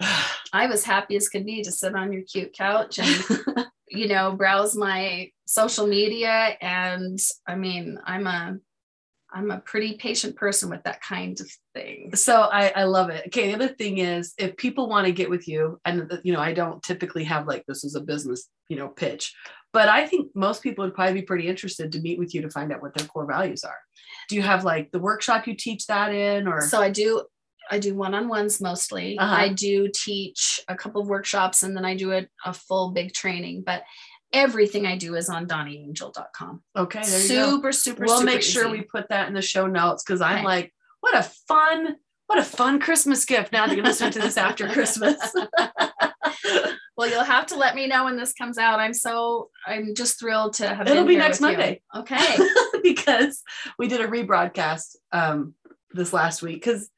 I 0.53 0.67
was 0.67 0.83
happy 0.83 1.15
as 1.15 1.29
could 1.29 1.47
be 1.47 1.63
to 1.63 1.71
sit 1.71 1.95
on 1.95 2.13
your 2.13 2.23
cute 2.23 2.53
couch 2.53 2.99
and 2.99 3.67
you 3.89 4.09
know, 4.09 4.33
browse 4.33 4.75
my 4.75 5.31
social 5.47 5.87
media. 5.87 6.57
And 6.61 7.19
I 7.47 7.55
mean, 7.55 7.99
I'm 8.05 8.27
a 8.27 8.59
I'm 9.33 9.51
a 9.51 9.61
pretty 9.61 9.95
patient 9.95 10.35
person 10.35 10.71
with 10.71 10.83
that 10.85 11.03
kind 11.03 11.41
of 11.41 11.49
thing. 11.73 12.17
So 12.17 12.41
I, 12.41 12.73
I 12.75 12.85
love 12.85 13.11
it. 13.11 13.27
Okay. 13.29 13.49
The 13.49 13.55
other 13.55 13.69
thing 13.69 13.99
is 13.99 14.35
if 14.39 14.57
people 14.57 14.89
want 14.89 15.07
to 15.07 15.13
get 15.13 15.31
with 15.31 15.47
you, 15.47 15.79
and 15.85 16.11
uh, 16.11 16.17
you 16.25 16.33
know, 16.33 16.41
I 16.41 16.53
don't 16.53 16.83
typically 16.83 17.25
have 17.25 17.47
like 17.47 17.65
this 17.67 17.85
is 17.85 17.95
a 17.95 18.01
business, 18.01 18.49
you 18.69 18.77
know, 18.77 18.89
pitch, 18.89 19.35
but 19.73 19.89
I 19.89 20.07
think 20.07 20.31
most 20.35 20.63
people 20.63 20.85
would 20.85 20.95
probably 20.95 21.15
be 21.15 21.23
pretty 21.23 21.47
interested 21.47 21.93
to 21.93 22.01
meet 22.01 22.19
with 22.19 22.35
you 22.35 22.43
to 22.43 22.51
find 22.51 22.73
out 22.73 22.83
what 22.83 22.95
their 22.95 23.07
core 23.07 23.27
values 23.27 23.63
are. 23.63 23.79
Do 24.31 24.37
you 24.37 24.43
have 24.43 24.65
like 24.65 24.93
the 24.93 25.01
workshop 25.01 25.49
you 25.49 25.57
teach 25.57 25.89
that 25.89 26.15
in 26.15 26.47
or 26.47 26.61
so 26.61 26.81
I 26.81 26.91
do 26.91 27.25
I 27.71 27.79
do 27.79 27.95
one-on-ones 27.95 28.61
mostly. 28.61 29.19
Uh-huh. 29.19 29.33
I 29.33 29.49
do 29.49 29.89
teach 29.95 30.61
a 30.69 30.75
couple 30.75 31.01
of 31.01 31.09
workshops 31.09 31.63
and 31.63 31.77
then 31.77 31.85
I 31.85 31.97
do 31.97 32.13
a, 32.13 32.27
a 32.45 32.53
full 32.53 32.91
big 32.91 33.13
training, 33.13 33.63
but 33.65 33.85
everything 34.33 34.87
I 34.87 34.97
do 34.97 35.15
is 35.15 35.29
on 35.29 35.47
dawniangel.com. 35.47 36.63
Okay. 36.77 37.03
super, 37.03 37.73
super, 37.73 38.05
We'll 38.07 38.19
super 38.19 38.25
make 38.25 38.43
sure 38.43 38.69
we 38.69 38.83
put 38.83 39.09
that 39.09 39.29
in 39.29 39.35
the 39.35 39.43
show 39.43 39.67
notes 39.67 40.03
because 40.03 40.21
I'm 40.21 40.39
okay. 40.39 40.45
like, 40.45 40.75
what 41.01 41.17
a 41.17 41.23
fun, 41.23 41.97
what 42.27 42.39
a 42.39 42.45
fun 42.45 42.81
Christmas 42.81 43.25
gift 43.25 43.53
now 43.53 43.67
that 43.67 43.77
you're 43.77 43.85
listening 43.85 44.13
to 44.13 44.21
this 44.21 44.37
after 44.37 44.69
Christmas. 44.73 45.17
well, 46.97 47.09
you'll 47.09 47.25
have 47.25 47.47
to 47.47 47.57
let 47.57 47.75
me 47.75 47.87
know 47.87 48.05
when 48.05 48.17
this 48.17 48.33
comes 48.33 48.59
out. 48.59 48.81
I'm 48.81 48.95
so 48.95 49.51
I'm 49.67 49.95
just 49.95 50.19
thrilled 50.19 50.55
to 50.55 50.75
have 50.75 50.89
it'll 50.89 51.05
be 51.05 51.17
next 51.17 51.41
Monday. 51.41 51.81
You. 51.95 52.01
Okay. 52.01 52.37
because 52.83 53.43
we 53.79 53.89
did 53.89 54.01
a 54.01 54.09
rebroadcast 54.09 54.97
um 55.13 55.55
this 55.93 56.13
last 56.13 56.43
week 56.43 56.63
because 56.63 56.89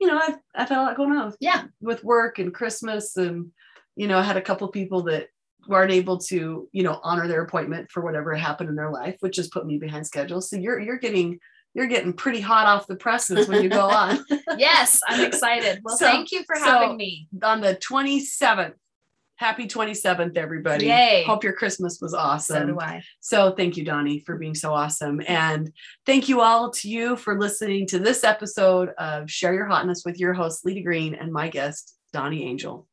you 0.00 0.06
know 0.06 0.18
I've 0.18 0.36
I've 0.54 0.68
had 0.68 0.78
a 0.78 0.82
lot 0.82 0.96
going 0.96 1.12
on. 1.12 1.26
With, 1.26 1.36
Yeah. 1.40 1.64
With 1.80 2.04
work 2.04 2.38
and 2.38 2.52
Christmas 2.52 3.16
and 3.16 3.50
you 3.96 4.08
know, 4.08 4.18
I 4.18 4.22
had 4.22 4.36
a 4.36 4.42
couple 4.42 4.66
people 4.68 5.02
that 5.04 5.28
weren't 5.68 5.92
able 5.92 6.18
to, 6.18 6.68
you 6.72 6.82
know, 6.82 7.00
honor 7.02 7.28
their 7.28 7.42
appointment 7.42 7.90
for 7.90 8.02
whatever 8.02 8.34
happened 8.34 8.68
in 8.68 8.76
their 8.76 8.90
life, 8.90 9.16
which 9.20 9.36
has 9.36 9.48
put 9.48 9.66
me 9.66 9.78
behind 9.78 10.06
schedule. 10.06 10.40
So 10.40 10.56
you're 10.56 10.80
you're 10.80 10.98
getting 10.98 11.38
you're 11.74 11.86
getting 11.86 12.12
pretty 12.12 12.40
hot 12.40 12.66
off 12.66 12.86
the 12.86 12.96
presses 12.96 13.48
when 13.48 13.62
you 13.62 13.68
go 13.68 13.80
on. 13.90 14.24
yes, 14.56 15.00
I'm 15.08 15.24
excited. 15.24 15.80
Well, 15.82 15.96
so, 15.96 16.06
thank 16.06 16.30
you 16.30 16.44
for 16.44 16.56
so 16.56 16.64
having 16.64 16.96
me. 16.96 17.28
On 17.42 17.60
the 17.60 17.76
27th, 17.76 18.74
happy 19.36 19.66
27th, 19.66 20.36
everybody. 20.36 20.86
Yay. 20.86 21.24
Hope 21.26 21.44
your 21.44 21.52
Christmas 21.52 21.98
was 22.00 22.14
awesome. 22.14 22.56
So 22.56 22.66
do 22.66 22.80
I. 22.80 23.02
So 23.20 23.52
thank 23.52 23.76
you, 23.76 23.84
Dawni, 23.84 24.24
for 24.24 24.36
being 24.36 24.54
so 24.54 24.72
awesome. 24.72 25.20
And 25.26 25.72
thank 26.06 26.28
you 26.28 26.40
all 26.40 26.70
to 26.70 26.88
you 26.88 27.16
for 27.16 27.38
listening 27.38 27.86
to 27.88 27.98
this 27.98 28.24
episode 28.24 28.90
of 28.98 29.30
Share 29.30 29.54
Your 29.54 29.66
Hotness 29.66 30.02
with 30.04 30.18
your 30.18 30.34
host, 30.34 30.64
Lita 30.64 30.82
Green, 30.82 31.14
and 31.14 31.32
my 31.32 31.48
guest, 31.48 31.94
Dawni 32.14 32.42
Angel. 32.42 32.86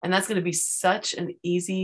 And 0.00 0.12
that's 0.12 0.28
going 0.28 0.36
to 0.36 0.42
be 0.42 0.52
such 0.52 1.14
an 1.14 1.34
easy 1.42 1.74